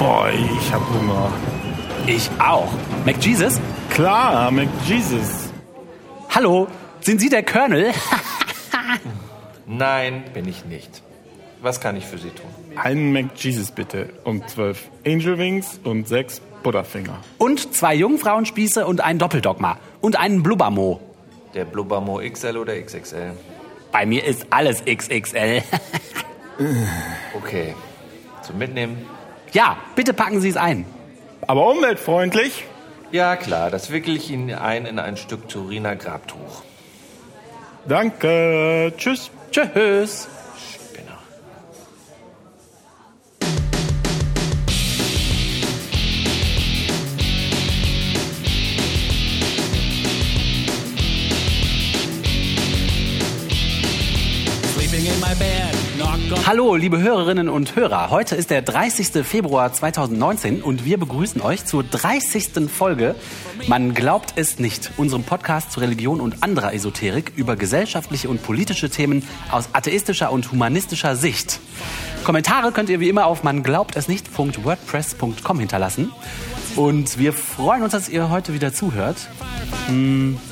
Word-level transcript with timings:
Boah, 0.00 0.30
ich 0.32 0.72
hab 0.72 0.80
Hunger. 0.94 1.30
Ich 2.06 2.30
auch. 2.38 2.72
McJesus? 3.04 3.60
Klar, 3.90 4.50
McJesus. 4.50 5.50
Hallo, 6.34 6.68
sind 7.02 7.20
Sie 7.20 7.28
der 7.28 7.42
Colonel? 7.42 7.92
Nein, 9.66 10.24
bin 10.32 10.48
ich 10.48 10.64
nicht. 10.64 11.02
Was 11.60 11.82
kann 11.82 11.96
ich 11.98 12.06
für 12.06 12.16
Sie 12.16 12.30
tun? 12.30 12.48
Einen 12.76 13.12
McJesus 13.12 13.72
bitte. 13.72 14.08
Und 14.24 14.48
zwölf 14.48 14.88
Angel 15.06 15.36
Wings 15.36 15.78
und 15.84 16.08
sechs 16.08 16.40
Butterfinger. 16.62 17.18
Und 17.36 17.74
zwei 17.74 17.94
Jungfrauenspieße 17.94 18.86
und 18.86 19.02
ein 19.02 19.18
Doppeldogma. 19.18 19.76
Und 20.00 20.18
einen 20.18 20.42
Blubbermo. 20.42 20.98
Der 21.52 21.66
Blubbermo 21.66 22.22
XL 22.26 22.56
oder 22.56 22.72
XXL? 22.80 23.32
Bei 23.92 24.06
mir 24.06 24.24
ist 24.24 24.46
alles 24.48 24.82
XXL. 24.82 25.62
Okay. 27.34 27.74
Zum 28.42 28.58
Mitnehmen? 28.58 29.06
Ja, 29.52 29.76
bitte 29.94 30.12
packen 30.12 30.40
Sie 30.40 30.48
es 30.48 30.56
ein. 30.56 30.86
Aber 31.46 31.68
umweltfreundlich. 31.68 32.64
Ja, 33.12 33.36
klar. 33.36 33.70
Das 33.70 33.90
wickel 33.90 34.16
ich 34.16 34.30
Ihnen 34.30 34.54
ein 34.54 34.86
in 34.86 34.98
ein 34.98 35.16
Stück 35.16 35.48
Turiner 35.48 35.96
Grabtuch. 35.96 36.62
Danke. 37.86 38.92
Tschüss. 38.96 39.30
Tschüss. 39.50 40.28
Hallo, 56.46 56.76
liebe 56.76 57.00
Hörerinnen 57.00 57.48
und 57.48 57.74
Hörer. 57.74 58.10
Heute 58.10 58.36
ist 58.36 58.50
der 58.50 58.62
30. 58.62 59.26
Februar 59.26 59.72
2019 59.72 60.62
und 60.62 60.84
wir 60.84 60.96
begrüßen 60.96 61.40
euch 61.42 61.64
zur 61.64 61.82
30. 61.82 62.70
Folge 62.70 63.16
Man 63.66 63.94
glaubt 63.94 64.34
es 64.36 64.60
nicht, 64.60 64.92
unserem 64.96 65.24
Podcast 65.24 65.72
zu 65.72 65.80
Religion 65.80 66.20
und 66.20 66.42
anderer 66.44 66.72
Esoterik 66.72 67.32
über 67.34 67.56
gesellschaftliche 67.56 68.28
und 68.28 68.44
politische 68.44 68.90
Themen 68.90 69.24
aus 69.50 69.70
atheistischer 69.72 70.30
und 70.30 70.52
humanistischer 70.52 71.16
Sicht. 71.16 71.58
Kommentare 72.22 72.70
könnt 72.70 72.90
ihr 72.90 73.00
wie 73.00 73.08
immer 73.08 73.26
auf 73.26 73.42
man 73.42 73.64
glaubt 73.64 73.96
es 73.96 74.06
nicht.wordpress.com 74.06 75.58
hinterlassen. 75.58 76.12
Und 76.76 77.18
wir 77.18 77.32
freuen 77.32 77.82
uns, 77.82 77.92
dass 77.92 78.08
ihr 78.08 78.30
heute 78.30 78.54
wieder 78.54 78.72
zuhört. 78.72 79.16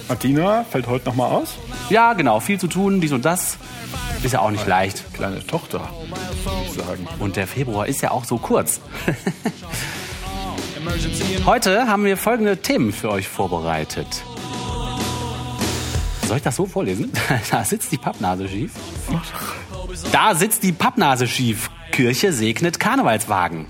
Martina 0.09 0.65
fällt 0.65 0.87
heute 0.87 1.07
noch 1.07 1.15
mal 1.15 1.27
aus. 1.27 1.55
Ja, 1.91 2.13
genau, 2.15 2.41
viel 2.41 2.59
zu 2.59 2.67
tun, 2.67 3.01
dies 3.01 3.13
und 3.13 3.25
das. 3.25 3.59
Ist 4.23 4.33
ja 4.33 4.41
auch 4.41 4.51
nicht 4.51 4.67
leicht. 4.67 5.05
Kleine 5.15 5.47
Tochter, 5.47 5.81
würde 5.81 6.67
ich 6.67 6.73
sagen. 6.73 7.07
Und 7.21 7.37
der 7.37 7.47
Februar 7.47 7.87
ist 7.87 8.03
ja 8.03 8.11
auch 8.11 8.25
so 8.25 8.39
kurz. 8.39 8.81
Heute 11.47 11.87
haben 11.87 12.05
wir 12.05 12.17
folgende 12.17 12.57
Themen 12.57 12.93
für 12.93 13.11
euch 13.11 13.29
vorbereitet. 13.29 14.25
Soll 16.27 16.39
ich 16.39 16.43
das 16.43 16.57
so 16.57 16.67
vorlesen? 16.67 17.13
Da 17.51 17.65
sitzt 17.65 17.93
die 17.93 17.97
Pappnase 17.97 18.49
schief. 18.49 18.73
Da 20.13 20.35
sitzt 20.35 20.63
die 20.63 20.73
Pappnase 20.73 21.27
schief. 21.27 21.71
Kirche 21.93 22.33
segnet 22.33 22.81
Karnevalswagen. 22.81 23.67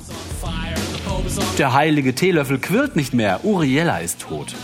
Der 1.58 1.72
heilige 1.72 2.14
Teelöffel 2.14 2.58
quirlt 2.58 2.96
nicht 2.96 3.14
mehr. 3.14 3.44
Uriella 3.44 3.98
ist 3.98 4.20
tot. 4.20 4.54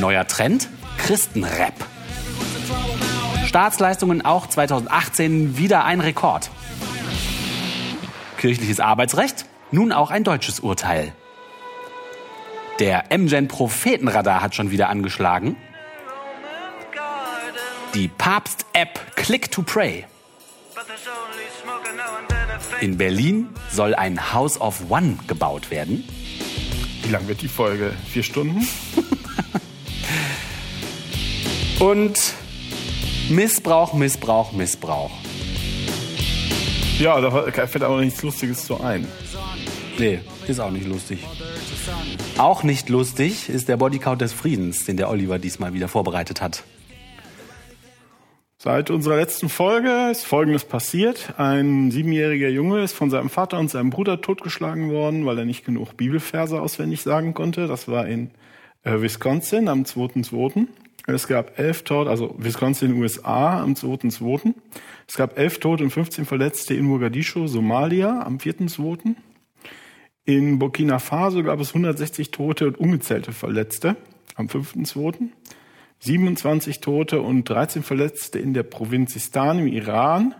Neuer 0.00 0.26
Trend? 0.26 0.68
Christenrap. 0.98 1.74
Staatsleistungen 3.46 4.24
auch 4.24 4.46
2018 4.46 5.56
wieder 5.56 5.84
ein 5.84 6.00
Rekord. 6.00 6.50
Kirchliches 8.38 8.80
Arbeitsrecht? 8.80 9.46
Nun 9.70 9.92
auch 9.92 10.10
ein 10.10 10.24
deutsches 10.24 10.60
Urteil. 10.60 11.12
Der 12.78 13.04
MGen 13.10 13.48
Prophetenradar 13.48 14.40
hat 14.40 14.54
schon 14.54 14.70
wieder 14.70 14.88
angeschlagen. 14.88 15.56
Die 17.94 18.08
Papst-App 18.08 19.16
Click 19.16 19.50
to 19.50 19.62
Pray. 19.62 20.06
In 22.80 22.96
Berlin 22.96 23.48
soll 23.70 23.94
ein 23.94 24.32
House 24.32 24.60
of 24.60 24.84
One 24.88 25.18
gebaut 25.26 25.70
werden. 25.70 26.04
Wie 27.02 27.10
lang 27.10 27.28
wird 27.28 27.42
die 27.42 27.48
Folge? 27.48 27.92
Vier 28.10 28.22
Stunden? 28.22 28.66
Und 31.80 32.34
Missbrauch, 33.28 33.92
Missbrauch, 33.92 34.52
Missbrauch. 34.52 35.10
Ja, 36.98 37.20
da 37.20 37.66
fällt 37.66 37.82
aber 37.82 38.00
nichts 38.00 38.22
Lustiges 38.22 38.66
so 38.66 38.80
ein. 38.80 39.06
Nee, 39.98 40.20
ist 40.46 40.60
auch 40.60 40.70
nicht 40.70 40.86
lustig. 40.86 41.20
Auch 42.38 42.62
nicht 42.62 42.88
lustig 42.88 43.48
ist 43.48 43.68
der 43.68 43.76
Bodycount 43.76 44.20
des 44.20 44.32
Friedens, 44.32 44.84
den 44.84 44.96
der 44.96 45.10
Oliver 45.10 45.38
diesmal 45.38 45.74
wieder 45.74 45.88
vorbereitet 45.88 46.40
hat. 46.40 46.62
Seit 48.62 48.90
unserer 48.90 49.16
letzten 49.16 49.48
Folge 49.48 50.10
ist 50.10 50.26
Folgendes 50.26 50.66
passiert. 50.66 51.32
Ein 51.38 51.90
siebenjähriger 51.90 52.50
Junge 52.50 52.82
ist 52.82 52.92
von 52.92 53.08
seinem 53.08 53.30
Vater 53.30 53.58
und 53.58 53.70
seinem 53.70 53.88
Bruder 53.88 54.20
totgeschlagen 54.20 54.90
worden, 54.90 55.24
weil 55.24 55.38
er 55.38 55.46
nicht 55.46 55.64
genug 55.64 55.96
Bibelverse 55.96 56.60
auswendig 56.60 57.00
sagen 57.00 57.32
konnte. 57.32 57.68
Das 57.68 57.88
war 57.88 58.06
in 58.06 58.32
äh, 58.82 59.00
Wisconsin 59.00 59.68
am 59.68 59.84
2.2. 59.84 60.66
Es 61.06 61.26
gab 61.26 61.58
elf 61.58 61.84
Tote, 61.84 62.10
also 62.10 62.34
Wisconsin, 62.36 63.00
USA 63.00 63.62
am 63.62 63.72
2.2. 63.72 64.52
Es 65.08 65.16
gab 65.16 65.38
elf 65.38 65.58
Tote 65.58 65.82
und 65.82 65.90
15 65.90 66.26
Verletzte 66.26 66.74
in 66.74 66.84
Mogadischu, 66.84 67.46
Somalia 67.46 68.20
am 68.20 68.36
4.2. 68.36 69.14
In 70.26 70.58
Burkina 70.58 70.98
Faso 70.98 71.42
gab 71.42 71.60
es 71.60 71.68
160 71.70 72.30
Tote 72.30 72.66
und 72.66 72.78
ungezählte 72.78 73.32
Verletzte 73.32 73.96
am 74.34 74.48
5.2. 74.48 75.30
27 76.00 76.80
Tote 76.80 77.20
und 77.20 77.48
13 77.48 77.82
Verletzte 77.82 78.38
in 78.38 78.54
der 78.54 78.62
Provinz 78.62 79.12
Sistan 79.12 79.60
im 79.60 79.66
Iran. 79.66 80.34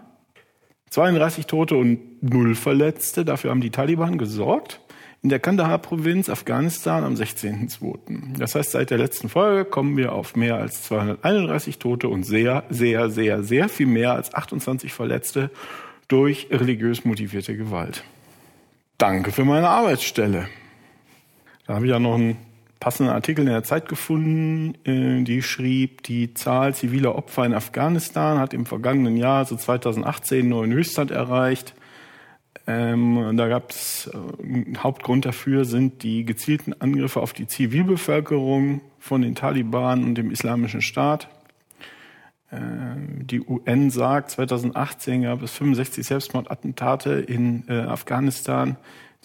32 0.91 1.47
Tote 1.47 1.76
und 1.76 2.22
null 2.22 2.54
Verletzte, 2.54 3.25
dafür 3.25 3.50
haben 3.50 3.60
die 3.60 3.70
Taliban 3.70 4.19
gesorgt. 4.19 4.81
In 5.22 5.28
der 5.28 5.38
Kandahar-Provinz 5.38 6.31
Afghanistan 6.31 7.04
am 7.04 7.15
16.02. 7.15 8.38
Das 8.38 8.54
heißt, 8.54 8.70
seit 8.70 8.88
der 8.88 8.97
letzten 8.97 9.28
Folge 9.28 9.66
kommen 9.66 9.99
wir 9.99 10.12
auf 10.12 10.34
mehr 10.34 10.56
als 10.56 10.82
231 10.84 11.78
Tote 11.78 12.09
und 12.09 12.25
sehr, 12.25 12.65
sehr, 12.70 13.10
sehr, 13.10 13.43
sehr 13.43 13.69
viel 13.69 13.87
mehr 13.87 14.15
als 14.15 14.34
28 14.34 14.94
Verletzte 14.94 15.50
durch 16.09 16.49
religiös 16.50 17.04
motivierte 17.04 17.54
Gewalt. 17.54 18.03
Danke 18.97 19.31
für 19.31 19.44
meine 19.44 19.69
Arbeitsstelle. 19.69 20.49
Da 21.66 21.75
habe 21.75 21.84
ich 21.84 21.91
ja 21.91 21.99
noch 21.99 22.15
einen 22.15 22.38
passenden 22.80 23.12
Artikel 23.12 23.42
in 23.42 23.52
der 23.52 23.62
Zeit 23.62 23.88
gefunden, 23.88 24.74
äh, 24.84 25.22
die 25.22 25.42
schrieb, 25.42 26.02
die 26.02 26.34
Zahl 26.34 26.74
ziviler 26.74 27.14
Opfer 27.14 27.44
in 27.44 27.54
Afghanistan 27.54 28.38
hat 28.38 28.54
im 28.54 28.66
vergangenen 28.66 29.16
Jahr, 29.16 29.38
also 29.38 29.54
2018, 29.54 30.48
nur 30.48 30.64
einen 30.64 30.72
Höchststand 30.72 31.10
erreicht. 31.10 31.74
Ähm, 32.66 33.36
da 33.36 33.48
gab 33.48 33.70
es 33.70 34.10
äh, 34.12 34.76
Hauptgrund 34.78 35.24
dafür 35.24 35.64
sind 35.64 36.02
die 36.02 36.24
gezielten 36.24 36.72
Angriffe 36.80 37.20
auf 37.20 37.32
die 37.32 37.46
Zivilbevölkerung 37.46 38.80
von 38.98 39.22
den 39.22 39.34
Taliban 39.34 40.02
und 40.02 40.14
dem 40.14 40.30
Islamischen 40.30 40.82
Staat. 40.82 41.28
Ähm, 42.52 43.26
die 43.26 43.40
UN 43.40 43.90
sagt, 43.90 44.30
2018 44.30 45.22
gab 45.22 45.42
es 45.42 45.52
65 45.52 46.06
Selbstmordattentate 46.06 47.12
in 47.12 47.64
äh, 47.69 47.80
Afghanistan, 47.80 48.76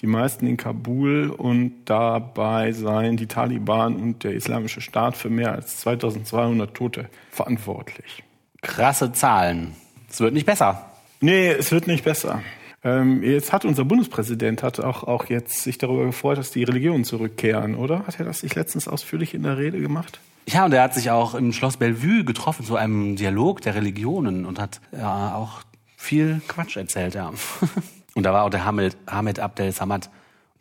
die 0.02 0.08
meisten 0.08 0.46
in 0.46 0.58
Kabul 0.58 1.30
und 1.30 1.86
dabei 1.86 2.72
seien 2.74 3.18
die 3.18 3.28
Taliban 3.28 3.96
und 3.96 4.24
der 4.24 4.34
Islamische 4.34 4.82
Staat 4.82 5.16
für 5.16 5.30
mehr 5.30 5.54
als 5.54 5.78
2200 5.78 6.74
Tote 6.74 7.10
verantwortlich. 7.32 8.24
Krasse 8.62 9.14
Zahlen. 9.14 9.76
Es 10.10 10.20
wird 10.20 10.34
nicht 10.34 10.46
besser. 10.46 10.92
Nee, 11.22 11.50
es 11.50 11.72
wird 11.72 11.88
nicht 11.88 12.04
besser. 12.04 12.42
Ähm, 12.84 13.24
jetzt 13.24 13.52
hat 13.52 13.66
unser 13.66 13.84
Bundespräsident 13.84 14.62
hat 14.62 14.80
auch, 14.80 15.04
auch 15.04 15.26
jetzt 15.26 15.64
sich 15.64 15.78
darüber 15.78 16.06
gefreut, 16.06 16.38
dass 16.38 16.52
die 16.52 16.64
Religionen 16.64 17.04
zurückkehren, 17.04 17.76
oder? 17.76 18.06
Hat 18.06 18.20
er 18.20 18.26
das 18.26 18.44
nicht 18.44 18.56
letztens 18.56 18.88
ausführlich 18.88 19.34
in 19.34 19.44
der 19.44 19.58
Rede 19.58 19.80
gemacht? 19.80 20.20
Ja, 20.48 20.66
und 20.66 20.74
er 20.74 20.84
hat 20.84 20.94
sich 20.94 21.10
auch 21.10 21.34
im 21.34 21.52
Schloss 21.52 21.78
Bellevue 21.78 22.24
getroffen 22.24 22.64
zu 22.64 22.76
einem 22.76 23.16
Dialog 23.16 23.62
der 23.62 23.74
Religionen 23.74 24.46
und 24.46 24.60
hat 24.60 24.82
ja 24.92 25.34
auch 25.36 25.64
viel 25.98 26.42
Quatsch 26.48 26.78
erzählt, 26.78 27.16
ja. 27.16 27.34
Und 28.16 28.24
da 28.24 28.34
war 28.34 28.44
auch 28.44 28.50
der 28.50 28.66
Hamid, 28.66 28.98
Hamid 29.08 29.40
Abdel 29.40 29.72
Samad, 29.72 30.10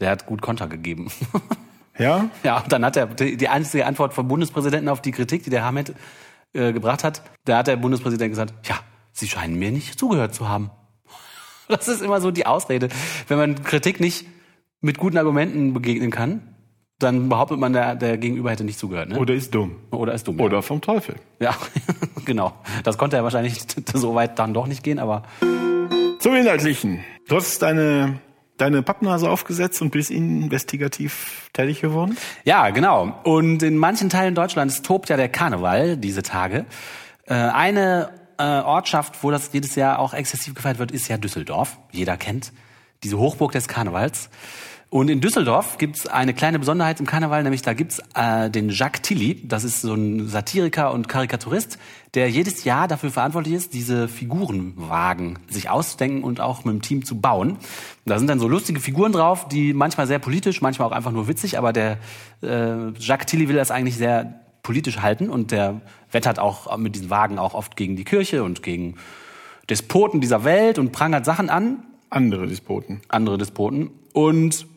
der 0.01 0.11
hat 0.11 0.27
gut 0.27 0.43
Konter 0.43 0.69
gegeben. 0.69 1.11
Ja? 1.97 2.29
Ja, 2.43 2.59
und 2.59 2.73
dann 2.73 2.85
hat 2.85 2.97
er 2.97 3.07
die 3.07 3.49
einzige 3.49 3.87
Antwort 3.87 4.15
vom 4.15 4.27
Bundespräsidenten 4.27 4.89
auf 4.89 5.01
die 5.01 5.13
Kritik, 5.13 5.45
die 5.45 5.51
der 5.51 5.65
Hamid 5.65 5.95
äh, 6.53 6.73
gebracht 6.73 7.05
hat, 7.05 7.23
da 7.45 7.59
hat 7.59 7.69
der 7.69 7.77
Bundespräsident 7.77 8.33
gesagt, 8.33 8.53
ja, 8.69 8.81
Sie 9.13 9.29
scheinen 9.29 9.57
mir 9.61 9.71
nicht 9.71 9.99
zugehört 9.99 10.35
zu 10.35 10.49
haben. 10.49 10.71
Das 11.69 11.89
ist 11.89 12.03
immer 12.03 12.21
so 12.21 12.31
die 12.31 12.45
Ausrede. 12.45 12.89
Wenn 13.27 13.39
man 13.39 13.63
Kritik 13.63 13.99
nicht 13.99 14.27
mit 14.83 14.99
guten 14.99 15.17
Argumenten 15.17 15.73
begegnen 15.73 16.11
kann, 16.11 16.43
dann 16.99 17.31
behauptet 17.31 17.59
man, 17.59 17.73
der, 17.73 17.95
der 17.95 18.19
Gegenüber 18.19 18.51
hätte 18.51 18.65
nicht 18.65 18.79
zugehört. 18.79 19.09
Ne? 19.09 19.19
Oder 19.19 19.35
ist 19.35 19.55
dumm. 19.55 19.77
Oder 19.91 20.13
ist 20.13 20.29
dumm. 20.29 20.41
Oder 20.41 20.63
vom 20.63 20.83
Teufel. 20.83 21.15
Ja, 21.41 21.57
genau. 22.27 22.53
Das 22.83 22.99
konnte 22.99 23.17
er 23.17 23.25
wahrscheinlich 23.25 23.61
so 23.95 24.15
weit 24.15 24.39
dann 24.39 24.53
doch 24.53 24.67
nicht 24.67 24.83
gehen, 24.83 24.99
aber 24.99 25.23
Zum 26.19 26.35
Inhaltlichen. 26.35 27.03
Du 27.29 27.37
hast 27.37 27.63
deine 27.63 28.21
deine 28.57 28.83
Pappnase 28.83 29.29
aufgesetzt 29.29 29.83
und 29.83 29.91
bist 29.91 30.11
investigativ 30.11 31.51
tätig 31.53 31.81
geworden? 31.81 32.17
Ja, 32.45 32.71
genau. 32.71 33.21
Und 33.25 33.63
in 33.63 33.77
manchen 33.77 34.11
Teilen 34.11 34.35
Deutschlands 34.35 34.83
tobt 34.83 35.09
ja 35.09 35.17
der 35.17 35.29
Karneval 35.29 35.97
diese 35.97 36.23
Tage. 36.23 36.67
Äh, 37.27 37.35
eine 37.35 38.11
äh, 38.39 38.43
Ortschaft, 38.43 39.23
wo 39.23 39.31
das 39.31 39.51
jedes 39.53 39.75
Jahr 39.75 39.99
auch 39.99 40.15
exzessiv 40.15 40.55
gefeiert 40.55 40.79
wird, 40.79 40.93
ist 40.93 41.09
ja 41.09 41.17
Düsseldorf. 41.17 41.79
Jeder 41.91 42.17
kennt 42.17 42.53
diese 43.03 43.19
Hochburg 43.19 43.53
des 43.53 43.69
Karnevals. 43.69 44.31
Und 44.95 45.11
in 45.11 45.21
Düsseldorf 45.21 45.79
gibt's 45.79 46.07
eine 46.07 46.35
kleine 46.35 46.61
Besonderheit 46.61 47.01
im 47.01 47.07
Karneval, 47.07 47.43
nämlich 47.43 47.63
da 47.63 47.73
gibt's 47.73 48.01
äh, 48.15 48.49
den 48.49 48.69
Jacques 48.69 49.03
Tilly, 49.03 49.43
das 49.43 49.65
ist 49.65 49.81
so 49.81 49.93
ein 49.93 50.29
Satiriker 50.29 50.93
und 50.93 51.09
Karikaturist, 51.09 51.81
der 52.15 52.31
jedes 52.31 52.63
Jahr 52.63 52.87
dafür 52.87 53.11
verantwortlich 53.11 53.55
ist, 53.55 53.75
diese 53.75 54.07
Figurenwagen 54.07 55.41
sich 55.51 55.69
auszudenken 55.69 56.23
und 56.23 56.41
auch 56.41 56.65
mit 56.65 56.75
dem 56.75 56.81
Team 56.81 57.05
zu 57.05 57.21
bauen. 57.21 57.59
Da 58.05 58.21
sind 58.21 58.29
dann 58.29 58.39
so 58.39 58.47
lustige 58.47 58.79
Figuren 58.79 59.11
drauf, 59.11 59.49
die 59.49 59.75
manchmal 59.75 60.07
sehr 60.07 60.21
politisch, 60.21 60.63
manchmal 60.63 60.87
auch 60.87 60.93
einfach 60.93 61.11
nur 61.11 61.27
witzig, 61.27 61.59
aber 61.59 61.73
der 61.73 61.99
äh, 62.41 62.93
Jacques 62.97 63.27
Tilly 63.27 63.49
will 63.49 63.57
das 63.57 63.73
eigentlich 63.73 63.97
sehr 63.97 64.43
politisch 64.63 65.01
halten 65.01 65.29
und 65.29 65.51
der 65.51 65.81
wettert 66.13 66.39
auch 66.39 66.77
mit 66.77 66.95
diesen 66.95 67.11
Wagen 67.11 67.41
auch 67.41 67.55
oft 67.55 67.77
gegen 67.77 67.97
die 67.97 68.05
Kirche 68.05 68.45
und 68.45 68.63
gegen 68.63 68.95
Despoten 69.69 70.21
dieser 70.21 70.45
Welt 70.45 70.79
und 70.79 70.93
prangert 70.93 71.25
Sachen 71.25 71.51
an. 71.51 71.83
Andere 72.11 72.47
Despoten. 72.47 73.01
Andere 73.09 73.39
Despoten. 73.39 73.91
Und 74.13 74.69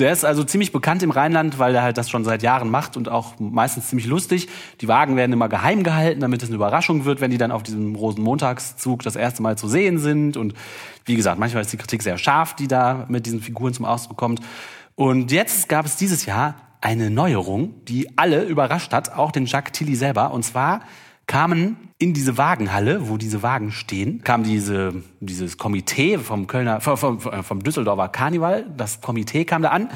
der 0.00 0.12
ist 0.12 0.24
also 0.24 0.44
ziemlich 0.44 0.72
bekannt 0.72 1.02
im 1.02 1.10
Rheinland, 1.10 1.58
weil 1.58 1.74
er 1.74 1.82
halt 1.82 1.98
das 1.98 2.08
schon 2.08 2.24
seit 2.24 2.42
Jahren 2.42 2.70
macht 2.70 2.96
und 2.96 3.08
auch 3.08 3.34
meistens 3.38 3.88
ziemlich 3.88 4.06
lustig. 4.06 4.48
Die 4.80 4.88
Wagen 4.88 5.16
werden 5.16 5.32
immer 5.32 5.48
geheim 5.48 5.82
gehalten, 5.82 6.20
damit 6.20 6.42
es 6.42 6.48
eine 6.48 6.56
Überraschung 6.56 7.04
wird, 7.04 7.20
wenn 7.20 7.30
die 7.30 7.38
dann 7.38 7.50
auf 7.50 7.62
diesem 7.62 7.94
Rosenmontagszug 7.94 9.02
das 9.02 9.16
erste 9.16 9.42
Mal 9.42 9.58
zu 9.58 9.68
sehen 9.68 9.98
sind. 9.98 10.36
Und 10.36 10.54
wie 11.04 11.16
gesagt, 11.16 11.38
manchmal 11.38 11.62
ist 11.62 11.72
die 11.72 11.76
Kritik 11.76 12.02
sehr 12.02 12.18
scharf, 12.18 12.54
die 12.54 12.68
da 12.68 13.06
mit 13.08 13.26
diesen 13.26 13.40
Figuren 13.40 13.72
zum 13.72 13.84
Ausdruck 13.84 14.16
kommt. 14.16 14.40
Und 14.94 15.32
jetzt 15.32 15.68
gab 15.68 15.86
es 15.86 15.96
dieses 15.96 16.26
Jahr 16.26 16.54
eine 16.80 17.10
Neuerung, 17.10 17.74
die 17.86 18.16
alle 18.16 18.44
überrascht 18.44 18.92
hat, 18.92 19.12
auch 19.12 19.32
den 19.32 19.46
Jacques 19.46 19.72
Tilly 19.72 19.96
selber. 19.96 20.32
Und 20.32 20.44
zwar 20.44 20.80
kamen 21.28 21.76
in 21.98 22.14
diese 22.14 22.36
Wagenhalle, 22.36 23.08
wo 23.08 23.16
diese 23.16 23.44
Wagen 23.44 23.70
stehen, 23.70 24.24
kam 24.24 24.42
diese, 24.42 24.94
dieses 25.20 25.58
Komitee 25.58 26.18
vom 26.18 26.48
Kölner, 26.48 26.80
vom, 26.80 27.20
vom 27.20 27.62
Düsseldorfer 27.62 28.08
Karneval, 28.08 28.66
das 28.76 29.00
Komitee 29.00 29.44
kam 29.44 29.62
da 29.62 29.68
an 29.68 29.90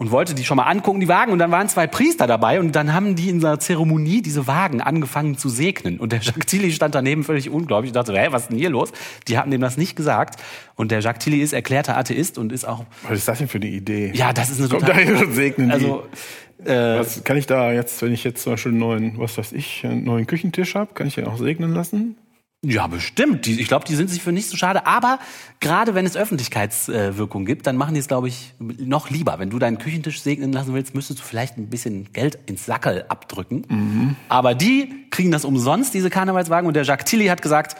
und 0.00 0.10
wollte 0.10 0.34
die 0.34 0.44
schon 0.46 0.56
mal 0.56 0.62
angucken, 0.62 0.98
die 0.98 1.08
Wagen. 1.08 1.30
Und 1.30 1.40
dann 1.40 1.50
waren 1.50 1.68
zwei 1.68 1.86
Priester 1.86 2.26
dabei 2.26 2.58
und 2.58 2.74
dann 2.74 2.94
haben 2.94 3.16
die 3.16 3.28
in 3.28 3.44
einer 3.44 3.60
Zeremonie 3.60 4.22
diese 4.22 4.46
Wagen 4.46 4.80
angefangen 4.80 5.36
zu 5.36 5.50
segnen. 5.50 6.00
Und 6.00 6.12
der 6.12 6.20
Jacques 6.20 6.46
Tilly 6.46 6.72
stand 6.72 6.94
daneben 6.94 7.22
völlig 7.22 7.50
unglaublich. 7.50 7.90
Ich 7.90 7.92
dachte, 7.92 8.18
hä, 8.18 8.28
was 8.30 8.44
ist 8.44 8.48
denn 8.48 8.56
hier 8.56 8.70
los? 8.70 8.92
Die 9.28 9.36
hatten 9.36 9.50
dem 9.50 9.60
das 9.60 9.76
nicht 9.76 9.96
gesagt. 9.96 10.40
Und 10.74 10.90
der 10.90 11.00
Jacques 11.00 11.22
Tilly 11.22 11.42
ist 11.42 11.52
erklärter 11.52 11.98
Atheist 11.98 12.38
und 12.38 12.50
ist 12.50 12.66
auch... 12.66 12.86
Was 13.02 13.18
ist 13.18 13.28
das 13.28 13.38
denn 13.40 13.48
für 13.48 13.58
eine 13.58 13.66
Idee? 13.66 14.10
Ja, 14.14 14.32
das 14.32 14.48
ist 14.48 14.58
eine 14.58 14.70
Kommt 14.70 14.86
total... 14.86 15.22
und 15.22 15.34
segnen 15.34 15.68
die. 15.68 15.74
Also, 15.74 16.04
äh, 16.64 16.98
was 16.98 17.22
kann 17.22 17.36
ich 17.36 17.46
da 17.46 17.70
jetzt, 17.70 18.00
wenn 18.00 18.14
ich 18.14 18.24
jetzt 18.24 18.42
zum 18.42 18.54
Beispiel 18.54 18.72
einen 18.72 18.80
neuen, 18.80 19.18
was 19.18 19.36
weiß 19.36 19.52
ich, 19.52 19.84
einen 19.84 20.04
neuen 20.04 20.26
Küchentisch 20.26 20.76
habe, 20.76 20.94
kann 20.94 21.08
ich 21.08 21.16
den 21.16 21.26
auch 21.26 21.36
segnen 21.36 21.74
lassen? 21.74 22.16
Ja, 22.62 22.86
bestimmt. 22.88 23.46
Die, 23.46 23.58
ich 23.58 23.68
glaube, 23.68 23.86
die 23.86 23.94
sind 23.94 24.10
sich 24.10 24.22
für 24.22 24.32
nicht 24.32 24.50
so 24.50 24.56
schade. 24.56 24.86
Aber 24.86 25.18
gerade 25.60 25.94
wenn 25.94 26.04
es 26.04 26.14
Öffentlichkeitswirkung 26.14 27.46
gibt, 27.46 27.66
dann 27.66 27.76
machen 27.76 27.94
die 27.94 28.00
es, 28.00 28.08
glaube 28.08 28.28
ich, 28.28 28.52
noch 28.58 29.08
lieber. 29.08 29.38
Wenn 29.38 29.48
du 29.48 29.58
deinen 29.58 29.78
Küchentisch 29.78 30.20
segnen 30.20 30.52
lassen 30.52 30.74
willst, 30.74 30.94
müsstest 30.94 31.20
du 31.20 31.24
vielleicht 31.24 31.56
ein 31.56 31.70
bisschen 31.70 32.12
Geld 32.12 32.38
ins 32.46 32.66
Sackel 32.66 33.06
abdrücken. 33.08 34.16
Aber 34.28 34.54
die 34.54 35.06
kriegen 35.10 35.30
das 35.30 35.46
umsonst, 35.46 35.94
diese 35.94 36.10
Karnevalswagen. 36.10 36.68
Und 36.68 36.74
der 36.74 36.82
Jacques 36.82 37.06
Tilly 37.06 37.28
hat 37.28 37.40
gesagt, 37.40 37.76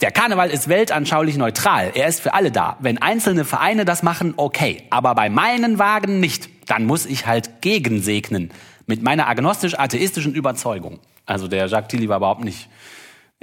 der 0.00 0.10
Karneval 0.10 0.50
ist 0.50 0.68
weltanschaulich 0.68 1.36
neutral. 1.36 1.92
Er 1.94 2.08
ist 2.08 2.20
für 2.20 2.34
alle 2.34 2.50
da. 2.50 2.78
Wenn 2.80 2.98
einzelne 2.98 3.44
Vereine 3.44 3.84
das 3.84 4.02
machen, 4.02 4.34
okay. 4.36 4.82
Aber 4.90 5.14
bei 5.14 5.30
meinen 5.30 5.78
Wagen 5.78 6.18
nicht. 6.18 6.48
Dann 6.66 6.86
muss 6.86 7.06
ich 7.06 7.26
halt 7.28 7.60
gegensegnen. 7.60 8.50
Mit 8.88 9.00
meiner 9.00 9.28
agnostisch-atheistischen 9.28 10.34
Überzeugung. 10.34 10.98
Also 11.24 11.46
der 11.46 11.68
Jacques 11.68 11.88
Tilly 11.88 12.08
war 12.08 12.16
überhaupt 12.16 12.42
nicht, 12.42 12.68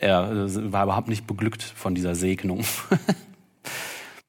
er 0.01 0.31
äh, 0.31 0.71
war 0.71 0.83
überhaupt 0.83 1.09
nicht 1.09 1.27
beglückt 1.27 1.63
von 1.63 1.95
dieser 1.95 2.15
Segnung. 2.15 2.63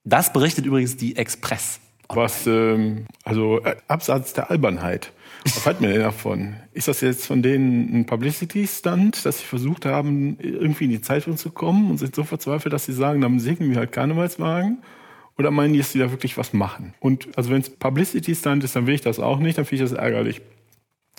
Das 0.05 0.33
berichtet 0.33 0.65
übrigens 0.65 0.97
die 0.97 1.17
Express. 1.17 1.79
Was, 2.09 2.47
ähm, 2.47 3.07
also 3.23 3.63
äh, 3.63 3.77
abseits 3.87 4.33
der 4.33 4.51
Albernheit. 4.51 5.13
Was 5.45 5.65
halten 5.65 5.83
wir 5.83 5.91
denn 5.91 6.01
davon? 6.01 6.57
Ist 6.73 6.89
das 6.89 7.01
jetzt 7.01 7.27
von 7.27 7.43
denen 7.43 7.95
ein 7.95 8.07
Publicity-Stunt, 8.07 9.25
dass 9.25 9.39
sie 9.39 9.45
versucht 9.45 9.87
haben, 9.87 10.39
irgendwie 10.41 10.85
in 10.85 10.91
die 10.91 11.01
Zeitung 11.01 11.37
zu 11.37 11.51
kommen 11.51 11.91
und 11.91 11.99
sind 11.99 12.15
so 12.15 12.25
verzweifelt, 12.25 12.73
dass 12.73 12.87
sie 12.87 12.93
sagen, 12.93 13.21
dann 13.21 13.39
segnen 13.39 13.71
wir 13.71 13.79
halt 13.79 13.93
Karnevalswagen? 13.93 14.83
Oder 15.39 15.51
meinen 15.51 15.73
die, 15.73 15.79
dass 15.79 15.93
die 15.93 15.99
da 15.99 16.11
wirklich 16.11 16.37
was 16.37 16.53
machen? 16.53 16.95
Und 16.99 17.29
also 17.37 17.51
wenn 17.51 17.61
es 17.61 17.71
Publicity-Stunt 17.71 18.65
ist, 18.65 18.75
dann 18.75 18.87
will 18.87 18.95
ich 18.95 19.01
das 19.03 19.21
auch 19.21 19.39
nicht, 19.39 19.59
dann 19.59 19.65
finde 19.65 19.85
ich 19.85 19.91
das 19.91 19.99
ärgerlich. 19.99 20.43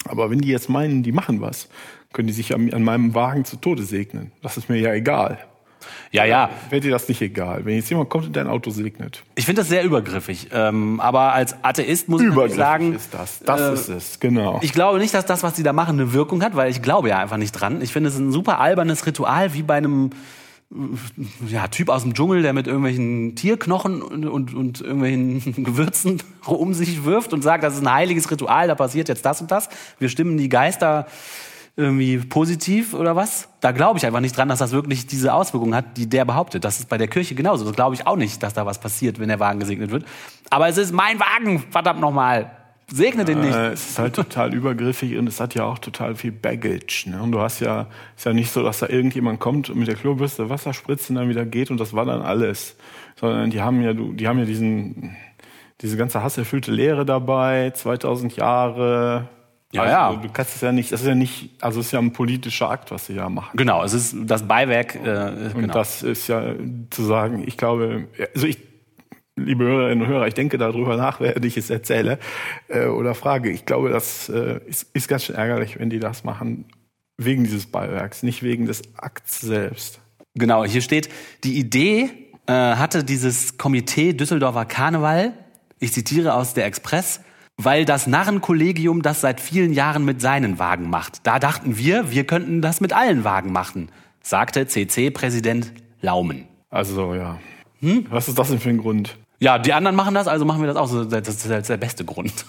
Aber 0.05 0.29
wenn 0.29 0.41
die 0.41 0.49
jetzt 0.49 0.69
meinen, 0.69 1.03
die 1.03 1.11
machen 1.11 1.41
was, 1.41 1.69
können 2.13 2.27
die 2.27 2.33
sich 2.33 2.53
an, 2.53 2.73
an 2.73 2.83
meinem 2.83 3.13
Wagen 3.13 3.45
zu 3.45 3.57
Tode 3.57 3.83
segnen. 3.83 4.31
Das 4.41 4.57
ist 4.57 4.69
mir 4.69 4.77
ja 4.77 4.93
egal. 4.93 5.39
Ja, 6.11 6.25
ja. 6.25 6.49
Wäre 6.69 6.81
dir 6.81 6.91
das 6.91 7.07
nicht 7.07 7.21
egal, 7.21 7.65
wenn 7.65 7.75
jetzt 7.75 7.89
jemand 7.89 8.09
kommt 8.09 8.25
und 8.25 8.35
dein 8.35 8.47
Auto 8.47 8.69
segnet? 8.69 9.23
Ich 9.35 9.45
finde 9.45 9.61
das 9.61 9.69
sehr 9.69 9.83
übergriffig. 9.83 10.49
Ähm, 10.51 10.99
aber 10.99 11.33
als 11.33 11.55
Atheist 11.63 12.09
muss 12.09 12.21
ich 12.21 12.53
sagen, 12.53 12.93
ist 12.93 13.13
das. 13.13 13.39
Das 13.39 13.61
äh, 13.61 13.73
ist 13.73 13.89
es, 13.89 14.19
genau. 14.19 14.59
Ich 14.61 14.73
glaube 14.73 14.99
nicht, 14.99 15.13
dass 15.13 15.25
das, 15.25 15.43
was 15.43 15.53
die 15.53 15.63
da 15.63 15.73
machen, 15.73 15.99
eine 15.99 16.13
Wirkung 16.13 16.43
hat, 16.43 16.55
weil 16.55 16.69
ich 16.69 16.81
glaube 16.81 17.09
ja 17.09 17.19
einfach 17.19 17.37
nicht 17.37 17.53
dran. 17.53 17.81
Ich 17.81 17.93
finde 17.93 18.09
es 18.09 18.17
ein 18.17 18.31
super 18.31 18.59
albernes 18.59 19.05
Ritual, 19.05 19.53
wie 19.53 19.63
bei 19.63 19.75
einem 19.75 20.09
äh, 20.71 21.47
ja, 21.47 21.67
Typ 21.67 21.89
aus 21.89 22.03
dem 22.03 22.13
Dschungel, 22.13 22.41
der 22.41 22.53
mit 22.53 22.67
irgendwelchen 22.67 23.35
Tierknochen 23.35 24.01
und, 24.01 24.25
und, 24.25 24.53
und 24.53 24.81
irgendwelchen 24.81 25.63
Gewürzen 25.63 26.21
um 26.45 26.73
sich 26.73 27.05
wirft 27.05 27.33
und 27.33 27.41
sagt, 27.41 27.63
das 27.63 27.75
ist 27.75 27.81
ein 27.81 27.93
heiliges 27.93 28.29
Ritual, 28.29 28.67
da 28.67 28.75
passiert 28.75 29.07
jetzt 29.07 29.25
das 29.25 29.41
und 29.41 29.49
das. 29.49 29.69
Wir 29.97 30.09
stimmen 30.09 30.37
die 30.37 30.49
Geister 30.49 31.07
irgendwie 31.75 32.17
positiv 32.17 32.93
oder 32.93 33.15
was? 33.15 33.47
Da 33.61 33.71
glaube 33.71 33.97
ich 33.97 34.05
einfach 34.05 34.19
nicht 34.19 34.35
dran, 34.35 34.49
dass 34.49 34.59
das 34.59 34.71
wirklich 34.71 35.07
diese 35.07 35.33
Auswirkungen 35.33 35.73
hat, 35.73 35.97
die 35.97 36.07
der 36.07 36.25
behauptet. 36.25 36.63
Das 36.65 36.79
ist 36.79 36.89
bei 36.89 36.97
der 36.97 37.07
Kirche 37.07 37.35
genauso. 37.35 37.65
Das 37.65 37.75
glaube 37.75 37.95
ich 37.95 38.05
auch 38.07 38.17
nicht, 38.17 38.43
dass 38.43 38.53
da 38.53 38.65
was 38.65 38.79
passiert, 38.79 39.19
wenn 39.19 39.29
der 39.29 39.39
Wagen 39.39 39.59
gesegnet 39.59 39.91
wird. 39.91 40.05
Aber 40.49 40.67
es 40.67 40.77
ist 40.77 40.91
mein 40.91 41.19
Wagen, 41.19 41.63
verdammt 41.69 42.01
nochmal. 42.01 42.51
Segne 42.93 43.23
den 43.23 43.39
nicht. 43.39 43.55
Äh, 43.55 43.71
es 43.71 43.91
ist 43.91 43.99
halt 43.99 44.15
total 44.15 44.53
übergriffig 44.53 45.17
und 45.17 45.27
es 45.27 45.39
hat 45.39 45.55
ja 45.55 45.63
auch 45.63 45.79
total 45.79 46.15
viel 46.15 46.33
Baggage. 46.33 47.05
Ne? 47.09 47.21
Und 47.21 47.31
du 47.31 47.39
hast 47.39 47.61
ja, 47.61 47.87
ist 48.17 48.25
ja 48.25 48.33
nicht 48.33 48.51
so, 48.51 48.63
dass 48.63 48.79
da 48.79 48.89
irgendjemand 48.89 49.39
kommt 49.39 49.69
und 49.69 49.79
mit 49.79 49.87
der 49.87 49.95
Klobürste 49.95 50.49
Wasser 50.49 50.73
spritzt 50.73 51.09
und 51.09 51.15
dann 51.15 51.29
wieder 51.29 51.45
geht 51.45 51.71
und 51.71 51.79
das 51.79 51.93
war 51.93 52.05
dann 52.05 52.21
alles. 52.21 52.75
Sondern 53.15 53.49
die 53.49 53.61
haben 53.61 53.81
ja, 53.81 53.93
die 53.93 54.27
haben 54.27 54.39
ja 54.39 54.45
diesen, 54.45 55.15
diese 55.81 55.95
ganze 55.95 56.21
hasserfüllte 56.21 56.71
Lehre 56.71 57.05
dabei, 57.05 57.71
2000 57.71 58.35
Jahre. 58.35 59.29
Ja, 59.73 59.83
also, 59.83 59.93
ja. 59.93 60.21
Du 60.21 60.29
kannst 60.31 60.55
es 60.55 60.61
ja 60.61 60.71
nicht, 60.71 60.91
das 60.91 61.01
ist 61.01 61.07
ja 61.07 61.15
nicht, 61.15 61.51
also 61.61 61.79
es 61.79 61.87
ist 61.87 61.91
ja 61.93 61.99
ein 61.99 62.13
politischer 62.13 62.69
Akt, 62.69 62.91
was 62.91 63.05
sie 63.05 63.13
ja 63.13 63.29
machen. 63.29 63.55
Genau, 63.55 63.83
es 63.83 63.93
ist 63.93 64.15
das 64.23 64.47
Beiwerk. 64.47 64.95
Äh, 64.95 65.51
Und 65.53 65.61
genau. 65.61 65.73
das 65.73 66.03
ist 66.03 66.27
ja 66.27 66.55
zu 66.89 67.03
sagen, 67.03 67.43
ich 67.45 67.57
glaube, 67.57 68.07
also 68.35 68.47
ich, 68.47 68.57
liebe 69.37 69.63
Hörerinnen 69.63 70.03
und 70.03 70.09
Hörer, 70.09 70.27
ich 70.27 70.33
denke 70.33 70.57
darüber 70.57 70.97
nach, 70.97 71.19
während 71.19 71.45
ich 71.45 71.57
es 71.57 71.69
erzähle 71.69 72.19
äh, 72.67 72.85
oder 72.85 73.15
frage. 73.15 73.49
Ich 73.49 73.65
glaube, 73.65 73.89
das 73.89 74.29
äh, 74.29 74.59
ist, 74.67 74.87
ist 74.93 75.07
ganz 75.07 75.23
schön 75.23 75.35
ärgerlich, 75.35 75.79
wenn 75.79 75.89
die 75.89 75.99
das 75.99 76.23
machen, 76.23 76.65
wegen 77.17 77.43
dieses 77.43 77.67
Beiwerks, 77.67 78.23
nicht 78.23 78.43
wegen 78.43 78.65
des 78.65 78.81
Akts 78.97 79.39
selbst. 79.39 80.01
Genau, 80.35 80.65
hier 80.65 80.81
steht, 80.81 81.09
die 81.43 81.57
Idee 81.57 82.09
äh, 82.47 82.53
hatte 82.53 83.03
dieses 83.03 83.57
Komitee 83.57 84.13
Düsseldorfer 84.13 84.65
Karneval, 84.65 85.33
ich 85.79 85.93
zitiere 85.93 86.33
aus 86.33 86.53
der 86.53 86.65
Express, 86.65 87.21
weil 87.57 87.85
das 87.85 88.07
Narrenkollegium 88.07 89.01
das 89.01 89.21
seit 89.21 89.39
vielen 89.39 89.73
Jahren 89.73 90.05
mit 90.05 90.21
seinen 90.21 90.59
Wagen 90.59 90.89
macht. 90.89 91.25
Da 91.27 91.39
dachten 91.39 91.77
wir, 91.77 92.11
wir 92.11 92.25
könnten 92.25 92.61
das 92.61 92.81
mit 92.81 92.93
allen 92.93 93.23
Wagen 93.23 93.51
machen, 93.51 93.89
sagte 94.21 94.67
CC-Präsident 94.67 95.73
Laumen. 96.01 96.47
Also 96.69 97.13
ja. 97.15 97.39
Hm? 97.79 98.05
Was 98.09 98.27
ist 98.27 98.37
das 98.37 98.49
denn 98.49 98.59
für 98.59 98.69
ein 98.69 98.77
Grund? 98.77 99.17
Ja, 99.39 99.57
die 99.57 99.73
anderen 99.73 99.95
machen 99.95 100.13
das, 100.13 100.27
also 100.27 100.45
machen 100.45 100.61
wir 100.61 100.67
das 100.71 100.77
auch. 100.77 101.05
Das 101.09 101.27
ist 101.27 101.69
der 101.69 101.77
beste 101.77 102.05
Grund. 102.05 102.45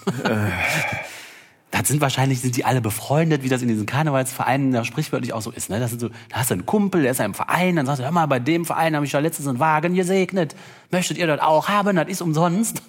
Das 1.73 1.87
sind 1.87 2.01
wahrscheinlich, 2.01 2.39
sind 2.39 2.55
die 2.55 2.65
alle 2.65 2.81
befreundet, 2.81 3.41
wie 3.41 3.49
das 3.49 3.63
in 3.63 3.67
diesen 3.67 3.87
Karnevalsvereinen 3.87 4.71
ja 4.73 4.85
sprichwörtlich 4.85 5.33
auch 5.33 5.41
so 5.41 5.49
ist. 5.49 5.71
Ne? 5.71 5.79
Das 5.79 5.89
sind 5.89 5.99
so, 6.01 6.09
da 6.29 6.37
hast 6.37 6.51
du 6.51 6.53
einen 6.53 6.67
Kumpel, 6.67 7.01
der 7.01 7.09
ist 7.09 7.17
ja 7.17 7.25
im 7.25 7.33
Verein, 7.33 7.75
dann 7.77 7.87
sagst 7.87 7.99
du, 7.99 8.03
hör 8.03 8.11
mal, 8.11 8.27
bei 8.27 8.37
dem 8.37 8.63
Verein 8.63 8.95
habe 8.95 9.07
ich 9.07 9.11
ja 9.11 9.19
letztens 9.19 9.47
einen 9.47 9.59
Wagen 9.59 9.95
gesegnet. 9.95 10.55
Möchtet 10.91 11.17
ihr 11.17 11.25
das 11.25 11.39
auch 11.39 11.69
haben? 11.69 11.95
Das 11.95 12.07
ist 12.07 12.21
umsonst. 12.21 12.83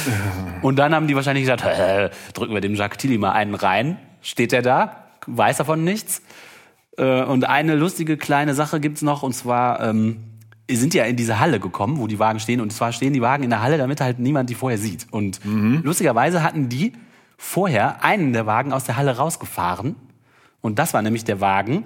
Und 0.62 0.76
dann 0.76 0.94
haben 0.94 1.08
die 1.08 1.14
wahrscheinlich 1.14 1.44
gesagt, 1.44 1.62
äh, 1.66 2.08
drücken 2.32 2.54
wir 2.54 2.62
dem 2.62 2.74
Jacques 2.74 2.96
Tilly 2.96 3.18
mal 3.18 3.32
einen 3.32 3.54
rein. 3.54 3.98
Steht 4.22 4.52
der 4.52 4.62
da, 4.62 5.08
weiß 5.26 5.58
davon 5.58 5.84
nichts. 5.84 6.22
Äh, 6.96 7.24
Und 7.24 7.44
eine 7.44 7.74
lustige 7.74 8.16
kleine 8.16 8.54
Sache 8.54 8.80
gibt's 8.80 9.02
noch, 9.02 9.22
und 9.22 9.34
zwar 9.34 9.82
ähm, 9.82 10.16
sind 10.70 10.94
ja 10.94 11.04
in 11.04 11.16
diese 11.16 11.38
Halle 11.38 11.60
gekommen, 11.60 11.98
wo 11.98 12.06
die 12.06 12.18
Wagen 12.18 12.40
stehen. 12.40 12.62
Und 12.62 12.72
zwar 12.72 12.92
stehen 12.92 13.12
die 13.12 13.20
Wagen 13.20 13.44
in 13.44 13.50
der 13.50 13.60
Halle, 13.60 13.76
damit 13.76 14.00
halt 14.00 14.20
niemand 14.20 14.48
die 14.48 14.54
vorher 14.54 14.78
sieht. 14.78 15.06
Und 15.10 15.40
lustigerweise 15.84 16.42
hatten 16.42 16.70
die 16.70 16.94
vorher 17.42 18.04
einen 18.04 18.32
der 18.32 18.46
Wagen 18.46 18.72
aus 18.72 18.84
der 18.84 18.96
Halle 18.96 19.16
rausgefahren. 19.16 19.96
Und 20.60 20.78
das 20.78 20.94
war 20.94 21.02
nämlich 21.02 21.24
der 21.24 21.40
Wagen 21.40 21.84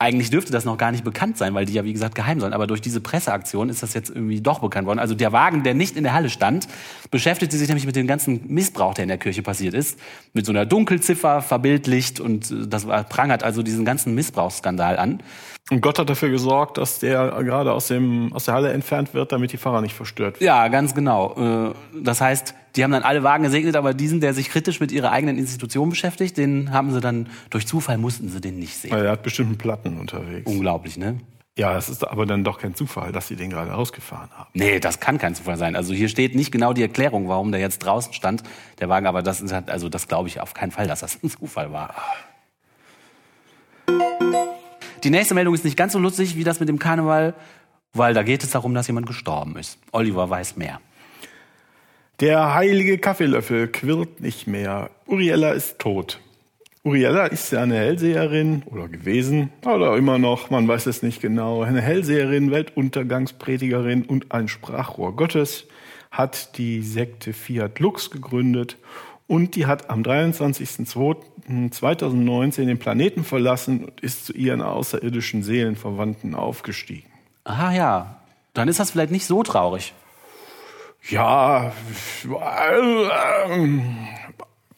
eigentlich 0.00 0.30
dürfte 0.30 0.50
das 0.50 0.64
noch 0.64 0.78
gar 0.78 0.92
nicht 0.92 1.04
bekannt 1.04 1.36
sein, 1.36 1.52
weil 1.52 1.66
die 1.66 1.74
ja 1.74 1.84
wie 1.84 1.92
gesagt 1.92 2.14
geheim 2.14 2.40
sollen. 2.40 2.54
Aber 2.54 2.66
durch 2.66 2.80
diese 2.80 3.02
Presseaktion 3.02 3.68
ist 3.68 3.82
das 3.82 3.92
jetzt 3.92 4.08
irgendwie 4.08 4.40
doch 4.40 4.60
bekannt 4.60 4.86
worden. 4.86 4.98
Also 4.98 5.14
der 5.14 5.30
Wagen, 5.32 5.62
der 5.62 5.74
nicht 5.74 5.94
in 5.94 6.04
der 6.04 6.14
Halle 6.14 6.30
stand, 6.30 6.68
beschäftigte 7.10 7.58
sich 7.58 7.68
nämlich 7.68 7.84
mit 7.84 7.96
dem 7.96 8.06
ganzen 8.06 8.46
Missbrauch, 8.46 8.94
der 8.94 9.02
in 9.02 9.08
der 9.08 9.18
Kirche 9.18 9.42
passiert 9.42 9.74
ist. 9.74 9.98
Mit 10.32 10.46
so 10.46 10.52
einer 10.52 10.64
Dunkelziffer 10.64 11.42
verbildlicht 11.42 12.18
und 12.18 12.50
äh, 12.50 12.66
das 12.66 12.86
prangert 12.86 13.42
also 13.42 13.62
diesen 13.62 13.84
ganzen 13.84 14.14
Missbrauchsskandal 14.14 14.96
an. 14.98 15.22
Und 15.70 15.82
Gott 15.82 15.98
hat 15.98 16.10
dafür 16.10 16.30
gesorgt, 16.30 16.78
dass 16.78 16.98
der 16.98 17.30
gerade 17.44 17.72
aus, 17.72 17.88
dem, 17.88 18.32
aus 18.32 18.46
der 18.46 18.54
Halle 18.54 18.72
entfernt 18.72 19.14
wird, 19.14 19.30
damit 19.30 19.52
die 19.52 19.56
Fahrer 19.56 19.80
nicht 19.82 19.94
verstört 19.94 20.40
werden. 20.40 20.46
Ja, 20.46 20.66
ganz 20.68 20.94
genau. 20.94 21.72
Äh, 21.72 21.74
das 22.02 22.20
heißt, 22.20 22.54
die 22.74 22.82
haben 22.82 22.90
dann 22.90 23.04
alle 23.04 23.22
Wagen 23.22 23.44
gesegnet, 23.44 23.76
aber 23.76 23.94
diesen, 23.94 24.20
der 24.20 24.34
sich 24.34 24.48
kritisch 24.48 24.80
mit 24.80 24.90
ihrer 24.90 25.12
eigenen 25.12 25.38
Institution 25.38 25.90
beschäftigt, 25.90 26.36
den 26.36 26.72
haben 26.72 26.92
sie 26.92 27.00
dann, 27.00 27.28
durch 27.50 27.66
Zufall 27.66 27.98
mussten 27.98 28.28
sie 28.28 28.40
den 28.40 28.58
nicht 28.58 28.76
sehen. 28.76 28.92
Er 28.92 29.12
hat 29.12 29.22
bestimmten 29.22 29.58
Platten 29.58 29.98
unterwegs. 29.98 30.50
Unglaublich, 30.50 30.96
ne? 30.96 31.20
Ja, 31.56 31.76
es 31.76 31.88
ist 31.88 32.08
aber 32.08 32.26
dann 32.26 32.42
doch 32.42 32.58
kein 32.58 32.74
Zufall, 32.74 33.12
dass 33.12 33.28
sie 33.28 33.36
den 33.36 33.50
gerade 33.50 33.74
ausgefahren 33.74 34.30
haben. 34.36 34.50
Nee, 34.54 34.80
das 34.80 34.98
kann 34.98 35.18
kein 35.18 35.34
Zufall 35.34 35.56
sein. 35.56 35.76
Also 35.76 35.92
hier 35.92 36.08
steht 36.08 36.34
nicht 36.34 36.52
genau 36.52 36.72
die 36.72 36.82
Erklärung, 36.82 37.28
warum 37.28 37.52
der 37.52 37.60
jetzt 37.60 37.80
draußen 37.80 38.12
stand, 38.12 38.42
der 38.78 38.88
Wagen, 38.88 39.06
aber 39.06 39.22
das 39.22 39.40
ist 39.40 39.52
halt, 39.52 39.70
also 39.70 39.88
das 39.88 40.08
glaube 40.08 40.28
ich 40.28 40.40
auf 40.40 40.54
keinen 40.54 40.70
Fall, 40.70 40.86
dass 40.86 41.00
das 41.00 41.22
ein 41.22 41.28
Zufall 41.28 41.72
war. 41.72 41.94
Die 45.02 45.10
nächste 45.10 45.34
Meldung 45.34 45.54
ist 45.54 45.64
nicht 45.64 45.76
ganz 45.76 45.94
so 45.94 45.98
lustig 45.98 46.36
wie 46.36 46.44
das 46.44 46.60
mit 46.60 46.68
dem 46.68 46.78
Karneval, 46.78 47.34
weil 47.94 48.14
da 48.14 48.22
geht 48.22 48.42
es 48.42 48.50
darum, 48.50 48.74
dass 48.74 48.86
jemand 48.86 49.06
gestorben 49.06 49.56
ist. 49.56 49.78
Oliver 49.92 50.28
weiß 50.28 50.56
mehr. 50.56 50.80
Der 52.20 52.54
heilige 52.54 52.98
Kaffeelöffel 52.98 53.68
quirlt 53.68 54.20
nicht 54.20 54.46
mehr. 54.46 54.90
Uriella 55.06 55.52
ist 55.52 55.78
tot. 55.78 56.20
Uriella 56.82 57.26
ist 57.26 57.50
ja 57.52 57.62
eine 57.62 57.76
Hellseherin 57.76 58.62
oder 58.66 58.88
gewesen 58.88 59.50
oder 59.64 59.96
immer 59.96 60.18
noch, 60.18 60.50
man 60.50 60.68
weiß 60.68 60.86
es 60.86 61.02
nicht 61.02 61.20
genau. 61.22 61.62
Eine 61.62 61.80
Hellseherin, 61.80 62.50
Weltuntergangspredigerin 62.50 64.04
und 64.04 64.32
ein 64.32 64.48
Sprachrohr 64.48 65.16
Gottes 65.16 65.66
hat 66.10 66.58
die 66.58 66.82
Sekte 66.82 67.32
Fiat 67.32 67.78
Lux 67.78 68.10
gegründet 68.10 68.76
und 69.26 69.56
die 69.56 69.66
hat 69.66 69.88
am 69.90 70.02
23.02.2019 71.48 72.66
den 72.66 72.78
Planeten 72.78 73.24
verlassen 73.24 73.84
und 73.84 74.00
ist 74.00 74.26
zu 74.26 74.32
ihren 74.32 74.62
außerirdischen 74.62 75.42
Seelenverwandten 75.42 76.34
aufgestiegen. 76.34 77.10
Aha 77.44 77.72
ja, 77.72 78.20
dann 78.54 78.68
ist 78.68 78.80
das 78.80 78.90
vielleicht 78.90 79.12
nicht 79.12 79.26
so 79.26 79.42
traurig. 79.42 79.94
Ja, 81.08 81.72
ähm, 83.48 83.80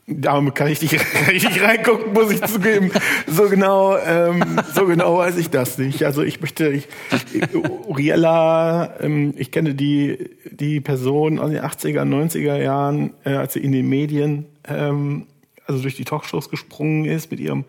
da 0.07 0.41
kann 0.51 0.69
ich 0.69 0.83
nicht, 0.83 0.97
kann 0.99 1.35
ich 1.35 1.45
nicht 1.45 1.63
reingucken, 1.63 2.13
muss 2.13 2.31
ich 2.31 2.43
zugeben. 2.43 2.91
So 3.27 3.49
genau, 3.49 3.97
ähm, 3.97 4.43
so 4.75 4.87
genau 4.87 5.19
weiß 5.19 5.37
ich 5.37 5.51
das 5.51 5.79
nicht. 5.79 6.05
Also 6.05 6.23
ich 6.23 6.41
möchte, 6.41 6.69
ich, 6.69 6.89
Uriella, 7.87 9.01
ähm, 9.01 9.35
ich 9.37 9.51
kenne 9.51 9.75
die, 9.75 10.31
die 10.51 10.81
Person 10.81 11.39
aus 11.39 11.51
den 11.51 11.61
80er, 11.61 12.03
90er 12.03 12.57
Jahren, 12.57 13.15
äh, 13.25 13.35
als 13.35 13.55
sie 13.55 13.61
in 13.61 13.73
den 13.73 13.89
Medien, 13.89 14.47
ähm, 14.69 15.27
also 15.67 15.83
durch 15.83 15.97
die 15.97 16.05
Talkshows 16.05 16.51
gesprungen 16.51 17.05
ist 17.05 17.31
mit 17.31 17.41
ihrem 17.41 17.65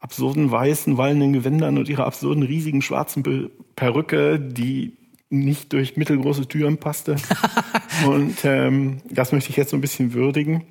absurden 0.00 0.50
weißen, 0.50 0.98
wallenden 0.98 1.32
Gewändern 1.32 1.78
und 1.78 1.88
ihrer 1.88 2.06
absurden 2.06 2.42
riesigen 2.42 2.82
schwarzen 2.82 3.50
Perücke, 3.76 4.40
die 4.40 4.96
nicht 5.30 5.72
durch 5.72 5.96
mittelgroße 5.96 6.46
Türen 6.48 6.78
passte. 6.78 7.16
und 8.06 8.44
ähm, 8.44 8.98
das 9.08 9.32
möchte 9.32 9.50
ich 9.50 9.56
jetzt 9.56 9.70
so 9.70 9.76
ein 9.76 9.80
bisschen 9.80 10.12
würdigen. 10.12 10.64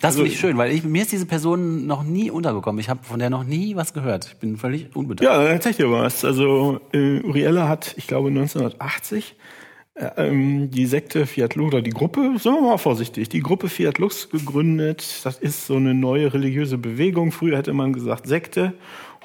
Das 0.00 0.14
finde 0.14 0.28
ich 0.28 0.36
also, 0.36 0.48
schön, 0.48 0.56
weil 0.56 0.72
ich, 0.72 0.82
mir 0.82 1.02
ist 1.02 1.12
diese 1.12 1.26
Person 1.26 1.86
noch 1.86 2.02
nie 2.02 2.30
untergekommen. 2.30 2.80
Ich 2.80 2.88
habe 2.88 3.04
von 3.04 3.18
der 3.18 3.28
noch 3.28 3.44
nie 3.44 3.76
was 3.76 3.92
gehört. 3.92 4.26
Ich 4.26 4.36
bin 4.38 4.56
völlig 4.56 4.96
unbedarft. 4.96 5.22
Ja, 5.22 5.54
ich 5.54 5.76
dir 5.76 5.90
was. 5.90 6.24
Also 6.24 6.80
äh, 6.92 7.20
Uriella 7.20 7.68
hat, 7.68 7.94
ich 7.98 8.06
glaube 8.06 8.28
1980, 8.28 9.36
äh, 9.38 9.59
ähm, 9.96 10.70
die 10.70 10.86
Sekte 10.86 11.26
Fiat 11.26 11.54
Lux, 11.54 11.68
oder 11.74 11.82
die 11.82 11.90
Gruppe, 11.90 12.34
sagen 12.38 12.56
wir 12.56 12.70
mal 12.70 12.78
vorsichtig, 12.78 13.28
die 13.28 13.40
Gruppe 13.40 13.68
Fiat 13.68 13.98
Lux 13.98 14.30
gegründet. 14.30 15.20
Das 15.24 15.38
ist 15.38 15.66
so 15.66 15.76
eine 15.76 15.94
neue 15.94 16.32
religiöse 16.32 16.78
Bewegung. 16.78 17.32
Früher 17.32 17.58
hätte 17.58 17.72
man 17.72 17.92
gesagt 17.92 18.26
Sekte. 18.26 18.74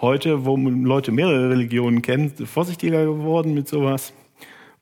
Heute, 0.02 0.46
wo 0.46 0.58
Leute 0.58 1.12
mehrere 1.12 1.50
Religionen 1.50 2.02
kennen, 2.02 2.32
vorsichtiger 2.46 3.06
geworden 3.06 3.54
mit 3.54 3.68
sowas. 3.68 4.14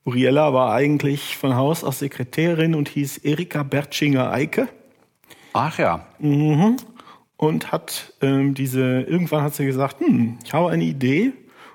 Uriella 0.04 0.52
war 0.52 0.74
eigentlich 0.74 1.36
von 1.36 1.54
Haus 1.54 1.84
aus 1.84 2.00
Sekretärin 2.00 2.74
und 2.74 2.88
hieß 2.88 3.18
Erika 3.18 3.62
Bertschinger-Eike. 3.62 4.68
Ach 5.52 5.78
ja. 5.78 6.06
Mhm. 6.18 6.76
Und 7.36 7.72
hat 7.72 8.12
ähm, 8.20 8.54
diese, 8.54 9.02
irgendwann 9.02 9.42
hat 9.42 9.54
sie 9.54 9.66
gesagt, 9.66 10.00
hm, 10.00 10.38
ich 10.44 10.52
habe 10.52 10.70
eine 10.70 10.84
Idee 10.84 11.32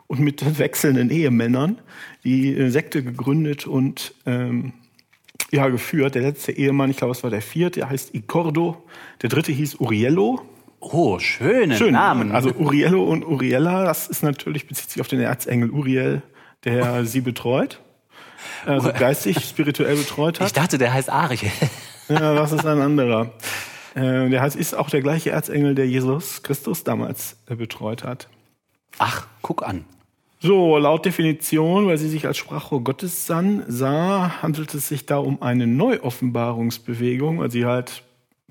und 0.08 0.20
mit 0.20 0.60
wechselnden 0.60 1.10
Ehemännern 1.10 1.80
die 2.24 2.54
äh, 2.56 2.70
Sekte 2.70 3.04
gegründet 3.04 3.68
und 3.68 4.14
ähm, 4.26 4.74
ja, 5.52 5.68
geführt. 5.68 6.16
Der 6.16 6.22
letzte 6.22 6.52
Ehemann, 6.52 6.90
ich 6.90 6.98
glaube, 6.98 7.12
es 7.12 7.24
war 7.24 7.30
der 7.30 7.42
vierte, 7.42 7.82
der 7.82 7.90
heißt 7.90 8.14
Icordo. 8.14 8.84
Der 9.22 9.30
dritte 9.30 9.52
hieß 9.52 9.76
Uriello. 9.76 10.42
Oh, 10.80 11.20
schöne 11.20 11.76
Schön. 11.76 11.94
Namen. 11.94 12.32
Also 12.32 12.52
Uriello 12.54 13.04
und 13.04 13.26
Uriella, 13.26 13.84
das 13.84 14.08
ist 14.08 14.24
natürlich, 14.24 14.68
bezieht 14.68 14.90
sich 14.90 15.02
auf 15.02 15.08
den 15.08 15.20
Erzengel 15.20 15.72
Uriel, 15.72 16.22
der 16.64 17.06
sie 17.06 17.22
betreut 17.22 17.82
also 18.66 18.92
geistig, 18.94 19.44
spirituell 19.44 19.96
betreut 19.96 20.40
hat. 20.40 20.48
Ich 20.48 20.54
dachte, 20.54 20.78
der 20.78 20.94
heißt 20.94 21.10
Ariel. 21.10 21.52
Ja, 22.08 22.34
das 22.34 22.52
ist 22.52 22.66
ein 22.66 22.82
anderer. 22.82 23.34
Äh, 23.96 24.30
der 24.30 24.42
heißt, 24.42 24.56
ist 24.56 24.76
auch 24.76 24.90
der 24.90 25.02
gleiche 25.02 25.32
Erzengel, 25.32 25.76
der 25.76 25.88
Jesus 25.88 26.44
Christus 26.44 26.84
damals 26.84 27.38
äh, 27.48 27.56
betreut 27.56 28.04
hat. 28.04 28.30
Ach, 28.98 29.28
guck 29.42 29.68
an. 29.68 29.86
So, 30.42 30.78
laut 30.78 31.06
Definition, 31.06 31.88
weil 31.88 31.98
sie 31.98 32.08
sich 32.08 32.26
als 32.26 32.38
Sprachrohr 32.38 32.82
Gottes 32.82 33.28
sah, 33.28 34.42
handelt 34.42 34.74
es 34.74 34.88
sich 34.88 35.06
da 35.06 35.18
um 35.18 35.42
eine 35.42 35.68
Neuoffenbarungsbewegung, 35.68 37.40
weil 37.40 37.52
sie 37.52 37.66
halt 37.66 38.04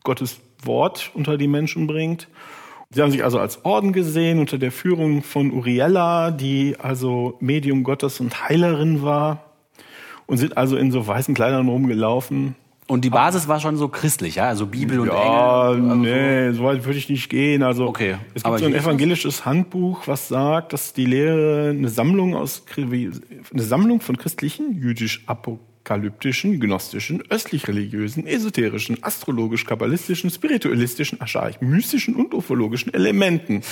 Gottes 0.04 0.38
Wort 0.62 1.10
unter 1.14 1.38
die 1.38 1.48
Menschen 1.48 1.86
bringt. 1.86 2.28
Sie 2.90 3.00
haben 3.00 3.10
sich 3.10 3.24
also 3.24 3.38
als 3.38 3.64
Orden 3.64 3.94
gesehen 3.94 4.38
unter 4.38 4.58
der 4.58 4.70
Führung 4.70 5.22
von 5.22 5.50
Uriella, 5.50 6.30
die 6.30 6.76
also 6.78 7.38
Medium 7.40 7.84
Gottes 7.84 8.20
und 8.20 8.46
Heilerin 8.46 9.02
war 9.02 9.44
und 10.26 10.36
sind 10.36 10.58
also 10.58 10.76
in 10.76 10.92
so 10.92 11.06
weißen 11.06 11.34
Kleidern 11.34 11.68
rumgelaufen. 11.68 12.54
Und 12.88 13.04
die 13.04 13.10
Basis 13.10 13.48
war 13.48 13.60
schon 13.60 13.76
so 13.76 13.88
christlich, 13.88 14.36
ja? 14.36 14.48
Also 14.48 14.66
Bibel 14.66 14.98
und 14.98 15.08
ja, 15.08 15.12
Engel? 15.12 15.84
Ja, 15.84 15.92
also 15.92 15.94
nee, 15.94 16.52
so 16.52 16.64
weit 16.64 16.86
würde 16.86 16.98
ich 16.98 17.10
nicht 17.10 17.28
gehen. 17.28 17.62
Also 17.62 17.86
okay. 17.86 18.16
es 18.32 18.42
gibt 18.42 18.58
so 18.58 18.64
ein 18.64 18.74
evangelisches 18.74 19.44
Handbuch, 19.44 20.06
was 20.06 20.28
sagt, 20.28 20.72
dass 20.72 20.94
die 20.94 21.04
Lehre 21.04 21.68
eine 21.68 21.90
Sammlung 21.90 22.34
aus 22.34 22.64
eine 22.74 23.62
Sammlung 23.62 24.00
von 24.00 24.16
christlichen, 24.16 24.80
jüdisch 24.80 25.22
apokalyptischen, 25.88 26.60
gnostischen, 26.60 27.22
östlich-religiösen, 27.30 28.26
esoterischen, 28.26 29.02
astrologisch-kabbalistischen, 29.02 30.30
spiritualistischen, 30.30 31.20
archaisch, 31.20 31.56
mystischen 31.60 32.14
und 32.14 32.34
ufologischen 32.34 32.92
Elementen. 32.92 33.62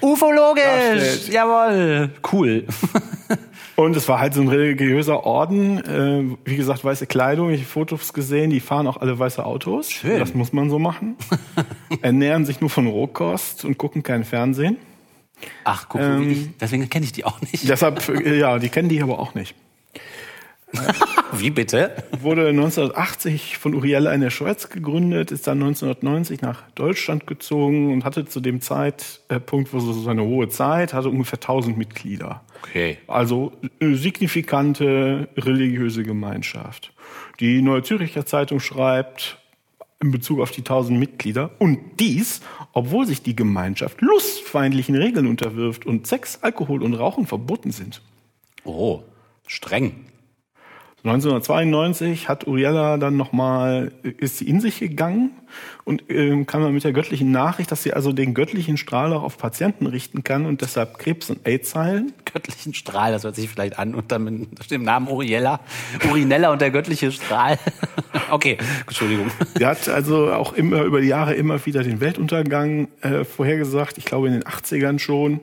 Ufologisch! 0.00 0.62
Darstellt. 0.64 1.28
Jawohl! 1.28 2.10
Cool. 2.32 2.64
Und 3.76 3.94
es 3.96 4.08
war 4.08 4.18
halt 4.18 4.34
so 4.34 4.40
ein 4.40 4.48
religiöser 4.48 5.22
Orden. 5.24 5.78
Äh, 5.78 6.36
wie 6.44 6.56
gesagt, 6.56 6.84
weiße 6.84 7.06
Kleidung. 7.06 7.50
Ich 7.50 7.60
habe 7.60 7.68
Fotos 7.70 8.12
gesehen, 8.12 8.50
die 8.50 8.58
fahren 8.58 8.88
auch 8.88 8.96
alle 8.96 9.16
weiße 9.16 9.44
Autos. 9.44 9.90
Schön. 9.90 10.18
Das 10.18 10.34
muss 10.34 10.52
man 10.52 10.68
so 10.68 10.80
machen. 10.80 11.16
Ernähren 12.02 12.44
sich 12.44 12.60
nur 12.60 12.70
von 12.70 12.88
Rohkost 12.88 13.64
und 13.64 13.78
gucken 13.78 14.02
kein 14.02 14.24
Fernsehen. 14.24 14.78
Ach, 15.62 15.88
guck, 15.88 16.00
ähm, 16.00 16.30
ich, 16.30 16.58
deswegen 16.60 16.88
kenne 16.88 17.04
ich 17.04 17.12
die 17.12 17.24
auch 17.24 17.40
nicht. 17.40 17.68
Deshalb, 17.68 18.08
äh, 18.08 18.36
ja, 18.36 18.58
die 18.58 18.68
kennen 18.68 18.88
die 18.88 19.00
aber 19.00 19.20
auch 19.20 19.34
nicht. 19.34 19.54
Wie 21.32 21.50
bitte? 21.50 21.92
Wurde 22.20 22.48
1980 22.48 23.58
von 23.58 23.74
Urielle 23.74 24.12
in 24.14 24.20
der 24.20 24.30
Schweiz 24.30 24.68
gegründet, 24.68 25.30
ist 25.30 25.46
dann 25.46 25.62
1990 25.62 26.42
nach 26.42 26.62
Deutschland 26.74 27.26
gezogen 27.26 27.92
und 27.92 28.04
hatte 28.04 28.26
zu 28.26 28.40
dem 28.40 28.60
Zeitpunkt, 28.60 29.72
wo 29.72 29.80
so 29.80 29.92
seine 29.92 30.24
hohe 30.24 30.48
Zeit, 30.48 30.92
hatte 30.92 31.08
ungefähr 31.08 31.38
1000 31.38 31.76
Mitglieder. 31.78 32.42
Okay. 32.62 32.98
Also 33.06 33.52
eine 33.80 33.96
signifikante 33.96 35.28
religiöse 35.36 36.02
Gemeinschaft. 36.02 36.92
Die 37.40 37.62
Neue 37.62 37.82
Züricher 37.82 38.26
Zeitung 38.26 38.60
schreibt 38.60 39.38
in 40.00 40.10
Bezug 40.10 40.40
auf 40.40 40.50
die 40.50 40.62
tausend 40.62 40.98
Mitglieder 40.98 41.50
und 41.58 41.78
dies, 41.98 42.40
obwohl 42.72 43.06
sich 43.06 43.22
die 43.22 43.34
Gemeinschaft 43.34 44.00
lustfeindlichen 44.00 44.94
Regeln 44.94 45.26
unterwirft 45.26 45.86
und 45.86 46.06
Sex, 46.06 46.38
Alkohol 46.42 46.82
und 46.82 46.94
Rauchen 46.94 47.26
verboten 47.26 47.72
sind. 47.72 48.00
Oh, 48.64 49.02
streng. 49.46 50.07
1992 51.04 52.28
hat 52.28 52.48
Uriella 52.48 52.96
dann 52.96 53.16
nochmal, 53.16 53.92
ist 54.02 54.38
sie 54.38 54.48
in 54.48 54.60
sich 54.60 54.80
gegangen 54.80 55.30
und 55.84 56.02
ähm, 56.08 56.44
kam 56.44 56.62
dann 56.62 56.74
mit 56.74 56.82
der 56.82 56.92
göttlichen 56.92 57.30
Nachricht, 57.30 57.70
dass 57.70 57.84
sie 57.84 57.92
also 57.92 58.12
den 58.12 58.34
göttlichen 58.34 58.76
Strahl 58.76 59.12
auch 59.12 59.22
auf 59.22 59.38
Patienten 59.38 59.86
richten 59.86 60.24
kann 60.24 60.44
und 60.44 60.60
deshalb 60.60 60.98
Krebs 60.98 61.30
und 61.30 61.46
AIDS 61.46 61.76
heilen. 61.76 62.12
Göttlichen 62.24 62.74
Strahl, 62.74 63.12
das 63.12 63.22
hört 63.22 63.36
sich 63.36 63.48
vielleicht 63.48 63.78
an 63.78 63.94
unter 63.94 64.18
dem 64.18 64.82
Namen 64.82 65.06
Uriella, 65.06 65.60
Urinella 66.10 66.50
und 66.50 66.60
der 66.60 66.72
göttliche 66.72 67.12
Strahl. 67.12 67.60
okay, 68.30 68.58
Entschuldigung. 68.84 69.30
Sie 69.54 69.64
hat 69.64 69.88
also 69.88 70.32
auch 70.32 70.52
immer 70.52 70.82
über 70.82 71.00
die 71.00 71.08
Jahre 71.08 71.34
immer 71.34 71.64
wieder 71.64 71.84
den 71.84 72.00
Weltuntergang 72.00 72.88
äh, 73.02 73.24
vorhergesagt, 73.24 73.98
ich 73.98 74.04
glaube 74.04 74.26
in 74.26 74.32
den 74.32 74.42
80ern 74.42 74.98
schon 74.98 75.40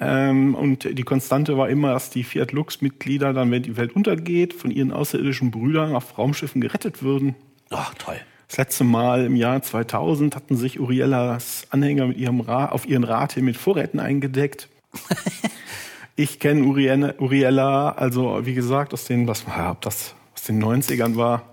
Ähm, 0.00 0.54
und 0.54 0.84
die 0.96 1.02
Konstante 1.02 1.58
war 1.58 1.68
immer, 1.68 1.92
dass 1.92 2.10
die 2.10 2.22
Fiat 2.22 2.52
Lux-Mitglieder 2.52 3.32
dann, 3.32 3.50
wenn 3.50 3.62
die 3.62 3.76
Welt 3.76 3.96
untergeht, 3.96 4.54
von 4.54 4.70
ihren 4.70 4.92
außerirdischen 4.92 5.50
Brüdern 5.50 5.96
auf 5.96 6.16
Raumschiffen 6.18 6.60
gerettet 6.60 7.02
würden. 7.02 7.34
Ach, 7.70 7.92
toll. 7.94 8.16
Das 8.46 8.56
letzte 8.56 8.84
Mal 8.84 9.26
im 9.26 9.36
Jahr 9.36 9.60
2000 9.60 10.34
hatten 10.34 10.56
sich 10.56 10.80
Uriellas 10.80 11.66
Anhänger 11.70 12.06
mit 12.06 12.16
ihrem 12.16 12.40
Ra 12.40 12.66
auf 12.66 12.88
ihren 12.88 13.04
Rat 13.04 13.32
hin 13.32 13.44
mit 13.44 13.56
Vorräten 13.56 14.00
eingedeckt. 14.00 14.68
ich 16.16 16.38
kenne 16.38 16.64
Uriella, 16.64 17.14
Uriella, 17.18 17.90
also 17.90 18.46
wie 18.46 18.54
gesagt, 18.54 18.94
aus 18.94 19.04
den, 19.04 19.26
was 19.26 19.44
ob 19.46 19.82
das 19.82 20.14
aus 20.34 20.44
den 20.44 20.62
90ern 20.62 21.16
war, 21.16 21.50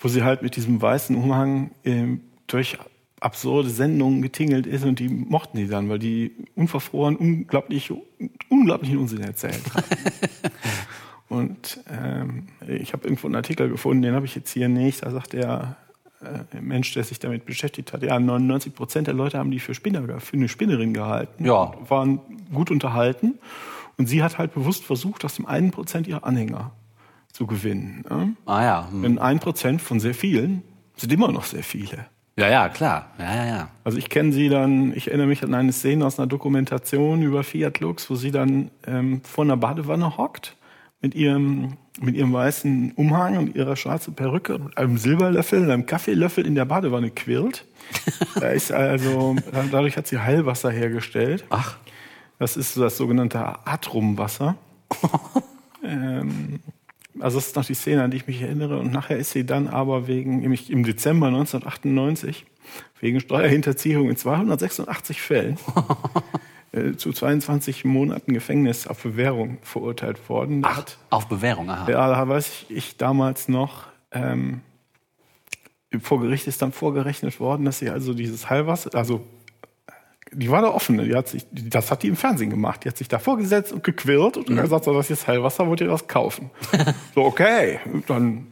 wo 0.00 0.08
sie 0.08 0.22
halt 0.22 0.42
mit 0.42 0.56
diesem 0.56 0.82
weißen 0.82 1.16
Umhang 1.16 1.70
äh, 1.84 2.18
durch 2.46 2.76
absurde 3.20 3.68
Sendungen 3.70 4.22
getingelt 4.22 4.66
ist 4.66 4.84
und 4.84 4.98
die 4.98 5.08
mochten 5.08 5.56
die 5.56 5.66
dann, 5.68 5.88
weil 5.88 5.98
die 5.98 6.32
unverfroren 6.54 7.16
unglaublich, 7.16 7.92
unglaublichen 8.48 8.98
Unsinn 8.98 9.22
erzählt 9.22 9.62
haben. 9.74 9.84
und 11.28 11.80
ähm, 11.90 12.48
ich 12.66 12.92
habe 12.92 13.04
irgendwo 13.04 13.26
einen 13.26 13.36
Artikel 13.36 13.68
gefunden, 13.68 14.02
den 14.02 14.14
habe 14.14 14.26
ich 14.26 14.34
jetzt 14.34 14.50
hier 14.50 14.68
nicht. 14.68 15.02
Da 15.02 15.10
sagt 15.10 15.32
der 15.32 15.76
äh, 16.22 16.60
Mensch, 16.60 16.92
der 16.94 17.04
sich 17.04 17.18
damit 17.18 17.44
beschäftigt 17.44 17.92
hat, 17.92 18.02
ja, 18.02 18.18
99 18.18 18.74
Prozent 18.74 19.06
der 19.06 19.14
Leute 19.14 19.38
haben 19.38 19.50
die 19.50 19.60
für, 19.60 19.74
Spinner, 19.74 20.20
für 20.20 20.36
eine 20.36 20.48
Spinnerin 20.48 20.94
gehalten, 20.94 21.44
Ja. 21.44 21.74
waren 21.88 22.20
gut 22.52 22.70
unterhalten. 22.70 23.34
Und 23.96 24.06
sie 24.06 24.22
hat 24.22 24.38
halt 24.38 24.54
bewusst 24.54 24.84
versucht, 24.84 25.24
aus 25.24 25.34
dem 25.34 25.46
einen 25.46 25.72
Prozent 25.72 26.06
ihrer 26.06 26.24
Anhänger 26.24 26.70
zu 27.32 27.46
gewinnen. 27.46 28.04
Ne? 28.08 28.34
Ah 28.46 28.62
ja. 28.62 28.88
Hm. 28.90 29.02
Denn 29.02 29.18
ein 29.18 29.40
Prozent 29.40 29.82
von 29.82 29.98
sehr 29.98 30.14
vielen 30.14 30.62
sind 30.96 31.12
immer 31.12 31.30
noch 31.32 31.44
sehr 31.44 31.64
viele. 31.64 32.06
Ja, 32.38 32.48
ja, 32.48 32.68
klar. 32.68 33.10
Ja, 33.18 33.34
ja, 33.34 33.46
ja. 33.46 33.68
Also 33.82 33.98
ich 33.98 34.08
kenne 34.10 34.32
sie 34.32 34.48
dann, 34.48 34.92
ich 34.94 35.08
erinnere 35.08 35.26
mich 35.26 35.42
an 35.42 35.54
eine 35.54 35.72
Szene 35.72 36.06
aus 36.06 36.20
einer 36.20 36.28
Dokumentation 36.28 37.20
über 37.22 37.42
Fiat 37.42 37.80
Lux, 37.80 38.08
wo 38.10 38.14
sie 38.14 38.30
dann 38.30 38.70
ähm, 38.86 39.22
vor 39.24 39.42
einer 39.42 39.56
Badewanne 39.56 40.16
hockt 40.16 40.54
mit 41.02 41.16
ihrem, 41.16 41.78
mit 42.00 42.14
ihrem 42.14 42.32
weißen 42.32 42.92
Umhang 42.92 43.38
und 43.38 43.56
ihrer 43.56 43.74
schwarzen 43.74 44.14
Perücke 44.14 44.54
und 44.54 44.78
einem 44.78 44.98
Silberlöffel 44.98 45.64
und 45.64 45.70
einem 45.72 45.86
Kaffeelöffel 45.86 46.46
in 46.46 46.54
der 46.54 46.64
Badewanne 46.64 47.10
quirlt. 47.10 47.66
da 48.36 48.50
ist 48.50 48.70
also, 48.70 49.34
dadurch 49.72 49.96
hat 49.96 50.06
sie 50.06 50.20
Heilwasser 50.20 50.70
hergestellt. 50.70 51.44
Ach. 51.50 51.76
Das 52.38 52.56
ist 52.56 52.76
das 52.76 52.96
sogenannte 52.96 53.40
Atrumwasser. 53.66 54.54
ähm, 55.82 56.60
also 57.20 57.38
das 57.38 57.48
ist 57.48 57.56
noch 57.56 57.64
die 57.64 57.74
Szene, 57.74 58.02
an 58.02 58.10
die 58.10 58.18
ich 58.18 58.26
mich 58.26 58.40
erinnere. 58.42 58.78
Und 58.78 58.92
nachher 58.92 59.16
ist 59.16 59.30
sie 59.30 59.44
dann 59.44 59.68
aber 59.68 60.06
wegen, 60.06 60.40
nämlich 60.40 60.70
im 60.70 60.84
Dezember 60.84 61.26
1998, 61.28 62.46
wegen 63.00 63.20
Steuerhinterziehung 63.20 64.08
in 64.10 64.16
286 64.16 65.20
Fällen 65.20 65.58
äh, 66.72 66.92
zu 66.92 67.12
22 67.12 67.84
Monaten 67.84 68.34
Gefängnis 68.34 68.86
auf 68.86 69.02
Bewährung 69.02 69.58
verurteilt 69.62 70.28
worden. 70.28 70.62
Ach, 70.64 70.78
hat, 70.78 70.98
auf 71.10 71.28
Bewährung, 71.28 71.70
aha. 71.70 71.90
ja, 71.90 72.08
da 72.08 72.28
weiß 72.28 72.48
ich, 72.48 72.76
ich 72.76 72.96
damals 72.96 73.48
noch, 73.48 73.86
ähm, 74.12 74.60
vor 76.00 76.20
Gericht 76.20 76.46
ist 76.46 76.60
dann 76.60 76.72
vorgerechnet 76.72 77.40
worden, 77.40 77.64
dass 77.64 77.78
sie 77.78 77.88
also 77.88 78.12
dieses 78.12 78.50
Heilwasser, 78.50 78.94
also 78.94 79.24
die 80.32 80.50
war 80.50 80.62
da 80.62 80.68
offen, 80.68 80.98
die 80.98 81.14
hat 81.14 81.28
sich, 81.28 81.46
das 81.52 81.90
hat 81.90 82.02
die 82.02 82.08
im 82.08 82.16
Fernsehen 82.16 82.50
gemacht. 82.50 82.84
Die 82.84 82.88
hat 82.88 82.96
sich 82.96 83.08
da 83.08 83.18
vorgesetzt 83.18 83.72
und 83.72 83.84
gequirlt 83.84 84.36
und 84.36 84.48
Mhm. 84.48 84.56
gesagt, 84.56 84.84
so, 84.84 84.92
das 84.94 85.10
ist 85.10 85.26
Heilwasser, 85.26 85.66
wollt 85.66 85.80
ihr 85.80 85.86
das 85.88 86.06
kaufen? 86.08 86.50
so, 87.14 87.22
okay, 87.24 87.80
dann, 88.06 88.46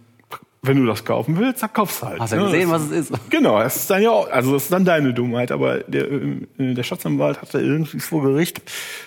wenn 0.67 0.77
du 0.79 0.87
das 0.87 1.05
kaufen 1.05 1.37
willst, 1.39 1.63
dann 1.63 1.73
kaufst 1.73 2.03
du 2.03 2.07
halt. 2.07 2.21
Hast 2.21 2.33
ja 2.33 2.39
ne? 2.39 2.45
gesehen, 2.47 2.71
Das- 2.71 2.83
was 2.83 2.91
es 2.91 3.11
ist. 3.11 3.31
Genau, 3.31 3.59
das 3.59 3.77
ist 3.77 3.91
dann 3.91 4.03
ja 4.03 4.11
auch, 4.11 4.31
also 4.31 4.53
das 4.55 4.65
ist 4.65 4.73
dann 4.73 4.85
deine 4.85 5.13
Dummheit, 5.15 5.53
aber 5.53 5.79
der, 5.81 6.11
äh, 6.11 6.41
der 6.75 6.83
Staatsanwalt 6.83 7.41
hatte 7.43 7.61
irgendwie 7.61 8.01
vor 8.01 8.23
Gericht, 8.23 8.63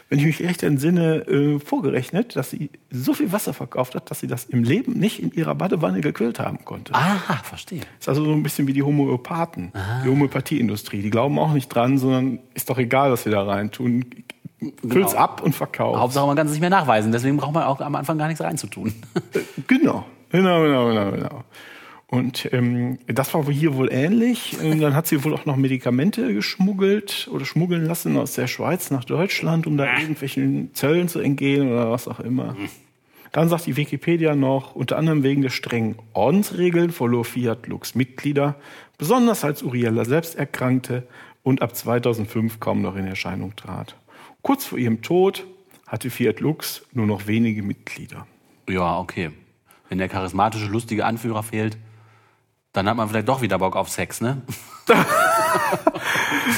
wenn 0.10 0.20
ich 0.20 0.25
mich 0.25 0.42
recht 0.42 0.63
entsinne, 0.63 1.28
äh, 1.28 1.60
vorgerechnet, 1.60 2.36
dass 2.36 2.50
sie 2.51 2.70
so 2.89 3.13
viel 3.13 3.32
Wasser 3.32 3.54
verkauft 3.54 3.96
hat, 3.96 4.10
dass 4.12 4.20
sie 4.20 4.28
das 4.28 4.46
im 4.46 4.63
Leben 4.63 4.94
nicht 4.94 5.20
in 5.22 5.32
ihrer 5.32 5.56
Badewanne 5.56 6.01
gequillt 6.01 6.39
haben 6.39 6.66
konnte. 6.66 6.94
Aha, 6.96 7.36
verstehe. 7.44 7.80
Das 7.80 7.88
ist 8.01 8.10
also 8.10 8.25
so 8.25 8.32
ein 8.32 8.44
bisschen 8.44 8.68
wie 8.68 8.74
die 8.74 8.84
Homöopathen, 8.84 9.72
die 10.05 10.10
Homöopathieindustrie. 10.10 11.01
Die 11.01 11.10
glauben 11.10 11.38
auch 11.40 11.53
nicht 11.53 11.68
dran, 11.70 11.98
sondern 11.98 12.40
ist 12.53 12.70
doch 12.70 12.77
egal, 12.77 13.12
was 13.12 13.25
wir 13.25 13.31
da 13.31 13.44
rein 13.44 13.72
tun. 13.72 14.05
Füll's 14.88 15.16
ab 15.16 15.42
und 15.42 15.55
verkauf. 15.55 15.98
Hauptsache, 15.98 16.27
man 16.27 16.36
kann 16.36 16.48
es 16.48 16.51
nicht 16.51 16.60
mehr 16.60 16.70
nachweisen. 16.70 17.12
Deswegen 17.14 17.38
braucht 17.38 17.53
man 17.53 17.64
auch 17.64 17.79
am 17.79 17.96
Anfang 17.96 18.18
gar 18.18 18.27
nichts 18.27 18.42
reinzutun. 18.44 18.94
Genau, 19.68 20.05
genau, 20.29 20.61
genau, 20.63 20.87
genau, 20.87 21.11
genau. 21.11 21.44
Und 22.11 22.50
ähm, 22.53 22.98
das 23.05 23.35
war 23.35 23.46
hier 23.51 23.75
wohl 23.75 23.92
ähnlich. 23.92 24.57
Und 24.59 24.81
dann 24.81 24.96
hat 24.96 25.05
sie 25.05 25.24
wohl 25.24 25.33
auch 25.33 25.46
noch 25.46 25.57
Medikamente 25.57 26.33
geschmuggelt 26.33 27.29
oder 27.31 27.46
schmuggeln 27.46 27.85
lassen 27.85 28.18
aus 28.18 28.33
der 28.33 28.48
Schweiz 28.48 28.89
nach 28.89 29.05
Deutschland, 29.05 29.68
um 29.68 29.77
da 29.77 30.00
irgendwelchen 30.00 30.74
Zöllen 30.74 31.07
zu 31.07 31.20
entgehen 31.20 31.72
oder 31.72 31.92
was 31.92 32.07
auch 32.07 32.20
immer. 32.20 32.55
Dann 33.31 33.48
sagt 33.48 33.68
die 33.68 33.77
Wikipedia 33.77 34.33
noch, 34.33 34.74
unter 34.75 34.98
anderem 34.98 35.22
wegen 35.22 35.44
der 35.44 35.51
strengen 35.51 35.98
Ordensregeln 36.13 36.89
verlor 36.92 37.25
Fiat 37.25 37.68
Lux 37.68 37.94
Mitglieder, 37.94 38.55
besonders 38.98 39.44
als 39.44 39.61
Uriella 39.61 40.03
selbst 40.03 40.35
erkrankte 40.35 41.07
und 41.44 41.61
ab 41.61 41.75
2005 41.75 42.59
kaum 42.59 42.81
noch 42.81 42.96
in 42.96 43.05
Erscheinung 43.05 43.55
trat. 43.55 43.96
Kurz 44.42 44.65
vor 44.65 44.79
ihrem 44.79 45.03
Tod 45.03 45.46
hatte 45.85 46.09
Fiat 46.09 46.39
Lux 46.39 46.85
nur 46.92 47.05
noch 47.05 47.27
wenige 47.27 47.61
Mitglieder. 47.61 48.25
ja, 48.68 48.98
okay. 48.98 49.29
Wenn 49.90 49.98
der 49.98 50.08
charismatische, 50.08 50.68
lustige 50.68 51.06
Anführer 51.06 51.44
fehlt, 51.44 51.78
dann 52.74 52.88
hat 52.88 52.96
man 52.96 53.10
vielleicht 53.10 53.28
doch 53.28 53.42
wieder 53.42 53.58
Bock 53.60 53.75
auf 53.75 53.90
Sex, 53.90 54.22
ne? 54.22 54.42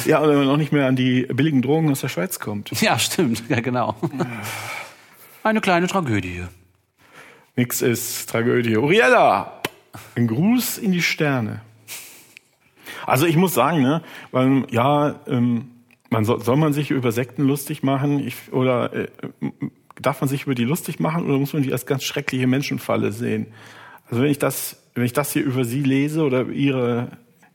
Ja, 0.06 0.20
und 0.20 0.30
wenn 0.30 0.38
man 0.38 0.50
auch 0.50 0.58
nicht 0.58 0.72
mehr 0.72 0.88
an 0.88 0.96
die 0.96 1.24
billigen 1.24 1.62
Drogen 1.62 1.92
aus 1.92 2.02
der 2.02 2.10
Schweiz 2.10 2.40
kommt. 2.40 2.72
Ja, 2.82 2.98
stimmt. 2.98 3.44
Ja, 3.50 3.60
genau. 3.62 3.96
Eine 5.44 5.62
kleine 5.62 5.88
Tragödie. 5.88 6.44
Nix 7.56 7.82
ist 7.82 8.30
Tragödie. 8.30 8.78
Uriella! 8.78 9.62
Ein 10.16 10.28
Gruß 10.28 10.78
in 10.78 10.92
die 10.92 11.02
Sterne. 11.02 11.62
Also 13.06 13.26
ich 13.26 13.36
muss 13.36 13.54
sagen, 13.54 13.82
ne, 13.82 14.02
weil, 14.32 14.66
ja, 14.72 15.20
ähm, 15.28 15.72
man 16.10 16.26
soll, 16.26 16.42
soll 16.42 16.58
man 16.58 16.74
sich 16.74 16.92
über 16.92 17.12
Sekten 17.12 17.44
lustig 17.44 17.84
machen 17.84 18.20
ich, 18.26 18.54
oder 18.54 18.94
äh, 18.94 19.08
darf 20.02 20.22
man 20.22 20.28
sich 20.30 20.44
über 20.44 20.56
die 20.56 20.64
lustig 20.64 21.00
machen 21.00 21.26
oder 21.26 21.38
muss 21.38 21.54
man 21.54 21.64
die 21.64 21.72
als 21.72 21.86
ganz 21.86 22.04
schreckliche 22.04 22.48
Menschenfalle 22.48 23.12
sehen? 23.12 23.48
Also 24.10 24.22
wenn 24.24 24.30
ich 24.32 24.40
das, 24.40 24.78
wenn 24.96 25.06
ich 25.06 25.14
das 25.14 25.32
hier 25.34 25.44
über 25.44 25.64
sie 25.66 25.82
lese 25.84 26.24
oder 26.24 26.48
ihre, 26.50 27.10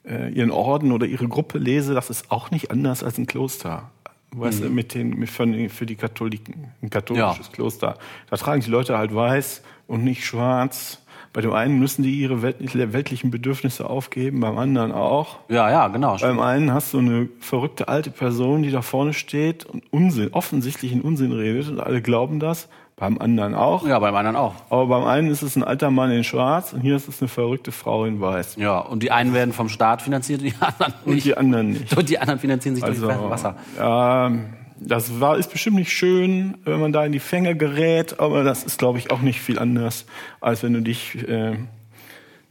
äh, 0.05 0.31
ihren 0.33 0.51
Orden 0.51 0.93
oder 0.93 1.07
ihre 1.07 1.29
Gruppe 1.29 1.59
lese, 1.59 1.95
das 1.95 2.11
ist 2.11 2.31
auch 2.31 2.51
nicht 2.51 2.71
anders 2.71 3.03
als 3.03 3.19
ein 3.19 3.27
Kloster. 3.27 3.91
Weißt 4.33 4.63
du, 4.65 4.69
mit 4.69 4.93
den, 4.95 5.11
mit, 5.19 5.31
für, 5.31 5.47
die- 5.47 5.69
für 5.69 5.87
die 5.87 5.95
Katholiken, 5.97 6.67
ein 6.83 6.91
katholisches 6.91 7.47
Ja. 7.47 7.53
Kloster. 7.53 7.99
Da 8.29 8.37
tragen 8.37 8.61
die 8.61 8.71
Leute 8.71 8.99
halt 8.99 9.15
weiß 9.15 9.63
und 9.87 10.05
nicht 10.05 10.25
schwarz. 10.27 11.01
Bei 11.37 11.43
dem 11.43 11.53
einen 11.53 11.79
müssen 11.79 12.03
die 12.03 12.13
ihre 12.19 12.41
welt- 12.41 12.57
weltlichen 12.95 13.31
Bedürfnisse 13.31 13.91
aufgeben, 13.91 14.41
beim 14.41 14.57
anderen 14.57 14.91
auch. 14.91 15.37
Ja, 15.51 15.71
ja, 15.71 15.89
genau. 15.89 16.17
Beim 16.19 16.41
einen 16.41 16.73
hast 16.73 16.95
du 16.95 16.99
eine 16.99 17.29
verrückte 17.41 17.89
alte 17.89 18.11
Person, 18.11 18.63
die 18.63 18.71
da 18.71 18.81
vorne 18.81 19.13
steht 19.13 19.67
und 19.67 19.83
Unsinn, 19.91 20.31
offensichtlichen 20.33 21.03
Unsinn 21.03 21.33
redet 21.33 21.69
und 21.69 21.79
alle 21.79 22.01
glauben 22.01 22.41
das. 22.41 22.69
Beim 22.99 23.19
anderen 23.19 23.55
auch. 23.55 23.87
Ja, 23.87 23.99
beim 23.99 24.15
anderen 24.17 24.37
auch. 24.37 24.55
Aber 24.71 24.87
beim 24.87 25.05
einen 25.05 25.29
ist 25.31 25.43
es 25.43 25.55
ein 25.57 25.63
alter 25.63 25.91
Mann 25.91 26.11
in 26.11 26.25
Schwarz 26.25 26.73
und 26.73 26.81
hier 26.81 26.97
ist 26.97 27.07
es 27.07 27.21
eine 27.21 27.29
verrückte 27.29 27.71
Frau 27.71 28.07
in 28.07 28.19
Weiß. 28.23 28.57
Ja, 28.57 28.79
und 28.79 29.03
die 29.03 29.11
einen 29.13 29.35
werden 29.35 29.53
vom 29.53 29.69
Staat 29.69 30.01
finanziert, 30.01 30.41
die 30.41 30.55
anderen 30.61 30.95
Und 31.05 31.15
nicht. 31.17 31.27
die 31.27 31.37
anderen 31.37 31.69
nicht. 31.69 31.95
Und 31.95 32.09
die 32.09 32.19
anderen 32.19 32.41
finanzieren 32.41 32.75
sich 32.77 32.83
Also, 32.85 33.09
durch 33.09 33.21
Wasser. 33.29 33.57
ja, 33.77 34.33
das 34.79 35.21
war, 35.21 35.39
ist 35.39 35.51
bestimmt 35.51 35.77
nicht 35.77 35.93
schön, 35.93 36.59
wenn 36.65 36.81
man 36.81 36.93
da 36.93 37.05
in 37.05 37.13
die 37.13 37.21
Fänge 37.21 37.57
gerät, 37.57 38.21
aber 38.21 38.45
das 38.45 38.65
ist, 38.65 38.79
glaube 38.79 38.99
ich, 38.99 39.11
auch 39.11 39.21
nicht 39.21 39.41
viel 39.41 39.59
anders, 39.59 40.07
als 40.41 40.63
wenn 40.63 40.75
du 40.75 40.83
dich 40.83 41.17
äh, 41.29 41.57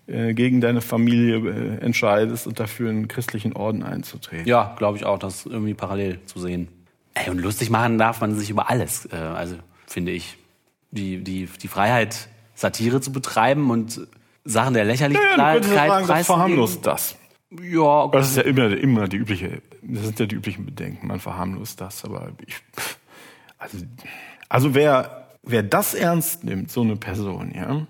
äh, 0.08 0.34
gegen 0.34 0.62
deine 0.62 0.82
Familie 0.82 1.38
äh, 1.38 1.84
entscheidest 1.84 2.48
und 2.48 2.60
dafür 2.60 2.90
einen 2.90 3.08
christlichen 3.08 3.54
Orden 3.54 3.84
einzutreten. 3.84 4.48
Ja, 4.48 4.76
glaube 4.78 4.98
ich 4.98 5.06
auch, 5.06 5.18
das 5.18 5.38
ist 5.38 5.46
irgendwie 5.48 5.74
parallel 5.74 6.20
zu 6.26 6.40
sehen. 6.40 6.68
Ey, 7.16 7.30
und 7.30 7.40
lustig 7.40 7.70
machen 7.70 7.98
darf 7.98 8.22
man 8.22 8.36
sich 8.36 8.50
über 8.50 8.70
alles, 8.70 9.08
äh, 9.12 9.16
also 9.16 9.56
finde 9.88 10.12
ich. 10.12 10.38
Die, 10.92 11.24
die, 11.24 11.48
die 11.62 11.68
Freiheit, 11.68 12.30
Satire 12.54 13.02
zu 13.02 13.12
betreiben 13.12 13.70
und 13.70 14.08
Sachen 14.46 14.76
der 14.76 14.86
Lächerlichkeit 14.86 15.38
Ja, 15.38 15.60
du 15.60 15.68
sagen, 15.68 16.08
das 16.08 16.26
verharmlost 16.26 16.86
das. 16.86 17.18
Ja, 17.62 18.04
okay. 18.04 18.18
Das 18.18 18.30
ist 18.30 18.38
ja 18.38 18.44
immer, 18.44 18.78
immer 18.78 19.08
die 19.08 19.18
übliche, 19.18 19.62
das 19.88 20.06
sind 20.06 20.19
ja 20.19 20.26
die 20.26 20.36
üblichen 20.36 20.65
Bedenken, 20.65 21.08
man 21.08 21.19
verharmlost 21.19 21.82
das, 21.82 22.04
aber 22.06 22.32
ich, 22.45 22.56
also, 23.58 23.78
also 24.50 24.74
wer, 24.74 25.28
wer 25.43 25.63
das 25.63 25.93
ernst 25.93 26.43
nimmt, 26.43 26.71
so 26.71 26.82
eine 26.82 26.95
Person, 26.95 27.54
ja, 27.56 27.88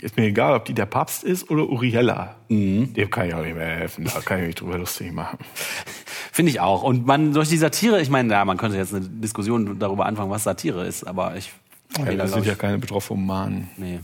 ist 0.00 0.16
mir 0.16 0.24
egal, 0.24 0.54
ob 0.54 0.66
die 0.66 0.74
der 0.74 0.86
Papst 0.86 1.24
ist 1.24 1.50
oder 1.50 1.68
Uriella. 1.68 2.36
Dem 2.50 3.10
kann 3.10 3.28
ich 3.28 3.34
auch 3.34 3.42
nicht 3.42 3.56
mehr 3.56 3.66
helfen, 3.66 4.04
da 4.04 4.20
kann 4.20 4.40
ich 4.40 4.46
mich 4.46 4.54
drüber 4.56 4.76
lustig 4.78 5.12
machen. 5.12 5.38
Finde 6.32 6.50
ich 6.50 6.60
auch. 6.60 6.82
Und 6.82 7.06
man 7.06 7.32
durch 7.32 7.48
die 7.48 7.56
Satire, 7.56 8.00
ich 8.02 8.10
meine, 8.10 8.30
ja, 8.30 8.44
man 8.44 8.58
könnte 8.58 8.76
jetzt 8.76 8.94
eine 8.94 9.08
Diskussion 9.08 9.78
darüber 9.78 10.04
anfangen, 10.04 10.30
was 10.30 10.44
Satire 10.44 10.86
ist, 10.86 11.04
aber 11.04 11.34
ich. 11.36 11.50
Ja, 11.96 12.04
da 12.04 12.12
das 12.12 12.32
sind 12.32 12.44
ja 12.44 12.54
keine 12.54 12.78
Betroffenen. 12.78 13.68
Nee. 13.78 14.00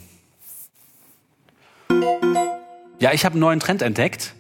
Ja, 3.01 3.13
ich 3.13 3.27
habe 3.27 3.35
einen 3.35 3.41
neuen 3.41 3.61
Trend 3.61 3.83
entdeckt. 3.83 4.35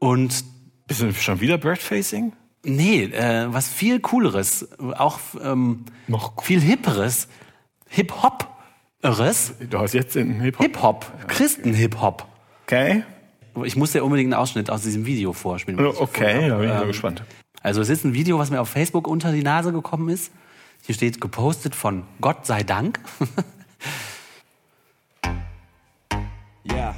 Und 0.00 0.44
Bist 0.90 1.02
du 1.02 1.12
schon 1.14 1.40
wieder 1.40 1.56
Birdfacing? 1.56 2.32
Nee, 2.64 3.04
äh, 3.04 3.46
was 3.54 3.68
viel 3.68 4.00
cooleres, 4.00 4.68
auch 4.80 5.20
ähm, 5.40 5.84
Noch 6.08 6.32
cool. 6.38 6.44
viel 6.44 6.60
hipperes, 6.60 7.28
Hip-Hop-eres, 7.90 9.54
Du 9.70 9.78
hast 9.78 9.94
jetzt 9.94 10.16
den 10.16 10.40
Hip-Hop. 10.40 10.60
Hip-Hop, 10.66 11.12
Christen-Hip-Hop. 11.28 12.26
Okay. 12.66 13.04
Ich 13.62 13.76
muss 13.76 13.92
dir 13.92 14.02
unbedingt 14.02 14.34
einen 14.34 14.42
Ausschnitt 14.42 14.68
aus 14.68 14.82
diesem 14.82 15.06
Video 15.06 15.32
vorspielen. 15.32 15.78
Oh, 15.78 15.94
Okay, 15.96 16.48
da 16.48 16.56
bin 16.56 16.66
ich 16.68 16.74
mal 16.74 16.82
Ähm, 16.82 16.88
gespannt. 16.88 17.22
Also 17.62 17.80
es 17.82 17.88
ist 17.88 18.04
ein 18.04 18.12
Video, 18.14 18.40
was 18.40 18.50
mir 18.50 18.60
auf 18.60 18.68
Facebook 18.68 19.06
unter 19.06 19.30
die 19.30 19.44
Nase 19.44 19.72
gekommen 19.72 20.08
ist. 20.08 20.32
Hier 20.82 20.96
steht 20.96 21.20
gepostet 21.20 21.76
von 21.76 22.02
Gott 22.20 22.46
sei 22.46 22.64
Dank. 22.64 22.98
Yeah. 26.64 26.94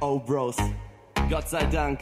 Oh, 0.00 0.18
Bros. 0.18 0.56
Gott 1.28 1.48
sei 1.48 1.66
Dank. 1.68 2.00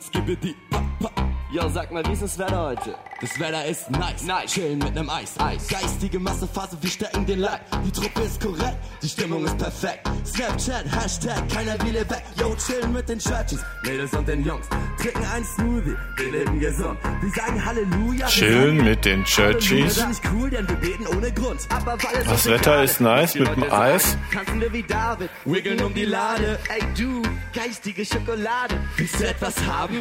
Skibidi, 0.00 0.54
pa, 0.70 0.82
pa. 1.00 1.37
Yo, 1.50 1.66
sag 1.70 1.90
mal, 1.90 2.04
wie 2.06 2.12
ist 2.12 2.20
das 2.22 2.38
Wetter 2.38 2.60
heute? 2.60 2.94
Das 3.22 3.40
Wetter 3.40 3.64
ist 3.64 3.90
nice. 3.90 4.22
Nice. 4.22 4.52
Chillen 4.52 4.78
mit 4.78 4.94
nem 4.94 5.08
Eis. 5.08 5.32
Eis. 5.40 5.66
Geistige 5.66 6.18
Massephase, 6.20 6.76
wir 6.78 6.90
stecken 6.90 7.24
den 7.24 7.38
Leib. 7.40 7.62
Die 7.86 7.90
Truppe 7.90 8.20
ist 8.20 8.38
korrekt, 8.38 8.76
die 9.02 9.08
Stimmung 9.08 9.46
ist 9.46 9.56
perfekt. 9.56 10.06
Snapchat, 10.26 10.84
Hashtag, 10.94 11.48
keiner 11.48 11.72
will 11.84 11.94
weg. 11.94 12.22
Yo, 12.38 12.54
chillen 12.54 12.92
mit 12.92 13.08
den 13.08 13.18
Churchies, 13.18 13.60
Mädels 13.82 14.12
und 14.12 14.28
den 14.28 14.44
Jungs. 14.44 14.68
Trinken 15.00 15.24
ein 15.34 15.42
Smoothie, 15.42 15.96
wir 16.16 16.32
leben 16.32 16.60
gesund. 16.60 16.98
Die 17.22 17.30
sagen 17.30 17.64
Halleluja. 17.64 18.18
wir 18.18 18.26
Chillen 18.26 18.76
sagen 18.76 18.84
mit 18.84 19.04
den 19.06 19.24
Churchies. 19.24 19.94
sind 19.94 20.08
nicht 20.10 20.22
cool, 20.32 20.50
denn 20.50 20.68
wir 20.68 20.76
beten 20.76 21.06
ohne 21.06 21.32
Grund. 21.32 21.60
Aber 21.70 21.92
weil 21.92 22.20
es 22.20 22.28
Das 22.28 22.46
Wetter 22.46 22.84
ist 22.84 23.00
nice 23.00 23.34
mit 23.36 23.48
dem 23.48 23.72
Eis. 23.72 24.18
Tanzen 24.34 24.60
wir 24.60 24.72
wie 24.72 24.82
David, 24.82 25.30
wiggeln 25.46 25.82
um 25.82 25.94
die 25.94 26.04
Lade. 26.04 26.58
Ey 26.68 26.82
du, 26.96 27.22
geistige 27.54 28.04
Schokolade, 28.04 28.78
willst 28.96 29.18
du 29.18 29.26
etwas 29.26 29.56
haben? 29.66 29.98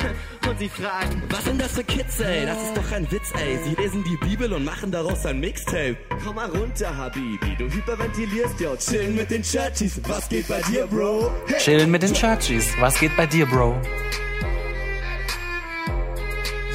Und 0.48 0.60
sie 0.60 0.70
fragen, 0.70 1.22
was 1.38 1.46
sind 1.46 1.62
das 1.62 1.72
für 1.72 1.84
Kids, 1.84 2.20
ey? 2.20 2.46
Das 2.46 2.58
ist 2.58 2.76
doch 2.76 2.92
ein 2.92 3.10
Witz, 3.12 3.32
ey. 3.38 3.60
Sie 3.64 3.76
lesen 3.76 4.04
die 4.04 4.18
Bibel 4.26 4.52
und 4.54 4.66
machen 4.66 4.92
daraus 4.92 5.26
ein 5.26 5.40
Mixtape. 5.40 5.98
Komm 6.24 6.36
mal 6.36 6.50
runter, 6.50 6.96
Habibi, 6.96 7.56
du 7.58 7.70
hyperventilierst, 7.70 8.60
yo. 8.60 8.76
Chillen 8.76 9.16
mit 9.16 9.30
den 9.30 9.44
Churchies, 9.44 10.02
was 10.08 10.28
geht 10.30 10.48
bei 10.48 10.62
dir, 10.64 10.88
Bro? 10.88 11.32
Hey. 11.48 11.60
Chillen 11.60 11.92
mit 11.92 12.02
den 12.02 12.14
Churchies. 12.14 12.66
Was 12.80 13.00
geht 13.00 13.16
bei 13.16 13.28
dir, 13.28 13.46
Bro? 13.46 13.80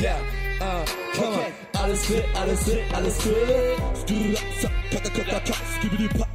Yeah, 0.01 0.17
uh, 0.61 0.85
come 1.15 1.35
on. 1.35 1.81
Alles 1.83 2.07
fit, 2.07 2.25
alles 2.35 2.63
fit, 2.63 2.79
alles 2.93 3.21
fit. 3.21 3.35
Stura, 4.03 4.41
sa, 4.61 4.71
kaka, 4.91 5.11
kaka, 5.11 5.41
kaka, 5.41 5.55
skibidi, 5.77 6.09
pa. 6.09 6.27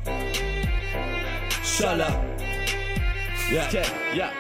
Schala. 1.64 2.24
Ja. 3.52 3.66
Okay, 3.68 3.84
ja. 4.14 4.32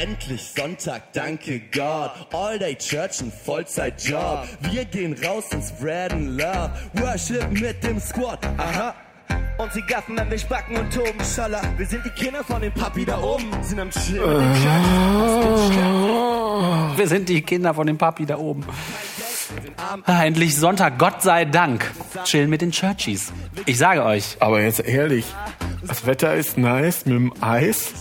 Endlich 0.00 0.52
Sonntag, 0.56 1.12
danke 1.12 1.60
Gott. 1.70 2.12
All 2.32 2.58
day 2.58 2.74
Church, 2.74 3.20
ein 3.20 3.30
Vollzeitjob. 3.30 4.48
Wir 4.60 4.86
gehen 4.86 5.14
raus 5.22 5.44
und 5.52 5.62
spreaden 5.62 6.38
Love. 6.38 6.70
Worship 6.94 7.50
mit 7.50 7.84
dem 7.84 8.00
Squad. 8.00 8.38
Aha. 8.56 8.94
Und 9.58 9.70
sie 9.74 9.82
gaffen, 9.82 10.16
wenn 10.16 10.30
wir 10.30 10.38
spacken 10.38 10.78
und 10.78 10.90
toben. 10.90 11.20
Schala. 11.22 11.60
Wir 11.76 11.84
sind 11.84 12.02
die 12.06 12.10
Kinder 12.10 12.42
von 12.42 12.62
dem 12.62 12.72
Papi 12.72 13.04
da 13.04 13.20
oben. 13.20 13.50
Sind 13.62 13.78
am 13.78 13.90
Chillen. 13.90 14.24
Wir 16.96 17.06
sind 17.06 17.28
die 17.28 17.42
Kinder 17.42 17.74
von 17.74 17.86
dem 17.86 17.98
Papi 17.98 18.24
da 18.24 18.38
oben. 18.38 18.64
Endlich 20.06 20.56
Sonntag, 20.56 20.98
Gott 20.98 21.22
sei 21.22 21.44
Dank. 21.44 21.90
Chillen 22.24 22.50
mit 22.50 22.60
den 22.60 22.70
Churchies. 22.72 23.32
Ich 23.66 23.78
sage 23.78 24.04
euch, 24.04 24.36
Aber 24.40 24.60
jetzt 24.62 24.80
ehrlich, 24.80 25.24
das 25.86 26.06
Wetter 26.06 26.34
ist 26.34 26.58
nice 26.58 27.06
mit 27.06 27.14
dem 27.14 27.32
Eis. 27.40 27.92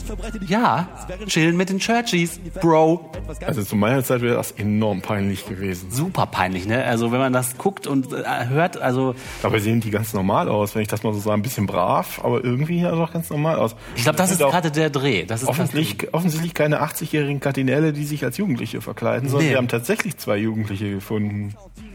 ja, 0.48 0.88
chillen 1.28 1.56
mit 1.58 1.70
den 1.70 1.80
Churchies, 1.80 2.40
Bro. 2.62 3.12
Also 3.46 3.64
zu 3.64 3.76
meiner 3.76 4.04
Zeit 4.04 4.22
wäre 4.22 4.36
das 4.36 4.52
enorm 4.52 5.02
peinlich 5.02 5.48
gewesen. 5.48 5.90
Super 5.92 6.26
peinlich, 6.26 6.68
ne? 6.68 6.84
Also 6.84 7.12
wenn 7.12 7.20
man 7.20 7.32
das 7.34 7.58
guckt 7.58 7.88
und 7.88 8.12
äh, 8.12 8.48
hört, 8.50 8.82
also 8.82 9.16
Dabei 9.42 9.60
sehen 9.60 9.80
die 9.82 9.92
ganz 9.92 10.14
normal 10.14 10.50
aus, 10.50 10.76
wenn 10.76 10.82
ich 10.82 10.88
das 10.88 11.04
mal 11.04 11.14
so 11.14 11.20
sage, 11.20 11.36
ein 11.36 11.42
bisschen 11.42 11.66
brav, 11.68 12.20
aber 12.24 12.44
irgendwie 12.44 12.82
ja 12.82 12.92
doch 12.92 13.14
ganz 13.14 13.30
normal 13.30 13.56
aus. 13.58 13.76
ich 13.96 14.04
glaube, 14.04 14.18
das 14.18 14.30
sind 14.30 14.40
ist 14.40 14.44
auch 14.44 14.52
gerade 14.52 14.72
der 14.72 14.90
Dreh. 14.90 15.26
Das 15.26 15.42
ist 15.42 15.48
das 15.48 15.58
offensichtlich, 15.58 16.14
offensichtlich 16.14 16.54
keine 16.54 16.82
80-jährigen 16.84 17.40
Kardinäle, 17.40 17.94
die 17.94 18.04
sich 18.06 18.24
als 18.26 18.38
Jugendliche 18.38 18.82
verkleiden, 18.82 19.30
sondern 19.30 19.46
Nee. 19.48 19.52
wir 19.52 19.58
haben 19.58 19.68
tatsächlich 19.68 20.18
zwei 20.18 20.38
Jugendliche 20.38 20.92
gefunden. 20.92 21.39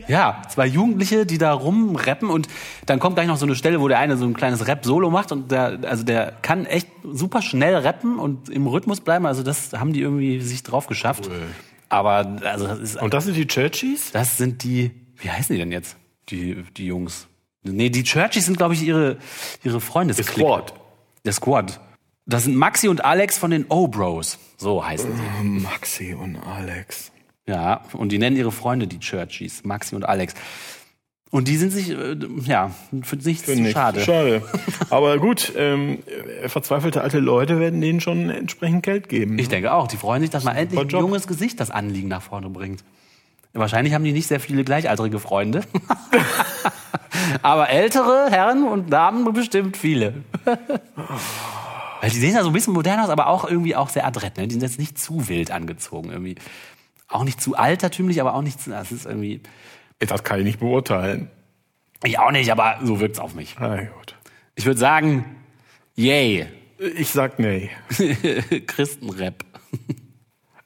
Ja, 0.06 0.42
zwei 0.50 0.66
Jugendliche, 0.66 1.24
die 1.24 1.38
da 1.38 1.52
rumrappen 1.52 2.28
und 2.28 2.48
dann 2.86 2.98
kommt 2.98 3.16
gleich 3.16 3.26
noch 3.26 3.38
so 3.38 3.46
eine 3.46 3.54
Stelle, 3.54 3.80
wo 3.80 3.88
der 3.88 3.98
eine 3.98 4.16
so 4.16 4.26
ein 4.26 4.34
kleines 4.34 4.66
Rap-Solo 4.66 5.10
macht 5.10 5.32
und 5.32 5.50
der, 5.50 5.78
also 5.84 6.04
der 6.04 6.32
kann 6.42 6.66
echt 6.66 6.88
super 7.02 7.40
schnell 7.40 7.74
rappen 7.76 8.18
und 8.18 8.48
im 8.50 8.66
Rhythmus 8.66 9.00
bleiben. 9.00 9.24
Also 9.24 9.42
das 9.42 9.72
haben 9.72 9.92
die 9.92 10.00
irgendwie 10.00 10.40
sich 10.40 10.62
drauf 10.62 10.86
geschafft. 10.86 11.30
Aber 11.88 12.38
also 12.44 12.66
das 12.66 12.78
ist, 12.80 13.02
Und 13.02 13.14
das 13.14 13.24
sind 13.24 13.36
die 13.36 13.46
Churchies? 13.46 14.10
das 14.12 14.36
sind 14.36 14.62
die, 14.62 14.90
wie 15.16 15.30
heißen 15.30 15.54
die 15.54 15.60
denn 15.60 15.72
jetzt? 15.72 15.96
Die, 16.28 16.62
die 16.76 16.86
Jungs. 16.86 17.26
Nee, 17.62 17.88
die 17.88 18.02
Churchies 18.02 18.44
sind, 18.44 18.58
glaube 18.58 18.74
ich, 18.74 18.82
ihre, 18.82 19.16
ihre 19.62 19.80
Freundesklick. 19.80 20.44
Squad. 20.44 20.74
Der 21.24 21.32
Squad. 21.32 21.80
Das 22.26 22.44
sind 22.44 22.56
Maxi 22.56 22.88
und 22.88 23.04
Alex 23.04 23.38
von 23.38 23.50
den 23.50 23.66
O-Bros. 23.68 24.38
So 24.56 24.84
heißen 24.84 25.10
sie. 25.14 25.42
Maxi 25.60 26.14
und 26.14 26.36
Alex. 26.36 27.10
Ja, 27.46 27.82
und 27.92 28.10
die 28.10 28.18
nennen 28.18 28.36
ihre 28.36 28.52
Freunde 28.52 28.86
die 28.86 29.00
Churchies, 29.00 29.64
Maxi 29.64 29.94
und 29.94 30.04
Alex. 30.04 30.34
Und 31.30 31.48
die 31.48 31.56
sind 31.56 31.72
sich, 31.72 31.90
äh, 31.90 32.16
ja, 32.44 32.70
für 33.02 33.16
nichts 33.16 33.46
zu 33.46 33.56
Nicht. 33.56 33.72
schade. 33.72 34.00
Schade. 34.00 34.42
Aber 34.90 35.18
gut, 35.18 35.52
ähm, 35.56 35.98
verzweifelte 36.46 37.00
alte 37.00 37.18
Leute 37.18 37.58
werden 37.58 37.80
denen 37.80 38.00
schon 38.00 38.30
entsprechend 38.30 38.84
Geld 38.84 39.08
geben. 39.08 39.38
Ich 39.38 39.48
denke 39.48 39.72
auch, 39.72 39.88
die 39.88 39.96
freuen 39.96 40.22
sich, 40.22 40.30
dass 40.30 40.44
mal 40.44 40.52
endlich 40.52 40.80
ein 40.80 40.88
Job. 40.88 41.00
junges 41.00 41.26
Gesicht 41.26 41.58
das 41.58 41.70
Anliegen 41.72 42.08
nach 42.08 42.22
vorne 42.22 42.48
bringt. 42.50 42.84
Wahrscheinlich 43.52 43.94
haben 43.94 44.04
die 44.04 44.12
nicht 44.12 44.26
sehr 44.26 44.40
viele 44.40 44.64
gleichaltrige 44.64 45.18
Freunde. 45.18 45.62
Aber 47.42 47.68
ältere 47.68 48.30
Herren 48.30 48.64
und 48.64 48.92
Damen 48.92 49.32
bestimmt 49.32 49.76
viele. 49.76 50.14
Weil 50.44 52.10
die 52.10 52.18
sehen 52.18 52.34
ja 52.34 52.42
so 52.42 52.50
ein 52.50 52.52
bisschen 52.52 52.74
modern 52.74 53.00
aus, 53.00 53.08
aber 53.08 53.28
auch 53.28 53.48
irgendwie 53.48 53.76
auch 53.76 53.88
sehr 53.88 54.06
adrett. 54.06 54.36
Ne? 54.36 54.46
Die 54.46 54.52
sind 54.52 54.62
jetzt 54.62 54.78
nicht 54.78 54.98
zu 54.98 55.26
wild 55.28 55.50
angezogen 55.50 56.10
irgendwie. 56.10 56.34
Auch 57.08 57.24
nicht 57.24 57.40
zu 57.40 57.56
altertümlich, 57.56 58.20
aber 58.20 58.34
auch 58.34 58.42
nicht 58.42 58.60
zu... 58.60 58.70
Das 58.70 58.92
ist 58.92 59.06
irgendwie... 59.06 59.40
Das 59.98 60.24
kann 60.24 60.38
ich 60.40 60.44
nicht 60.44 60.60
beurteilen. 60.60 61.30
Ich 62.02 62.18
auch 62.18 62.30
nicht, 62.30 62.50
aber 62.50 62.78
so 62.82 63.00
wirkt's 63.00 63.18
auf 63.18 63.34
mich. 63.34 63.56
Na 63.58 63.84
gut. 63.84 64.16
Ich 64.54 64.66
würde 64.66 64.78
sagen, 64.78 65.24
yay. 65.94 66.46
Ich 66.78 67.10
sag 67.10 67.38
nee. 67.38 67.70
Christenrap. 68.66 69.44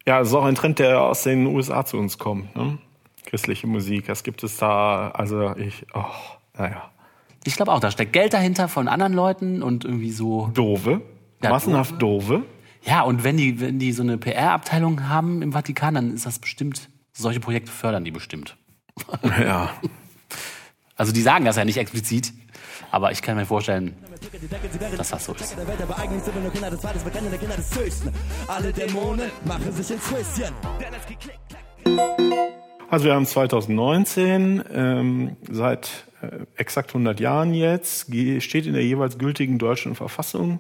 Ja, 0.07 0.18
das 0.18 0.29
ist 0.29 0.35
auch 0.35 0.44
ein 0.44 0.55
Trend, 0.55 0.79
der 0.79 1.03
aus 1.03 1.22
den 1.22 1.46
USA 1.46 1.85
zu 1.85 1.98
uns 1.98 2.18
kommt. 2.18 2.57
Ne? 2.57 2.79
Christliche 3.27 3.66
Musik, 3.66 4.07
das 4.07 4.22
gibt 4.22 4.42
es 4.42 4.57
da. 4.57 5.11
Also 5.11 5.55
ich, 5.57 5.87
oh, 5.94 6.05
naja. 6.57 6.90
Ich 7.44 7.57
glaube 7.57 7.72
auch, 7.72 7.81
da 7.81 7.90
steckt 7.90 8.12
Geld 8.12 8.33
dahinter 8.33 8.68
von 8.68 8.88
anderen 8.88 9.12
Leuten 9.12 9.62
und 9.62 9.85
irgendwie 9.85 10.11
so. 10.11 10.48
Dove. 10.55 11.03
Ja, 11.42 11.51
Massenhaft 11.51 12.01
doofe. 12.03 12.42
Ja, 12.83 13.03
und 13.03 13.25
wenn 13.25 13.37
die, 13.37 13.61
wenn 13.61 13.79
die 13.79 13.93
so 13.93 14.03
eine 14.03 14.19
PR-Abteilung 14.19 15.09
haben 15.09 15.43
im 15.43 15.53
Vatikan, 15.53 15.95
dann 15.95 16.14
ist 16.14 16.27
das 16.27 16.38
bestimmt, 16.38 16.88
solche 17.12 17.41
Projekte 17.41 17.71
fördern 17.71 18.05
die 18.05 18.11
bestimmt. 18.11 18.57
Ja. 19.23 19.71
Also 20.99 21.12
die 21.12 21.23
sagen 21.23 21.45
das 21.45 21.55
ja 21.55 21.64
nicht 21.64 21.77
explizit, 21.77 22.33
aber 22.91 23.12
ich 23.12 23.23
kann 23.23 23.37
mir 23.37 23.47
vorstellen, 23.47 23.95
dass 24.97 25.11
das 25.11 25.25
so 25.25 25.33
ist. 25.33 25.57
Also 32.91 33.05
wir 33.05 33.14
haben 33.14 33.27
2019, 33.27 34.64
ähm, 34.73 35.37
seit 35.49 36.07
äh, 36.21 36.47
exakt 36.57 36.91
100 36.91 37.21
Jahren 37.21 37.55
jetzt, 37.55 38.12
steht 38.43 38.67
in 38.67 38.73
der 38.73 38.85
jeweils 38.85 39.19
gültigen 39.19 39.59
deutschen 39.59 39.95
Verfassung, 39.95 40.59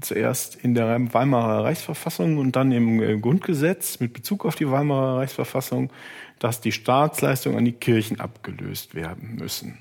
zuerst 0.00 0.56
in 0.56 0.74
der 0.74 1.12
Weimarer 1.12 1.64
Reichsverfassung 1.64 2.38
und 2.38 2.56
dann 2.56 2.72
im 2.72 3.02
äh, 3.02 3.18
Grundgesetz 3.18 4.00
mit 4.00 4.12
Bezug 4.12 4.44
auf 4.44 4.54
die 4.54 4.70
Weimarer 4.70 5.18
Reichsverfassung, 5.18 5.92
dass 6.38 6.60
die 6.60 6.72
Staatsleistungen 6.72 7.58
an 7.58 7.64
die 7.64 7.72
Kirchen 7.72 8.20
abgelöst 8.20 8.94
werden 8.94 9.36
müssen. 9.36 9.78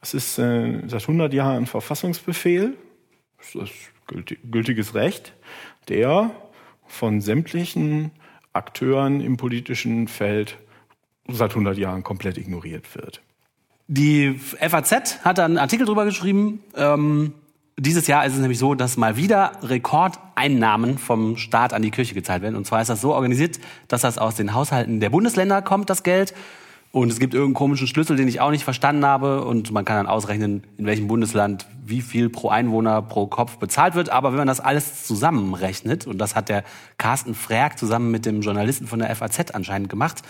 Das 0.00 0.14
ist 0.14 0.38
äh, 0.38 0.82
seit 0.86 1.02
100 1.02 1.32
Jahren 1.32 1.56
ein 1.56 1.66
Verfassungsbefehl, 1.66 2.76
das 3.38 3.54
ist 3.54 3.74
gülti- 4.08 4.38
gültiges 4.50 4.94
Recht, 4.94 5.34
der 5.88 6.30
von 6.86 7.20
sämtlichen 7.20 8.12
Akteuren 8.52 9.20
im 9.20 9.36
politischen 9.36 10.08
Feld 10.08 10.58
seit 11.28 11.50
100 11.50 11.76
Jahren 11.76 12.02
komplett 12.02 12.38
ignoriert 12.38 12.94
wird. 12.94 13.22
Die 13.86 14.34
FAZ 14.34 15.24
hat 15.24 15.38
da 15.38 15.44
einen 15.44 15.58
Artikel 15.58 15.86
drüber 15.86 16.04
geschrieben. 16.04 16.62
Ähm, 16.76 17.32
dieses 17.78 18.08
Jahr 18.08 18.26
ist 18.26 18.34
es 18.34 18.40
nämlich 18.40 18.58
so, 18.58 18.74
dass 18.74 18.96
mal 18.96 19.16
wieder 19.16 19.52
Rekordeinnahmen 19.62 20.98
vom 20.98 21.36
Staat 21.36 21.72
an 21.72 21.82
die 21.82 21.90
Kirche 21.90 22.14
gezahlt 22.14 22.42
werden. 22.42 22.56
Und 22.56 22.66
zwar 22.66 22.82
ist 22.82 22.88
das 22.88 23.00
so 23.00 23.14
organisiert, 23.14 23.60
dass 23.86 24.00
das 24.00 24.18
aus 24.18 24.34
den 24.34 24.52
Haushalten 24.52 24.98
der 24.98 25.10
Bundesländer 25.10 25.62
kommt, 25.62 25.88
das 25.88 26.02
Geld. 26.02 26.34
Und 26.90 27.12
es 27.12 27.20
gibt 27.20 27.34
irgendeinen 27.34 27.54
komischen 27.54 27.86
Schlüssel, 27.86 28.16
den 28.16 28.26
ich 28.26 28.40
auch 28.40 28.50
nicht 28.50 28.64
verstanden 28.64 29.04
habe. 29.04 29.44
Und 29.44 29.70
man 29.70 29.84
kann 29.84 29.96
dann 29.96 30.06
ausrechnen, 30.06 30.64
in 30.76 30.86
welchem 30.86 31.06
Bundesland 31.06 31.66
wie 31.84 32.00
viel 32.00 32.30
pro 32.30 32.48
Einwohner 32.48 33.00
pro 33.02 33.26
Kopf 33.26 33.58
bezahlt 33.58 33.94
wird. 33.94 34.08
Aber 34.08 34.30
wenn 34.32 34.38
man 34.38 34.48
das 34.48 34.60
alles 34.60 35.06
zusammenrechnet, 35.06 36.06
und 36.06 36.18
das 36.18 36.34
hat 36.34 36.48
der 36.48 36.64
Carsten 36.96 37.34
Frerk 37.34 37.78
zusammen 37.78 38.10
mit 38.10 38.26
dem 38.26 38.40
Journalisten 38.40 38.88
von 38.88 38.98
der 38.98 39.14
FAZ 39.14 39.52
anscheinend 39.52 39.88
gemacht, 39.88 40.22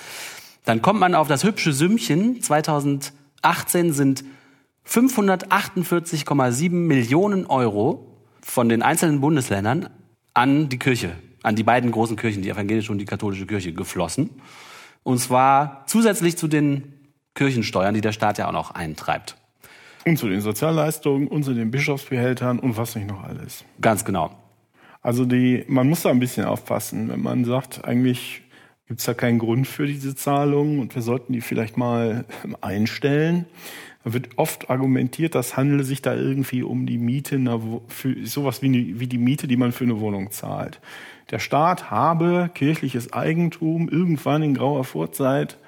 dann 0.64 0.82
kommt 0.82 1.00
man 1.00 1.14
auf 1.14 1.28
das 1.28 1.44
hübsche 1.44 1.72
Sümmchen. 1.72 2.42
2018 2.42 3.92
sind 3.92 4.24
548,7 4.88 6.70
Millionen 6.70 7.46
Euro 7.46 8.07
von 8.40 8.68
den 8.70 8.83
einzelnen 8.83 9.20
Bundesländern 9.20 9.90
an 10.33 10.70
die 10.70 10.79
Kirche, 10.79 11.12
an 11.42 11.57
die 11.57 11.62
beiden 11.62 11.90
großen 11.90 12.16
Kirchen, 12.16 12.42
die 12.42 12.48
evangelische 12.48 12.90
und 12.90 12.98
die 12.98 13.05
katholische 13.05 13.46
Kirche, 13.46 13.72
geflossen. 13.74 14.31
Und 15.03 15.18
zwar 15.18 15.85
zusätzlich 15.87 16.38
zu 16.38 16.48
den 16.48 16.94
Kirchensteuern, 17.35 17.94
die 17.94 18.01
der 18.01 18.12
Staat 18.12 18.38
ja 18.38 18.48
auch 18.48 18.53
noch 18.53 18.70
eintreibt. 18.70 19.37
Und 20.07 20.16
zu 20.16 20.29
den 20.29 20.40
Sozialleistungen 20.40 21.29
und 21.29 21.42
zu 21.42 21.53
den 21.53 21.70
Bischofsbehältern 21.70 22.59
und 22.59 22.79
was 22.79 22.96
nicht 22.96 23.09
noch 23.09 23.22
alles. 23.22 23.64
Ganz 23.81 24.07
genau. 24.07 24.31
Also 25.03 25.27
die, 25.27 25.64
man 25.68 25.88
muss 25.88 26.03
da 26.03 26.11
ein 26.11 26.18
bisschen 26.18 26.46
aufpassen, 26.46 27.11
wenn 27.11 27.20
man 27.20 27.44
sagt, 27.44 27.85
eigentlich 27.85 28.42
gibt 28.87 29.01
es 29.01 29.07
da 29.07 29.12
keinen 29.12 29.38
Grund 29.38 29.66
für 29.66 29.87
diese 29.87 30.16
Zahlungen 30.16 30.81
und 30.81 30.94
wir 30.94 31.03
sollten 31.03 31.35
die 31.35 31.42
vielleicht 31.42 31.77
mal 31.77 32.24
einstellen. 32.62 33.44
Da 34.09 34.14
wird 34.14 34.31
oft 34.37 34.71
argumentiert, 34.71 35.35
das 35.35 35.57
handele 35.57 35.85
sich 35.85 36.03
da 36.03 36.14
irgendwie 36.14 36.62
um 36.62 36.87
die 36.87 36.99
Miete, 36.99 37.38
für 37.88 38.27
sowas 38.27 38.62
wie, 38.62 38.99
wie 38.99 39.07
die 39.07 39.18
Miete, 39.18 39.47
die 39.47 39.57
man 39.57 39.73
für 39.73 39.85
eine 39.85 40.01
Wohnung 40.01 40.31
zahlt 40.31 40.81
der 41.31 41.38
Staat 41.38 41.90
habe 41.90 42.51
kirchliches 42.55 43.12
Eigentum 43.12 43.88
irgendwann 43.88 44.42
in 44.42 44.55
grauer 44.55 44.85
Vorzeit 44.85 45.59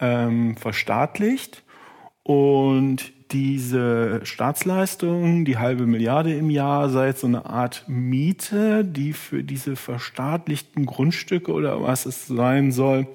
ähm, 0.00 0.56
verstaatlicht 0.56 1.62
und 2.22 3.12
diese 3.30 4.20
Staatsleistung, 4.24 5.44
die 5.44 5.58
halbe 5.58 5.86
Milliarde 5.86 6.34
im 6.34 6.50
Jahr, 6.50 6.88
sei 6.88 7.08
jetzt 7.08 7.20
so 7.20 7.26
eine 7.26 7.46
Art 7.46 7.84
Miete, 7.88 8.84
die 8.84 9.12
für 9.12 9.42
diese 9.42 9.76
verstaatlichten 9.76 10.86
Grundstücke 10.86 11.52
oder 11.52 11.82
was 11.82 12.06
es 12.06 12.26
sein 12.26 12.70
soll, 12.70 13.06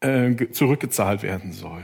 äh, 0.00 0.34
zurückgezahlt 0.52 1.22
werden 1.22 1.52
soll. 1.52 1.82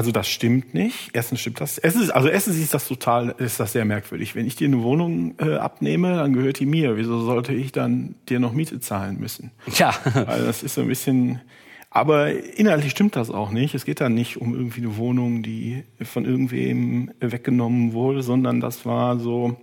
Also 0.00 0.12
das 0.12 0.30
stimmt 0.30 0.72
nicht. 0.72 1.10
Erstens 1.12 1.40
stimmt 1.40 1.60
das. 1.60 1.76
Erstens, 1.76 2.08
also 2.08 2.28
erstens 2.28 2.56
ist 2.56 2.72
das 2.72 2.88
total, 2.88 3.34
ist 3.36 3.60
das 3.60 3.72
sehr 3.72 3.84
merkwürdig. 3.84 4.34
Wenn 4.34 4.46
ich 4.46 4.56
dir 4.56 4.66
eine 4.66 4.82
Wohnung 4.82 5.34
äh, 5.36 5.56
abnehme, 5.56 6.16
dann 6.16 6.32
gehört 6.32 6.58
die 6.58 6.64
mir. 6.64 6.96
Wieso 6.96 7.20
sollte 7.20 7.52
ich 7.52 7.70
dann 7.70 8.14
dir 8.26 8.40
noch 8.40 8.54
Miete 8.54 8.80
zahlen 8.80 9.20
müssen? 9.20 9.50
Ja. 9.76 9.94
Also 10.26 10.46
das 10.46 10.62
ist 10.62 10.76
so 10.76 10.80
ein 10.80 10.88
bisschen. 10.88 11.42
Aber 11.90 12.32
inhaltlich 12.32 12.92
stimmt 12.92 13.14
das 13.14 13.28
auch 13.28 13.50
nicht. 13.50 13.74
Es 13.74 13.84
geht 13.84 14.00
da 14.00 14.08
nicht 14.08 14.38
um 14.38 14.54
irgendwie 14.54 14.80
eine 14.80 14.96
Wohnung, 14.96 15.42
die 15.42 15.84
von 16.00 16.24
irgendwem 16.24 17.10
weggenommen 17.20 17.92
wurde, 17.92 18.22
sondern 18.22 18.58
das 18.58 18.86
war 18.86 19.18
so 19.18 19.58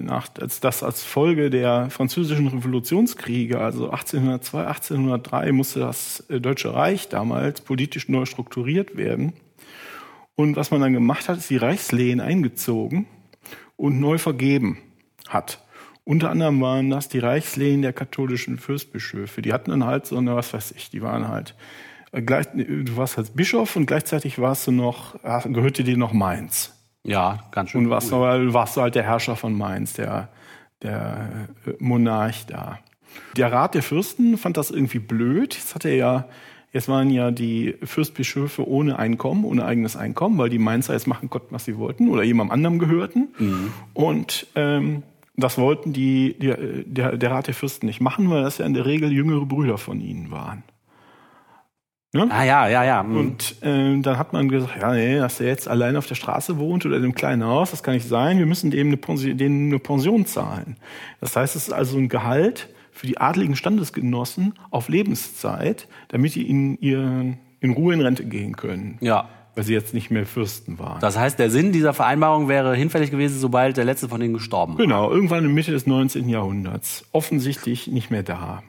nach, 0.00 0.28
als 0.40 0.60
das 0.60 0.82
als 0.82 1.02
Folge 1.02 1.50
der 1.50 1.90
französischen 1.90 2.48
Revolutionskriege, 2.48 3.60
also 3.60 3.90
1802, 3.90 4.66
1803, 4.66 5.52
musste 5.52 5.80
das 5.80 6.20
äh, 6.30 6.40
Deutsche 6.40 6.72
Reich 6.72 7.08
damals 7.08 7.60
politisch 7.60 8.08
neu 8.08 8.24
strukturiert 8.24 8.96
werden. 8.96 9.34
Und 10.34 10.56
was 10.56 10.70
man 10.70 10.80
dann 10.80 10.94
gemacht 10.94 11.28
hat, 11.28 11.36
ist 11.36 11.50
die 11.50 11.58
Reichslehen 11.58 12.20
eingezogen 12.20 13.06
und 13.76 14.00
neu 14.00 14.16
vergeben 14.16 14.78
hat. 15.28 15.62
Unter 16.04 16.30
anderem 16.30 16.60
waren 16.62 16.88
das 16.88 17.10
die 17.10 17.18
Reichslehen 17.18 17.82
der 17.82 17.92
katholischen 17.92 18.58
Fürstbischöfe. 18.58 19.42
Die 19.42 19.52
hatten 19.52 19.70
dann 19.70 19.84
halt 19.84 20.06
so 20.06 20.16
eine, 20.16 20.34
was 20.34 20.54
weiß 20.54 20.72
ich, 20.72 20.88
die 20.88 21.02
waren 21.02 21.28
halt, 21.28 21.54
äh, 22.12 22.22
gleich, 22.22 22.46
du 22.54 22.96
warst 22.96 23.18
als 23.18 23.30
Bischof 23.30 23.76
und 23.76 23.84
gleichzeitig 23.84 24.38
warst 24.38 24.66
du 24.66 24.72
noch, 24.72 25.20
gehörte 25.44 25.84
dir 25.84 25.98
noch 25.98 26.14
Mainz. 26.14 26.81
Ja, 27.04 27.40
ganz 27.50 27.70
schön. 27.70 27.84
Und 27.84 27.90
warst, 27.90 28.12
cool. 28.12 28.46
du, 28.46 28.54
warst 28.54 28.76
du 28.76 28.82
halt 28.82 28.94
der 28.94 29.02
Herrscher 29.02 29.36
von 29.36 29.56
Mainz, 29.56 29.94
der, 29.94 30.28
der 30.82 31.48
äh, 31.66 31.72
Monarch 31.78 32.46
da. 32.46 32.78
Der 33.36 33.52
Rat 33.52 33.74
der 33.74 33.82
Fürsten 33.82 34.38
fand 34.38 34.56
das 34.56 34.70
irgendwie 34.70 35.00
blöd. 35.00 35.54
Jetzt 35.54 35.74
hat 35.74 35.84
er 35.84 35.94
ja, 35.94 36.24
jetzt 36.72 36.88
waren 36.88 37.10
ja 37.10 37.30
die 37.30 37.76
Fürstbischöfe 37.82 38.66
ohne 38.66 38.98
Einkommen, 38.98 39.44
ohne 39.44 39.64
eigenes 39.64 39.96
Einkommen, 39.96 40.38
weil 40.38 40.48
die 40.48 40.58
Mainzer 40.58 40.94
jetzt 40.94 41.06
machen 41.06 41.28
konnten, 41.28 41.54
was 41.54 41.64
sie 41.64 41.76
wollten 41.76 42.08
oder 42.08 42.22
jemandem 42.22 42.52
anderem 42.52 42.78
gehörten. 42.78 43.28
Mhm. 43.38 43.72
Und 43.94 44.46
ähm, 44.54 45.02
das 45.36 45.58
wollten 45.58 45.92
die, 45.92 46.36
die 46.38 46.84
der, 46.86 47.16
der 47.16 47.30
Rat 47.30 47.48
der 47.48 47.54
Fürsten 47.54 47.86
nicht 47.86 48.00
machen, 48.00 48.30
weil 48.30 48.42
das 48.42 48.58
ja 48.58 48.66
in 48.66 48.74
der 48.74 48.86
Regel 48.86 49.12
jüngere 49.12 49.44
Brüder 49.44 49.78
von 49.78 50.00
ihnen 50.00 50.30
waren. 50.30 50.62
Ne? 52.14 52.28
Ah 52.30 52.44
ja, 52.44 52.68
ja, 52.68 52.84
ja. 52.84 53.02
Mhm. 53.02 53.16
Und 53.16 53.62
äh, 53.62 53.98
dann 54.00 54.18
hat 54.18 54.34
man 54.34 54.48
gesagt, 54.50 54.74
ja, 54.78 54.92
nee, 54.92 55.18
dass 55.18 55.40
er 55.40 55.46
jetzt 55.46 55.66
allein 55.66 55.96
auf 55.96 56.06
der 56.06 56.14
Straße 56.14 56.58
wohnt 56.58 56.84
oder 56.84 56.96
in 56.96 57.04
einem 57.04 57.14
kleinen 57.14 57.44
Haus, 57.44 57.70
das 57.70 57.82
kann 57.82 57.94
nicht 57.94 58.06
sein. 58.06 58.38
Wir 58.38 58.44
müssen 58.44 58.70
dem 58.70 58.88
eine 58.88 58.98
Pension, 58.98 59.38
denen 59.38 59.68
eine 59.68 59.78
Pension 59.78 60.26
zahlen. 60.26 60.76
Das 61.20 61.36
heißt, 61.36 61.56
es 61.56 61.68
ist 61.68 61.72
also 61.72 61.96
ein 61.96 62.10
Gehalt 62.10 62.68
für 62.90 63.06
die 63.06 63.16
adligen 63.16 63.56
Standesgenossen 63.56 64.52
auf 64.70 64.90
Lebenszeit, 64.90 65.88
damit 66.08 66.34
die 66.34 66.48
in, 66.48 66.78
ihren, 66.80 67.38
in 67.60 67.70
Ruhe 67.72 67.94
in 67.94 68.02
Rente 68.02 68.26
gehen 68.26 68.56
können. 68.56 68.98
Ja. 69.00 69.30
Weil 69.54 69.64
sie 69.64 69.72
jetzt 69.72 69.94
nicht 69.94 70.10
mehr 70.10 70.26
Fürsten 70.26 70.78
waren. 70.78 71.00
Das 71.00 71.18
heißt, 71.18 71.38
der 71.38 71.50
Sinn 71.50 71.72
dieser 71.72 71.94
Vereinbarung 71.94 72.46
wäre 72.48 72.76
hinfällig 72.76 73.10
gewesen, 73.10 73.38
sobald 73.38 73.78
der 73.78 73.86
letzte 73.86 74.10
von 74.10 74.20
denen 74.20 74.34
gestorben 74.34 74.74
war. 74.74 74.84
Genau, 74.84 75.10
irgendwann 75.10 75.38
in 75.38 75.44
der 75.44 75.54
Mitte 75.54 75.72
des 75.72 75.86
19. 75.86 76.28
Jahrhunderts. 76.28 77.06
Offensichtlich 77.12 77.86
nicht 77.86 78.10
mehr 78.10 78.22
da. 78.22 78.62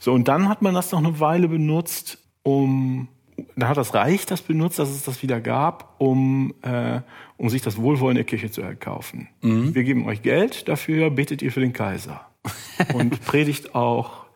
So, 0.00 0.12
und 0.12 0.26
dann 0.26 0.48
hat 0.48 0.62
man 0.62 0.74
das 0.74 0.90
noch 0.90 0.98
eine 0.98 1.20
Weile 1.20 1.48
benutzt, 1.48 2.18
um 2.46 3.08
da 3.56 3.68
hat 3.68 3.76
das 3.76 3.92
Reich 3.92 4.24
das 4.24 4.40
benutzt, 4.40 4.78
dass 4.78 4.88
es 4.88 5.04
das 5.04 5.22
wieder 5.22 5.40
gab, 5.40 5.94
um, 5.98 6.54
äh, 6.62 7.00
um 7.36 7.50
sich 7.50 7.60
das 7.60 7.76
Wohlwollen 7.76 8.14
der 8.14 8.24
Kirche 8.24 8.50
zu 8.50 8.62
erkaufen. 8.62 9.28
Mhm. 9.42 9.74
Wir 9.74 9.82
geben 9.82 10.06
euch 10.06 10.22
Geld, 10.22 10.68
dafür 10.68 11.10
betet 11.10 11.42
ihr 11.42 11.52
für 11.52 11.60
den 11.60 11.72
Kaiser. 11.72 12.26
Und 12.94 13.24
predigt 13.26 13.74
auch, 13.74 14.26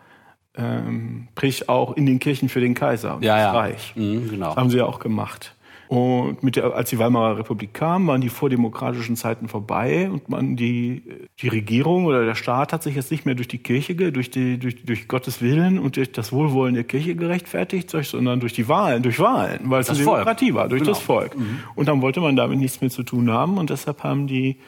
ähm, 0.57 1.29
predigt 1.37 1.69
auch 1.69 1.97
in 1.97 2.05
den 2.05 2.19
Kirchen 2.19 2.49
für 2.49 2.61
den 2.61 2.75
Kaiser 2.75 3.15
und 3.15 3.23
ja, 3.23 3.37
das 3.37 3.43
ja. 3.43 3.53
Reich. 3.53 3.93
Mhm, 3.95 4.31
genau. 4.31 4.49
Das 4.49 4.57
haben 4.57 4.71
sie 4.71 4.79
ja 4.79 4.87
auch 4.87 4.99
gemacht. 4.99 5.55
Und 5.91 6.45
mit 6.45 6.55
der, 6.55 6.73
als 6.73 6.91
die 6.91 7.01
Weimarer 7.01 7.39
Republik 7.39 7.75
kam, 7.75 8.07
waren 8.07 8.21
die 8.21 8.29
vordemokratischen 8.29 9.17
Zeiten 9.17 9.49
vorbei 9.49 10.09
und 10.09 10.29
man 10.29 10.55
die, 10.55 11.03
die 11.41 11.49
Regierung 11.49 12.05
oder 12.05 12.25
der 12.25 12.37
Staat 12.37 12.73
hat 12.73 12.85
sich 12.85 12.95
jetzt 12.95 13.11
nicht 13.11 13.27
mehr 13.27 13.35
durch 13.35 13.49
die 13.49 13.59
Kirche, 13.59 13.97
durch, 13.97 14.31
die, 14.31 14.57
durch, 14.61 14.85
durch 14.85 15.09
Gottes 15.09 15.43
Willen 15.43 15.81
und 15.81 15.97
durch 15.97 16.13
das 16.13 16.33
Wohlwollen 16.33 16.77
der 16.77 16.85
Kirche 16.85 17.17
gerechtfertigt, 17.17 17.91
sondern 17.91 18.39
durch 18.39 18.53
die 18.53 18.69
Wahlen, 18.69 19.03
durch 19.03 19.19
Wahlen, 19.19 19.63
weil 19.65 19.81
es 19.81 19.91
eine 19.91 19.99
Volk. 19.99 20.19
Demokratie 20.19 20.55
war, 20.55 20.69
durch 20.69 20.83
Genau. 20.83 20.93
das 20.93 21.03
Volk. 21.03 21.37
Mhm. 21.37 21.59
Und 21.75 21.89
dann 21.89 22.01
wollte 22.03 22.21
man 22.21 22.37
damit 22.37 22.61
nichts 22.61 22.81
mehr 22.81 22.91
zu 22.91 23.03
tun 23.03 23.29
haben 23.29 23.59
und 23.59 23.71
deshalb 23.71 24.05
haben 24.05 24.29
die, 24.29 24.59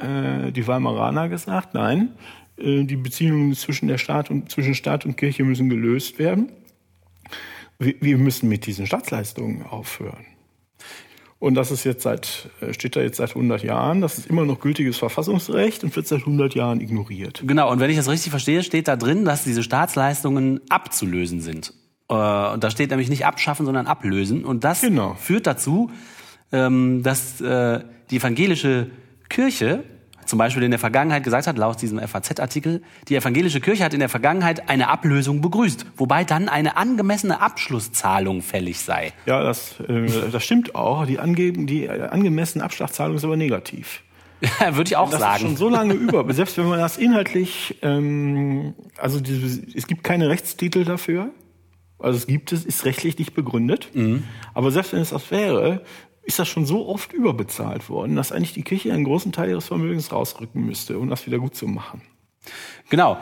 äh, 0.00 0.52
die 0.52 0.66
Weimaraner 0.68 1.30
gesagt, 1.30 1.72
nein, 1.72 2.10
äh, 2.58 2.84
die 2.84 2.96
Beziehungen 2.96 3.54
zwischen 3.54 3.88
der 3.88 3.96
Staat 3.96 4.30
und, 4.30 4.50
zwischen 4.50 4.74
Staat 4.74 5.06
und 5.06 5.16
Kirche 5.16 5.44
müssen 5.44 5.70
gelöst 5.70 6.18
werden. 6.18 6.52
Wir, 7.78 7.94
wir 8.02 8.18
müssen 8.18 8.50
mit 8.50 8.66
diesen 8.66 8.86
Staatsleistungen 8.86 9.62
aufhören. 9.62 10.26
Und 11.42 11.54
das 11.56 11.72
ist 11.72 11.82
jetzt 11.82 12.04
seit, 12.04 12.48
äh, 12.60 12.72
steht 12.72 12.94
da 12.94 13.00
jetzt 13.00 13.16
seit 13.16 13.30
100 13.30 13.64
Jahren. 13.64 14.00
Das 14.00 14.16
ist 14.16 14.28
immer 14.28 14.44
noch 14.44 14.60
gültiges 14.60 14.96
Verfassungsrecht 14.96 15.82
und 15.82 15.96
wird 15.96 16.06
seit 16.06 16.20
100 16.20 16.54
Jahren 16.54 16.80
ignoriert. 16.80 17.42
Genau, 17.44 17.68
und 17.68 17.80
wenn 17.80 17.90
ich 17.90 17.96
das 17.96 18.08
richtig 18.08 18.30
verstehe, 18.30 18.62
steht 18.62 18.86
da 18.86 18.94
drin, 18.94 19.24
dass 19.24 19.42
diese 19.42 19.64
Staatsleistungen 19.64 20.60
abzulösen 20.68 21.40
sind. 21.40 21.74
Äh, 22.08 22.14
Und 22.14 22.62
da 22.62 22.70
steht 22.70 22.90
nämlich 22.90 23.08
nicht 23.10 23.26
abschaffen, 23.26 23.66
sondern 23.66 23.88
ablösen. 23.88 24.44
Und 24.44 24.62
das 24.62 24.82
Genau. 24.82 25.14
führt 25.14 25.48
dazu, 25.48 25.90
ähm, 26.52 27.02
dass 27.02 27.40
äh, 27.40 27.80
die 28.12 28.18
evangelische 28.18 28.90
Kirche 29.28 29.82
zum 30.32 30.38
Beispiel 30.38 30.62
in 30.62 30.70
der 30.70 30.80
Vergangenheit 30.80 31.24
gesagt 31.24 31.46
hat, 31.46 31.58
laut 31.58 31.82
diesem 31.82 31.98
FAZ-Artikel, 31.98 32.80
die 33.06 33.16
evangelische 33.16 33.60
Kirche 33.60 33.84
hat 33.84 33.92
in 33.92 34.00
der 34.00 34.08
Vergangenheit 34.08 34.70
eine 34.70 34.88
Ablösung 34.88 35.42
begrüßt, 35.42 35.84
wobei 35.98 36.24
dann 36.24 36.48
eine 36.48 36.78
angemessene 36.78 37.42
Abschlusszahlung 37.42 38.40
fällig 38.40 38.80
sei. 38.80 39.12
Ja, 39.26 39.42
das, 39.42 39.78
äh, 39.80 40.06
das 40.32 40.42
stimmt 40.42 40.74
auch. 40.74 41.04
Die, 41.04 41.18
angeben, 41.18 41.66
die 41.66 41.84
äh, 41.84 42.08
angemessene 42.08 42.64
Abschlagszahlung 42.64 43.16
ist 43.16 43.24
aber 43.24 43.36
negativ. 43.36 44.04
Würde 44.70 44.88
ich 44.88 44.96
auch 44.96 45.10
Das 45.10 45.20
sagen. 45.20 45.34
ist 45.34 45.40
schon 45.42 45.56
so 45.58 45.68
lange 45.68 45.92
über. 45.92 46.24
Selbst 46.32 46.56
wenn 46.56 46.66
man 46.66 46.78
das 46.78 46.96
inhaltlich, 46.96 47.76
ähm, 47.82 48.72
also 48.96 49.20
diese, 49.20 49.66
es 49.76 49.86
gibt 49.86 50.02
keine 50.02 50.30
Rechtstitel 50.30 50.86
dafür. 50.86 51.28
Also 51.98 52.16
es 52.16 52.26
gibt 52.26 52.52
es, 52.52 52.64
ist 52.64 52.86
rechtlich 52.86 53.18
nicht 53.18 53.34
begründet. 53.34 53.90
Aber 54.54 54.70
selbst 54.70 54.94
wenn 54.94 55.00
es 55.00 55.10
das 55.10 55.30
wäre, 55.30 55.82
ist 56.22 56.38
das 56.38 56.48
schon 56.48 56.66
so 56.66 56.88
oft 56.88 57.12
überbezahlt 57.12 57.88
worden, 57.88 58.16
dass 58.16 58.32
eigentlich 58.32 58.52
die 58.52 58.62
Kirche 58.62 58.92
einen 58.92 59.04
großen 59.04 59.32
Teil 59.32 59.50
ihres 59.50 59.66
Vermögens 59.66 60.12
rausrücken 60.12 60.64
müsste, 60.64 60.98
um 60.98 61.08
das 61.08 61.26
wieder 61.26 61.38
gut 61.38 61.54
zu 61.54 61.66
machen. 61.66 62.02
Genau. 62.88 63.18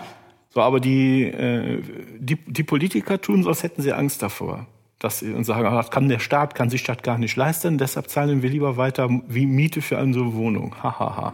So, 0.50 0.60
aber 0.60 0.80
die, 0.80 1.24
äh, 1.24 1.82
die, 2.18 2.36
die 2.36 2.64
Politiker 2.64 3.20
tun 3.20 3.42
so, 3.42 3.48
als 3.48 3.62
hätten 3.62 3.82
sie 3.82 3.92
Angst 3.92 4.22
davor. 4.22 4.66
Dass 4.98 5.20
sie 5.20 5.32
und 5.32 5.44
sagen, 5.44 5.64
das 5.64 5.90
kann 5.90 6.08
der 6.08 6.18
Staat, 6.18 6.54
kann 6.54 6.68
sich 6.68 6.82
Staat 6.82 7.02
gar 7.02 7.16
nicht 7.16 7.36
leisten, 7.36 7.78
deshalb 7.78 8.10
zahlen 8.10 8.42
wir 8.42 8.50
lieber 8.50 8.76
weiter 8.76 9.08
wie 9.28 9.46
Miete 9.46 9.80
für 9.80 9.96
so 10.12 10.34
Wohnung. 10.34 10.74
Hahaha. 10.82 11.32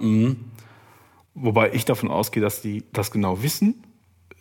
Wobei 1.34 1.72
ich 1.72 1.84
davon 1.84 2.10
ausgehe, 2.10 2.42
dass 2.42 2.62
die 2.62 2.84
das 2.92 3.10
genau 3.10 3.42
wissen, 3.42 3.82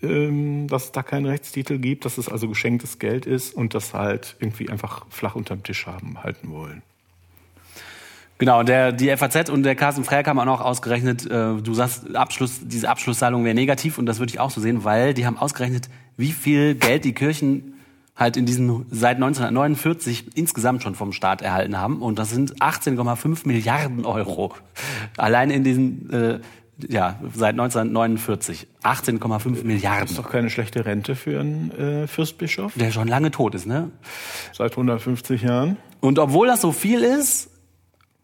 ähm, 0.04 0.68
dass 0.68 0.86
es 0.86 0.92
da 0.92 1.04
keinen 1.04 1.26
Rechtstitel 1.26 1.80
gibt, 1.80 2.06
dass 2.06 2.18
es 2.18 2.30
also 2.30 2.48
geschenktes 2.48 3.00
Geld 3.00 3.26
ist 3.26 3.56
und 3.56 3.74
das 3.74 3.94
halt 3.94 4.36
irgendwie 4.40 4.70
einfach 4.70 5.06
flach 5.10 5.36
unterm 5.36 5.64
Tisch 5.64 5.88
haben 5.88 6.22
halten 6.24 6.52
wollen. 6.52 6.84
Genau, 8.38 8.64
der, 8.64 8.92
die 8.92 9.16
FAZ 9.16 9.50
und 9.50 9.64
der 9.64 9.76
Carsten 9.76 10.04
Frerk 10.04 10.28
haben 10.28 10.40
auch 10.40 10.46
noch 10.46 10.62
ausgerechnet, 10.62 11.26
äh, 11.26 11.56
du 11.56 11.74
sagst, 11.74 12.16
Abschluss, 12.16 12.60
diese 12.64 12.90
Abschlusszahlung 12.90 13.46
wäre 13.46 13.56
negativ 13.56 13.98
und 13.98 14.06
das 14.06 14.20
würde 14.20 14.32
ich 14.32 14.40
auch 14.40 14.52
so 14.52 14.60
sehen, 14.60 14.84
weil 14.84 15.14
die 15.14 15.26
haben 15.26 15.38
ausgerechnet, 15.38 15.90
wie 16.18 16.34
viel 16.34 16.76
Geld 16.76 17.06
die 17.06 17.14
Kirchen 17.14 17.76
halt 18.16 18.38
in 18.38 18.46
diesen 18.46 18.86
seit 18.92 19.18
1949 19.18 20.36
insgesamt 20.36 20.84
schon 20.84 20.96
vom 20.96 21.12
Staat 21.12 21.42
erhalten 21.42 21.78
haben 21.78 22.02
und 22.02 22.20
das 22.20 22.30
sind 22.30 22.62
18,5 22.62 23.48
Milliarden 23.48 24.06
Euro. 24.06 24.54
Allein 25.18 25.50
in 25.50 25.64
diesen 25.64 26.10
äh, 26.12 26.40
ja, 26.90 27.20
seit 27.34 27.54
1949 27.54 28.68
18,5 28.84 29.64
Milliarden. 29.64 30.02
Das 30.02 30.12
ist 30.12 30.20
doch 30.20 30.30
keine 30.30 30.50
schlechte 30.50 30.86
Rente 30.86 31.16
für 31.16 31.40
einen 31.40 31.72
äh, 31.72 32.08
Fürstbischof. 32.08 32.74
Der 32.76 32.92
schon 32.92 33.08
lange 33.08 33.32
tot 33.32 33.56
ist, 33.56 33.66
ne? 33.66 33.92
Seit 34.52 34.72
150 34.72 35.42
Jahren. 35.42 35.78
Und 36.02 36.20
obwohl 36.20 36.48
das 36.48 36.62
so 36.62 36.74
viel 36.74 37.02
ist, 37.02 37.50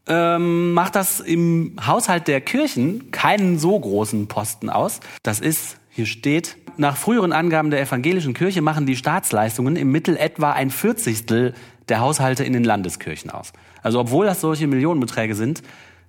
ähm, 0.07 0.73
macht 0.73 0.95
das 0.95 1.19
im 1.19 1.75
Haushalt 1.85 2.27
der 2.27 2.41
Kirchen 2.41 3.11
keinen 3.11 3.59
so 3.59 3.79
großen 3.79 4.27
Posten 4.27 4.69
aus. 4.69 4.99
Das 5.23 5.39
ist, 5.39 5.77
hier 5.89 6.05
steht, 6.05 6.57
nach 6.77 6.97
früheren 6.97 7.33
Angaben 7.33 7.69
der 7.69 7.81
evangelischen 7.81 8.33
Kirche 8.33 8.61
machen 8.61 8.85
die 8.85 8.95
Staatsleistungen 8.95 9.75
im 9.75 9.91
Mittel 9.91 10.17
etwa 10.17 10.51
ein 10.51 10.69
Vierzigstel 10.69 11.53
der 11.89 11.99
Haushalte 11.99 12.43
in 12.43 12.53
den 12.53 12.63
Landeskirchen 12.63 13.29
aus. 13.29 13.53
Also 13.83 13.99
obwohl 13.99 14.25
das 14.25 14.41
solche 14.41 14.67
Millionenbeträge 14.67 15.35
sind, 15.35 15.61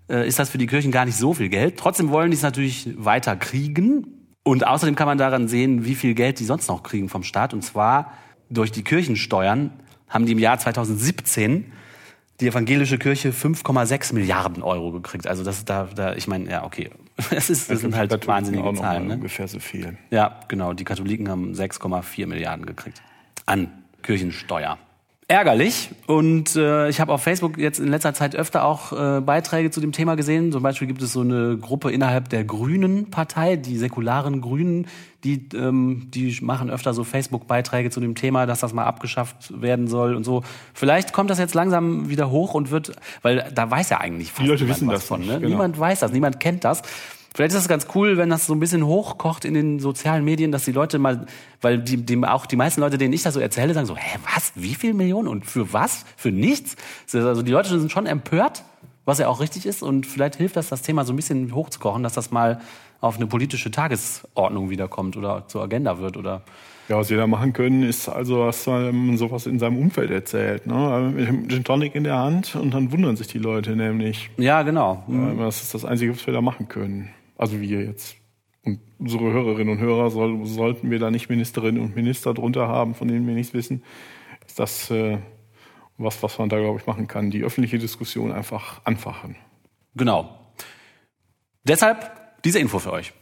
äh, 0.08 0.26
ist 0.26 0.38
das 0.38 0.50
für 0.50 0.58
die 0.58 0.66
Kirchen 0.66 0.92
gar 0.92 1.04
nicht 1.04 1.16
so 1.16 1.34
viel 1.34 1.48
Geld. 1.48 1.76
Trotzdem 1.76 2.10
wollen 2.10 2.30
die 2.30 2.36
es 2.36 2.42
natürlich 2.42 2.88
weiter 2.96 3.36
kriegen. 3.36 4.06
Und 4.44 4.66
außerdem 4.66 4.96
kann 4.96 5.06
man 5.06 5.18
daran 5.18 5.48
sehen, 5.48 5.84
wie 5.84 5.94
viel 5.94 6.14
Geld 6.14 6.40
die 6.40 6.44
sonst 6.44 6.68
noch 6.68 6.82
kriegen 6.82 7.08
vom 7.08 7.22
Staat. 7.22 7.54
Und 7.54 7.62
zwar 7.62 8.12
durch 8.50 8.72
die 8.72 8.82
Kirchensteuern 8.82 9.70
haben 10.08 10.26
die 10.26 10.32
im 10.32 10.38
Jahr 10.38 10.58
2017 10.58 11.72
die 12.40 12.48
evangelische 12.48 12.98
Kirche 12.98 13.30
5,6 13.30 14.14
Milliarden 14.14 14.62
Euro 14.62 14.90
gekriegt. 14.90 15.26
Also 15.26 15.44
das 15.44 15.64
da, 15.64 15.88
da 15.94 16.14
ich 16.14 16.26
meine, 16.26 16.50
ja, 16.50 16.64
okay. 16.64 16.90
Das, 17.30 17.50
ist, 17.50 17.70
das 17.70 17.80
sind 17.80 17.94
halt 17.94 18.26
wahnsinnige 18.26 18.72
Zahlen. 18.74 19.06
Ne? 19.06 19.14
Ungefähr 19.14 19.46
so 19.46 19.60
viel. 19.60 19.98
Ja, 20.10 20.40
genau. 20.48 20.72
Die 20.72 20.84
Katholiken 20.84 21.28
haben 21.28 21.52
6,4 21.52 22.26
Milliarden 22.26 22.66
gekriegt 22.66 23.02
an 23.46 23.70
Kirchensteuer 24.02 24.78
ärgerlich. 25.32 25.88
Und 26.06 26.56
äh, 26.56 26.90
ich 26.90 27.00
habe 27.00 27.10
auf 27.10 27.22
Facebook 27.22 27.56
jetzt 27.56 27.80
in 27.80 27.88
letzter 27.88 28.12
Zeit 28.12 28.36
öfter 28.36 28.64
auch 28.64 28.92
äh, 28.92 29.20
Beiträge 29.22 29.70
zu 29.70 29.80
dem 29.80 29.92
Thema 29.92 30.14
gesehen. 30.14 30.52
Zum 30.52 30.62
Beispiel 30.62 30.86
gibt 30.86 31.00
es 31.00 31.12
so 31.14 31.22
eine 31.22 31.56
Gruppe 31.56 31.90
innerhalb 31.90 32.28
der 32.28 32.44
Grünen 32.44 33.10
Partei, 33.10 33.56
die 33.56 33.78
säkularen 33.78 34.42
Grünen, 34.42 34.88
die, 35.24 35.48
ähm, 35.54 36.08
die 36.10 36.36
machen 36.42 36.68
öfter 36.68 36.92
so 36.92 37.02
Facebook-Beiträge 37.02 37.88
zu 37.88 38.00
dem 38.00 38.14
Thema, 38.14 38.44
dass 38.44 38.60
das 38.60 38.74
mal 38.74 38.84
abgeschafft 38.84 39.60
werden 39.62 39.88
soll 39.88 40.14
und 40.14 40.24
so. 40.24 40.42
Vielleicht 40.74 41.14
kommt 41.14 41.30
das 41.30 41.38
jetzt 41.38 41.54
langsam 41.54 42.10
wieder 42.10 42.30
hoch 42.30 42.52
und 42.52 42.70
wird, 42.70 42.92
weil 43.22 43.50
da 43.54 43.70
weiß 43.70 43.88
ja 43.88 44.00
eigentlich 44.00 44.32
fast 44.32 44.42
Die 44.42 44.48
Leute 44.48 44.68
wissen 44.68 44.86
was 44.88 44.96
das 44.96 45.04
von. 45.04 45.24
Ne? 45.24 45.36
genau. 45.36 45.48
Niemand 45.48 45.78
weiß 45.78 46.00
das, 46.00 46.12
niemand 46.12 46.40
kennt 46.40 46.64
das. 46.64 46.82
Vielleicht 47.34 47.54
ist 47.54 47.60
das 47.62 47.68
ganz 47.68 47.86
cool, 47.94 48.18
wenn 48.18 48.28
das 48.28 48.46
so 48.46 48.52
ein 48.54 48.60
bisschen 48.60 48.84
hochkocht 48.84 49.44
in 49.44 49.54
den 49.54 49.80
sozialen 49.80 50.24
Medien, 50.24 50.52
dass 50.52 50.64
die 50.64 50.72
Leute 50.72 50.98
mal, 50.98 51.26
weil 51.62 51.78
die, 51.78 51.96
die 51.96 52.22
auch 52.26 52.44
die 52.44 52.56
meisten 52.56 52.80
Leute, 52.80 52.98
denen 52.98 53.14
ich 53.14 53.22
das 53.22 53.34
so 53.34 53.40
erzähle, 53.40 53.72
sagen 53.72 53.86
so, 53.86 53.96
hä, 53.96 54.18
was? 54.34 54.52
Wie 54.54 54.74
viel 54.74 54.92
Millionen? 54.92 55.28
Und 55.28 55.46
für 55.46 55.72
was? 55.72 56.04
Für 56.16 56.30
nichts? 56.30 56.76
Also 57.12 57.42
die 57.42 57.52
Leute 57.52 57.68
sind 57.70 57.90
schon 57.90 58.06
empört, 58.06 58.64
was 59.06 59.18
ja 59.18 59.28
auch 59.28 59.40
richtig 59.40 59.64
ist. 59.64 59.82
Und 59.82 60.06
vielleicht 60.06 60.36
hilft 60.36 60.56
das, 60.56 60.68
das 60.68 60.82
Thema 60.82 61.04
so 61.04 61.12
ein 61.12 61.16
bisschen 61.16 61.54
hochzukochen, 61.54 62.02
dass 62.02 62.12
das 62.12 62.30
mal 62.30 62.60
auf 63.00 63.16
eine 63.16 63.26
politische 63.26 63.70
Tagesordnung 63.70 64.70
wiederkommt 64.70 65.16
oder 65.16 65.44
zur 65.48 65.62
Agenda 65.62 65.98
wird 65.98 66.16
oder 66.16 66.42
Ja, 66.88 66.98
was 66.98 67.10
wir 67.10 67.16
da 67.16 67.26
machen 67.26 67.52
können, 67.52 67.82
ist 67.82 68.08
also, 68.08 68.44
dass 68.44 68.66
man 68.66 69.16
sowas 69.16 69.46
in 69.46 69.58
seinem 69.58 69.78
Umfeld 69.78 70.10
erzählt. 70.10 70.66
Ne? 70.66 70.74
Also 70.74 71.10
Mit 71.10 71.26
dem 71.26 71.48
Gin 71.48 71.64
Tonic 71.64 71.94
in 71.94 72.04
der 72.04 72.18
Hand 72.18 72.54
und 72.54 72.74
dann 72.74 72.92
wundern 72.92 73.16
sich 73.16 73.26
die 73.26 73.38
Leute 73.38 73.74
nämlich. 73.74 74.30
ja, 74.36 74.62
genau. 74.62 75.02
Ja, 75.08 75.44
Das 75.46 75.62
ist 75.62 75.74
das 75.74 75.84
Einzige, 75.84 76.14
was 76.14 76.26
wir 76.26 76.34
da 76.34 76.40
machen 76.42 76.68
können. 76.68 77.08
Also 77.42 77.60
wir 77.60 77.82
jetzt. 77.82 78.14
Und 78.64 78.78
unsere 79.00 79.32
Hörerinnen 79.32 79.76
und 79.76 79.80
Hörer 79.80 80.10
soll, 80.10 80.46
sollten 80.46 80.92
wir 80.92 81.00
da 81.00 81.10
nicht 81.10 81.28
Ministerinnen 81.28 81.82
und 81.82 81.96
Minister 81.96 82.34
drunter 82.34 82.68
haben, 82.68 82.94
von 82.94 83.08
denen 83.08 83.26
wir 83.26 83.34
nichts 83.34 83.52
wissen, 83.52 83.82
ist 84.46 84.60
das 84.60 84.92
äh, 84.92 85.18
was, 85.98 86.22
was 86.22 86.38
man 86.38 86.48
da, 86.48 86.60
glaube 86.60 86.78
ich, 86.78 86.86
machen 86.86 87.08
kann. 87.08 87.32
Die 87.32 87.42
öffentliche 87.42 87.80
Diskussion 87.80 88.30
einfach 88.30 88.80
anfachen. 88.84 89.34
Genau. 89.96 90.38
Deshalb 91.64 92.12
diese 92.44 92.60
Info 92.60 92.78
für 92.78 92.92
euch. 92.92 93.12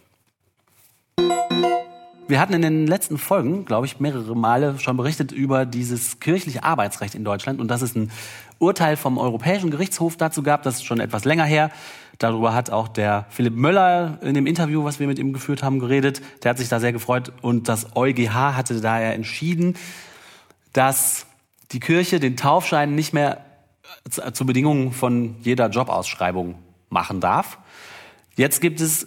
Wir 2.28 2.40
hatten 2.40 2.52
in 2.52 2.61
den 2.61 2.87
letzten 2.87 3.16
Folgen, 3.16 3.64
glaube 3.64 3.87
ich, 3.87 4.00
mehrere 4.00 4.37
Male 4.37 4.78
schon 4.78 4.98
berichtet 4.98 5.33
über 5.33 5.64
dieses 5.64 6.20
kirchliche 6.20 6.62
Arbeitsrecht 6.62 7.14
in 7.14 7.24
Deutschland 7.24 7.59
und 7.59 7.68
dass 7.68 7.80
es 7.80 7.96
ein 7.96 8.11
Urteil 8.59 8.98
vom 8.98 9.16
Europäischen 9.16 9.70
Gerichtshof 9.70 10.18
dazu 10.18 10.42
gab, 10.42 10.62
das 10.62 10.74
ist 10.74 10.85
schon 10.85 11.00
etwas 11.00 11.24
länger 11.24 11.44
her. 11.44 11.70
Darüber 12.20 12.52
hat 12.52 12.68
auch 12.70 12.87
der 12.87 13.24
Philipp 13.30 13.56
Möller 13.56 14.18
in 14.20 14.35
dem 14.35 14.46
Interview, 14.46 14.85
was 14.85 15.00
wir 15.00 15.06
mit 15.06 15.18
ihm 15.18 15.33
geführt 15.33 15.62
haben, 15.62 15.78
geredet. 15.78 16.20
Der 16.44 16.50
hat 16.50 16.59
sich 16.59 16.68
da 16.68 16.78
sehr 16.78 16.92
gefreut 16.92 17.33
und 17.40 17.66
das 17.66 17.96
EuGH 17.96 18.35
hatte 18.35 18.78
daher 18.83 19.14
entschieden, 19.14 19.74
dass 20.74 21.24
die 21.72 21.80
Kirche 21.80 22.20
den 22.20 22.37
Taufschein 22.37 22.94
nicht 22.94 23.14
mehr 23.14 23.38
zu- 24.09 24.33
zu 24.33 24.44
Bedingungen 24.44 24.92
von 24.92 25.37
jeder 25.40 25.70
Jobausschreibung 25.70 26.56
machen 26.90 27.20
darf. 27.20 27.59
Jetzt 28.37 28.61
gibt 28.61 28.83
es 28.83 29.06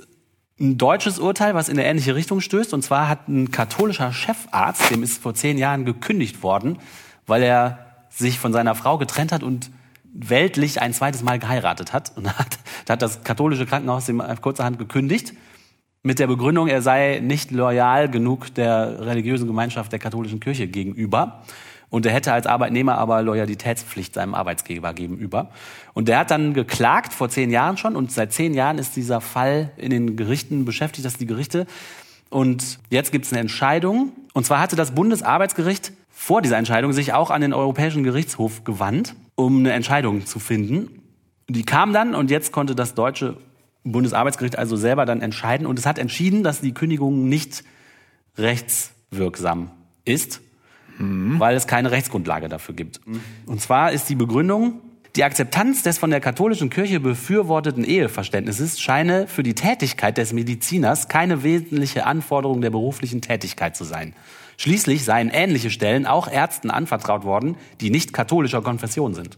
ein 0.59 0.79
deutsches 0.79 1.19
Urteil, 1.19 1.53
was 1.53 1.69
in 1.69 1.77
eine 1.77 1.87
ähnliche 1.87 2.15
Richtung 2.15 2.41
stößt. 2.41 2.73
Und 2.73 2.81
zwar 2.81 3.09
hat 3.09 3.27
ein 3.27 3.51
katholischer 3.51 4.11
Chefarzt, 4.11 4.89
dem 4.89 5.03
ist 5.03 5.21
vor 5.21 5.35
zehn 5.35 5.59
Jahren 5.59 5.85
gekündigt 5.85 6.41
worden, 6.41 6.79
weil 7.27 7.43
er 7.43 7.77
sich 8.09 8.39
von 8.39 8.53
seiner 8.53 8.73
Frau 8.73 8.97
getrennt 8.97 9.31
hat 9.31 9.43
und 9.43 9.69
weltlich 10.13 10.81
ein 10.81 10.93
zweites 10.93 11.23
Mal 11.23 11.39
geheiratet 11.39 11.91
hat. 11.91 12.13
Und 12.15 12.27
hat, 12.37 12.59
hat 12.87 13.01
das 13.01 13.23
katholische 13.23 13.65
Krankenhaus 13.65 14.07
ihm 14.09 14.23
kurzerhand 14.41 14.79
gekündigt 14.79 15.33
mit 16.03 16.19
der 16.19 16.27
Begründung, 16.27 16.67
er 16.67 16.81
sei 16.81 17.21
nicht 17.23 17.51
loyal 17.51 18.11
genug 18.11 18.53
der 18.53 19.05
religiösen 19.05 19.47
Gemeinschaft 19.47 19.91
der 19.93 19.99
katholischen 19.99 20.41
Kirche 20.41 20.67
gegenüber. 20.67 21.43
Und 21.89 22.05
er 22.05 22.11
hätte 22.11 22.33
als 22.33 22.45
Arbeitnehmer 22.45 22.97
aber 22.97 23.21
Loyalitätspflicht 23.21 24.15
seinem 24.15 24.33
Arbeitsgeber 24.33 24.93
gegenüber. 24.93 25.51
Und 25.93 26.07
der 26.09 26.17
hat 26.19 26.31
dann 26.31 26.53
geklagt, 26.53 27.13
vor 27.13 27.29
zehn 27.29 27.51
Jahren 27.51 27.77
schon. 27.77 27.95
Und 27.95 28.11
seit 28.11 28.33
zehn 28.33 28.53
Jahren 28.53 28.79
ist 28.79 28.95
dieser 28.95 29.21
Fall 29.21 29.71
in 29.77 29.91
den 29.91 30.17
Gerichten 30.17 30.65
beschäftigt, 30.65 31.05
das 31.05 31.17
die 31.17 31.27
Gerichte. 31.27 31.67
Und 32.29 32.79
jetzt 32.89 33.11
gibt 33.11 33.25
es 33.25 33.31
eine 33.31 33.41
Entscheidung. 33.41 34.11
Und 34.33 34.45
zwar 34.45 34.59
hatte 34.59 34.75
das 34.75 34.91
Bundesarbeitsgericht 34.95 35.93
vor 36.25 36.41
dieser 36.41 36.57
Entscheidung 36.57 36.93
sich 36.93 37.11
auch 37.11 37.31
an 37.31 37.41
den 37.41 37.51
Europäischen 37.51 38.05
Gerichtshof 38.05 38.63
gewandt, 38.63 39.13
um 39.35 39.57
eine 39.57 39.73
Entscheidung 39.73 40.25
zu 40.25 40.39
finden. 40.39 41.01
Die 41.49 41.63
kam 41.63 41.91
dann 41.91 42.15
und 42.15 42.31
jetzt 42.31 42.53
konnte 42.53 42.75
das 42.75 42.95
deutsche 42.95 43.35
Bundesarbeitsgericht 43.83 44.57
also 44.57 44.77
selber 44.77 45.05
dann 45.05 45.19
entscheiden. 45.19 45.67
Und 45.67 45.77
es 45.77 45.85
hat 45.85 45.99
entschieden, 45.99 46.41
dass 46.41 46.61
die 46.61 46.73
Kündigung 46.73 47.27
nicht 47.27 47.65
rechtswirksam 48.37 49.71
ist, 50.05 50.39
weil 51.39 51.57
es 51.57 51.67
keine 51.67 51.91
Rechtsgrundlage 51.91 52.47
dafür 52.47 52.73
gibt. 52.73 53.01
Und 53.45 53.59
zwar 53.59 53.91
ist 53.91 54.07
die 54.07 54.15
Begründung, 54.15 54.79
die 55.17 55.25
Akzeptanz 55.25 55.83
des 55.83 55.97
von 55.97 56.09
der 56.09 56.21
katholischen 56.21 56.69
Kirche 56.69 57.01
befürworteten 57.01 57.83
Eheverständnisses 57.83 58.79
scheine 58.79 59.27
für 59.27 59.43
die 59.43 59.55
Tätigkeit 59.55 60.17
des 60.17 60.31
Mediziners 60.31 61.09
keine 61.09 61.43
wesentliche 61.43 62.05
Anforderung 62.05 62.61
der 62.61 62.69
beruflichen 62.69 63.19
Tätigkeit 63.19 63.75
zu 63.75 63.83
sein. 63.83 64.13
Schließlich 64.57 65.03
seien 65.03 65.29
ähnliche 65.29 65.69
Stellen 65.69 66.05
auch 66.05 66.27
Ärzten 66.29 66.71
anvertraut 66.71 67.23
worden, 67.23 67.55
die 67.81 67.89
nicht 67.89 68.13
katholischer 68.13 68.61
Konfession 68.61 69.13
sind. 69.13 69.37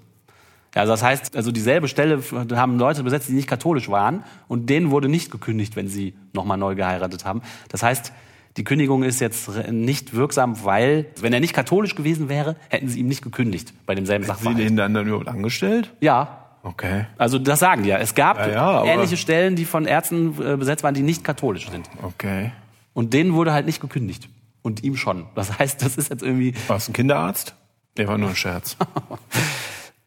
Also 0.73 0.91
das 0.91 1.04
heißt, 1.04 1.38
also 1.38 1.51
dieselbe 1.54 1.88
Stelle 1.88 2.21
haben 2.54 2.78
Leute 2.78 3.04
besetzt, 3.04 3.30
die 3.30 3.34
nicht 3.34 3.47
katholisch 3.47 3.88
waren 3.89 4.23
und 4.49 4.69
denen 4.69 4.91
wurde 4.91 5.08
nicht 5.08 5.32
gekündigt, 5.32 5.78
wenn 5.78 5.88
sie 5.88 6.13
nochmal 6.34 6.58
neu 6.58 6.75
geheiratet 6.75 7.23
haben. 7.23 7.41
Das 7.69 7.82
heißt, 7.82 8.12
die 8.58 8.63
Kündigung 8.65 9.04
ist 9.04 9.21
jetzt 9.21 9.49
nicht 9.71 10.13
wirksam, 10.15 10.63
weil, 10.65 11.06
wenn 11.21 11.32
er 11.34 11.39
nicht 11.39 11.54
katholisch 11.54 11.95
gewesen 11.95 12.28
wäre, 12.30 12.56
hätten 12.69 12.88
sie 12.89 12.99
ihm 12.99 13.08
nicht 13.08 13.21
gekündigt 13.21 13.73
bei 13.86 13.95
demselben 13.95 14.23
Sie 14.23 14.28
Sachverhalt. 14.30 14.60
den 14.60 14.75
dann, 14.75 14.93
dann 14.93 15.08
überhaupt 15.08 15.28
angestellt? 15.30 15.93
Ja, 16.01 16.41
Okay. 16.63 17.06
also 17.19 17.38
das 17.38 17.60
sagen 17.60 17.84
die 17.84 17.89
ja. 17.89 17.99
Es 17.99 18.15
gab 18.15 18.39
Ja, 18.39 18.84
ja, 18.84 18.86
ähnliche 18.86 19.17
Stellen, 19.17 19.56
die 19.56 19.65
von 19.65 19.86
Ärzten 19.86 20.30
äh, 20.41 20.58
besetzt 20.58 20.84
waren, 20.84 20.95
die 20.95 21.04
nicht 21.04 21.23
katholisch 21.23 21.69
sind. 21.69 21.88
Okay. 22.01 22.51
Und 22.95 23.13
denen 23.13 23.34
wurde 23.34 23.54
halt 23.54 23.67
nicht 23.67 23.80
gekündigt. 23.82 24.28
Und 24.65 24.84
ihm 24.84 24.97
schon. 24.97 25.28
Das 25.36 25.60
heißt, 25.60 25.80
das 25.84 25.95
ist 25.95 26.10
jetzt 26.10 26.23
irgendwie 26.23 26.56
War 26.65 26.78
es 26.78 26.89
ein 26.89 26.93
Kinderarzt? 26.93 27.54
Der 27.97 28.08
war 28.08 28.18
nur 28.18 28.30
ein 28.30 28.36
Scherz. 28.36 28.76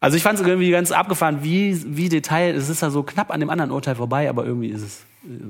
Also 0.01 0.17
ich 0.17 0.23
fand 0.23 0.39
es 0.39 0.47
irgendwie 0.47 0.71
ganz 0.71 0.93
abgefahren, 0.93 1.43
wie, 1.43 1.77
wie 1.97 2.09
Detail, 2.09 2.55
es 2.55 2.69
ist 2.69 2.83
ja 2.83 2.91
so 2.91 3.03
knapp 3.03 3.33
an 3.33 3.41
dem 3.41 3.51
anderen 3.51 3.73
Urteil 3.73 3.97
vorbei, 3.97 4.31
aber 4.31 4.45
irgendwie 4.45 4.69
ist 4.69 4.83
es, 4.83 5.05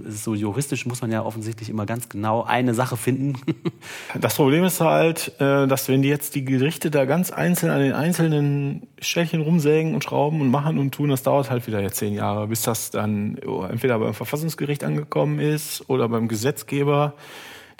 ist 0.07 0.15
es 0.15 0.25
so 0.25 0.35
juristisch, 0.35 0.87
muss 0.87 1.03
man 1.03 1.13
ja 1.13 1.23
offensichtlich 1.23 1.69
immer 1.69 1.85
ganz 1.85 2.09
genau 2.09 2.45
eine 2.45 2.73
Sache 2.73 2.97
finden. 2.97 3.35
Das 4.19 4.37
Problem 4.37 4.65
ist 4.65 4.81
halt, 4.81 5.39
äh, 5.39 5.67
dass 5.67 5.87
wenn 5.91 6.01
die 6.01 6.09
jetzt 6.09 6.35
die 6.35 6.47
Gerichte 6.47 6.91
da 6.91 7.05
ganz 7.05 7.31
einzeln 7.31 7.71
an 7.71 7.81
den 7.81 7.93
einzelnen 7.93 8.87
Stellchen 9.03 9.43
rumsägen 9.43 9.93
und 9.93 10.03
schrauben 10.03 10.41
und 10.41 10.51
machen 10.51 10.79
und 10.79 10.95
tun, 10.95 11.11
das 11.11 11.23
dauert 11.23 11.51
halt 11.51 11.67
wieder 11.67 11.83
jetzt 11.83 11.99
zehn 11.99 12.15
Jahre, 12.15 12.47
bis 12.47 12.63
das 12.63 12.91
dann 12.91 13.37
entweder 13.69 13.99
beim 13.99 14.15
Verfassungsgericht 14.15 14.83
angekommen 14.83 15.41
ist 15.41 15.91
oder 15.91 16.09
beim 16.09 16.27
Gesetzgeber. 16.27 17.13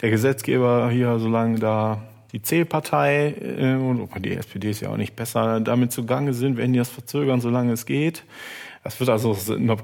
Der 0.01 0.11
Gesetzgeber 0.11 0.91
hier, 0.91 1.19
solange 1.19 1.59
da 1.59 2.03
die 2.33 2.43
C-Partei 2.43 3.35
äh, 3.41 3.75
und 3.75 4.09
die 4.25 4.35
SPD 4.35 4.71
ist 4.71 4.81
ja 4.81 4.91
auch 4.91 4.97
nicht 4.97 5.17
besser, 5.17 5.61
damit 5.61 5.93
zugange 5.93 6.35
sind, 6.35 6.57
werden 6.57 6.73
die 6.73 6.79
das 6.79 6.91
verzögern, 6.91 7.41
solange 7.41 7.73
es 7.73 7.87
geht. 7.87 8.25
Es 8.85 9.01
wird 9.01 9.11
also 9.11 9.37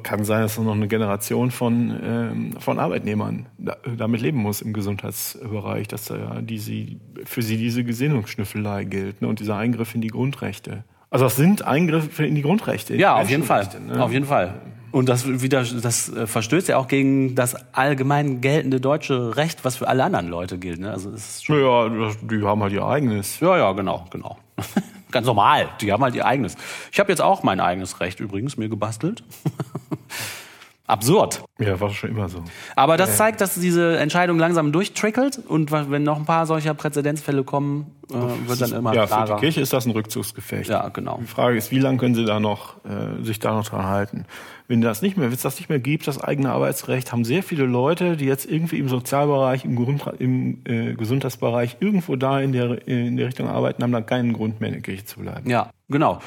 kann 0.02 0.24
sein, 0.24 0.42
dass 0.42 0.58
noch 0.58 0.72
eine 0.72 0.88
Generation 0.88 1.50
von 1.50 2.00
ähm, 2.02 2.52
von 2.58 2.78
Arbeitnehmern 2.78 3.46
da, 3.58 3.76
damit 3.98 4.20
leben 4.20 4.38
muss 4.38 4.62
im 4.62 4.72
Gesundheitsbereich, 4.72 5.88
dass 5.88 6.04
da 6.06 6.40
die 6.40 6.58
sie 6.58 7.00
für 7.24 7.42
sie 7.42 7.56
diese 7.56 7.84
Gesinnungsschnüffelei 7.84 8.84
gilt 8.84 9.20
ne, 9.20 9.28
und 9.28 9.40
dieser 9.40 9.56
Eingriff 9.56 9.94
in 9.94 10.00
die 10.00 10.08
Grundrechte. 10.08 10.84
Also 11.10 11.26
das 11.26 11.36
sind 11.36 11.62
Eingriffe 11.62 12.24
in 12.24 12.34
die 12.34 12.42
Grundrechte. 12.42 12.96
Ja, 12.96 13.16
auf 13.16 13.30
jeden 13.30 13.44
Fall. 13.44 13.68
Ne? 13.86 14.02
Auf 14.02 14.12
jeden 14.12 14.26
Fall. 14.26 14.54
Und 14.94 15.08
das 15.08 15.26
wieder, 15.42 15.64
das 15.64 16.08
äh, 16.10 16.28
verstößt 16.28 16.68
ja 16.68 16.76
auch 16.76 16.86
gegen 16.86 17.34
das 17.34 17.56
allgemein 17.74 18.40
geltende 18.40 18.80
deutsche 18.80 19.36
Recht, 19.36 19.64
was 19.64 19.74
für 19.74 19.88
alle 19.88 20.04
anderen 20.04 20.28
Leute 20.28 20.56
gilt. 20.56 20.78
Ne? 20.78 20.92
Also 20.92 21.10
es 21.10 21.30
ist 21.30 21.46
schon, 21.46 21.60
Ja, 21.60 22.12
die 22.22 22.44
haben 22.44 22.62
halt 22.62 22.72
ihr 22.72 22.86
eigenes. 22.86 23.40
ja, 23.40 23.58
ja, 23.58 23.72
genau, 23.72 24.04
genau. 24.10 24.38
Ganz 25.10 25.26
normal. 25.26 25.68
Die 25.80 25.90
haben 25.92 26.04
halt 26.04 26.14
ihr 26.14 26.24
eigenes. 26.24 26.54
Ich 26.92 27.00
habe 27.00 27.10
jetzt 27.10 27.20
auch 27.20 27.42
mein 27.42 27.58
eigenes 27.58 27.98
Recht 27.98 28.20
übrigens 28.20 28.56
mir 28.56 28.68
gebastelt. 28.68 29.24
Absurd. 30.86 31.42
Ja, 31.58 31.80
war 31.80 31.88
schon 31.90 32.10
immer 32.10 32.28
so. 32.28 32.44
Aber 32.76 32.98
das 32.98 33.16
zeigt, 33.16 33.40
dass 33.40 33.54
diese 33.54 33.96
Entscheidung 33.96 34.38
langsam 34.38 34.70
durchtrickelt 34.70 35.38
und 35.38 35.72
wenn 35.72 36.02
noch 36.02 36.18
ein 36.18 36.26
paar 36.26 36.44
solcher 36.44 36.74
Präzedenzfälle 36.74 37.42
kommen, 37.42 37.86
äh, 38.10 38.48
wird 38.48 38.60
dann 38.60 38.72
immer 38.72 38.94
ja, 38.94 39.06
für 39.06 39.14
klarer. 39.14 39.36
die 39.36 39.40
Kirche 39.40 39.62
ist 39.62 39.72
das 39.72 39.86
ein 39.86 39.92
Rückzugsgefecht. 39.92 40.68
Ja, 40.68 40.88
genau. 40.90 41.18
Die 41.22 41.26
Frage 41.26 41.56
ist, 41.56 41.70
wie 41.70 41.78
lange 41.78 41.96
können 41.96 42.14
sie 42.14 42.26
da 42.26 42.38
noch, 42.38 42.84
äh, 42.84 43.22
sich 43.22 43.38
da 43.38 43.54
noch 43.54 43.66
dran 43.66 43.86
halten? 43.86 44.26
Wenn 44.68 44.82
das 44.82 45.00
nicht 45.00 45.16
mehr, 45.16 45.28
wenn 45.28 45.34
es 45.34 45.40
das 45.40 45.58
nicht 45.58 45.70
mehr 45.70 45.78
gibt, 45.78 46.06
das 46.06 46.22
eigene 46.22 46.50
Arbeitsrecht, 46.50 47.12
haben 47.12 47.24
sehr 47.24 47.42
viele 47.42 47.64
Leute, 47.64 48.18
die 48.18 48.26
jetzt 48.26 48.44
irgendwie 48.44 48.78
im 48.78 48.88
Sozialbereich, 48.88 49.64
im, 49.64 49.76
Grund, 49.76 50.02
im 50.18 50.60
äh, 50.64 50.94
Gesundheitsbereich 50.94 51.78
irgendwo 51.80 52.16
da 52.16 52.40
in 52.40 52.52
der, 52.52 52.86
in 52.86 53.16
der 53.16 53.28
Richtung 53.28 53.48
arbeiten, 53.48 53.82
haben 53.82 53.92
dann 53.92 54.04
keinen 54.04 54.34
Grund 54.34 54.60
mehr 54.60 54.68
in 54.68 54.74
der 54.74 54.82
Kirche 54.82 55.06
zu 55.06 55.20
bleiben. 55.20 55.48
Ja, 55.48 55.70
genau. 55.88 56.20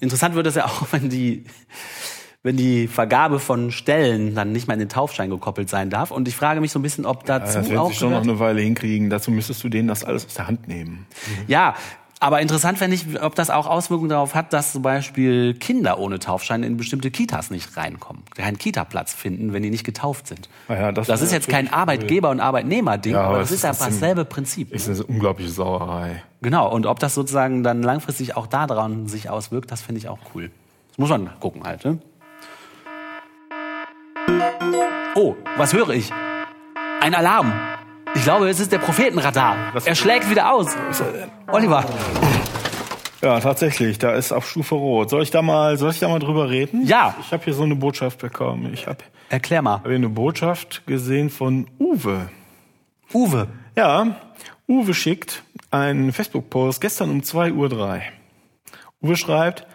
Interessant 0.00 0.34
wird 0.34 0.48
es 0.48 0.56
ja 0.56 0.64
auch, 0.64 0.86
wenn 0.90 1.08
die, 1.10 1.44
wenn 2.42 2.56
die 2.56 2.88
Vergabe 2.88 3.38
von 3.38 3.70
Stellen 3.70 4.34
dann 4.34 4.52
nicht 4.52 4.66
mehr 4.66 4.74
in 4.74 4.80
den 4.80 4.88
Taufschein 4.88 5.28
gekoppelt 5.30 5.68
sein 5.68 5.90
darf. 5.90 6.10
Und 6.10 6.26
ich 6.26 6.36
frage 6.36 6.60
mich 6.60 6.72
so 6.72 6.78
ein 6.78 6.82
bisschen, 6.82 7.04
ob 7.04 7.24
dazu 7.26 7.58
Das 7.58 7.68
werden 7.68 7.78
auch 7.78 7.90
sie 7.90 7.96
schon 7.96 8.10
noch 8.12 8.22
eine 8.22 8.38
Weile 8.38 8.62
hinkriegen. 8.62 9.10
Dazu 9.10 9.30
müsstest 9.30 9.62
du 9.62 9.68
denen 9.68 9.88
das 9.88 10.04
alles 10.04 10.24
aus 10.26 10.34
der 10.34 10.46
Hand 10.46 10.66
nehmen. 10.66 11.06
Ja, 11.48 11.74
aber 12.22 12.42
interessant 12.42 12.76
fände 12.76 12.94
ich, 12.96 13.22
ob 13.22 13.34
das 13.34 13.48
auch 13.48 13.66
Auswirkungen 13.66 14.10
darauf 14.10 14.34
hat, 14.34 14.52
dass 14.52 14.72
zum 14.72 14.82
Beispiel 14.82 15.54
Kinder 15.54 15.98
ohne 15.98 16.18
Taufschein 16.18 16.62
in 16.62 16.76
bestimmte 16.76 17.10
Kitas 17.10 17.50
nicht 17.50 17.76
reinkommen, 17.78 18.22
keinen 18.36 18.58
Kita-Platz 18.58 19.14
finden, 19.14 19.54
wenn 19.54 19.62
die 19.62 19.70
nicht 19.70 19.84
getauft 19.84 20.26
sind. 20.26 20.50
Naja, 20.68 20.92
das 20.92 21.06
das 21.06 21.20
wäre 21.20 21.26
ist 21.26 21.32
jetzt 21.32 21.48
kein 21.48 21.72
Arbeitgeber- 21.72 22.30
und 22.30 22.40
Arbeitnehmer-Ding, 22.40 23.14
Ja, 23.14 23.22
aber 23.22 23.38
das 23.38 23.50
ist 23.50 23.64
ja 23.64 23.70
dasselbe 23.70 24.26
Prinzip. 24.26 24.70
Ist 24.72 24.88
eine 24.88 25.02
unglaubliche 25.04 25.50
Sauerei. 25.50 26.22
Genau, 26.42 26.70
und 26.70 26.84
ob 26.84 26.98
das 26.98 27.14
sozusagen 27.14 27.62
dann 27.62 27.82
langfristig 27.82 28.36
auch 28.36 28.46
daran 28.46 29.08
sich 29.08 29.30
auswirkt, 29.30 29.70
das 29.72 29.80
finde 29.80 30.00
ich 30.00 30.08
auch 30.08 30.18
cool. 30.34 30.50
Das 30.88 30.98
muss 30.98 31.08
man 31.08 31.30
gucken 31.40 31.64
halt. 31.64 31.84
Ne? 31.86 32.00
Oh, 35.22 35.36
was 35.58 35.74
höre 35.74 35.90
ich? 35.90 36.10
Ein 37.02 37.14
Alarm. 37.14 37.52
Ich 38.14 38.22
glaube, 38.22 38.48
es 38.48 38.58
ist 38.58 38.72
der 38.72 38.78
Prophetenradar. 38.78 39.54
Er 39.84 39.94
schlägt 39.94 40.30
wieder 40.30 40.50
aus. 40.50 40.74
Oliver, 41.52 41.84
Ja, 43.20 43.38
tatsächlich, 43.38 43.98
da 43.98 44.12
ist 44.14 44.32
auf 44.32 44.48
Stufe 44.48 44.76
Rot. 44.76 45.10
Soll 45.10 45.22
ich 45.22 45.30
da 45.30 45.42
mal, 45.42 45.76
soll 45.76 45.90
ich 45.90 45.98
da 45.98 46.08
mal 46.08 46.20
drüber 46.20 46.48
reden? 46.48 46.86
Ja. 46.86 47.14
Ich 47.20 47.32
habe 47.34 47.44
hier 47.44 47.52
so 47.52 47.64
eine 47.64 47.76
Botschaft 47.76 48.20
bekommen. 48.20 48.72
Ich 48.72 48.86
habe 48.86 49.00
erklär 49.28 49.60
mal. 49.60 49.74
hab 49.74 49.86
hier 49.88 49.96
eine 49.96 50.08
Botschaft 50.08 50.86
gesehen 50.86 51.28
von 51.28 51.66
Uwe. 51.78 52.30
Uwe. 53.12 53.48
Ja, 53.76 54.16
Uwe 54.66 54.94
schickt 54.94 55.42
einen 55.70 56.12
Facebook-Post 56.14 56.80
gestern 56.80 57.10
um 57.10 57.20
2.03 57.20 57.52
Uhr. 57.52 58.00
Uwe 59.02 59.16
schreibt, 59.18 59.66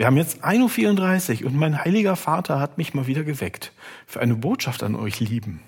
wir 0.00 0.06
haben 0.06 0.16
jetzt 0.16 0.42
1.34 0.42 1.42
Uhr 1.42 1.50
und 1.50 1.56
mein 1.56 1.84
heiliger 1.84 2.16
Vater 2.16 2.58
hat 2.58 2.78
mich 2.78 2.94
mal 2.94 3.06
wieder 3.06 3.22
geweckt. 3.22 3.70
Für 4.06 4.20
eine 4.20 4.34
Botschaft 4.34 4.82
an 4.82 4.94
euch 4.94 5.20
Lieben. 5.20 5.60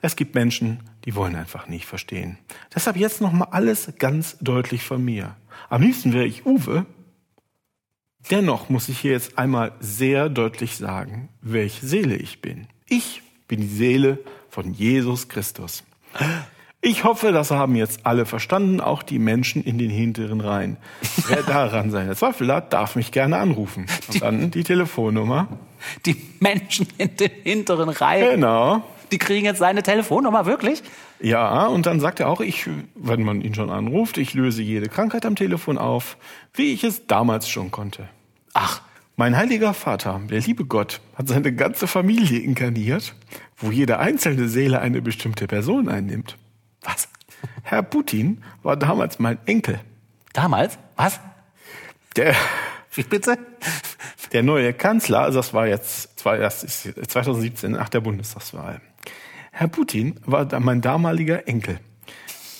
Es 0.00 0.16
gibt 0.16 0.34
Menschen, 0.34 0.80
die 1.04 1.14
wollen 1.14 1.36
einfach 1.36 1.68
nicht 1.68 1.84
verstehen. 1.84 2.38
Deshalb 2.74 2.96
jetzt 2.96 3.20
nochmal 3.20 3.48
alles 3.50 3.92
ganz 3.98 4.38
deutlich 4.40 4.82
von 4.82 5.04
mir. 5.04 5.36
Am 5.68 5.82
liebsten 5.82 6.14
wäre 6.14 6.24
ich 6.24 6.46
Uwe. 6.46 6.86
Dennoch 8.30 8.70
muss 8.70 8.88
ich 8.88 8.98
hier 8.98 9.12
jetzt 9.12 9.36
einmal 9.36 9.72
sehr 9.78 10.30
deutlich 10.30 10.78
sagen, 10.78 11.28
welche 11.42 11.86
Seele 11.86 12.16
ich 12.16 12.40
bin. 12.40 12.66
Ich 12.88 13.20
bin 13.46 13.60
die 13.60 13.66
Seele 13.66 14.20
von 14.48 14.72
Jesus 14.72 15.28
Christus. 15.28 15.84
Ich 16.86 17.02
hoffe, 17.04 17.32
das 17.32 17.50
haben 17.50 17.76
jetzt 17.76 18.00
alle 18.04 18.26
verstanden, 18.26 18.80
auch 18.82 19.02
die 19.02 19.18
Menschen 19.18 19.64
in 19.64 19.78
den 19.78 19.88
hinteren 19.88 20.42
Reihen. 20.42 20.76
Wer 21.28 21.42
daran 21.42 21.90
seine 21.90 22.14
Zweifel 22.14 22.52
hat, 22.52 22.74
darf 22.74 22.94
mich 22.94 23.10
gerne 23.10 23.38
anrufen. 23.38 23.86
Und 24.12 24.20
dann 24.22 24.50
die 24.50 24.64
Telefonnummer. 24.64 25.48
Die 26.04 26.14
Menschen 26.40 26.86
in 26.98 27.16
den 27.16 27.30
hinteren 27.42 27.88
Reihen, 27.88 28.32
Genau. 28.34 28.82
die 29.12 29.16
kriegen 29.18 29.46
jetzt 29.46 29.60
seine 29.60 29.82
Telefonnummer, 29.82 30.44
wirklich? 30.44 30.82
Ja, 31.20 31.66
und 31.68 31.86
dann 31.86 32.00
sagt 32.00 32.20
er 32.20 32.28
auch, 32.28 32.42
ich, 32.42 32.68
wenn 32.94 33.22
man 33.22 33.40
ihn 33.40 33.54
schon 33.54 33.70
anruft, 33.70 34.18
ich 34.18 34.34
löse 34.34 34.60
jede 34.62 34.88
Krankheit 34.90 35.24
am 35.24 35.36
Telefon 35.36 35.78
auf, 35.78 36.18
wie 36.52 36.72
ich 36.74 36.84
es 36.84 37.06
damals 37.06 37.48
schon 37.48 37.70
konnte. 37.70 38.08
Ach, 38.52 38.82
Mein 39.16 39.36
heiliger 39.36 39.72
Vater, 39.72 40.20
der 40.28 40.40
liebe 40.40 40.64
Gott, 40.66 41.00
hat 41.14 41.28
seine 41.28 41.54
ganze 41.54 41.86
Familie 41.86 42.40
inkarniert, 42.40 43.14
wo 43.56 43.70
jede 43.70 43.98
einzelne 44.00 44.48
Seele 44.48 44.80
eine 44.80 45.00
bestimmte 45.00 45.46
Person 45.46 45.88
einnimmt. 45.88 46.36
Was? 46.84 47.08
Herr 47.62 47.82
Putin 47.82 48.42
war 48.62 48.76
damals 48.76 49.18
mein 49.18 49.38
Enkel. 49.46 49.80
Damals? 50.32 50.78
Was? 50.96 51.20
Der, 52.16 52.34
Wie 52.92 53.02
bitte? 53.02 53.38
der 54.32 54.42
neue 54.42 54.72
Kanzler, 54.72 55.20
also 55.20 55.38
das 55.38 55.52
war 55.54 55.66
jetzt 55.66 56.18
zwei- 56.18 56.38
das 56.38 56.62
ist 56.64 56.82
2017 57.10 57.72
nach 57.72 57.88
der 57.88 58.00
Bundestagswahl. 58.00 58.80
Herr 59.52 59.68
Putin 59.68 60.18
war 60.24 60.48
mein 60.60 60.80
damaliger 60.80 61.46
Enkel. 61.46 61.78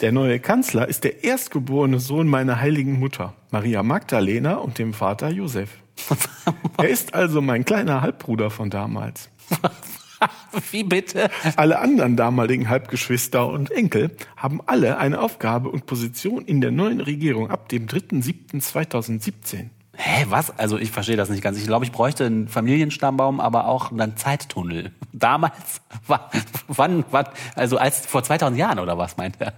Der 0.00 0.12
neue 0.12 0.38
Kanzler 0.40 0.88
ist 0.88 1.04
der 1.04 1.24
erstgeborene 1.24 1.98
Sohn 2.00 2.28
meiner 2.28 2.60
heiligen 2.60 2.98
Mutter, 2.98 3.34
Maria 3.50 3.82
Magdalena 3.82 4.54
und 4.56 4.78
dem 4.78 4.92
Vater 4.92 5.30
Josef. 5.30 5.70
Er 6.78 6.88
ist 6.88 7.14
also 7.14 7.40
mein 7.40 7.64
kleiner 7.64 8.02
Halbbruder 8.02 8.50
von 8.50 8.68
damals. 8.70 9.30
Wie 10.70 10.84
bitte? 10.84 11.30
Alle 11.56 11.78
anderen 11.78 12.16
damaligen 12.16 12.68
Halbgeschwister 12.68 13.46
und 13.46 13.70
Enkel 13.70 14.16
haben 14.36 14.60
alle 14.66 14.98
eine 14.98 15.20
Aufgabe 15.20 15.68
und 15.68 15.86
Position 15.86 16.44
in 16.44 16.60
der 16.60 16.70
neuen 16.70 17.00
Regierung 17.00 17.50
ab 17.50 17.68
dem 17.68 17.86
3.7.2017. 17.86 19.70
Hä, 19.96 20.26
was? 20.28 20.58
Also 20.58 20.76
ich 20.76 20.90
verstehe 20.90 21.16
das 21.16 21.28
nicht 21.28 21.42
ganz. 21.42 21.58
Ich 21.58 21.66
glaube, 21.66 21.84
ich 21.84 21.92
bräuchte 21.92 22.26
einen 22.26 22.48
Familienstammbaum, 22.48 23.40
aber 23.40 23.66
auch 23.66 23.92
einen 23.92 24.16
Zeittunnel. 24.16 24.90
Damals? 25.12 25.80
Wann? 26.68 27.04
wann, 27.10 27.26
also 27.54 27.78
als 27.78 28.04
vor 28.04 28.22
2000 28.24 28.58
Jahren 28.58 28.78
oder 28.80 28.98
was 28.98 29.16
meint 29.16 29.36
er? 29.40 29.52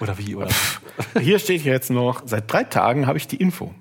Oder 0.00 0.18
wie? 0.18 0.34
Oder 0.34 0.48
Hier 1.18 1.38
steht 1.38 1.64
jetzt 1.64 1.90
noch, 1.90 2.22
seit 2.26 2.52
drei 2.52 2.64
Tagen 2.64 3.06
habe 3.06 3.16
ich 3.16 3.26
die 3.26 3.36
Info 3.36 3.72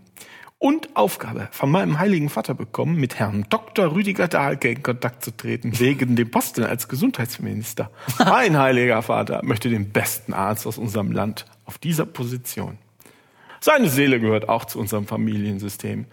und 0.63 0.95
Aufgabe 0.95 1.49
von 1.51 1.69
meinem 1.69 1.99
heiligen 1.99 2.29
Vater 2.29 2.53
bekommen, 2.53 2.95
mit 2.95 3.19
Herrn 3.19 3.45
Dr. 3.49 3.93
Rüdiger 3.93 4.29
Dahlke 4.29 4.69
in 4.69 4.81
Kontakt 4.81 5.21
zu 5.21 5.35
treten, 5.35 5.77
wegen 5.77 6.15
dem 6.15 6.31
Posten 6.31 6.63
als 6.63 6.87
Gesundheitsminister. 6.87 7.91
Mein 8.19 8.57
heiliger 8.57 9.01
Vater 9.01 9.41
möchte 9.43 9.67
den 9.69 9.89
besten 9.89 10.31
Arzt 10.31 10.65
aus 10.65 10.77
unserem 10.77 11.11
Land 11.11 11.47
auf 11.65 11.79
dieser 11.79 12.05
Position. 12.05 12.77
Seine 13.59 13.89
Seele 13.89 14.21
gehört 14.21 14.47
auch 14.47 14.63
zu 14.63 14.79
unserem 14.79 15.05
Familiensystem. 15.05 16.05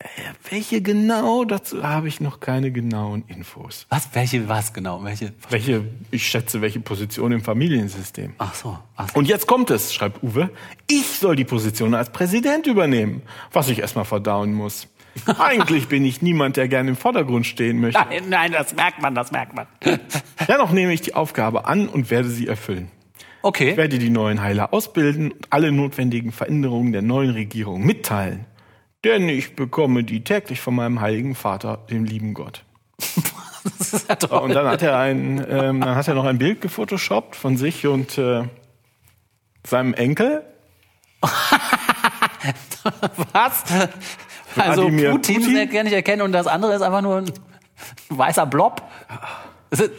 Äh, 0.00 0.06
welche 0.50 0.80
genau, 0.80 1.44
dazu 1.44 1.82
habe 1.82 2.06
ich 2.06 2.20
noch 2.20 2.38
keine 2.38 2.70
genauen 2.70 3.24
Infos. 3.26 3.84
was? 3.88 4.08
Welche? 4.12 4.48
Was 4.48 4.72
genau? 4.72 5.02
Welche? 5.02 5.32
Welche, 5.50 5.84
ich 6.12 6.24
schätze, 6.24 6.60
welche 6.60 6.78
Position 6.78 7.32
im 7.32 7.40
Familiensystem. 7.40 8.34
Ach 8.38 8.54
so. 8.54 8.78
Ach 8.94 9.08
so. 9.08 9.18
Und 9.18 9.26
jetzt 9.26 9.48
kommt 9.48 9.70
es, 9.70 9.92
schreibt 9.92 10.22
Uwe. 10.22 10.50
Ich 10.86 11.18
soll 11.18 11.34
die 11.34 11.44
Position 11.44 11.94
als 11.94 12.10
Präsident 12.10 12.68
übernehmen, 12.68 13.22
was 13.52 13.68
ich 13.68 13.80
erstmal 13.80 14.04
verdauen 14.04 14.54
muss. 14.54 14.86
Eigentlich 15.38 15.88
bin 15.88 16.04
ich 16.04 16.22
niemand, 16.22 16.56
der 16.56 16.68
gerne 16.68 16.90
im 16.90 16.96
Vordergrund 16.96 17.44
stehen 17.46 17.80
möchte. 17.80 18.00
Nein, 18.00 18.22
nein, 18.28 18.52
das 18.52 18.76
merkt 18.76 19.02
man, 19.02 19.16
das 19.16 19.32
merkt 19.32 19.56
man. 19.56 19.66
Dennoch 20.46 20.70
nehme 20.70 20.92
ich 20.92 21.00
die 21.00 21.14
Aufgabe 21.14 21.66
an 21.66 21.88
und 21.88 22.12
werde 22.12 22.28
sie 22.28 22.46
erfüllen. 22.46 22.88
Okay. 23.42 23.70
Ich 23.70 23.76
werde 23.76 23.98
die 23.98 24.10
neuen 24.10 24.42
Heiler 24.42 24.72
ausbilden 24.72 25.32
und 25.32 25.46
alle 25.50 25.72
notwendigen 25.72 26.30
Veränderungen 26.30 26.92
der 26.92 27.02
neuen 27.02 27.30
Regierung 27.30 27.84
mitteilen. 27.84 28.44
Denn 29.04 29.28
ich 29.28 29.54
bekomme 29.54 30.02
die 30.04 30.24
täglich 30.24 30.60
von 30.60 30.74
meinem 30.74 31.00
heiligen 31.00 31.34
Vater, 31.34 31.78
dem 31.90 32.04
lieben 32.04 32.34
Gott. 32.34 32.64
Das 33.78 33.92
ist 33.92 34.08
ja 34.08 34.16
toll. 34.16 34.38
Und 34.40 34.54
dann 34.54 34.66
hat 34.66 34.82
er 34.82 34.98
ein, 34.98 35.44
ähm, 35.48 35.80
dann 35.80 35.94
hat 35.94 36.08
er 36.08 36.14
noch 36.14 36.24
ein 36.24 36.38
Bild 36.38 36.60
gefotoshoppt 36.60 37.36
von 37.36 37.56
sich 37.56 37.86
und 37.86 38.18
äh, 38.18 38.44
seinem 39.64 39.94
Enkel. 39.94 40.42
Was? 43.32 43.64
Also 44.56 44.88
Putin, 44.88 45.10
Putin? 45.12 45.70
kann 45.70 45.86
ich 45.86 45.92
erkennen 45.92 46.22
und 46.22 46.32
das 46.32 46.46
andere 46.46 46.74
ist 46.74 46.82
einfach 46.82 47.02
nur 47.02 47.18
ein 47.18 47.32
weißer 48.08 48.46
Blob. 48.46 48.82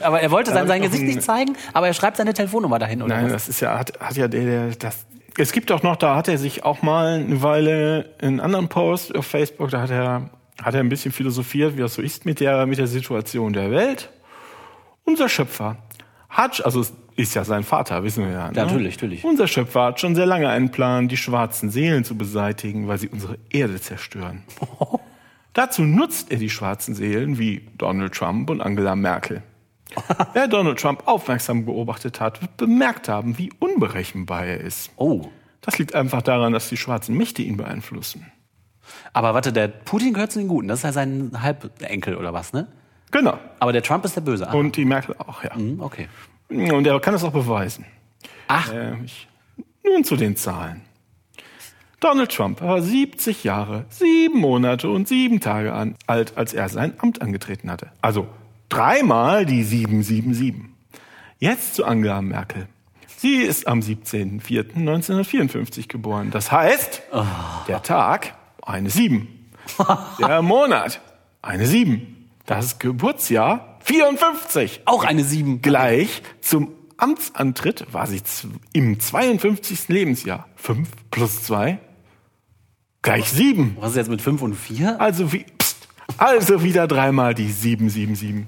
Aber 0.02 0.20
er 0.20 0.32
wollte 0.32 0.52
sein, 0.52 0.68
sein 0.68 0.82
Gesicht 0.82 1.04
nicht 1.04 1.22
zeigen, 1.22 1.56
aber 1.74 1.88
er 1.88 1.93
schreibt 1.93 2.18
seine 2.18 2.34
Telefonnummer 2.34 2.80
dahin, 2.80 3.04
oder 3.04 3.16
Nein, 3.16 3.26
was? 3.26 3.34
das 3.34 3.50
ist 3.50 3.60
ja, 3.60 3.78
hat, 3.78 4.00
hat 4.00 4.18
ja 4.18 4.28
der, 4.28 4.43
der, 4.43 4.76
das. 4.76 5.06
Es 5.39 5.53
gibt 5.53 5.71
auch 5.71 5.83
noch, 5.83 5.95
da 5.95 6.15
hat 6.15 6.27
er 6.27 6.37
sich 6.37 6.65
auch 6.65 6.81
mal 6.81 7.19
eine 7.19 7.41
Weile 7.41 8.13
einen 8.21 8.41
anderen 8.41 8.67
Post 8.67 9.15
auf 9.15 9.25
Facebook, 9.25 9.69
da 9.69 9.81
hat 9.81 9.89
er, 9.89 10.29
hat 10.61 10.73
er 10.73 10.81
ein 10.81 10.89
bisschen 10.89 11.13
philosophiert, 11.13 11.77
wie 11.77 11.81
das 11.81 11.93
so 11.93 12.01
ist 12.01 12.25
mit 12.25 12.41
der, 12.41 12.65
mit 12.65 12.77
der 12.77 12.87
Situation 12.87 13.53
der 13.53 13.71
Welt. 13.71 14.09
Unser 15.05 15.29
Schöpfer 15.29 15.77
hat, 16.29 16.63
also 16.65 16.85
ist 17.15 17.35
ja 17.35 17.43
sein 17.43 17.63
Vater, 17.63 18.03
wissen 18.03 18.25
wir 18.25 18.31
ja. 18.31 18.47
Ne? 18.49 18.57
Ja, 18.57 18.65
natürlich, 18.65 18.95
natürlich. 18.95 19.23
Unser 19.23 19.47
Schöpfer 19.47 19.83
hat 19.83 19.99
schon 19.99 20.13
sehr 20.13 20.25
lange 20.25 20.49
einen 20.49 20.71
Plan, 20.71 21.07
die 21.07 21.17
schwarzen 21.17 21.69
Seelen 21.69 22.03
zu 22.03 22.17
beseitigen, 22.17 22.87
weil 22.87 22.97
sie 22.97 23.07
unsere 23.07 23.37
Erde 23.49 23.79
zerstören. 23.79 24.43
Dazu 25.53 25.83
nutzt 25.83 26.31
er 26.31 26.37
die 26.37 26.49
schwarzen 26.49 26.95
Seelen 26.95 27.39
wie 27.39 27.67
Donald 27.77 28.13
Trump 28.13 28.49
und 28.49 28.61
Angela 28.61 28.95
Merkel. 28.95 29.41
Wer 30.33 30.47
Donald 30.47 30.79
Trump 30.79 31.03
aufmerksam 31.07 31.65
beobachtet 31.65 32.19
hat, 32.19 32.41
wird 32.41 32.57
bemerkt 32.57 33.09
haben, 33.09 33.37
wie 33.37 33.51
unberechenbar 33.59 34.45
er 34.45 34.61
ist. 34.61 34.91
Oh. 34.97 35.25
Das 35.61 35.77
liegt 35.77 35.93
einfach 35.95 36.21
daran, 36.21 36.53
dass 36.53 36.69
die 36.69 36.77
schwarzen 36.77 37.17
Mächte 37.17 37.41
ihn 37.41 37.57
beeinflussen. 37.57 38.31
Aber 39.13 39.33
warte, 39.33 39.51
der 39.53 39.67
Putin 39.67 40.13
gehört 40.13 40.31
zu 40.31 40.39
den 40.39 40.47
Guten. 40.47 40.67
Das 40.67 40.79
ist 40.79 40.83
ja 40.83 40.91
sein 40.93 41.31
Halbenkel 41.41 42.15
oder 42.15 42.33
was, 42.33 42.53
ne? 42.53 42.67
Genau. 43.11 43.37
Aber 43.59 43.71
der 43.73 43.83
Trump 43.83 44.05
ist 44.05 44.15
der 44.15 44.21
Böse. 44.21 44.47
Ah, 44.47 44.53
Und 44.53 44.75
die 44.77 44.85
Merkel 44.85 45.15
auch, 45.17 45.43
ja. 45.43 45.55
hm, 45.55 45.81
okay. 45.81 46.07
Und 46.49 46.85
er 46.87 46.99
kann 46.99 47.13
es 47.13 47.23
auch 47.23 47.31
beweisen. 47.31 47.85
Ach, 48.47 48.71
Äh, 48.71 48.95
ich, 49.03 49.27
nun 49.83 50.03
zu 50.03 50.15
den 50.15 50.35
Zahlen. 50.35 50.81
Donald 51.99 52.31
Trump 52.31 52.61
war 52.61 52.81
70 52.81 53.43
Jahre, 53.43 53.85
sieben 53.89 54.39
Monate 54.39 54.89
und 54.89 55.07
sieben 55.07 55.41
Tage 55.41 55.73
alt, 56.07 56.37
als 56.37 56.53
er 56.53 56.69
sein 56.69 56.93
Amt 56.99 57.21
angetreten 57.21 57.69
hatte. 57.69 57.91
Also 58.01 58.27
dreimal 58.70 59.45
die 59.45 59.63
777. 59.63 60.55
Jetzt 61.39 61.76
zu 61.76 61.86
Angela 61.86 62.22
Merkel. 62.22 62.67
Sie 63.17 63.38
ist 63.38 63.67
am 63.67 63.80
17.04.1954 63.80 65.88
geboren. 65.88 66.32
Das 66.32 66.51
heißt, 66.51 67.01
der 67.67 67.84
Tag 67.84 68.36
eine 68.61 68.89
7. 68.89 69.28
Der 70.20 70.41
Monat 70.41 71.01
eine 71.41 71.65
7. 71.65 72.30
Das 72.45 72.80
Geburtsjahr 72.80 73.78
54 73.84 74.82
auch 74.86 75.03
eine 75.03 75.24
Sieben. 75.24 75.61
gleich 75.61 76.22
zum 76.41 76.72
Amtsantritt 76.97 77.93
war 77.93 78.07
sie 78.07 78.22
im 78.74 78.99
52. 78.99 79.88
Lebensjahr. 79.89 80.47
5 80.55 80.89
plus 81.11 81.43
2 81.43 81.80
gleich 83.01 83.30
7. 83.30 83.78
Was 83.80 83.91
ist 83.91 83.97
jetzt 83.97 84.09
mit 84.09 84.22
fünf 84.22 84.41
und 84.41 84.55
vier? 84.55 84.99
Also, 84.99 85.32
wie, 85.32 85.45
pst, 85.57 85.88
also 86.17 86.63
wieder 86.63 86.88
dreimal 86.88 87.34
die 87.34 87.51
777. 87.51 88.45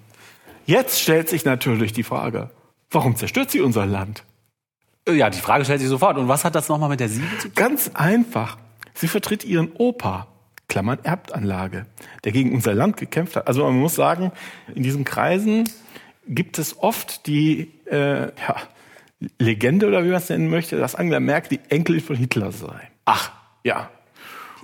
Jetzt 0.66 1.02
stellt 1.02 1.30
sich 1.30 1.46
natürlich 1.46 1.94
die 1.94 2.04
Frage, 2.04 2.50
warum 2.90 3.16
zerstört 3.16 3.52
sie 3.52 3.62
unser 3.62 3.86
Land? 3.86 4.24
Äh, 5.08 5.14
Ja, 5.14 5.30
die 5.30 5.40
Frage 5.40 5.64
stellt 5.66 5.80
sich 5.80 5.90
sofort. 5.90 6.18
Und 6.18 6.28
was 6.28 6.44
hat 6.46 6.56
das 6.56 6.70
nochmal 6.70 6.90
mit 6.90 7.00
der 7.00 7.10
Sieben 7.10 7.28
zu 7.40 7.48
tun? 7.48 7.56
Ganz 7.56 7.92
einfach. 7.94 8.58
Sie 8.94 9.08
vertritt 9.08 9.44
ihren 9.46 9.72
Opa, 9.74 10.28
Klammern 10.68 11.00
Erbtanlage, 11.04 11.86
der 12.24 12.32
gegen 12.32 12.54
unser 12.54 12.74
Land 12.74 12.98
gekämpft 12.98 13.36
hat. 13.36 13.48
Also 13.48 13.64
man 13.64 13.80
muss 13.80 13.96
sagen, 13.96 14.32
in 14.74 14.84
diesen 14.84 15.04
Kreisen 15.04 15.70
gibt 16.28 16.60
es 16.60 16.78
oft 16.80 17.26
die 17.28 17.72
äh, 17.86 18.28
ja, 18.28 18.56
Legende 19.40 19.88
oder 19.88 20.04
wie 20.04 20.10
man 20.10 20.18
es 20.18 20.30
nennen 20.30 20.50
möchte, 20.50 20.78
dass 20.78 20.96
Angela 20.96 21.20
Merkel 21.20 21.58
die 21.58 21.70
Enkelin 21.70 22.02
von 22.02 22.16
Hitler 22.16 22.52
sei. 22.52 22.90
Ach, 23.06 23.32
Ja. 23.64 23.90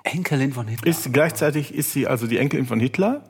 Enkelin 0.04 0.54
von 0.54 0.68
Hitler. 0.68 0.88
Ist, 0.88 1.12
gleichzeitig 1.12 1.74
ist 1.74 1.92
sie 1.92 2.08
also 2.08 2.28
die 2.28 2.38
Enkelin 2.38 2.66
von 2.66 2.80
Hitler 2.80 3.24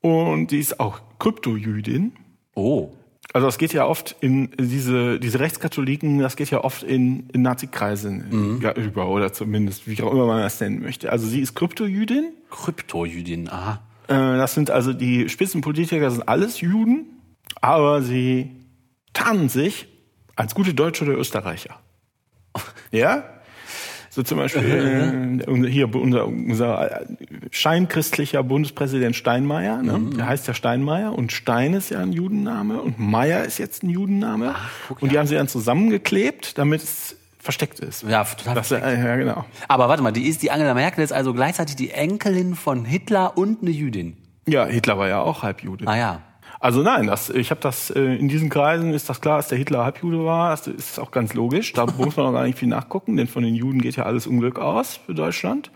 und 0.00 0.48
die 0.48 0.58
ist 0.58 0.80
auch 0.80 1.00
Kryptojüdin. 1.18 2.12
Oh. 2.54 2.92
Also 3.32 3.46
das 3.46 3.58
geht 3.58 3.72
ja 3.72 3.86
oft 3.86 4.16
in 4.20 4.50
diese, 4.58 5.18
diese 5.20 5.40
Rechtskatholiken, 5.40 6.20
das 6.20 6.36
geht 6.36 6.50
ja 6.50 6.64
oft 6.64 6.82
in, 6.82 7.28
in 7.30 7.42
Nazi-Kreisen 7.42 8.60
ja, 8.62 8.72
über 8.72 9.08
oder 9.08 9.32
zumindest, 9.32 9.86
wie 9.88 10.00
auch 10.02 10.12
immer 10.12 10.26
man 10.26 10.40
das 10.40 10.60
nennen 10.60 10.80
möchte. 10.80 11.10
Also 11.10 11.26
sie 11.26 11.40
ist 11.40 11.54
Kryptojüdin. 11.54 12.32
Kryptojüdin, 12.50 13.50
aha. 13.50 13.80
Äh, 14.08 14.14
das 14.14 14.54
sind 14.54 14.70
also 14.70 14.92
die 14.92 15.28
Spitzenpolitiker, 15.28 16.10
sind 16.10 16.28
alles 16.28 16.60
Juden, 16.60 17.06
aber 17.60 18.00
sie 18.02 18.52
tarnen 19.12 19.48
sich 19.48 19.88
als 20.36 20.54
gute 20.54 20.74
Deutsche 20.74 21.04
oder 21.04 21.18
Österreicher. 21.18 21.80
Ja? 22.92 23.24
So 24.16 24.22
zum 24.22 24.38
Beispiel 24.38 25.40
äh, 25.46 25.50
unser- 25.50 25.68
hier 25.68 25.94
unser, 25.94 26.26
unser 26.26 27.02
scheinchristlicher 27.50 28.42
Bundespräsident 28.42 29.14
Steinmeier, 29.14 29.82
ne? 29.82 30.00
der 30.16 30.26
heißt 30.26 30.48
ja 30.48 30.54
Steinmeier 30.54 31.12
und 31.12 31.32
Stein 31.32 31.74
ist 31.74 31.90
ja 31.90 32.00
ein 32.00 32.12
Judenname 32.12 32.80
und 32.80 32.98
Meier 32.98 33.44
ist 33.44 33.58
jetzt 33.58 33.82
ein 33.82 33.90
Judenname 33.90 34.54
und 35.00 35.12
die 35.12 35.18
haben 35.18 35.26
sie 35.26 35.34
dann 35.34 35.48
zusammengeklebt, 35.48 36.56
damit 36.56 36.82
es 36.82 37.16
versteckt 37.38 37.78
ist. 37.80 38.04
Ja, 38.08 38.24
total. 38.24 38.54
Das, 38.54 38.72
äh, 38.72 38.78
ja, 38.78 39.16
genau. 39.16 39.44
Aber 39.68 39.88
warte 39.90 40.02
mal, 40.02 40.12
die 40.12 40.26
ist 40.28 40.42
die 40.42 40.50
Angela 40.50 40.72
Merkel 40.74 41.04
ist 41.04 41.12
also 41.12 41.34
gleichzeitig 41.34 41.76
die 41.76 41.90
Enkelin 41.90 42.54
von 42.54 42.84
Hitler 42.84 43.36
und 43.36 43.60
eine 43.62 43.70
Jüdin. 43.70 44.16
Ja, 44.48 44.64
Hitler 44.64 44.96
war 44.98 45.08
ja 45.08 45.20
auch 45.20 45.42
Halbjude. 45.42 45.86
Ah 45.86 45.96
ja. 45.96 46.22
Also 46.58 46.82
nein, 46.82 47.06
das, 47.06 47.30
ich 47.30 47.50
habe 47.50 47.60
das 47.60 47.90
äh, 47.90 48.00
in 48.00 48.28
diesen 48.28 48.48
Kreisen 48.48 48.92
ist 48.94 49.08
das 49.08 49.20
klar, 49.20 49.36
dass 49.38 49.48
der 49.48 49.58
Hitler 49.58 49.84
Halbjude 49.84 50.24
war. 50.24 50.50
Das 50.50 50.66
ist 50.66 50.98
auch 50.98 51.10
ganz 51.10 51.34
logisch. 51.34 51.72
Da 51.72 51.86
muss 51.86 52.16
man 52.16 52.26
auch 52.26 52.32
gar 52.32 52.44
nicht 52.44 52.58
viel 52.58 52.68
nachgucken, 52.68 53.16
denn 53.16 53.26
von 53.26 53.42
den 53.42 53.54
Juden 53.54 53.80
geht 53.80 53.96
ja 53.96 54.04
alles 54.04 54.26
Unglück 54.26 54.58
aus 54.58 55.00
für 55.04 55.14
Deutschland. 55.14 55.70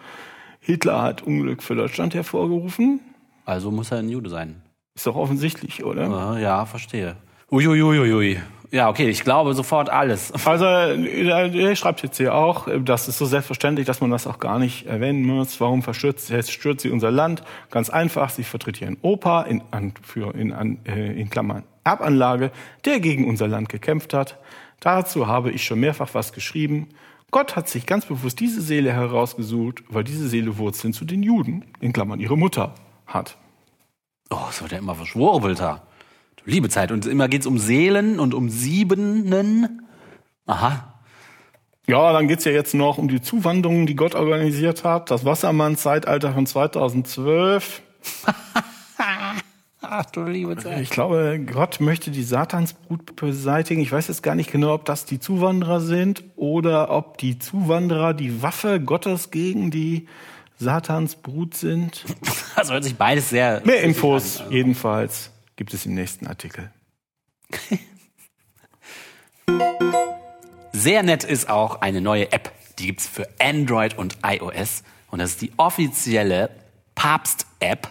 Hitler 0.61 1.03
hat 1.03 1.22
Unglück 1.22 1.62
für 1.62 1.74
Deutschland 1.74 2.14
hervorgerufen. 2.14 3.01
Also 3.45 3.70
muss 3.70 3.91
er 3.91 3.99
ein 3.99 4.09
Jude 4.09 4.31
sein. 4.31 4.62
Ist 4.95 5.07
doch 5.07 5.16
offensichtlich, 5.16 5.85
oder? 5.85 6.39
Ja, 6.39 6.66
verstehe. 6.66 7.16
Uiuiuiui. 7.51 8.39
Ja, 8.73 8.89
okay, 8.89 9.09
ich 9.09 9.25
glaube 9.25 9.55
sofort 9.55 9.91
alles. 9.91 10.33
Also 10.47 10.64
er 10.64 11.53
er 11.53 11.77
schreibt 11.77 12.03
jetzt 12.05 12.18
hier 12.18 12.35
auch, 12.35 12.68
äh, 12.68 12.81
das 12.81 13.09
ist 13.09 13.18
so 13.18 13.27
selbstverständlich, 13.27 13.87
dass 13.87 14.01
man 14.01 14.11
das 14.11 14.29
auch 14.29 14.39
gar 14.39 14.61
nicht 14.61 14.87
erwähnen 14.87 15.27
muss. 15.27 15.61
Warum 15.61 15.83
verstört, 15.83 16.21
zerstört 16.21 16.81
sie 16.81 16.91
unser 16.91 17.11
Land? 17.11 17.43
Ganz 17.71 17.91
einfach, 17.91 18.31
sie 18.31 18.45
vertritt 18.45 18.81
ihren 18.81 18.97
Opa 19.03 19.43
in, 19.43 19.62
an, 19.73 19.95
für, 20.03 20.35
in, 20.37 20.53
an, 20.53 20.79
äh, 20.85 21.21
in 21.21 21.31
Klammern 21.31 21.64
Erbanlage, 21.83 22.53
der 22.85 23.01
gegen 23.01 23.27
unser 23.27 23.49
Land 23.49 23.68
gekämpft 23.68 24.14
hat. 24.14 24.39
Dazu 24.79 25.27
habe 25.27 25.51
ich 25.51 25.64
schon 25.64 25.81
mehrfach 25.81 26.11
was 26.12 26.33
geschrieben. 26.33 26.89
Gott 27.33 27.57
hat 27.57 27.68
sich 27.68 27.87
ganz 27.87 28.07
bewusst 28.07 28.39
diese 28.39 28.61
Seele 28.61 28.93
herausgesucht, 28.93 29.83
weil 29.89 30.05
diese 30.05 30.29
Seele 30.29 30.59
Wurzeln 30.59 30.93
zu 30.93 31.05
den 31.05 31.23
Juden, 31.23 31.64
in 31.81 31.93
Klammern 31.93 32.21
ihre 32.21 32.37
Mutter, 32.37 32.75
hat. 33.07 33.37
Oh, 34.31 34.47
es 34.49 34.62
wird 34.62 34.73
ja 34.73 34.79
immer 34.79 34.95
verschwurbelter. 34.95 35.83
Liebe 36.45 36.68
Zeit. 36.68 36.93
Und 36.93 37.07
immer 37.07 37.28
geht's 37.28 37.47
um 37.47 37.59
Seelen 37.59 38.18
und 38.20 38.34
um 38.34 38.49
Siebenen. 38.51 39.82
Aha. 40.47 40.95
Ja, 41.86 42.12
dann 42.12 42.28
geht's 42.28 42.45
ja 42.45 42.53
jetzt 42.53 42.74
noch 42.74 42.99
um 42.99 43.09
die 43.09 43.20
Zuwanderung, 43.20 43.86
die 43.86 43.97
Gott 43.97 44.14
organisiert 44.14 44.84
hat. 44.84 45.11
Das 45.11 45.24
Wassermann-Zeitalter 45.24 46.32
von 46.32 46.47
2012. 46.47 47.82
Ach 49.82 50.05
du 50.07 50.22
liebe 50.22 50.57
Zeit. 50.57 50.82
Ich 50.82 50.91
glaube, 50.91 51.41
Gott 51.53 51.80
möchte 51.80 52.12
die 52.12 52.22
Satansbrut 52.22 53.16
beseitigen. 53.16 53.80
Ich 53.80 53.91
weiß 53.91 54.07
jetzt 54.07 54.22
gar 54.22 54.36
nicht 54.36 54.53
genau, 54.53 54.74
ob 54.74 54.84
das 54.84 55.05
die 55.05 55.18
Zuwanderer 55.18 55.80
sind 55.80 56.22
oder 56.36 56.91
ob 56.91 57.18
die 57.18 57.41
Zuwanderer 57.41 58.14
die 58.14 58.41
Waffe 58.41 58.78
Gottes 58.78 59.32
gegen 59.32 59.72
die 59.72 60.07
Satansbrut 60.59 61.57
sind. 61.57 62.05
Das 62.57 62.70
hört 62.70 62.84
sich 62.84 62.97
beides 62.97 63.30
sehr. 63.30 63.62
Mehr 63.64 63.82
Infos 63.82 64.43
jedenfalls 64.51 65.30
gibt 65.61 65.74
es 65.74 65.84
im 65.84 65.92
nächsten 65.92 66.26
Artikel. 66.26 66.70
Sehr 70.72 71.02
nett 71.02 71.22
ist 71.22 71.50
auch 71.50 71.82
eine 71.82 72.00
neue 72.00 72.32
App. 72.32 72.50
Die 72.78 72.86
gibt's 72.86 73.06
für 73.06 73.28
Android 73.38 73.98
und 73.98 74.16
iOS. 74.24 74.84
Und 75.11 75.18
das 75.18 75.32
ist 75.32 75.42
die 75.42 75.52
offizielle 75.58 76.48
Papst-App 76.94 77.90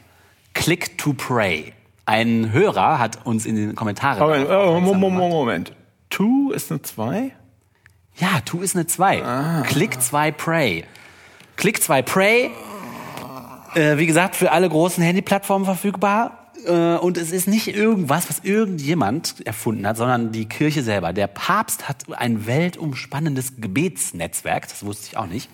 Click 0.55 0.97
to 0.97 1.13
Pray. 1.13 1.74
Ein 2.07 2.51
Hörer 2.51 2.97
hat 2.97 3.24
uns 3.28 3.45
in 3.45 3.55
den 3.55 3.76
Kommentaren. 3.76 4.20
Aber, 4.20 4.39
darauf 4.39 4.78
oh, 4.78 4.80
Moment. 4.95 5.32
Moment. 5.32 5.74
Two 6.09 6.49
ist 6.51 6.72
eine 6.72 6.82
2? 6.82 7.32
Ja, 8.15 8.41
Tu 8.45 8.61
ist 8.61 8.76
eine 8.76 8.88
2. 8.88 9.24
Ah. 9.24 9.61
Click 9.61 10.01
2 10.01 10.32
Pray. 10.32 10.86
Click 11.55 11.84
2 11.84 12.01
Pray, 12.01 12.49
äh, 13.76 13.97
wie 13.97 14.07
gesagt, 14.07 14.36
für 14.36 14.53
alle 14.53 14.67
großen 14.67 15.03
Handyplattformen 15.03 15.65
verfügbar. 15.65 16.39
Äh, 16.66 16.97
und 16.97 17.18
es 17.18 17.32
ist 17.32 17.47
nicht 17.47 17.68
irgendwas, 17.68 18.30
was 18.30 18.39
irgendjemand 18.43 19.45
erfunden 19.45 19.88
hat, 19.88 19.97
sondern 19.97 20.32
die 20.32 20.45
Kirche 20.45 20.84
selber. 20.84 21.14
Der 21.14 21.28
Papst 21.28 21.88
hat 21.89 22.05
ein 22.18 22.45
weltumspannendes 22.47 23.53
Gebetsnetzwerk, 23.57 24.68
das 24.68 24.86
wusste 24.86 25.07
ich 25.12 25.18
auch 25.18 25.28
nicht. 25.28 25.49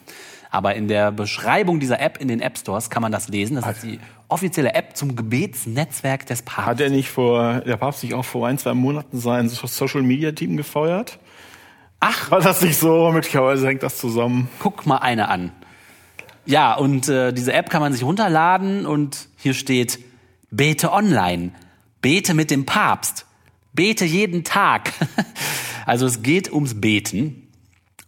Aber 0.51 0.75
in 0.75 0.87
der 0.87 1.11
Beschreibung 1.11 1.79
dieser 1.79 1.99
App 1.99 2.17
in 2.21 2.29
den 2.29 2.39
App 2.39 2.57
Stores 2.57 2.89
kann 2.89 3.01
man 3.01 3.11
das 3.11 3.27
lesen. 3.27 3.55
Das 3.57 3.67
ist 3.75 3.83
die 3.83 3.99
offizielle 4.29 4.73
App 4.73 4.95
zum 4.95 5.15
Gebetsnetzwerk 5.15 6.25
des 6.27 6.43
Papstes. 6.43 6.65
Hat 6.65 6.79
er 6.79 6.89
nicht 6.89 7.09
vor, 7.09 7.59
der 7.61 7.75
Papst 7.77 8.01
sich 8.01 8.13
auch 8.13 8.23
vor 8.23 8.47
ein, 8.47 8.57
zwei 8.57 8.73
Monaten 8.73 9.19
sein 9.19 9.49
Social 9.49 10.01
Media 10.01 10.31
Team 10.31 10.55
gefeuert? 10.55 11.19
Ach, 11.99 12.31
War 12.31 12.39
das 12.39 12.61
nicht 12.61 12.77
so? 12.77 13.11
Möglicherweise 13.11 13.67
hängt 13.67 13.83
das 13.83 13.97
zusammen. 13.97 14.47
guck 14.59 14.85
mal 14.85 14.97
eine 14.97 15.27
an. 15.27 15.51
Ja, 16.45 16.75
und 16.75 17.09
äh, 17.09 17.33
diese 17.33 17.51
App 17.51 17.69
kann 17.69 17.81
man 17.81 17.91
sich 17.91 18.03
runterladen 18.03 18.85
und 18.85 19.27
hier 19.37 19.53
steht 19.55 19.99
Bete 20.55 20.91
online, 20.91 21.51
bete 22.01 22.33
mit 22.33 22.49
dem 22.49 22.65
Papst, 22.65 23.25
Bete 23.73 24.05
jeden 24.05 24.43
Tag. 24.43 24.93
Also 25.87 26.07
es 26.07 26.23
geht 26.23 26.51
ums 26.51 26.81
Beten. 26.81 27.47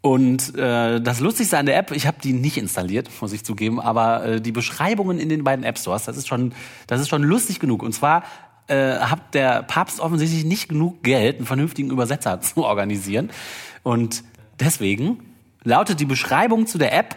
Und 0.02 0.56
äh, 0.56 1.00
das 1.00 1.20
Lustigste 1.20 1.60
an 1.60 1.68
der 1.68 1.78
App, 1.78 1.92
ich 1.92 2.08
habe 2.08 2.18
die 2.24 2.34
nicht 2.34 2.58
installiert, 2.58 3.08
muss 3.22 3.34
ich 3.34 3.44
zugeben, 3.44 3.80
aber 3.80 4.26
äh, 4.26 4.42
die 4.42 4.52
Beschreibungen 4.52 5.20
in 5.20 5.30
den 5.30 5.44
beiden 5.44 5.64
App 5.64 5.78
Stores, 5.78 6.06
das 6.06 6.18
ist 6.18 6.28
schon, 6.28 6.56
das 6.88 7.02
ist 7.02 7.10
schon 7.10 7.22
lustig 7.22 7.60
genug. 7.60 7.84
Und 7.84 7.94
zwar 7.94 8.24
äh, 8.66 8.96
hat 8.96 9.36
der 9.36 9.62
Papst 9.62 10.00
offensichtlich 10.00 10.44
nicht 10.44 10.70
genug 10.70 11.04
Geld, 11.04 11.38
einen 11.38 11.46
vernünftigen 11.46 11.92
Übersetzer 11.92 12.42
zu 12.42 12.64
organisieren. 12.64 13.30
Und 13.84 14.24
deswegen 14.60 15.20
lautet 15.64 16.00
die 16.00 16.06
Beschreibung 16.06 16.66
zu 16.66 16.80
der 16.80 16.98
App, 16.98 17.16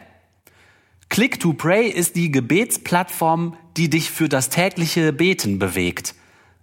Click 1.09 1.41
to 1.41 1.55
Pray 1.55 1.89
ist 1.89 2.17
die 2.17 2.31
Gebetsplattform, 2.31 3.57
die 3.77 3.91
dich 3.91 4.11
für 4.11 4.29
das 4.29 4.49
tägliche 4.49 5.13
Beten 5.13 5.59
bewegt. 5.59 6.15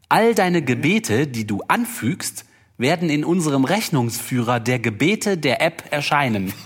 All 0.10 0.36
deine 0.36 0.62
Gebete, 0.62 1.28
die 1.28 1.45
du 1.45 1.62
anfügst, 1.68 2.45
werden 2.78 3.10
in 3.10 3.26
unserem 3.26 3.66
Rechnungsführer 3.66 4.60
der 4.60 4.80
Gebete 4.80 5.38
der 5.38 5.62
App 5.62 5.84
erscheinen. 5.91 6.53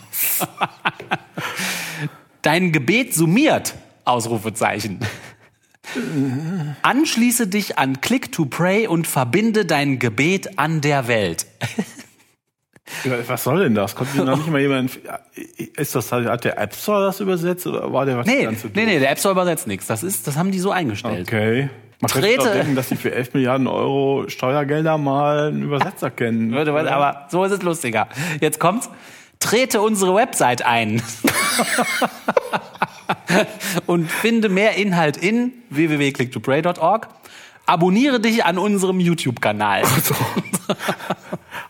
Dein 2.42 2.72
Gebet 2.72 3.14
summiert, 3.14 3.76
Ausrufezeichen. 4.04 5.00
Anschließe 6.82 7.48
dich 7.48 7.78
an 7.78 8.02
Click 8.02 8.32
to 8.32 8.46
Pray 8.46 8.88
und 8.88 9.08
verbinde 9.08 9.66
dein 9.66 10.00
Gebet 10.00 10.58
an 10.58 10.82
der 10.82 11.08
Welt. 11.08 11.46
Was 13.28 13.44
soll 13.44 13.60
denn 13.64 13.76
das? 13.76 13.96
Konnte 13.96 14.24
noch 14.24 14.38
nicht 14.38 14.50
mal 14.50 14.60
jemand. 14.62 15.00
Ist 15.78 15.96
das 15.96 16.12
hat 16.12 16.44
der 16.44 16.58
App 16.58 16.74
Store 16.76 17.06
das 17.06 17.20
übersetzt 17.20 17.66
oder 17.68 17.92
war 17.92 18.06
der 18.06 18.18
was 18.18 18.28
Nee, 18.28 18.44
ganz 18.44 18.62
so 18.62 18.70
nee, 18.74 18.86
nee, 18.86 19.00
der 19.00 19.12
App 19.12 19.20
Store 19.20 19.32
übersetzt 19.34 19.68
nichts. 19.68 19.88
Das 19.88 20.04
ist, 20.04 20.28
das 20.28 20.38
haben 20.38 20.52
die 20.52 20.60
so 20.60 20.72
eingestellt. 20.72 21.28
Okay. 21.28 21.70
Man 22.02 22.10
könnte 22.12 22.28
Trete- 22.30 22.44
doch 22.46 22.52
denken, 22.54 22.76
dass 22.76 22.90
die 22.90 22.96
für 22.96 23.14
11 23.14 23.34
Milliarden 23.36 23.68
Euro 23.68 24.26
Steuergelder 24.28 24.98
mal 24.98 25.50
einen 25.50 25.64
Übersetzer 25.64 26.10
kennen. 26.16 26.54
Aber 26.56 27.28
so 27.30 27.44
ist 27.44 27.52
es 27.52 27.62
lustiger. 27.62 28.08
Jetzt 28.40 28.60
kommt's. 28.60 28.90
Trete 29.40 29.82
unsere 29.82 30.14
Website 30.16 30.64
ein. 30.66 31.02
Und 33.86 34.10
finde 34.12 34.50
mehr 34.50 34.76
Inhalt 34.76 35.18
in 35.18 35.54
www.clicktopray.org. 35.70 37.08
Abonniere 37.66 38.20
dich 38.20 38.46
an 38.46 38.58
unserem 38.58 39.00
YouTube-Kanal. 39.00 39.84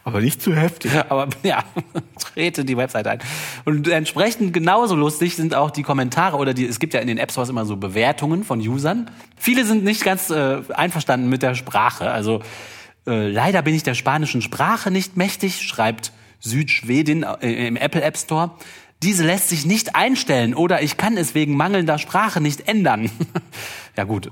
Aber 0.03 0.21
nicht 0.21 0.41
zu 0.41 0.55
heftig. 0.55 0.91
Aber 1.09 1.27
ja, 1.43 1.63
trete 2.33 2.65
die 2.65 2.77
Website 2.77 3.07
ein. 3.07 3.19
Und 3.65 3.87
entsprechend 3.87 4.53
genauso 4.53 4.95
lustig 4.95 5.35
sind 5.35 5.55
auch 5.55 5.71
die 5.71 5.83
Kommentare 5.83 6.37
oder 6.37 6.53
die, 6.53 6.65
es 6.65 6.79
gibt 6.79 6.93
ja 6.93 6.99
in 6.99 7.07
den 7.07 7.17
App 7.17 7.31
Stores 7.31 7.49
immer 7.49 7.65
so 7.65 7.77
Bewertungen 7.77 8.43
von 8.43 8.59
Usern. 8.59 9.09
Viele 9.37 9.65
sind 9.65 9.83
nicht 9.83 10.03
ganz 10.03 10.29
äh, 10.29 10.61
einverstanden 10.73 11.29
mit 11.29 11.43
der 11.43 11.55
Sprache. 11.55 12.11
Also 12.11 12.41
äh, 13.07 13.27
leider 13.27 13.61
bin 13.61 13.75
ich 13.75 13.83
der 13.83 13.95
spanischen 13.95 14.41
Sprache 14.41 14.91
nicht 14.91 15.17
mächtig, 15.17 15.61
schreibt 15.61 16.11
Südschwedin 16.39 17.23
äh, 17.41 17.67
im 17.67 17.75
Apple 17.75 18.01
App 18.01 18.17
Store. 18.17 18.51
Diese 19.03 19.25
lässt 19.25 19.49
sich 19.49 19.65
nicht 19.65 19.95
einstellen 19.95 20.53
oder 20.53 20.83
ich 20.83 20.97
kann 20.97 21.17
es 21.17 21.33
wegen 21.33 21.55
mangelnder 21.55 21.97
Sprache 21.97 22.39
nicht 22.39 22.67
ändern. 22.67 23.09
ja 23.97 24.03
gut. 24.03 24.31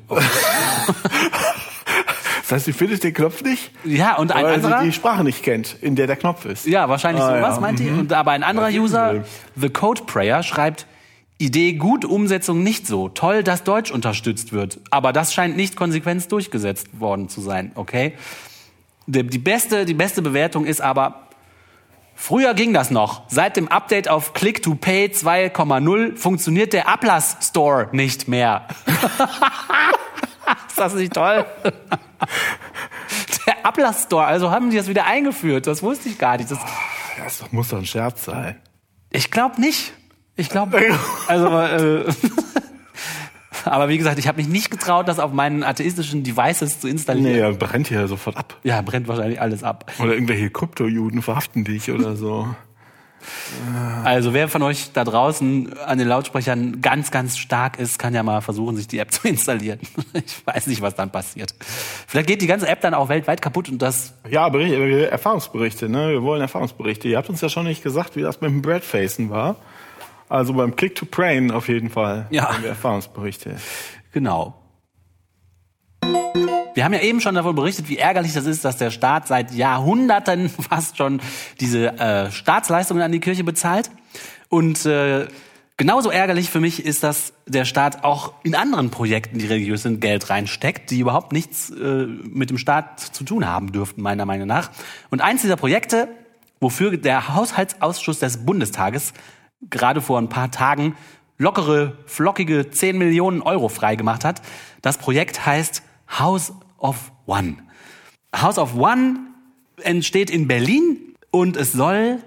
Das 2.50 2.56
heißt, 2.58 2.66
sie 2.66 2.74
findet 2.74 3.04
den 3.04 3.14
Knopf 3.14 3.44
nicht, 3.44 3.72
Ja, 3.84 4.16
und 4.18 4.32
ein 4.32 4.44
weil 4.44 4.56
anderer. 4.56 4.80
sie 4.80 4.86
die 4.88 4.92
Sprache 4.94 5.24
nicht 5.24 5.44
kennt, 5.44 5.76
in 5.82 5.96
der 5.96 6.08
der 6.08 6.16
Knopf 6.16 6.46
ist. 6.46 6.66
Ja, 6.66 6.90
wahrscheinlich 6.90 7.24
Ah, 7.24 7.38
sowas 7.38 7.56
ja, 7.56 7.62
meint 7.62 7.78
die. 7.78 7.90
Und 7.90 8.12
aber 8.12 8.32
ein 8.32 8.42
anderer 8.42 8.70
Ja, 8.70 8.82
User, 8.82 9.24
The 9.56 9.70
Code 9.70 10.02
Prayer, 10.08 10.42
schreibt, 10.42 10.88
Idee 11.38 11.74
gut, 11.74 12.06
Umsetzung 12.06 12.64
nicht 12.64 12.88
so. 12.88 13.08
Toll, 13.08 13.44
dass 13.44 13.64
Deutsch 13.64 13.92
unterstützt 13.92 14.52
wird. 14.52 14.80
Aber 14.90 15.14
das 15.14 15.32
scheint 15.32 15.58
nicht 15.58 15.76
konsequent 15.76 16.30
durchgesetzt 16.32 16.88
worden 17.00 17.30
zu 17.30 17.40
sein, 17.40 17.72
okay? 17.76 18.14
Die, 19.06 19.22
die, 19.26 19.38
beste, 19.38 19.86
die 19.86 19.94
beste 19.94 20.24
Bewertung 20.24 20.66
ist 20.66 20.82
aber, 20.82 21.28
früher 22.16 22.56
ging 22.56 22.74
das 22.74 22.90
noch. 22.90 23.22
Seit 23.30 23.58
dem 23.58 23.68
Update 23.68 24.10
auf 24.10 24.34
Click 24.34 24.64
to 24.64 24.74
Pay 24.74 25.12
2,0 25.14 26.18
funktioniert 26.18 26.74
der 26.74 26.90
Ablass 26.90 27.38
Store 27.42 27.90
nicht 27.92 28.28
mehr. 28.28 28.68
ist 30.68 30.78
das 30.78 30.94
nicht 30.96 31.14
toll? 31.14 31.46
Der 33.48 33.66
Ablass 33.66 34.04
Store, 34.04 34.26
also 34.26 34.52
haben 34.52 34.70
die 34.70 34.78
das 34.78 34.88
wieder 34.88 35.06
eingeführt. 35.06 35.68
Das 35.68 35.82
wusste 35.84 36.10
ich 36.10 36.18
gar 36.18 36.38
nicht. 36.38 36.52
Das, 36.52 36.60
Das 37.24 37.52
muss 37.52 37.70
doch 37.70 37.80
ein 37.80 37.86
Scherz 37.86 38.26
sein. 38.26 38.56
ich 39.12 39.32
glaube 39.32 39.60
nicht. 39.60 39.94
Ich 40.36 40.48
glaube, 40.50 40.80
also, 41.28 41.48
äh, 41.48 42.06
aber 43.66 43.90
wie 43.90 43.98
gesagt, 43.98 44.20
ich 44.20 44.28
habe 44.30 44.38
mich 44.38 44.48
nicht 44.48 44.72
getraut, 44.72 45.08
das 45.10 45.20
auf 45.20 45.34
meinen 45.34 45.64
atheistischen 45.64 46.24
Devices 46.24 46.80
zu 46.80 46.88
installieren. 46.88 47.34
Nee, 47.34 47.40
er 47.40 47.52
brennt 47.52 47.90
hier 47.90 48.08
sofort 48.08 48.38
ab. 48.38 48.56
Ja, 48.64 48.82
brennt 48.82 49.10
wahrscheinlich 49.10 49.42
alles 49.42 49.64
ab. 49.64 49.92
Oder 50.00 50.14
irgendwelche 50.14 50.50
Kryptojuden 50.50 51.22
verhaften 51.22 51.66
dich 51.66 51.92
oder 51.92 52.16
so. 52.16 52.48
Also 54.04 54.34
wer 54.34 54.48
von 54.48 54.64
euch 54.64 54.92
da 54.94 55.04
draußen 55.04 55.78
an 55.80 55.98
den 55.98 56.08
Lautsprechern 56.08 56.82
ganz, 56.82 57.12
ganz 57.12 57.38
stark 57.38 57.80
ist, 57.80 58.00
kann 58.00 58.14
ja 58.14 58.24
mal 58.24 58.42
versuchen, 58.42 58.76
sich 58.76 58.88
die 58.88 59.00
App 59.00 59.12
zu 59.14 59.28
installieren. 59.28 59.80
Ich 60.14 60.46
weiß 60.46 60.68
nicht, 60.68 60.82
was 60.82 60.96
dann 60.96 61.12
passiert. 61.12 61.54
Vielleicht 62.08 62.28
geht 62.28 62.42
die 62.42 62.48
ganze 62.48 62.68
App 62.68 62.82
dann 62.82 62.94
auch 62.94 63.10
weltweit 63.10 63.42
kaputt 63.42 63.70
und 63.70 63.82
das, 63.82 64.14
Ja, 64.30 64.50
Bericht, 64.50 64.74
Erfahrungsberichte, 65.12 65.90
ne? 65.90 66.10
Wir 66.10 66.24
wollen 66.24 66.42
Erfahrungsberichte. 66.42 67.08
Ihr 67.08 67.18
habt 67.18 67.30
uns 67.30 67.42
ja 67.42 67.50
schon 67.50 67.66
nicht 67.66 67.84
gesagt, 67.84 68.16
wie 68.16 68.22
das 68.22 68.42
mit 68.42 68.52
dem 68.52 68.62
Breadfacen 68.62 69.30
war. 69.30 69.56
Also 70.30 70.54
beim 70.54 70.76
Click 70.76 70.96
to 70.96 71.06
Prain 71.06 71.52
auf 71.52 71.68
jeden 71.68 71.90
Fall. 71.90 72.28
Ja. 72.30 72.52
Erfahrungsberichte. 72.64 73.56
genau. 74.12 74.59
Wir 76.80 76.86
haben 76.86 76.94
ja 76.94 77.02
eben 77.02 77.20
schon 77.20 77.36
davon 77.36 77.56
berichtet, 77.56 77.90
wie 77.90 77.98
ärgerlich 77.98 78.32
das 78.32 78.46
ist, 78.46 78.64
dass 78.64 78.78
der 78.78 78.90
Staat 78.90 79.28
seit 79.28 79.54
Jahrhunderten 79.54 80.48
fast 80.70 80.96
schon 80.96 81.20
diese 81.60 81.90
äh, 82.00 82.32
Staatsleistungen 82.32 83.04
an 83.04 83.12
die 83.12 83.20
Kirche 83.20 83.44
bezahlt. 83.44 83.92
Und 84.48 84.86
äh, 84.86 85.28
genauso 85.76 86.10
ärgerlich 86.10 86.50
für 86.50 86.62
mich 86.62 86.86
ist, 86.86 87.04
dass 87.04 87.34
der 87.48 87.66
Staat 87.66 88.06
auch 88.06 88.32
in 88.44 88.56
anderen 88.56 88.92
Projekten, 88.92 89.40
die 89.40 89.48
religiös 89.48 89.84
sind, 89.84 90.00
Geld 90.00 90.30
reinsteckt, 90.30 90.90
die 90.90 91.00
überhaupt 91.02 91.34
nichts 91.34 91.70
äh, 91.70 92.06
mit 92.06 92.50
dem 92.50 92.58
Staat 92.58 93.02
zu 93.02 93.26
tun 93.26 93.46
haben 93.46 93.74
dürften, 93.74 94.02
meiner 94.02 94.26
Meinung 94.26 94.48
nach. 94.48 94.72
Und 95.10 95.20
eins 95.20 95.42
dieser 95.42 95.58
Projekte, 95.58 96.08
wofür 96.62 96.96
der 96.96 97.36
Haushaltsausschuss 97.36 98.20
des 98.20 98.46
Bundestages 98.46 99.12
gerade 99.70 100.00
vor 100.00 100.18
ein 100.18 100.30
paar 100.30 100.50
Tagen 100.50 100.96
lockere, 101.38 101.98
flockige 102.06 102.72
10 102.72 102.98
Millionen 102.98 103.42
Euro 103.42 103.68
freigemacht 103.68 104.24
hat. 104.24 104.42
Das 104.82 104.98
Projekt 104.98 105.46
heißt 105.46 105.84
House 106.18 106.54
of 106.80 107.12
One. 107.26 107.58
House 108.36 108.58
of 108.58 108.76
One 108.76 109.20
entsteht 109.82 110.30
in 110.30 110.48
Berlin 110.48 111.16
und 111.32 111.58
es 111.58 111.72
soll 111.72 112.20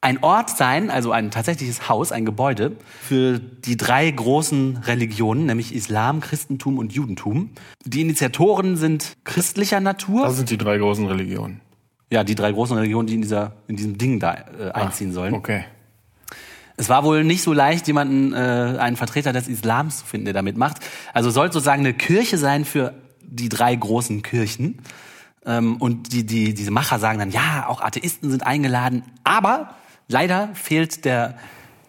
ein 0.00 0.22
Ort 0.22 0.50
sein, 0.50 0.90
also 0.90 1.12
ein 1.12 1.30
tatsächliches 1.30 1.88
Haus, 1.88 2.10
ein 2.10 2.24
Gebäude 2.24 2.76
für 3.00 3.38
die 3.38 3.76
drei 3.76 4.10
großen 4.10 4.78
Religionen, 4.78 5.46
nämlich 5.46 5.74
Islam, 5.74 6.20
Christentum 6.20 6.78
und 6.78 6.92
Judentum. 6.92 7.50
Die 7.84 8.00
Initiatoren 8.00 8.76
sind 8.76 9.12
christlicher 9.24 9.78
Natur. 9.78 10.24
Das 10.24 10.36
sind 10.36 10.50
die 10.50 10.58
drei 10.58 10.78
großen 10.78 11.06
Religionen. 11.06 11.60
ja, 12.10 12.24
die 12.24 12.34
drei 12.34 12.50
großen 12.52 12.76
Religionen, 12.76 13.06
die 13.06 13.14
in, 13.14 13.22
dieser, 13.22 13.52
in 13.68 13.76
diesem 13.76 13.96
Ding 13.96 14.18
da 14.18 14.34
äh, 14.34 14.70
einziehen 14.72 15.12
sollen. 15.12 15.34
Okay. 15.34 15.64
Es 16.76 16.88
war 16.88 17.04
wohl 17.04 17.22
nicht 17.22 17.42
so 17.42 17.52
leicht, 17.52 17.86
jemanden, 17.86 18.32
äh, 18.32 18.36
einen 18.36 18.96
Vertreter 18.96 19.32
des 19.32 19.46
Islams 19.46 19.98
zu 19.98 20.06
finden, 20.06 20.24
der 20.24 20.34
da 20.34 20.42
mitmacht. 20.42 20.78
Also 21.12 21.30
soll 21.30 21.52
sozusagen 21.52 21.80
eine 21.80 21.94
Kirche 21.94 22.38
sein 22.38 22.64
für 22.64 22.94
die 23.32 23.48
drei 23.48 23.74
großen 23.74 24.22
Kirchen. 24.22 24.78
Ähm, 25.44 25.76
und 25.76 26.12
die, 26.12 26.24
die, 26.24 26.54
diese 26.54 26.70
Macher 26.70 26.98
sagen 26.98 27.18
dann, 27.18 27.30
ja, 27.30 27.66
auch 27.68 27.80
Atheisten 27.80 28.30
sind 28.30 28.46
eingeladen, 28.46 29.02
aber 29.24 29.74
leider 30.08 30.50
fehlt 30.54 31.04
der, 31.04 31.36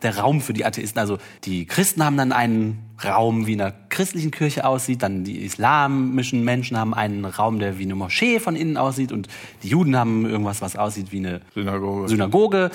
der 0.01 0.17
Raum 0.17 0.41
für 0.41 0.53
die 0.53 0.65
Atheisten. 0.65 0.99
Also 0.99 1.17
die 1.43 1.65
Christen 1.65 2.03
haben 2.03 2.17
dann 2.17 2.31
einen 2.31 2.79
Raum, 3.03 3.47
wie 3.47 3.53
in 3.53 3.61
einer 3.61 3.73
christlichen 3.89 4.31
Kirche 4.31 4.65
aussieht, 4.65 5.03
dann 5.03 5.23
die 5.23 5.43
islamischen 5.43 6.43
Menschen 6.43 6.77
haben 6.77 6.93
einen 6.93 7.25
Raum, 7.25 7.59
der 7.59 7.77
wie 7.77 7.83
eine 7.83 7.95
Moschee 7.95 8.39
von 8.39 8.55
innen 8.55 8.77
aussieht 8.77 9.11
und 9.11 9.27
die 9.61 9.69
Juden 9.69 9.95
haben 9.97 10.25
irgendwas, 10.25 10.61
was 10.61 10.75
aussieht 10.75 11.11
wie 11.11 11.19
eine 11.19 11.41
Synagoge. 11.53 12.07
Synagoge. 12.07 12.71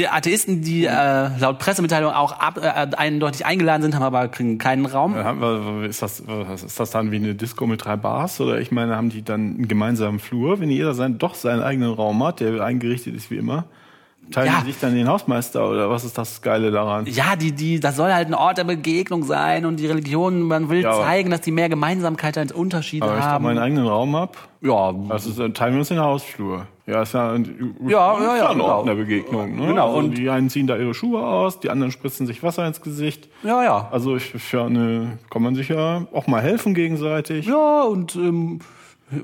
Die 0.00 0.08
Atheisten, 0.08 0.62
die 0.62 0.86
äh, 0.86 1.38
laut 1.38 1.58
Pressemitteilung 1.58 2.14
auch 2.14 2.32
ab, 2.32 2.56
äh, 2.56 2.96
eindeutig 2.96 3.44
eingeladen 3.44 3.82
sind, 3.82 3.94
haben 3.94 4.02
aber 4.02 4.28
keinen 4.28 4.86
Raum. 4.86 5.14
Ist 5.84 6.00
das, 6.00 6.20
ist 6.64 6.80
das 6.80 6.90
dann 6.90 7.10
wie 7.10 7.16
eine 7.16 7.34
Disco 7.34 7.66
mit 7.66 7.84
drei 7.84 7.96
Bars? 7.96 8.40
Oder 8.40 8.60
ich 8.60 8.72
meine, 8.72 8.96
haben 8.96 9.10
die 9.10 9.22
dann 9.22 9.56
einen 9.56 9.68
gemeinsamen 9.68 10.18
Flur, 10.18 10.58
wenn 10.58 10.70
jeder 10.70 10.94
sein, 10.94 11.18
doch 11.18 11.34
seinen 11.34 11.60
eigenen 11.60 11.92
Raum 11.92 12.24
hat, 12.24 12.40
der 12.40 12.62
eingerichtet 12.64 13.14
ist 13.14 13.30
wie 13.30 13.36
immer? 13.36 13.66
Teilen 14.30 14.46
Ja. 14.52 14.60
die 14.60 14.66
sich 14.70 14.80
dann 14.80 14.94
den 14.94 15.08
Hausmeister 15.08 15.68
oder 15.68 15.90
was 15.90 16.04
ist 16.04 16.16
das 16.16 16.40
Geile 16.40 16.70
daran? 16.70 17.04
Ja, 17.06 17.34
die, 17.34 17.50
die, 17.50 17.80
das 17.80 17.96
soll 17.96 18.12
halt 18.12 18.28
ein 18.28 18.34
Ort 18.34 18.58
der 18.58 18.64
Begegnung 18.64 19.24
sein 19.24 19.66
und 19.66 19.80
die 19.80 19.86
Religion, 19.88 20.42
man 20.42 20.70
will 20.70 20.82
Ja, 20.82 20.92
zeigen, 21.00 21.30
dass 21.30 21.40
die 21.40 21.50
mehr 21.50 21.68
Gemeinsamkeit 21.68 22.38
als 22.38 22.52
Unterschiede 22.52 23.04
Aber 23.04 23.14
wenn 23.14 23.18
ich 23.20 23.24
haben. 23.26 23.44
meinen 23.44 23.58
eigenen 23.58 23.88
Raum 23.88 24.14
hab, 24.14 24.36
ja, 24.60 24.92
dann 24.92 25.52
teilen 25.54 25.72
wir 25.74 25.78
uns 25.80 25.88
den 25.88 25.98
Hausflur. 25.98 26.66
Ja, 26.86 27.02
ist 27.02 27.12
ja 27.14 27.32
ein, 27.32 27.74
Ja, 27.88 28.20
ja, 28.20 28.36
ja, 28.36 28.46
ein 28.50 28.58
genau. 28.58 28.66
Ort 28.78 28.88
der 28.88 28.94
Begegnung. 28.94 29.56
Ne? 29.56 29.66
Genau, 29.66 29.86
Also 29.88 29.98
und- 29.98 30.16
die 30.16 30.30
einen 30.30 30.48
ziehen 30.48 30.68
da 30.68 30.76
ihre 30.76 30.94
Schuhe 30.94 31.22
aus, 31.26 31.58
die 31.58 31.70
anderen 31.70 31.90
spritzen 31.90 32.26
sich 32.28 32.40
Wasser 32.44 32.64
ins 32.66 32.80
Gesicht. 32.82 33.28
ja, 33.42 33.64
ja. 33.64 33.88
Also 33.90 34.14
ich, 34.14 34.26
für 34.26 34.62
eine, 34.62 35.18
kann 35.30 35.42
man 35.42 35.56
sich 35.56 35.68
ja 35.70 36.06
auch 36.12 36.28
mal 36.28 36.40
helfen 36.40 36.74
gegenseitig. 36.74 37.46
Ja, 37.46 37.82
und 37.82 38.14
ähm, 38.14 38.60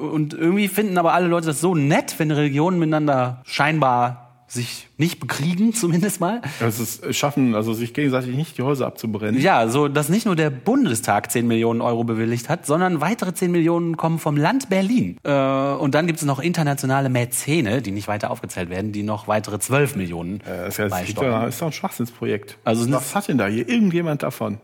Und 0.00 0.34
irgendwie 0.34 0.66
finden 0.66 0.98
aber 0.98 1.12
alle 1.12 1.28
Leute 1.28 1.46
das 1.46 1.60
so 1.60 1.76
nett, 1.76 2.16
wenn 2.18 2.32
Religionen 2.32 2.80
miteinander 2.80 3.40
scheinbar 3.44 4.25
sich 4.48 4.88
nicht 4.96 5.18
bekriegen, 5.20 5.72
zumindest 5.74 6.20
mal. 6.20 6.40
Es 6.60 6.78
ist 6.78 7.14
schaffen, 7.14 7.54
also 7.54 7.72
sich 7.74 7.94
gegenseitig 7.94 8.34
nicht 8.36 8.56
die 8.58 8.62
Häuser 8.62 8.86
abzubrennen. 8.86 9.40
Ja, 9.40 9.68
so 9.68 9.88
dass 9.88 10.08
nicht 10.08 10.24
nur 10.26 10.36
der 10.36 10.50
Bundestag 10.50 11.32
10 11.32 11.46
Millionen 11.46 11.80
Euro 11.80 12.04
bewilligt 12.04 12.48
hat, 12.48 12.64
sondern 12.66 13.00
weitere 13.00 13.34
10 13.34 13.50
Millionen 13.50 13.96
kommen 13.96 14.18
vom 14.18 14.36
Land 14.36 14.68
Berlin. 14.68 15.18
Äh, 15.24 15.30
und 15.32 15.94
dann 15.94 16.06
gibt 16.06 16.20
es 16.20 16.24
noch 16.24 16.38
internationale 16.38 17.08
Mäzene, 17.08 17.82
die 17.82 17.90
nicht 17.90 18.08
weiter 18.08 18.30
aufgezählt 18.30 18.70
werden, 18.70 18.92
die 18.92 19.02
noch 19.02 19.26
weitere 19.28 19.58
12 19.58 19.96
Millionen 19.96 20.40
Äh, 20.40 20.66
Das 20.66 20.68
ist, 20.68 20.78
ja, 20.78 20.88
beisteuern. 20.88 21.42
das 21.42 21.54
ist 21.54 21.62
doch 21.62 21.66
ein 21.66 21.72
Schwachsinnsprojekt. 21.72 22.58
Also 22.64 22.90
was 22.92 23.14
hat 23.14 23.28
denn 23.28 23.38
da 23.38 23.46
hier 23.46 23.68
irgendjemand 23.68 24.22
davon? 24.22 24.58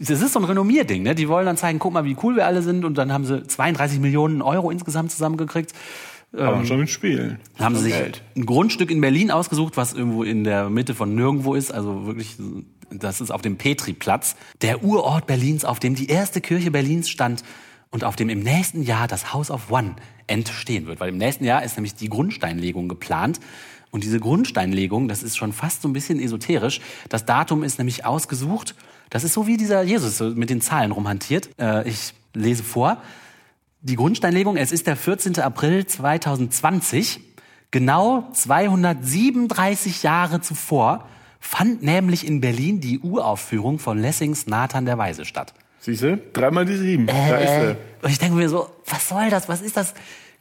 Das 0.00 0.22
ist 0.22 0.32
so 0.32 0.38
ein 0.38 0.44
Renommierding, 0.46 1.02
ne? 1.02 1.14
Die 1.14 1.28
wollen 1.28 1.44
dann 1.46 1.56
zeigen, 1.58 1.78
guck 1.78 1.92
mal, 1.92 2.04
wie 2.04 2.16
cool 2.22 2.36
wir 2.36 2.46
alle 2.46 2.62
sind. 2.62 2.84
Und 2.86 2.96
dann 2.96 3.12
haben 3.12 3.24
sie 3.26 3.42
32 3.42 4.00
Millionen 4.00 4.40
Euro 4.42 4.70
insgesamt 4.70 5.10
zusammengekriegt. 5.12 5.72
Aber 6.36 6.64
schon 6.64 6.80
mit 6.80 6.90
Spielen. 6.90 7.38
Haben 7.58 7.76
sie 7.76 7.84
sich 7.84 7.92
Geld. 7.92 8.22
ein 8.36 8.46
Grundstück 8.46 8.90
in 8.90 9.00
Berlin 9.00 9.30
ausgesucht, 9.30 9.76
was 9.76 9.92
irgendwo 9.92 10.22
in 10.22 10.44
der 10.44 10.70
Mitte 10.70 10.94
von 10.94 11.14
nirgendwo 11.14 11.54
ist. 11.54 11.72
Also 11.72 12.06
wirklich, 12.06 12.36
das 12.90 13.20
ist 13.20 13.30
auf 13.30 13.42
dem 13.42 13.56
Petriplatz, 13.56 14.36
der 14.62 14.84
Urort 14.84 15.26
Berlins, 15.26 15.64
auf 15.64 15.80
dem 15.80 15.94
die 15.94 16.08
erste 16.08 16.40
Kirche 16.40 16.70
Berlins 16.70 17.08
stand 17.08 17.42
und 17.90 18.04
auf 18.04 18.16
dem 18.16 18.28
im 18.28 18.40
nächsten 18.40 18.82
Jahr 18.82 19.08
das 19.08 19.32
House 19.32 19.50
of 19.50 19.70
One 19.70 19.96
entstehen 20.26 20.86
wird. 20.86 21.00
Weil 21.00 21.10
im 21.10 21.18
nächsten 21.18 21.44
Jahr 21.44 21.62
ist 21.62 21.76
nämlich 21.76 21.94
die 21.94 22.08
Grundsteinlegung 22.08 22.88
geplant. 22.88 23.40
Und 23.90 24.04
diese 24.04 24.20
Grundsteinlegung, 24.20 25.08
das 25.08 25.22
ist 25.22 25.36
schon 25.36 25.52
fast 25.52 25.82
so 25.82 25.88
ein 25.88 25.92
bisschen 25.92 26.20
esoterisch. 26.20 26.80
Das 27.08 27.24
Datum 27.24 27.62
ist 27.62 27.78
nämlich 27.78 28.04
ausgesucht. 28.04 28.74
Das 29.10 29.24
ist 29.24 29.32
so 29.32 29.46
wie 29.46 29.56
dieser 29.56 29.82
Jesus 29.82 30.20
mit 30.20 30.50
den 30.50 30.60
Zahlen 30.60 30.90
rumhantiert. 30.90 31.48
Äh, 31.58 31.88
ich 31.88 32.12
lese 32.34 32.62
vor. 32.62 33.02
Die 33.88 33.94
Grundsteinlegung, 33.94 34.56
es 34.56 34.72
ist 34.72 34.88
der 34.88 34.96
14. 34.96 35.38
April 35.38 35.86
2020. 35.86 37.20
Genau 37.70 38.28
237 38.32 40.02
Jahre 40.02 40.40
zuvor 40.40 41.06
fand 41.38 41.84
nämlich 41.84 42.26
in 42.26 42.40
Berlin 42.40 42.80
die 42.80 42.98
Uraufführung 42.98 43.78
von 43.78 43.96
Lessings 43.96 44.48
Nathan 44.48 44.86
der 44.86 44.98
Weise 44.98 45.24
statt. 45.24 45.54
Siehst 45.78 46.02
du? 46.02 46.18
Dreimal 46.32 46.64
die 46.64 46.74
sieben. 46.74 47.06
Da 47.06 47.36
ist 47.36 47.48
sie. 47.48 47.76
Und 48.02 48.10
ich 48.10 48.18
denke 48.18 48.34
mir 48.34 48.48
so, 48.48 48.68
was 48.86 49.08
soll 49.08 49.30
das? 49.30 49.48
Was 49.48 49.60
ist 49.60 49.76
das? 49.76 49.94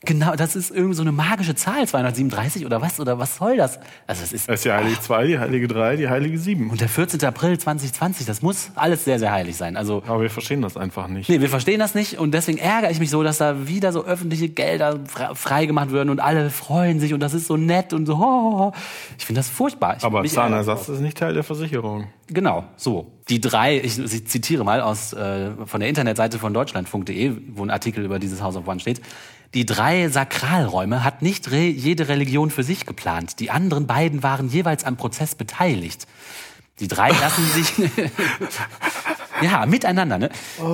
Genau, 0.05 0.35
das 0.35 0.55
ist 0.55 0.71
irgendwie 0.71 0.93
so 0.95 1.01
eine 1.01 1.11
magische 1.11 1.55
Zahl, 1.55 1.87
237 1.87 2.65
oder 2.65 2.81
was? 2.81 2.99
Oder 2.99 3.17
was 3.19 3.37
soll 3.37 3.57
das? 3.57 3.79
Also 4.07 4.23
es 4.23 4.31
ist 4.33 4.47
Das 4.47 4.55
ist 4.55 4.65
die 4.65 4.71
Heilige 4.71 4.99
2, 5.01 5.27
die 5.27 5.39
Heilige 5.39 5.67
3, 5.67 5.95
die 5.95 6.07
Heilige 6.09 6.37
7. 6.37 6.69
und 6.69 6.79
der 6.79 6.89
14. 6.89 7.23
April 7.25 7.57
2020, 7.57 8.25
das 8.25 8.41
muss 8.41 8.69
alles 8.75 9.03
sehr, 9.05 9.19
sehr 9.19 9.31
heilig 9.31 9.57
sein. 9.57 9.75
Also 9.77 10.03
Aber 10.07 10.21
wir 10.21 10.29
verstehen 10.29 10.61
das 10.61 10.77
einfach 10.77 11.07
nicht. 11.07 11.27
Nee, 11.29 11.41
wir 11.41 11.49
verstehen 11.49 11.79
das 11.79 11.95
nicht 11.95 12.19
und 12.19 12.33
deswegen 12.33 12.57
ärgere 12.57 12.91
ich 12.91 12.99
mich 12.99 13.09
so, 13.09 13.23
dass 13.23 13.39
da 13.39 13.67
wieder 13.67 13.91
so 13.91 14.05
öffentliche 14.05 14.49
Gelder 14.49 14.99
fre- 15.13 15.35
freigemacht 15.35 15.91
werden 15.91 16.09
und 16.09 16.19
alle 16.19 16.49
freuen 16.49 16.99
sich 16.99 17.13
und 17.13 17.19
das 17.19 17.33
ist 17.33 17.47
so 17.47 17.57
nett 17.57 17.91
und 17.91 18.05
so. 18.05 18.19
ho, 18.19 18.23
ho. 18.59 18.71
Ich 19.17 19.25
finde 19.25 19.39
das 19.39 19.49
furchtbar. 19.49 19.97
Ich, 19.97 20.03
Aber 20.03 20.23
Zahnersatz 20.23 20.87
ist 20.89 20.99
nicht 21.01 21.17
Teil 21.17 21.33
der 21.33 21.43
Versicherung. 21.43 22.05
Genau, 22.27 22.63
so. 22.75 23.11
Die 23.29 23.41
drei, 23.41 23.77
ich, 23.79 23.97
ich 23.97 24.27
zitiere 24.27 24.63
mal 24.63 24.81
aus 24.81 25.13
äh, 25.13 25.49
von 25.65 25.79
der 25.79 25.89
Internetseite 25.89 26.37
von 26.37 26.53
deutschlandfunk.de, 26.53 27.31
wo 27.55 27.63
ein 27.63 27.71
Artikel 27.71 28.03
über 28.05 28.19
dieses 28.19 28.41
House 28.41 28.55
of 28.55 28.67
One 28.67 28.79
steht. 28.79 29.01
Die 29.55 29.65
drei 29.65 30.09
Sakralräume 30.09 31.05
hat 31.05 31.21
nicht 31.21 31.49
re 31.49 31.61
jede 31.61 32.09
Religion 32.09 32.51
für 32.51 32.63
sich 32.63 32.85
geplant. 32.85 33.39
Die 33.39 33.51
anderen 33.51 33.87
beiden 33.87 34.21
waren 34.21 34.49
jeweils 34.49 34.83
am 34.83 34.97
Prozess 34.97 35.33
beteiligt. 35.33 36.07
Die 36.81 36.89
drei 36.89 37.09
lassen 37.09 37.45
sich 37.53 37.71
ja 39.41 39.65
miteinander. 39.65 40.17
Ne? 40.17 40.29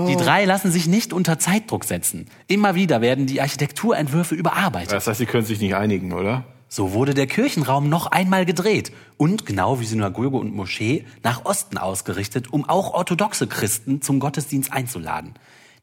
Die 0.08 0.16
drei 0.16 0.46
lassen 0.46 0.72
sich 0.72 0.88
nicht 0.88 1.14
unter 1.14 1.38
Zeitdruck 1.38 1.84
setzen. 1.84 2.26
Immer 2.48 2.74
wieder 2.74 3.02
werden 3.02 3.28
die 3.28 3.40
Architekturentwürfe 3.40 4.34
überarbeitet. 4.34 4.94
Das 4.94 5.06
heißt, 5.06 5.20
sie 5.20 5.28
können 5.28 5.46
sich 5.46 5.60
nicht 5.60 5.76
einigen, 5.76 6.12
oder? 6.12 6.44
So 6.68 6.94
wurde 6.94 7.14
der 7.14 7.28
Kirchenraum 7.28 7.88
noch 7.88 8.08
einmal 8.08 8.48
gedreht 8.48 8.92
und 9.18 9.46
genau 9.46 9.80
wie 9.80 9.86
Synagoge 9.86 10.38
und 10.38 10.56
Moschee 10.56 11.06
nach 11.22 11.46
Osten 11.46 11.78
ausgerichtet, 11.78 12.52
um 12.52 12.68
auch 12.68 12.96
orthodoxe 12.96 13.46
Christen 13.46 14.02
zum 14.02 14.20
Gottesdienst 14.20 14.74
einzuladen. 14.74 15.36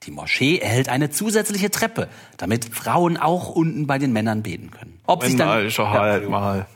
Die 0.04 0.10
Moschee 0.10 0.58
erhält 0.58 0.88
eine 0.88 1.10
zusätzliche 1.10 1.70
Treppe, 1.70 2.08
damit 2.36 2.64
Frauen 2.66 3.16
auch 3.16 3.48
unten 3.48 3.86
bei 3.86 3.98
den 3.98 4.12
Männern 4.12 4.42
beten 4.42 4.70
können. 4.70 5.00
Ob 5.06 5.24
sich 5.24 5.36
dann 5.36 5.48
Mal, 5.48 5.70
schau 5.70 5.88
halt 5.88 6.28
mal. 6.28 6.66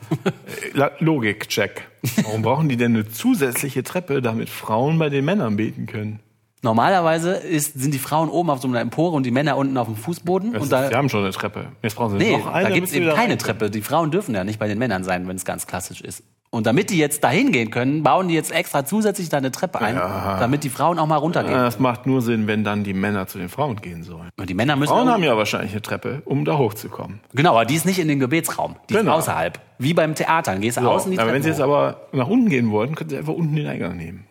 Logik-Check. 0.99 1.87
Warum 2.23 2.41
brauchen 2.41 2.69
die 2.69 2.77
denn 2.77 2.93
eine 2.93 3.07
zusätzliche 3.07 3.83
Treppe, 3.83 4.21
damit 4.21 4.49
Frauen 4.49 4.99
bei 4.99 5.09
den 5.09 5.23
Männern 5.25 5.55
beten 5.55 5.85
können? 5.85 6.19
normalerweise 6.63 7.33
ist, 7.33 7.79
sind 7.79 7.93
die 7.93 7.99
Frauen 7.99 8.29
oben 8.29 8.49
auf 8.49 8.61
so 8.61 8.67
einer 8.67 8.79
Empore 8.79 9.15
und 9.15 9.25
die 9.25 9.31
Männer 9.31 9.57
unten 9.57 9.77
auf 9.77 9.87
dem 9.87 9.95
Fußboden 9.95 10.55
ist, 10.55 10.71
da 10.71 10.89
wir 10.89 10.97
haben 10.97 11.09
schon 11.09 11.23
eine 11.23 11.31
Treppe. 11.31 11.67
Jetzt 11.81 11.95
brauchen 11.95 12.17
sie 12.17 12.25
Nee, 12.25 12.37
noch 12.37 12.47
eine. 12.47 12.69
da 12.69 12.69
damit 12.73 12.89
sie 12.89 12.97
eben 12.97 13.13
keine. 13.13 13.37
Treppe. 13.37 13.69
Die 13.69 13.81
Frauen 13.81 14.11
dürfen 14.11 14.33
ja 14.33 14.43
nicht 14.43 14.59
bei 14.59 14.67
den 14.67 14.79
Männern 14.79 15.03
sein, 15.03 15.27
wenn 15.27 15.35
es 15.35 15.45
ganz 15.45 15.67
klassisch 15.67 16.01
ist. 16.01 16.23
Und 16.53 16.67
damit 16.67 16.91
die 16.91 16.99
jetzt 16.99 17.23
dahin 17.23 17.51
gehen 17.51 17.71
können, 17.71 18.03
bauen 18.03 18.27
die 18.27 18.35
jetzt 18.35 18.51
extra 18.51 18.85
zusätzlich 18.85 19.27
da 19.27 19.37
eine 19.37 19.49
Treppe 19.49 19.81
ein, 19.81 19.95
damit 19.95 20.63
die 20.63 20.69
Frauen 20.69 20.99
auch 20.99 21.07
mal 21.07 21.15
runtergehen. 21.15 21.55
Ja, 21.55 21.63
Das 21.65 21.79
macht 21.79 22.05
nur 22.05 22.21
Sinn, 22.21 22.45
wenn 22.45 22.63
dann 22.63 22.83
die 22.83 22.93
Männer 22.93 23.25
zu 23.25 23.39
den 23.39 23.49
Frauen 23.49 23.77
gehen 23.77 24.03
sollen. 24.03 24.29
Und 24.37 24.51
die 24.51 24.53
Männer 24.53 24.75
müssen 24.75 24.91
Frauen 24.91 25.09
haben 25.09 25.23
ja 25.23 25.35
wahrscheinlich 25.35 25.71
eine 25.71 25.81
Treppe, 25.81 26.21
um 26.25 26.45
da 26.45 26.59
hochzukommen. 26.59 27.21
Genau, 27.33 27.53
aber 27.53 27.65
die 27.65 27.73
ist 27.73 27.87
nicht 27.87 27.97
in 27.97 28.07
den 28.07 28.19
Gebetsraum. 28.19 28.75
Die 28.87 28.93
Genau. 28.93 29.13
ist 29.17 29.23
außerhalb. 29.23 29.59
Wie 29.79 29.95
beim 29.95 30.13
Theater. 30.13 30.51
Dann 30.51 30.61
gehst 30.61 30.77
du 30.77 30.81
So, 30.83 30.91
außen 30.91 31.11
die 31.11 31.17
aber 31.17 31.23
Treppe 31.25 31.35
wenn 31.37 31.41
sie 31.41 31.49
jetzt 31.49 31.59
aber 31.59 32.01
nach 32.11 32.27
unten 32.27 32.49
gehen 32.49 32.69
wollten, 32.69 32.93
können 32.93 33.09
sie 33.09 33.17
einfach 33.17 33.33
unten 33.33 33.55
den 33.55 33.65
Eingang 33.65 33.97
nehmen. 33.97 34.27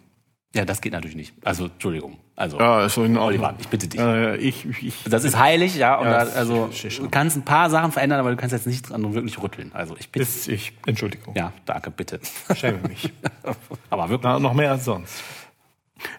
Ja, 0.55 0.64
das 0.64 0.81
geht 0.81 0.93
natürlich 0.93 1.16
nicht. 1.16 1.35
Also, 1.45 1.64
Entschuldigung. 1.64 2.18
Also, 2.43 2.59
Ja, 2.59 2.84
ist 2.84 2.97
in 2.97 3.16
Oliver, 3.16 3.55
ich 3.61 3.68
bitte 3.68 3.86
dich. 3.86 4.01
Äh, 4.01 4.36
ich, 4.36 4.66
ich, 4.82 5.05
Das 5.05 5.22
ist 5.22 5.38
heilig, 5.38 5.76
ja. 5.76 5.95
Und 5.95 6.07
Ja, 6.07 6.24
da, 6.24 6.32
also, 6.32 6.70
du 6.99 7.09
kannst 7.09 7.36
ein 7.36 7.45
paar 7.45 7.70
Sachen 7.70 7.93
verändern, 7.93 8.18
aber 8.18 8.30
du 8.30 8.36
kannst 8.36 8.53
jetzt 8.53 8.66
nicht 8.66 8.90
dran 8.90 9.14
wirklich 9.14 9.40
rütteln. 9.40 9.70
Also, 9.72 9.95
ich 9.97 10.11
bitte. 10.11 10.24
ist, 10.24 10.49
ich, 10.49 10.72
Entschuldigung. 10.84 11.36
Ja, 11.36 11.53
danke, 11.66 11.93
bitte. 11.93 12.18
Schäme 12.57 12.80
mich. 12.88 13.12
aber 13.90 14.09
wirklich. 14.09 14.24
Na, 14.24 14.40
noch 14.40 14.55
mehr 14.55 14.72
als 14.72 14.84
sonst. 14.84 15.22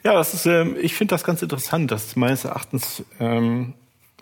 Ja, 0.05 0.13
das 0.13 0.33
ist, 0.33 0.45
ähm, 0.45 0.77
ich 0.79 0.95
finde 0.95 1.13
das 1.13 1.25
ganz 1.25 1.41
interessant. 1.41 1.91
dass 1.91 2.15
meines 2.15 2.45
Erachtens 2.45 3.03
ähm, 3.19 3.73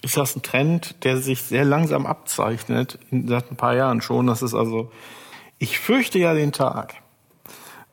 ist 0.01 0.17
das 0.17 0.35
ein 0.35 0.41
Trend, 0.41 1.03
der 1.03 1.17
sich 1.17 1.43
sehr 1.43 1.65
langsam 1.65 2.07
abzeichnet, 2.07 2.97
seit 3.11 3.51
ein 3.51 3.57
paar 3.57 3.75
Jahren 3.75 4.01
schon. 4.01 4.25
Das 4.25 4.41
ist 4.41 4.55
also, 4.55 4.91
ich 5.59 5.77
fürchte 5.77 6.17
ja 6.17 6.33
den 6.33 6.51
Tag, 6.51 6.95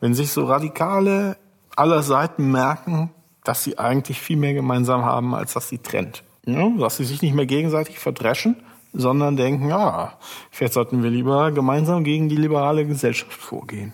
wenn 0.01 0.15
sich 0.15 0.33
so 0.33 0.47
Radikale 0.47 1.37
aller 1.77 2.03
Seiten 2.03 2.51
merken, 2.51 3.11
dass 3.49 3.65
sie 3.65 3.79
eigentlich 3.79 4.21
viel 4.21 4.37
mehr 4.37 4.55
gemeinsam 4.55 5.05
haben, 5.05 5.35
als 5.35 5.55
dass 5.55 5.69
sie 5.69 5.79
trennt. 5.79 6.23
Ja, 6.47 6.69
dass 6.79 6.99
sie 6.99 7.05
sich 7.05 7.23
nicht 7.23 7.35
mehr 7.35 7.47
gegenseitig 7.47 7.99
verdreschen, 7.99 8.57
sondern 8.93 9.37
denken, 9.37 9.69
ja, 9.69 10.15
vielleicht 10.51 10.75
sollten 10.75 11.03
wir 11.03 11.11
lieber 11.11 11.53
gemeinsam 11.53 12.05
gegen 12.05 12.29
die 12.29 12.37
liberale 12.37 12.87
Gesellschaft 12.87 13.33
vorgehen 13.33 13.93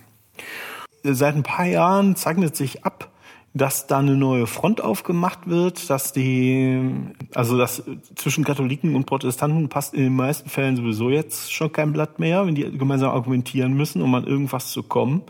seit 1.04 1.34
ein 1.34 1.42
paar 1.42 1.66
Jahren 1.66 2.16
zeichnet 2.16 2.56
sich 2.56 2.84
ab, 2.84 3.10
dass 3.56 3.86
da 3.86 4.00
eine 4.00 4.16
neue 4.16 4.48
Front 4.48 4.80
aufgemacht 4.80 5.48
wird, 5.48 5.88
dass 5.88 6.12
die, 6.12 6.90
also 7.34 7.56
dass 7.56 7.84
zwischen 8.16 8.42
Katholiken 8.42 8.96
und 8.96 9.06
Protestanten 9.06 9.68
passt 9.68 9.94
in 9.94 10.02
den 10.02 10.16
meisten 10.16 10.50
Fällen 10.50 10.74
sowieso 10.76 11.08
jetzt 11.08 11.52
schon 11.52 11.72
kein 11.72 11.92
Blatt 11.92 12.18
mehr, 12.18 12.46
wenn 12.46 12.56
die 12.56 12.76
gemeinsam 12.76 13.10
argumentieren 13.10 13.74
müssen, 13.74 14.02
um 14.02 14.12
an 14.16 14.26
irgendwas 14.26 14.72
zu 14.72 14.82
kommen. 14.82 15.22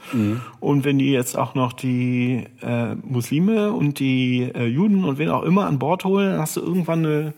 Und 0.59 0.85
wenn 0.85 0.99
die 0.99 1.13
jetzt 1.13 1.37
auch 1.37 1.55
noch 1.55 1.75
die 1.75 2.45
äh, 2.63 2.95
Muslime 2.95 3.73
und 3.73 3.99
die 3.99 4.51
äh, 4.55 4.65
Juden 4.65 5.05
und 5.05 5.19
wen 5.19 5.29
auch 5.29 5.43
immer 5.43 5.67
an 5.67 5.79
Bord 5.79 6.05
holen, 6.05 6.31
dann 6.31 6.41
hast 6.41 6.57
du 6.57 6.63
irgendwann 6.63 7.05
eine 7.05 7.35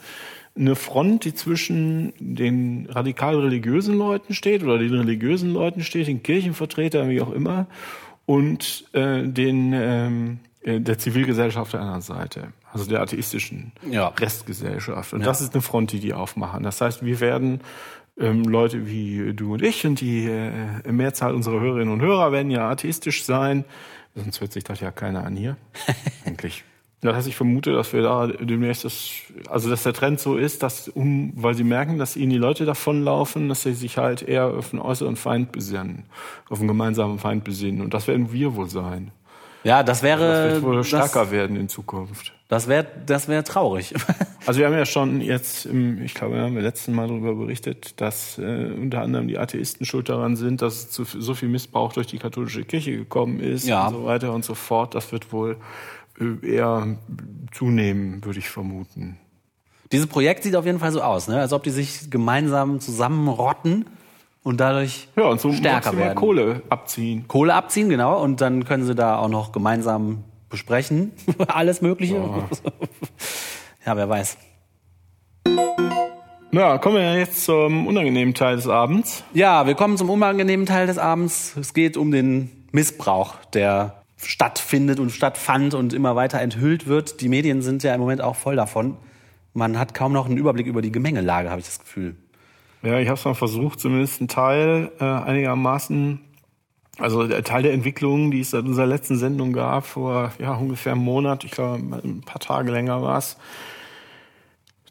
eine 0.58 0.74
Front, 0.74 1.26
die 1.26 1.34
zwischen 1.34 2.14
den 2.18 2.86
radikal 2.88 3.38
religiösen 3.38 3.98
Leuten 3.98 4.32
steht 4.32 4.62
oder 4.62 4.78
den 4.78 4.94
religiösen 4.94 5.52
Leuten 5.52 5.82
steht, 5.82 6.06
den 6.06 6.22
Kirchenvertretern, 6.22 7.10
wie 7.10 7.20
auch 7.20 7.30
immer, 7.30 7.66
und 8.24 8.86
äh, 8.94 9.24
den 9.26 9.72
ähm, 9.74 10.38
äh, 10.55 10.55
der 10.66 10.98
Zivilgesellschaft 10.98 11.72
der 11.72 11.80
anderen 11.80 12.02
Seite, 12.02 12.48
also 12.72 12.86
der 12.86 13.00
atheistischen 13.00 13.72
Ja. 13.88 14.08
Restgesellschaft. 14.08 15.12
Und 15.12 15.24
das 15.24 15.40
ist 15.40 15.54
eine 15.54 15.62
Front, 15.62 15.92
die 15.92 16.00
die 16.00 16.12
aufmachen. 16.12 16.64
Das 16.64 16.80
heißt, 16.80 17.04
wir 17.04 17.20
werden 17.20 17.60
ähm, 18.18 18.42
Leute 18.44 18.86
wie 18.86 19.32
du 19.32 19.52
und 19.54 19.62
ich 19.62 19.86
und 19.86 20.00
die 20.00 20.26
äh, 20.26 20.90
Mehrzahl 20.90 21.34
unserer 21.34 21.60
Hörerinnen 21.60 21.92
und 21.92 22.00
Hörer 22.00 22.32
werden 22.32 22.50
ja 22.50 22.68
atheistisch 22.68 23.24
sein. 23.24 23.64
Sonst 24.16 24.40
hört 24.40 24.52
sich 24.52 24.64
das 24.64 24.80
ja 24.80 24.90
keiner 24.90 25.24
an 25.24 25.36
hier. 25.36 25.56
Eigentlich. 26.26 26.64
Das 27.02 27.14
heißt, 27.14 27.28
ich 27.28 27.36
vermute, 27.36 27.72
dass 27.72 27.92
wir 27.92 28.02
da 28.02 28.26
demnächst 28.26 28.84
das, 28.84 29.10
also 29.48 29.70
dass 29.70 29.84
der 29.84 29.92
Trend 29.92 30.18
so 30.18 30.36
ist, 30.36 30.62
dass 30.62 30.88
um, 30.88 31.32
weil 31.36 31.54
sie 31.54 31.62
merken, 31.62 31.98
dass 31.98 32.16
ihnen 32.16 32.30
die 32.30 32.38
Leute 32.38 32.64
davonlaufen, 32.64 33.48
dass 33.48 33.62
sie 33.62 33.74
sich 33.74 33.98
halt 33.98 34.22
eher 34.22 34.46
auf 34.46 34.72
einen 34.72 34.82
äußeren 34.82 35.14
Feind 35.14 35.52
besinnen, 35.52 36.06
auf 36.48 36.58
einen 36.58 36.68
gemeinsamen 36.68 37.18
Feind 37.18 37.44
besinnen. 37.44 37.82
Und 37.82 37.94
das 37.94 38.08
werden 38.08 38.32
wir 38.32 38.56
wohl 38.56 38.68
sein. 38.68 39.12
Ja, 39.66 39.82
das 39.82 39.98
Das 39.98 40.02
wäre. 40.04 40.52
wird 40.52 40.62
wohl 40.62 40.76
das- 40.76 40.86
stärker 40.88 41.30
werden 41.30 41.56
in 41.56 41.68
Zukunft. 41.68 42.32
Das 42.48 42.68
wäre 42.68 42.86
das 43.06 43.28
wär 43.28 43.42
traurig. 43.44 43.94
Also 44.46 44.60
wir 44.60 44.66
haben 44.68 44.74
ja 44.74 44.86
schon 44.86 45.20
jetzt, 45.22 45.66
im, 45.66 46.00
ich 46.04 46.14
glaube, 46.14 46.36
wir 46.36 46.42
haben 46.42 46.54
beim 46.54 46.62
letzten 46.62 46.92
Mal 46.94 47.08
darüber 47.08 47.34
berichtet, 47.34 48.00
dass 48.00 48.38
äh, 48.38 48.70
unter 48.80 49.00
anderem 49.02 49.26
die 49.26 49.38
Atheisten 49.38 49.84
schuld 49.84 50.08
daran 50.08 50.36
sind, 50.36 50.62
dass 50.62 50.74
es 50.74 50.90
zu, 50.92 51.02
so 51.02 51.34
viel 51.34 51.48
Missbrauch 51.48 51.92
durch 51.94 52.06
die 52.06 52.18
katholische 52.18 52.62
Kirche 52.62 52.96
gekommen 52.96 53.40
ist 53.40 53.66
Ja. 53.66 53.88
und 53.88 53.94
so 53.94 54.04
weiter 54.04 54.32
und 54.32 54.44
so 54.44 54.54
fort. 54.54 54.94
Das 54.94 55.10
wird 55.10 55.32
wohl 55.32 55.56
äh, 56.20 56.46
eher 56.48 56.96
zunehmen, 57.52 58.24
würde 58.24 58.38
ich 58.38 58.48
vermuten. 58.48 59.16
Dieses 59.90 60.06
Projekt 60.06 60.44
sieht 60.44 60.54
auf 60.54 60.64
jeden 60.64 60.78
Fall 60.78 60.92
so 60.92 61.02
aus, 61.02 61.26
ne? 61.26 61.40
als 61.40 61.52
ob 61.52 61.64
die 61.64 61.70
sich 61.70 62.08
gemeinsam 62.08 62.78
zusammenrotten 62.78 63.86
und 64.46 64.58
dadurch 64.58 65.08
Ja, 65.16 65.24
und 65.24 65.40
so 65.40 65.52
stärker 65.52 65.96
werden. 65.96 66.14
Kohle 66.14 66.62
abziehen. 66.68 67.24
Kohle 67.26 67.52
abziehen, 67.52 67.88
genau. 67.88 68.22
Und 68.22 68.40
dann 68.40 68.64
können 68.64 68.84
sie 68.84 68.94
da 68.94 69.18
auch 69.18 69.28
noch 69.28 69.50
gemeinsam 69.50 70.22
besprechen. 70.48 71.10
Alles 71.48 71.82
Mögliche. 71.82 72.14
Ja, 73.84 73.96
wer 73.96 74.08
weiß. 74.08 74.38
Na, 76.52 76.78
kommen 76.78 76.94
wir 76.94 77.02
ja 77.02 77.16
jetzt 77.16 77.44
zum 77.44 77.88
unangenehmen 77.88 78.34
Teil 78.34 78.54
des 78.54 78.68
Abends. 78.68 79.24
Ja, 79.34 79.66
wir 79.66 79.74
kommen 79.74 79.96
zum 79.96 80.10
unangenehmen 80.10 80.64
Teil 80.64 80.86
des 80.86 80.96
Abends. 80.96 81.56
Es 81.56 81.74
geht 81.74 81.96
um 81.96 82.12
den 82.12 82.68
Missbrauch, 82.70 83.34
der 83.52 84.02
stattfindet 84.16 85.00
und 85.00 85.10
stattfand 85.10 85.74
und 85.74 85.92
immer 85.92 86.14
weiter 86.14 86.40
enthüllt 86.40 86.86
wird. 86.86 87.20
Die 87.20 87.28
Medien 87.28 87.62
sind 87.62 87.82
ja 87.82 87.92
im 87.92 88.00
Moment 88.00 88.20
auch 88.20 88.36
voll 88.36 88.54
davon. 88.54 88.96
Man 89.54 89.76
hat 89.76 89.92
kaum 89.92 90.12
noch 90.12 90.26
einen 90.26 90.36
Überblick 90.36 90.68
über 90.68 90.82
die 90.82 90.92
Gemengelage, 90.92 91.50
habe 91.50 91.60
ich 91.60 91.66
das 91.66 91.80
Gefühl. 91.80 92.14
Ja, 92.82 92.98
ich 92.98 93.08
habe 93.08 93.18
es 93.18 93.24
mal 93.24 93.34
versucht, 93.34 93.80
zumindest 93.80 94.20
einen 94.20 94.28
Teil 94.28 94.92
äh, 95.00 95.04
einigermaßen, 95.04 96.20
also 96.98 97.26
der 97.26 97.42
Teil 97.42 97.62
der 97.62 97.72
Entwicklung, 97.72 98.30
die 98.30 98.40
es 98.40 98.50
seit 98.50 98.64
unserer 98.64 98.86
letzten 98.86 99.16
Sendung 99.16 99.52
gab, 99.52 99.86
vor 99.86 100.32
ja, 100.38 100.54
ungefähr 100.54 100.92
einem 100.92 101.02
Monat, 101.02 101.44
ich 101.44 101.50
glaube 101.50 101.78
ein 102.04 102.22
paar 102.22 102.40
Tage 102.40 102.70
länger 102.70 103.02
war 103.02 103.18
es, 103.18 103.36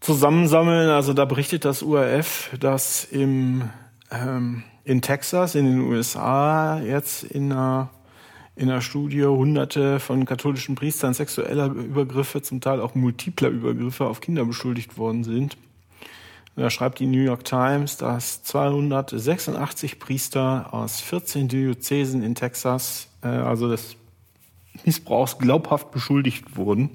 zusammensammeln. 0.06 0.90
Also 0.90 1.14
da 1.14 1.26
berichtet 1.26 1.66
das 1.66 1.82
URF, 1.82 2.52
dass 2.60 3.04
im, 3.06 3.70
ähm, 4.12 4.64
in 4.84 5.02
Texas, 5.02 5.56
in 5.56 5.66
den 5.66 5.80
USA, 5.82 6.80
jetzt 6.80 7.24
in 7.24 7.52
einer, 7.52 7.90
in 8.56 8.70
einer 8.70 8.82
Studie 8.82 9.24
hunderte 9.24 10.00
von 10.00 10.26
katholischen 10.26 10.76
Priestern 10.76 11.14
sexueller 11.14 11.68
Übergriffe, 11.68 12.42
zum 12.42 12.62
Teil 12.62 12.80
auch 12.80 12.96
multipler 12.96 13.50
Übergriffe 13.50 14.06
auf 14.06 14.22
Kinder 14.22 14.46
beschuldigt 14.46 14.98
worden 14.98 15.24
sind. 15.24 15.58
Da 16.56 16.70
schreibt 16.70 17.00
die 17.00 17.08
New 17.08 17.22
York 17.22 17.44
Times, 17.44 17.98
dass 17.98 18.44
286 18.44 20.00
Priester 20.00 20.74
aus 20.74 21.02
14 21.02 21.50
Diözesen 21.50 22.24
in 22.24 22.34
Texas, 22.34 23.10
äh, 23.22 23.28
also 23.28 23.70
des 23.70 23.98
Missbrauchs, 24.86 25.38
glaubhaft 25.38 25.92
beschuldigt 25.92 26.56
wurden. 26.56 26.90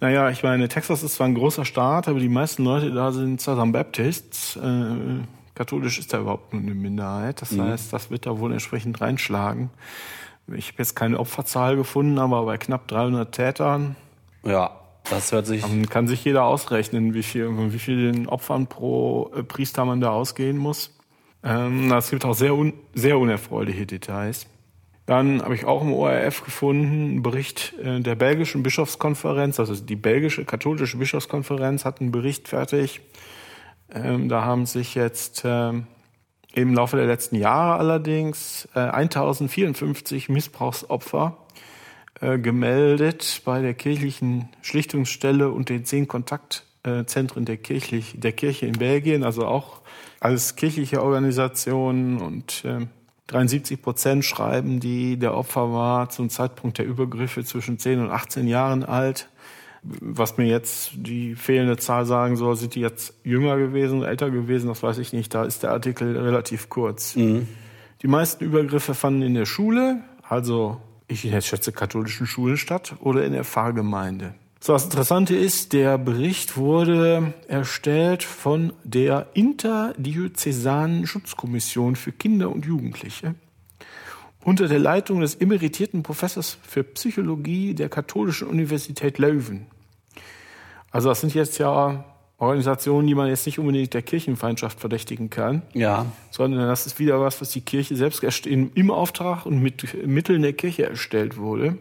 Naja, 0.00 0.30
ich 0.30 0.42
meine, 0.42 0.68
Texas 0.68 1.02
ist 1.02 1.14
zwar 1.14 1.26
ein 1.26 1.34
großer 1.34 1.64
Staat, 1.64 2.08
aber 2.08 2.18
die 2.18 2.28
meisten 2.28 2.64
Leute 2.64 2.90
da 2.92 3.12
sind 3.12 3.40
Southern 3.40 3.72
Baptists. 3.72 4.56
Äh, 4.56 5.20
katholisch 5.54 5.98
ist 5.98 6.12
da 6.12 6.20
überhaupt 6.20 6.52
nur 6.52 6.62
eine 6.62 6.74
Minderheit. 6.74 7.42
Das 7.42 7.58
heißt, 7.58 7.92
das 7.92 8.10
wird 8.10 8.26
da 8.26 8.38
wohl 8.38 8.52
entsprechend 8.52 9.00
reinschlagen. 9.00 9.70
Ich 10.54 10.68
habe 10.68 10.78
jetzt 10.78 10.94
keine 10.96 11.18
Opferzahl 11.18 11.76
gefunden, 11.76 12.18
aber 12.18 12.44
bei 12.44 12.56
knapp 12.56 12.88
300 12.88 13.32
Tätern 13.32 13.96
Ja, 14.44 14.70
das 15.10 15.32
hört 15.32 15.46
sich. 15.46 15.62
dann 15.62 15.88
kann 15.88 16.06
sich 16.06 16.24
jeder 16.24 16.44
ausrechnen, 16.44 17.14
wie 17.14 17.22
viel, 17.22 17.48
wie 17.72 17.78
vielen 17.78 18.28
Opfern 18.28 18.66
pro 18.66 19.30
äh, 19.34 19.42
Priester 19.42 19.84
man 19.84 20.00
da 20.00 20.10
ausgehen 20.10 20.56
muss. 20.56 20.96
Ähm, 21.42 21.92
es 21.92 22.10
gibt 22.10 22.24
auch 22.24 22.34
sehr, 22.34 22.54
un, 22.54 22.72
sehr 22.94 23.18
unerfreuliche 23.18 23.86
Details. 23.86 24.46
Dann 25.06 25.40
habe 25.42 25.54
ich 25.54 25.64
auch 25.64 25.82
im 25.82 25.92
ORF 25.92 26.44
gefunden 26.44 26.86
einen 26.86 27.22
Bericht 27.22 27.74
äh, 27.82 28.00
der 28.00 28.16
belgischen 28.16 28.64
Bischofskonferenz, 28.64 29.60
also 29.60 29.74
die 29.76 29.94
belgische 29.94 30.44
katholische 30.44 30.96
Bischofskonferenz 30.96 31.84
hat 31.84 32.00
einen 32.00 32.10
Bericht 32.10 32.48
fertig. 32.48 33.00
Ähm, 33.92 34.28
da 34.28 34.44
haben 34.44 34.66
sich 34.66 34.96
jetzt 34.96 35.42
ähm, 35.44 35.86
im 36.52 36.74
Laufe 36.74 36.96
der 36.96 37.06
letzten 37.06 37.36
Jahre 37.36 37.78
allerdings 37.78 38.68
äh, 38.74 38.80
1054 38.80 40.28
Missbrauchsopfer 40.28 41.36
äh, 42.20 42.38
gemeldet 42.38 43.42
bei 43.44 43.60
der 43.60 43.74
kirchlichen 43.74 44.48
Schlichtungsstelle 44.62 45.50
und 45.50 45.68
den 45.68 45.84
zehn 45.84 46.08
Kontaktzentren 46.08 47.44
der, 47.44 47.58
kirchlich, 47.58 48.14
der 48.16 48.32
Kirche 48.32 48.66
in 48.66 48.78
Belgien, 48.78 49.22
also 49.22 49.46
auch 49.46 49.82
als 50.20 50.56
kirchliche 50.56 51.02
Organisationen 51.02 52.20
und 52.20 52.64
äh, 52.64 52.86
73 53.26 53.82
Prozent 53.82 54.24
schreiben, 54.24 54.80
die 54.80 55.18
der 55.18 55.34
Opfer 55.34 55.72
war 55.72 56.08
zum 56.08 56.30
Zeitpunkt 56.30 56.78
der 56.78 56.86
Übergriffe 56.86 57.44
zwischen 57.44 57.78
10 57.78 58.00
und 58.00 58.10
18 58.10 58.46
Jahren 58.46 58.84
alt. 58.84 59.28
Was 59.82 60.36
mir 60.36 60.46
jetzt 60.46 60.92
die 60.94 61.34
fehlende 61.34 61.76
Zahl 61.76 62.06
sagen 62.06 62.36
soll, 62.36 62.56
sind 62.56 62.74
die 62.74 62.80
jetzt 62.80 63.14
jünger 63.24 63.56
gewesen, 63.56 64.02
älter 64.02 64.30
gewesen, 64.30 64.68
das 64.68 64.82
weiß 64.82 64.98
ich 64.98 65.12
nicht. 65.12 65.34
Da 65.34 65.44
ist 65.44 65.62
der 65.62 65.72
Artikel 65.72 66.16
relativ 66.16 66.68
kurz. 66.70 67.14
Die 68.02 68.08
meisten 68.08 68.44
Übergriffe 68.44 68.94
fanden 68.94 69.22
in 69.22 69.34
der 69.34 69.46
Schule, 69.46 70.02
also 70.28 70.80
ich 71.08 71.20
schätze 71.46 71.72
katholischen 71.72 72.26
Schulen 72.26 72.56
statt 72.56 72.96
oder 73.00 73.24
in 73.24 73.32
der 73.32 73.44
Pfarrgemeinde. 73.44 74.34
So, 74.60 74.72
das 74.72 74.84
Interessante 74.84 75.36
ist, 75.36 75.72
der 75.72 75.98
Bericht 75.98 76.56
wurde 76.56 77.34
erstellt 77.46 78.22
von 78.22 78.72
der 78.82 79.28
Interdiözesanen 79.34 81.06
Schutzkommission 81.06 81.94
für 81.94 82.12
Kinder 82.12 82.50
und 82.50 82.64
Jugendliche 82.64 83.34
unter 84.46 84.68
der 84.68 84.78
Leitung 84.78 85.20
des 85.20 85.34
emeritierten 85.34 86.04
Professors 86.04 86.56
für 86.62 86.84
Psychologie 86.84 87.74
der 87.74 87.88
Katholischen 87.88 88.46
Universität 88.46 89.18
Leuven. 89.18 89.66
Also 90.92 91.08
das 91.08 91.20
sind 91.20 91.34
jetzt 91.34 91.58
ja 91.58 92.04
Organisationen, 92.38 93.06
die 93.06 93.14
man 93.14 93.28
jetzt 93.28 93.46
nicht 93.46 93.58
unbedingt 93.58 93.94
der 93.94 94.02
Kirchenfeindschaft 94.02 94.78
verdächtigen 94.78 95.30
kann 95.30 95.62
Ja, 95.72 96.06
sondern 96.30 96.68
das 96.68 96.86
ist 96.86 96.98
wieder 96.98 97.20
was, 97.20 97.40
was 97.40 97.50
die 97.50 97.62
Kirche 97.62 97.96
selbst 97.96 98.46
im 98.46 98.90
Auftrag 98.90 99.46
und 99.46 99.62
mit 99.62 100.06
Mitteln 100.06 100.42
der 100.42 100.52
Kirche 100.52 100.84
erstellt 100.84 101.38
wurde. 101.38 101.78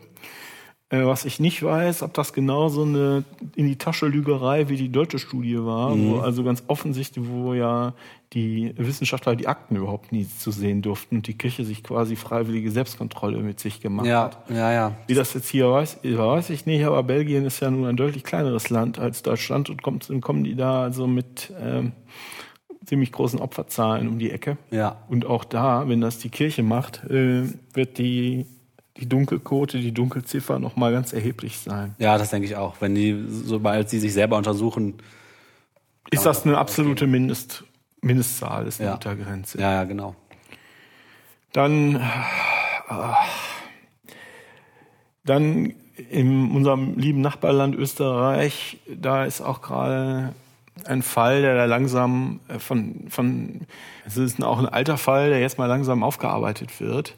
Äh, 0.95 1.05
was 1.05 1.25
ich 1.25 1.39
nicht 1.39 1.63
weiß, 1.63 2.03
ob 2.03 2.13
das 2.13 2.33
genauso 2.33 2.83
eine 2.83 3.23
in 3.55 3.67
die 3.67 3.77
Tasche 3.77 4.07
Lügerei 4.07 4.69
wie 4.69 4.77
die 4.77 4.89
deutsche 4.89 5.19
Studie 5.19 5.57
war, 5.57 5.97
wo 5.97 6.19
also 6.19 6.43
ganz 6.43 6.63
offensichtlich, 6.67 7.25
wo 7.27 7.53
ja 7.53 7.93
die 8.33 8.73
Wissenschaftler 8.77 9.35
die 9.35 9.47
Akten 9.47 9.77
überhaupt 9.77 10.11
nie 10.11 10.27
zu 10.27 10.51
sehen 10.51 10.81
durften 10.81 11.17
und 11.17 11.27
die 11.27 11.37
Kirche 11.37 11.63
sich 11.63 11.83
quasi 11.83 12.15
freiwillige 12.15 12.71
Selbstkontrolle 12.71 13.39
mit 13.39 13.59
sich 13.59 13.81
gemacht 13.81 14.07
ja, 14.07 14.23
hat. 14.25 14.49
ja, 14.49 14.71
ja. 14.71 14.91
Wie 15.07 15.13
das 15.13 15.33
jetzt 15.33 15.49
hier 15.49 15.71
weiß, 15.71 15.99
weiß 16.03 16.49
ich 16.49 16.65
nicht, 16.65 16.83
aber 16.85 17.03
Belgien 17.03 17.45
ist 17.45 17.61
ja 17.61 17.71
nun 17.71 17.85
ein 17.85 17.95
deutlich 17.95 18.23
kleineres 18.23 18.69
Land 18.69 18.99
als 18.99 19.23
Deutschland 19.23 19.69
und 19.69 19.81
kommt, 19.81 20.11
kommen 20.21 20.43
die 20.43 20.55
da 20.55 20.83
also 20.83 21.07
mit 21.07 21.53
ähm, 21.61 21.93
ziemlich 22.85 23.11
großen 23.11 23.39
Opferzahlen 23.39 24.07
um 24.07 24.19
die 24.19 24.31
Ecke. 24.31 24.57
Ja. 24.71 24.97
Und 25.07 25.25
auch 25.25 25.43
da, 25.43 25.87
wenn 25.87 26.01
das 26.01 26.17
die 26.19 26.29
Kirche 26.29 26.63
macht, 26.63 27.03
äh, 27.05 27.43
wird 27.73 27.97
die, 27.97 28.45
die 28.97 29.07
Dunkelquote, 29.09 29.79
die 29.79 29.91
Dunkelziffer 29.91 30.57
noch 30.59 30.75
mal 30.75 30.91
ganz 30.91 31.11
erheblich 31.13 31.57
sein. 31.59 31.95
Ja, 31.99 32.17
das 32.17 32.29
denke 32.29 32.47
ich 32.47 32.55
auch. 32.55 32.75
Wenn 32.79 32.95
die, 32.95 33.25
sobald 33.29 33.89
sie 33.89 33.99
sich 33.99 34.13
selber 34.13 34.37
untersuchen, 34.37 34.95
Ist 36.11 36.25
das 36.25 36.45
eine 36.45 36.57
absolute 36.57 37.07
Mindest, 37.07 37.63
Mindestzahl, 38.01 38.67
ist 38.67 38.79
eine 38.79 38.89
Ja. 38.89 38.93
Untergrenze. 38.95 39.59
ja, 39.59 39.73
ja, 39.73 39.83
genau. 39.83 40.15
Dann, 41.51 42.01
dann 45.23 45.73
in 46.09 46.51
unserem 46.51 46.97
lieben 46.97 47.21
Nachbarland 47.21 47.75
Österreich, 47.75 48.77
da 48.87 49.25
ist 49.25 49.41
auch 49.41 49.61
gerade 49.61 50.33
ein 50.83 51.01
Fall, 51.01 51.41
der 51.41 51.55
da 51.55 51.65
langsam 51.65 52.41
äh, 52.49 52.59
von, 52.59 53.05
von, 53.09 53.61
es 54.05 54.17
ist 54.17 54.43
auch 54.43 54.59
ein 54.59 54.67
alter 54.67 54.97
Fall, 54.97 55.29
der 55.29 55.39
jetzt 55.39 55.57
mal 55.57 55.67
langsam 55.67 56.03
aufgearbeitet 56.03 56.81
wird. 56.81 57.15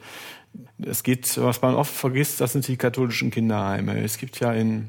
Es 0.83 1.03
geht, 1.03 1.37
was 1.41 1.61
man 1.61 1.75
oft 1.75 1.93
vergisst, 1.93 2.41
das 2.41 2.53
sind 2.53 2.67
die 2.67 2.77
katholischen 2.77 3.31
Kinderheime. 3.31 3.99
Es 4.01 4.17
gibt 4.17 4.39
ja 4.39 4.53
in 4.53 4.87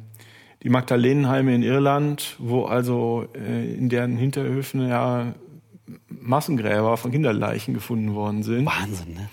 die 0.62 0.70
Magdalenenheime 0.70 1.54
in 1.54 1.62
Irland, 1.62 2.36
wo 2.38 2.64
also 2.64 3.26
äh, 3.34 3.74
in 3.74 3.88
deren 3.88 4.16
Hinterhöfen 4.16 4.88
ja 4.88 5.34
Massengräber 6.08 6.96
von 6.96 7.12
Kinderleichen 7.12 7.74
gefunden 7.74 8.14
worden 8.14 8.42
sind. 8.42 8.66
Wahnsinn, 8.66 9.14
ne? 9.14 9.28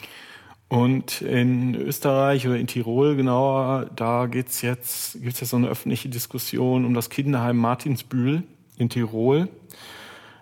Und 0.67 1.21
in 1.21 1.75
Österreich 1.75 2.47
oder 2.47 2.57
in 2.57 2.67
Tirol 2.67 3.15
genauer, 3.15 3.89
da 3.95 4.25
geht's 4.25 4.61
jetzt, 4.61 5.21
gibt's 5.21 5.39
jetzt 5.39 5.51
so 5.51 5.57
eine 5.57 5.67
öffentliche 5.67 6.09
Diskussion 6.09 6.85
um 6.85 6.93
das 6.95 7.09
Kinderheim 7.09 7.57
Martinsbühl 7.57 8.43
in 8.77 8.89
Tirol. 8.89 9.47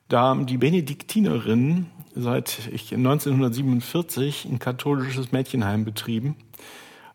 Da 0.08 0.22
haben 0.22 0.46
die 0.46 0.58
Benediktinerinnen 0.58 1.88
seit 2.16 2.70
ich 2.72 2.94
1947 2.94 4.46
ein 4.46 4.60
katholisches 4.60 5.32
Mädchenheim 5.32 5.86
betrieben 5.86 6.36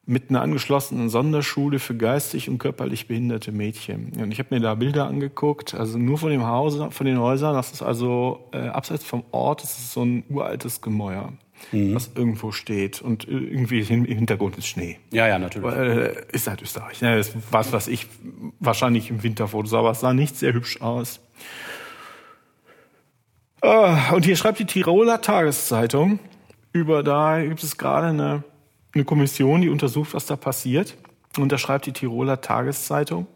mit 0.09 0.31
einer 0.31 0.41
angeschlossenen 0.41 1.11
Sonderschule 1.11 1.79
für 1.79 1.95
geistig 1.95 2.49
und 2.49 2.57
körperlich 2.57 3.09
behinderte 3.09 3.53
Mädchen. 3.53 4.15
Und 4.19 4.33
ich 4.33 4.39
habe 4.39 4.55
mir 4.55 4.61
da 4.63 4.75
Bilder 4.75 5.07
angeguckt, 5.07 5.75
also 5.75 5.99
nur 5.99 6.17
von 6.17 6.31
dem 6.31 6.47
Haus, 6.47 6.79
von 6.95 7.07
den 7.07 7.19
Häusern. 7.21 7.55
Das 7.55 7.73
ist 7.73 7.83
also 7.83 8.49
äh, 8.53 8.69
abseits 8.69 9.05
vom 9.05 9.23
Ort, 9.33 9.63
das 9.63 9.79
ist 9.79 9.93
so 9.93 10.03
ein 10.03 10.25
uraltes 10.31 10.81
Gemäuer, 10.81 11.35
was 11.73 12.13
irgendwo 12.15 12.53
steht 12.53 13.03
und 13.03 13.29
irgendwie 13.29 13.81
im 13.81 14.07
Hintergrund 14.07 14.57
ist 14.57 14.69
Schnee. 14.69 14.99
Ja, 15.13 15.29
ja, 15.29 15.39
natürlich. 15.39 15.71
Äh, 15.77 16.15
ist 16.33 16.49
halt 16.49 16.63
Österreich. 16.63 17.03
Ne? 17.03 17.19
Das 17.19 17.29
ist 17.29 17.37
was, 17.51 17.75
was 17.75 17.87
ich 17.87 18.07
wahrscheinlich 18.61 19.11
im 19.11 19.23
Winterfotos, 19.23 19.75
aber 19.75 19.91
es 19.91 20.01
sah 20.01 20.15
nicht 20.15 20.37
sehr 20.37 20.55
hübsch 20.55 20.81
aus. 20.81 21.21
Ah, 23.61 24.13
und 24.13 24.25
hier 24.25 24.37
schreibt 24.37 24.61
die 24.61 24.67
Tiroler 24.67 25.21
Tageszeitung 25.21 26.21
über, 26.73 27.03
da 27.03 27.43
gibt 27.43 27.63
es 27.65 27.77
gerade 27.77 28.09
eine, 28.09 28.45
eine 28.95 29.05
Kommission, 29.05 29.63
die 29.63 29.69
untersucht, 29.69 30.15
was 30.15 30.27
da 30.27 30.37
passiert. 30.37 30.97
Und 31.37 31.51
da 31.51 31.59
schreibt 31.59 31.87
die 31.87 31.93
Tiroler 31.93 32.41
Tageszeitung, 32.41 33.27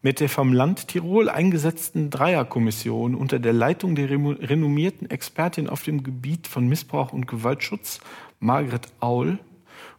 mit 0.00 0.20
der 0.20 0.28
vom 0.28 0.52
Land 0.52 0.88
Tirol 0.88 1.28
eingesetzten 1.28 2.08
Dreierkommission 2.08 3.14
unter 3.14 3.38
der 3.38 3.52
Leitung 3.52 3.94
der 3.94 4.08
renommierten 4.08 5.10
Expertin 5.10 5.68
auf 5.68 5.82
dem 5.82 6.02
Gebiet 6.02 6.46
von 6.46 6.66
Missbrauch 6.66 7.12
und 7.12 7.26
Gewaltschutz, 7.26 8.00
Margret 8.40 8.88
Aul, 9.00 9.38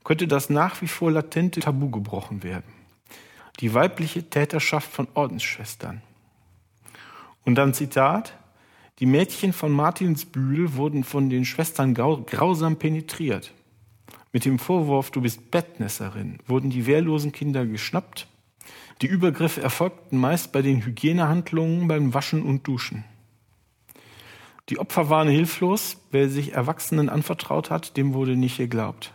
könnte 0.04 0.28
das 0.28 0.50
nach 0.50 0.82
wie 0.82 0.88
vor 0.88 1.12
latente 1.12 1.60
Tabu 1.60 1.90
gebrochen 1.90 2.42
werden. 2.42 2.72
Die 3.60 3.74
weibliche 3.74 4.30
Täterschaft 4.30 4.92
von 4.92 5.08
Ordensschwestern. 5.14 6.02
Und 7.44 7.56
dann 7.56 7.74
Zitat. 7.74 8.39
Die 9.00 9.06
Mädchen 9.06 9.54
von 9.54 9.72
Martinsbühl 9.72 10.76
wurden 10.76 11.06
von 11.06 11.30
den 11.30 11.46
Schwestern 11.46 11.94
grausam 11.94 12.76
penetriert. 12.76 13.54
Mit 14.34 14.44
dem 14.44 14.60
Vorwurf, 14.60 15.10
du 15.10 15.22
bist 15.22 15.52
Bettnässerin, 15.52 16.40
wurden 16.46 16.70
die 16.70 16.86
wehrlosen 16.86 17.32
Kinder 17.32 17.66
geschnappt. 17.66 18.28
Die 19.02 19.08
Übergriffe 19.08 19.62
erfolgten 19.62 20.18
meist 20.18 20.52
bei 20.52 20.62
den 20.62 20.86
Hygienehandlungen, 20.86 21.88
beim 21.88 22.14
Waschen 22.14 22.44
und 22.44 22.68
Duschen. 22.68 23.06
Die 24.68 24.78
Opfer 24.78 25.10
waren 25.10 25.30
hilflos. 25.30 25.98
Wer 26.12 26.30
sich 26.30 26.54
Erwachsenen 26.54 27.08
anvertraut 27.08 27.70
hat, 27.70 27.96
dem 27.96 28.14
wurde 28.14 28.36
nicht 28.36 28.58
geglaubt. 28.58 29.14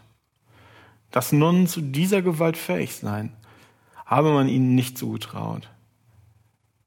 Dass 1.10 1.30
Nonnen 1.30 1.66
zu 1.66 1.82
dieser 1.82 2.22
Gewalt 2.22 2.56
fähig 2.56 2.94
seien, 2.94 3.32
habe 4.06 4.32
man 4.32 4.48
ihnen 4.48 4.74
nicht 4.74 4.96
zugetraut. 4.96 5.68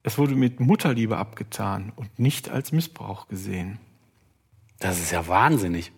Es 0.08 0.18
wurde 0.18 0.36
mit 0.36 0.62
Mutterliebe 0.62 1.18
abgetan 1.18 1.92
und 1.98 2.18
nicht 2.18 2.50
als 2.50 2.72
Missbrauch 2.72 3.28
gesehen. 3.28 3.78
Das 4.80 5.00
ist 5.00 5.12
ja 5.12 5.28
wahnsinnig. 5.28 5.92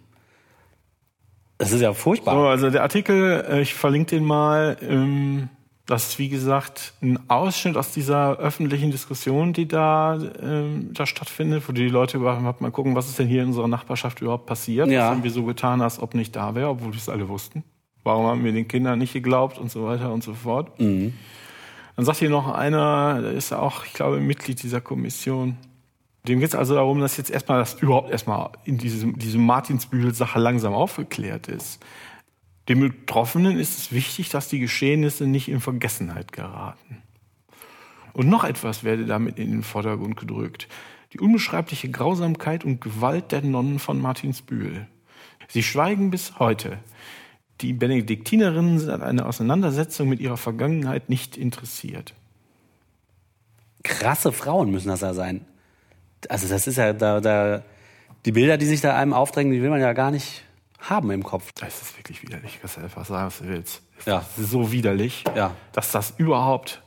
Das 1.59 1.71
ist 1.71 1.81
ja 1.81 1.93
furchtbar. 1.93 2.33
So, 2.33 2.47
also 2.47 2.71
der 2.71 2.81
Artikel, 2.81 3.45
äh, 3.47 3.61
ich 3.61 3.75
verlinke 3.75 4.15
den 4.15 4.25
mal. 4.25 4.77
Ähm, 4.81 5.49
das 5.85 6.07
ist 6.07 6.17
wie 6.17 6.27
gesagt 6.27 6.93
ein 7.03 7.19
Ausschnitt 7.29 7.77
aus 7.77 7.91
dieser 7.91 8.37
öffentlichen 8.37 8.89
Diskussion, 8.89 9.53
die 9.53 9.67
da, 9.67 10.17
ähm, 10.41 10.89
da 10.91 11.05
stattfindet, 11.05 11.69
wo 11.69 11.71
die 11.71 11.87
Leute 11.87 12.17
überhaupt 12.17 12.61
mal 12.61 12.71
gucken, 12.71 12.95
was 12.95 13.09
ist 13.09 13.19
denn 13.19 13.27
hier 13.27 13.43
in 13.43 13.49
unserer 13.49 13.67
Nachbarschaft 13.67 14.21
überhaupt 14.21 14.47
passiert. 14.47 14.87
Ja. 14.87 15.01
Das 15.01 15.09
haben 15.11 15.23
wir 15.23 15.29
so 15.29 15.43
getan, 15.43 15.81
als 15.81 16.01
ob 16.01 16.15
nicht 16.15 16.35
da 16.35 16.55
wäre, 16.55 16.69
obwohl 16.69 16.93
wir 16.93 16.97
es 16.97 17.09
alle 17.09 17.29
wussten. 17.29 17.63
Warum 18.03 18.25
haben 18.25 18.43
wir 18.43 18.53
den 18.53 18.67
Kindern 18.67 18.97
nicht 18.97 19.13
geglaubt 19.13 19.59
und 19.59 19.69
so 19.69 19.85
weiter 19.85 20.11
und 20.11 20.23
so 20.23 20.33
fort. 20.33 20.79
Mhm. 20.79 21.13
Dann 21.99 22.05
sagt 22.05 22.19
hier 22.19 22.29
noch 22.29 22.47
einer, 22.47 23.21
der 23.21 23.33
ist 23.33 23.51
auch, 23.51 23.83
ich 23.83 23.91
glaube, 23.91 24.21
Mitglied 24.21 24.63
dieser 24.63 24.79
Kommission. 24.79 25.57
Dem 26.25 26.39
geht 26.39 26.47
es 26.47 26.55
also 26.55 26.75
darum, 26.75 27.01
dass 27.01 27.17
jetzt 27.17 27.29
erstmal 27.29 27.59
das 27.59 27.73
überhaupt 27.73 28.09
erstmal 28.09 28.51
in 28.63 28.77
diesem, 28.77 29.19
diesem 29.19 29.45
Martinsbühl-Sache 29.45 30.39
langsam 30.39 30.73
aufgeklärt 30.73 31.49
ist. 31.49 31.83
Dem 32.69 32.79
Betroffenen 32.79 33.59
ist 33.59 33.77
es 33.77 33.91
wichtig, 33.91 34.29
dass 34.29 34.47
die 34.47 34.59
Geschehnisse 34.59 35.27
nicht 35.27 35.49
in 35.49 35.59
Vergessenheit 35.59 36.31
geraten. 36.31 37.01
Und 38.13 38.29
noch 38.29 38.45
etwas 38.45 38.85
werde 38.85 39.05
damit 39.05 39.37
in 39.37 39.51
den 39.51 39.63
Vordergrund 39.63 40.15
gedrückt. 40.15 40.69
Die 41.11 41.19
unbeschreibliche 41.19 41.91
Grausamkeit 41.91 42.63
und 42.63 42.79
Gewalt 42.79 43.33
der 43.33 43.41
Nonnen 43.41 43.77
von 43.77 44.01
Martinsbühl. 44.01 44.87
Sie 45.49 45.63
schweigen 45.63 46.11
bis 46.11 46.39
heute. 46.39 46.79
Die 47.61 47.73
Benediktinerinnen 47.73 48.79
sind 48.79 48.89
an 48.89 49.01
einer 49.01 49.25
Auseinandersetzung 49.25 50.07
mit 50.07 50.19
ihrer 50.19 50.37
Vergangenheit 50.37 51.09
nicht 51.09 51.37
interessiert. 51.37 52.13
Krasse 53.83 54.31
Frauen 54.31 54.71
müssen 54.71 54.89
das 54.89 55.01
ja 55.01 55.13
sein 55.13 55.45
also 56.27 56.47
das 56.47 56.67
ist 56.67 56.77
ja 56.77 56.91
da, 56.91 57.21
da, 57.21 57.63
die 58.25 58.31
Bilder, 58.31 58.57
die 58.57 58.65
sich 58.65 58.81
da 58.81 58.97
einem 58.97 59.13
aufdrängen, 59.13 59.53
die 59.53 59.61
will 59.61 59.69
man 59.69 59.79
ja 59.79 59.93
gar 59.93 60.11
nicht 60.11 60.43
haben 60.79 61.11
im 61.11 61.23
Kopf. 61.23 61.51
Das 61.53 61.81
ist 61.81 61.97
wirklich 61.97 62.21
widerlich, 62.23 62.59
was 62.61 62.75
du 62.75 62.81
einfach 62.81 63.05
sagen, 63.05 63.27
was 63.27 63.39
du 63.39 63.47
willst. 63.47 63.81
Das 63.97 64.05
ja. 64.05 64.17
ist 64.19 64.49
so 64.49 64.71
widerlich, 64.71 65.23
ja. 65.35 65.55
dass 65.73 65.91
das 65.91 66.13
überhaupt, 66.17 66.81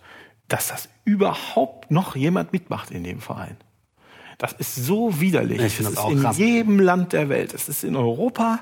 dass 0.48 0.68
das 0.68 0.88
überhaupt 1.04 1.90
noch 1.90 2.16
jemand 2.16 2.52
mitmacht 2.52 2.90
in 2.90 3.04
dem 3.04 3.20
Verein. 3.20 3.56
Das 4.38 4.52
ist 4.54 4.74
so 4.74 5.20
widerlich. 5.20 5.60
Ich 5.60 5.78
das, 5.78 5.94
das 5.94 6.04
ist 6.04 6.10
in 6.10 6.20
krass. 6.20 6.38
jedem 6.38 6.80
Land 6.80 7.12
der 7.12 7.28
Welt. 7.28 7.54
Es 7.54 7.68
ist 7.68 7.84
in 7.84 7.96
Europa, 7.96 8.60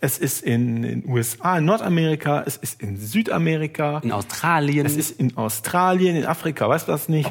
es 0.00 0.18
ist 0.18 0.42
in 0.42 0.82
den 0.82 1.08
USA, 1.08 1.58
in 1.58 1.64
Nordamerika, 1.64 2.42
es 2.46 2.56
ist 2.56 2.82
in 2.82 2.96
Südamerika. 2.96 4.00
In 4.04 4.12
Australien. 4.12 4.84
Es 4.84 4.96
ist 4.96 5.18
in 5.18 5.36
Australien, 5.36 6.16
in 6.16 6.26
Afrika, 6.26 6.68
weißt 6.68 6.88
du 6.88 6.92
was 6.92 7.08
nicht, 7.08 7.30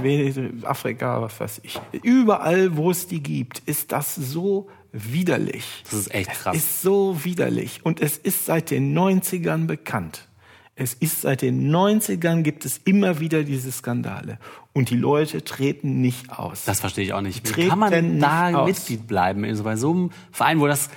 Afrika, 0.64 1.22
was 1.22 1.40
weiß 1.40 1.62
ich. 1.64 1.80
Überall, 2.02 2.76
wo 2.76 2.90
es 2.90 3.08
die 3.08 3.22
gibt, 3.22 3.60
ist 3.60 3.92
das 3.92 4.16
so 4.16 4.68
widerlich. 4.92 5.84
Das 5.92 6.00
ist 6.00 6.14
echt 6.14 6.32
krass. 6.32 6.56
Es 6.56 6.64
ist 6.64 6.82
so 6.82 7.24
widerlich. 7.24 7.82
Und 7.84 8.02
es 8.02 8.18
ist 8.18 8.46
seit 8.46 8.72
den 8.72 8.98
90ern 8.98 9.68
bekannt. 9.68 10.28
Es 10.76 10.94
ist 10.94 11.22
seit 11.22 11.42
den 11.42 11.72
90ern 11.74 12.42
gibt 12.42 12.66
es 12.66 12.82
immer 12.84 13.20
wieder 13.20 13.44
diese 13.44 13.72
Skandale. 13.72 14.40
Und 14.74 14.90
die 14.90 14.98
Leute 14.98 15.44
treten 15.44 16.02
nicht 16.02 16.38
aus. 16.38 16.66
Das 16.66 16.82
verstehe 16.82 17.06
ich 17.06 17.14
auch 17.14 17.22
nicht. 17.22 17.56
Wie 17.56 17.68
kann 17.68 17.80
man 17.80 18.20
da 18.20 18.66
Mitglied 18.66 19.08
bleiben? 19.08 19.46
Also 19.46 19.64
bei 19.64 19.78
so 19.78 19.92
einem 19.92 20.10
Verein, 20.32 20.60
wo 20.60 20.68
das 20.68 20.90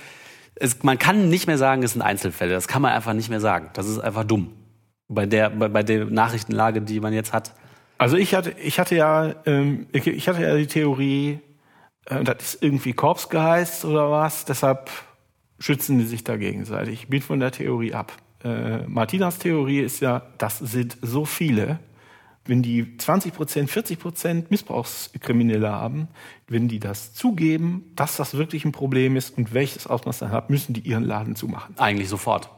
es, 0.59 0.83
man 0.83 0.99
kann 0.99 1.29
nicht 1.29 1.47
mehr 1.47 1.57
sagen, 1.57 1.83
es 1.83 1.93
sind 1.93 2.01
Einzelfälle. 2.01 2.53
Das 2.53 2.67
kann 2.67 2.81
man 2.81 2.91
einfach 2.91 3.13
nicht 3.13 3.29
mehr 3.29 3.39
sagen. 3.39 3.69
Das 3.73 3.87
ist 3.87 3.99
einfach 3.99 4.25
dumm. 4.25 4.51
Bei 5.07 5.25
der, 5.25 5.49
bei, 5.49 5.69
bei 5.69 5.83
der 5.83 6.05
Nachrichtenlage, 6.05 6.81
die 6.81 6.99
man 6.99 7.13
jetzt 7.13 7.33
hat. 7.33 7.55
Also 7.97 8.17
ich 8.17 8.35
hatte, 8.35 8.51
ich 8.51 8.79
hatte 8.79 8.95
ja, 8.95 9.35
ähm, 9.45 9.87
ich, 9.91 10.27
hatte 10.27 10.41
ja 10.41 10.55
die 10.55 10.67
Theorie, 10.67 11.39
äh, 12.05 12.23
das 12.23 12.55
ist 12.55 12.63
irgendwie 12.63 12.93
Korpsgeist 12.93 13.85
oder 13.85 14.11
was, 14.11 14.45
deshalb 14.45 14.89
schützen 15.59 15.97
die 15.97 16.05
sich 16.05 16.23
da 16.23 16.37
gegenseitig. 16.37 17.03
Ich 17.03 17.07
bin 17.09 17.21
von 17.21 17.39
der 17.39 17.51
Theorie 17.51 17.93
ab. 17.93 18.13
Äh, 18.43 18.87
Martinas 18.87 19.39
Theorie 19.39 19.79
ist 19.79 19.99
ja, 19.99 20.21
das 20.37 20.59
sind 20.59 20.97
so 21.01 21.25
viele, 21.25 21.79
wenn 22.49 22.61
die 22.61 22.97
20 22.97 23.33
Prozent, 23.33 23.69
40 23.69 23.99
Prozent 23.99 24.51
Missbrauchskriminelle 24.51 25.69
haben, 25.69 26.07
wenn 26.47 26.67
die 26.67 26.79
das 26.79 27.13
zugeben, 27.13 27.91
dass 27.95 28.17
das 28.17 28.35
wirklich 28.35 28.65
ein 28.65 28.71
Problem 28.71 29.15
ist 29.15 29.37
und 29.37 29.53
welches 29.53 29.87
Ausmaß 29.87 30.19
das 30.19 30.31
hat, 30.31 30.49
müssen 30.49 30.73
die 30.73 30.81
ihren 30.81 31.03
Laden 31.03 31.35
zumachen. 31.35 31.75
Eigentlich 31.77 32.09
sofort. 32.09 32.49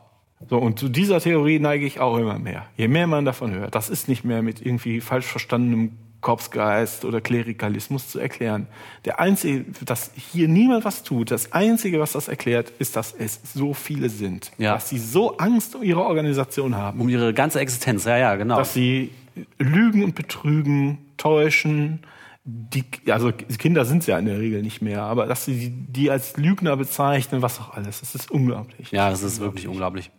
So, 0.50 0.58
und 0.58 0.80
zu 0.80 0.90
dieser 0.90 1.20
Theorie 1.20 1.60
neige 1.60 1.86
ich 1.86 2.00
auch 2.00 2.18
immer 2.18 2.40
mehr. 2.40 2.66
Je 2.76 2.88
mehr 2.88 3.06
man 3.06 3.26
davon 3.26 3.52
hört, 3.52 3.76
das 3.76 3.90
ist 3.90 4.08
nicht 4.08 4.24
mehr 4.24 4.42
mit 4.42 4.66
irgendwie 4.66 5.02
falsch 5.02 5.26
verstandenem 5.26 5.92
Korpsgeist 6.22 7.04
oder 7.04 7.20
Klerikalismus 7.20 8.08
zu 8.10 8.20
erklären. 8.20 8.68
Der 9.06 9.20
einzige, 9.20 9.66
dass 9.86 10.12
hier 10.16 10.48
niemand 10.48 10.86
was 10.86 11.04
tut, 11.04 11.32
das 11.32 11.52
einzige, 11.52 12.00
was 12.00 12.14
das 12.14 12.28
erklärt, 12.28 12.72
ist, 12.80 12.96
dass 12.96 13.14
es 13.14 13.40
so 13.54 13.74
viele 13.74 14.10
sind. 14.10 14.52
Ja. 14.58 14.76
Dass 14.76 14.90
sie 14.90 15.00
so 15.00 15.38
Angst 15.38 15.76
um 15.76 15.84
ihre 15.84 16.04
Organisation 16.06 16.76
haben. 16.76 17.02
Um 17.02 17.10
ihre 17.10 17.34
ganze 17.34 17.60
Existenz, 17.60 18.06
ja, 18.06 18.18
ja, 18.18 18.36
genau. 18.36 18.58
Dass 18.58 18.74
sie 18.74 19.10
lügen 19.58 20.04
und 20.04 20.16
betrügen, 20.16 21.00
täuschen. 21.18 22.00
Die, 22.44 22.84
also 23.12 23.32
Kinder 23.32 23.86
sind 23.86 24.00
es 24.00 24.08
ja 24.08 24.18
in 24.18 24.26
der 24.26 24.40
Regel 24.40 24.64
nicht 24.64 24.82
mehr, 24.82 25.04
aber 25.04 25.28
dass 25.28 25.46
sie 25.46 25.70
die 25.72 26.10
als 26.10 26.38
Lügner 26.38 26.76
bezeichnen, 26.76 27.42
was 27.42 27.60
auch 27.60 27.74
alles, 27.74 28.00
das 28.00 28.16
ist 28.16 28.32
unglaublich. 28.32 28.92
Ja, 28.92 29.10
das 29.10 29.22
ist 29.22 29.40
wirklich 29.40 29.68
unglaublich. 29.68 30.10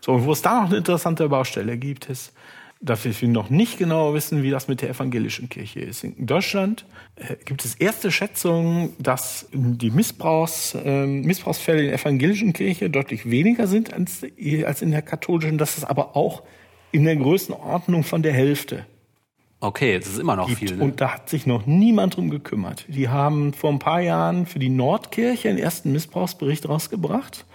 So, 0.00 0.12
und 0.12 0.24
wo 0.24 0.32
es 0.32 0.42
da 0.42 0.60
noch 0.60 0.68
eine 0.68 0.78
interessante 0.78 1.28
Baustelle 1.28 1.78
gibt, 1.78 2.08
ist, 2.08 2.32
dass 2.80 3.04
wir 3.04 3.28
noch 3.28 3.48
nicht 3.48 3.78
genau 3.78 4.12
wissen, 4.12 4.42
wie 4.42 4.50
das 4.50 4.68
mit 4.68 4.82
der 4.82 4.90
evangelischen 4.90 5.48
Kirche 5.48 5.80
ist. 5.80 6.04
In 6.04 6.26
Deutschland 6.26 6.84
äh, 7.16 7.36
gibt 7.44 7.64
es 7.64 7.74
erste 7.74 8.12
Schätzungen, 8.12 8.92
dass 8.98 9.48
die 9.52 9.90
Missbrauchs, 9.90 10.74
äh, 10.74 11.06
Missbrauchsfälle 11.06 11.80
in 11.80 11.86
der 11.86 11.98
evangelischen 11.98 12.52
Kirche 12.52 12.90
deutlich 12.90 13.30
weniger 13.30 13.66
sind 13.66 13.94
als, 13.94 14.22
als 14.64 14.82
in 14.82 14.90
der 14.90 15.02
katholischen, 15.02 15.56
dass 15.58 15.78
es 15.78 15.84
aber 15.84 16.16
auch 16.16 16.42
in 16.92 17.04
der 17.04 17.16
Größenordnung 17.16 18.04
von 18.04 18.22
der 18.22 18.32
Hälfte. 18.32 18.86
Okay, 19.60 19.98
das 19.98 20.08
ist 20.08 20.18
immer 20.18 20.36
noch 20.36 20.48
gibt. 20.48 20.58
viel. 20.58 20.76
Ne? 20.76 20.84
Und 20.84 21.00
da 21.00 21.14
hat 21.14 21.28
sich 21.28 21.46
noch 21.46 21.66
niemand 21.66 22.16
drum 22.16 22.30
gekümmert. 22.30 22.84
Die 22.88 23.08
haben 23.08 23.52
vor 23.52 23.70
ein 23.70 23.78
paar 23.78 24.00
Jahren 24.00 24.46
für 24.46 24.58
die 24.58 24.68
Nordkirche 24.68 25.48
einen 25.48 25.58
ersten 25.58 25.92
Missbrauchsbericht 25.92 26.68
rausgebracht 26.68 27.46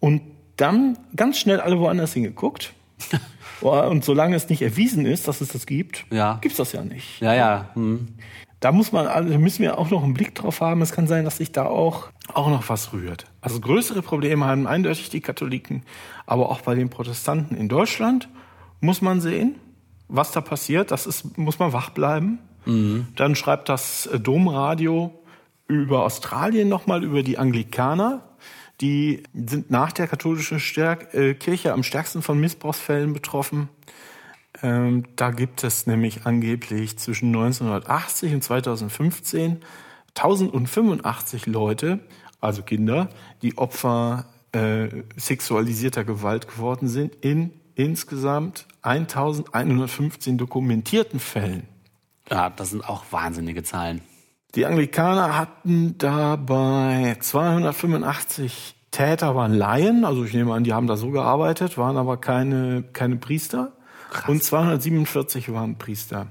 und 0.00 0.22
dann 0.56 0.98
ganz 1.16 1.38
schnell 1.38 1.60
alle 1.60 1.78
woanders 1.78 2.12
hingeguckt. 2.12 2.74
und 3.60 4.04
solange 4.04 4.36
es 4.36 4.48
nicht 4.48 4.62
erwiesen 4.62 5.06
ist, 5.06 5.26
dass 5.26 5.40
es 5.40 5.48
das 5.48 5.66
gibt, 5.66 6.06
ja. 6.10 6.38
gibt 6.40 6.52
es 6.52 6.58
das 6.58 6.72
ja 6.72 6.84
nicht. 6.84 7.20
Ja, 7.20 7.34
ja. 7.34 7.70
Hm. 7.74 8.08
Da 8.60 8.72
muss 8.72 8.92
man, 8.92 9.06
also 9.06 9.38
müssen 9.38 9.62
wir 9.62 9.78
auch 9.78 9.90
noch 9.90 10.02
einen 10.02 10.14
Blick 10.14 10.34
drauf 10.34 10.60
haben. 10.60 10.80
Es 10.80 10.92
kann 10.92 11.06
sein, 11.06 11.24
dass 11.24 11.36
sich 11.38 11.52
da 11.52 11.66
auch, 11.66 12.08
auch 12.32 12.48
noch 12.48 12.68
was 12.68 12.92
rührt. 12.92 13.26
Also 13.40 13.60
größere 13.60 14.00
Probleme 14.00 14.46
haben 14.46 14.66
eindeutig 14.66 15.10
die 15.10 15.20
Katholiken, 15.20 15.82
aber 16.24 16.50
auch 16.50 16.62
bei 16.62 16.74
den 16.74 16.88
Protestanten 16.88 17.56
in 17.56 17.68
Deutschland 17.68 18.28
muss 18.84 19.02
man 19.02 19.20
sehen, 19.20 19.56
was 20.08 20.32
da 20.32 20.40
passiert. 20.40 20.90
Das 20.90 21.06
ist, 21.06 21.36
muss 21.38 21.58
man 21.58 21.72
wach 21.72 21.90
bleiben. 21.90 22.38
Mhm. 22.66 23.08
Dann 23.16 23.34
schreibt 23.34 23.68
das 23.68 24.06
äh, 24.06 24.20
Domradio 24.20 25.12
über 25.66 26.04
Australien 26.04 26.68
nochmal 26.68 27.02
über 27.02 27.22
die 27.22 27.38
Anglikaner. 27.38 28.22
Die 28.80 29.22
sind 29.32 29.70
nach 29.70 29.92
der 29.92 30.06
katholischen 30.06 30.60
Stärk 30.60 31.14
äh, 31.14 31.34
Kirche 31.34 31.72
am 31.72 31.82
stärksten 31.82 32.22
von 32.22 32.38
Missbrauchsfällen 32.40 33.12
betroffen. 33.12 33.68
Ähm, 34.62 35.04
da 35.16 35.30
gibt 35.30 35.64
es 35.64 35.86
nämlich 35.86 36.26
angeblich 36.26 36.98
zwischen 36.98 37.28
1980 37.28 38.34
und 38.34 38.44
2015 38.44 39.60
1085 40.16 41.46
Leute, 41.46 41.98
also 42.40 42.62
Kinder, 42.62 43.08
die 43.42 43.58
Opfer 43.58 44.26
äh, 44.52 44.88
sexualisierter 45.16 46.04
Gewalt 46.04 46.46
geworden 46.46 46.86
sind 46.86 47.16
in 47.16 47.50
insgesamt 47.74 48.66
1115 48.82 50.38
dokumentierten 50.38 51.20
Fällen. 51.20 51.68
Ja, 52.30 52.50
das 52.50 52.70
sind 52.70 52.88
auch 52.88 53.04
wahnsinnige 53.10 53.62
Zahlen. 53.62 54.00
Die 54.54 54.66
Anglikaner 54.66 55.36
hatten 55.36 55.98
dabei 55.98 57.16
285 57.18 58.76
Täter 58.92 59.34
waren 59.34 59.52
Laien, 59.52 60.04
also 60.04 60.24
ich 60.24 60.32
nehme 60.32 60.54
an, 60.54 60.62
die 60.62 60.72
haben 60.72 60.86
da 60.86 60.96
so 60.96 61.10
gearbeitet, 61.10 61.76
waren 61.76 61.96
aber 61.96 62.16
keine, 62.16 62.84
keine 62.92 63.16
Priester. 63.16 63.72
Krass. 64.10 64.28
Und 64.28 64.44
247 64.44 65.52
waren 65.52 65.78
Priester. 65.78 66.28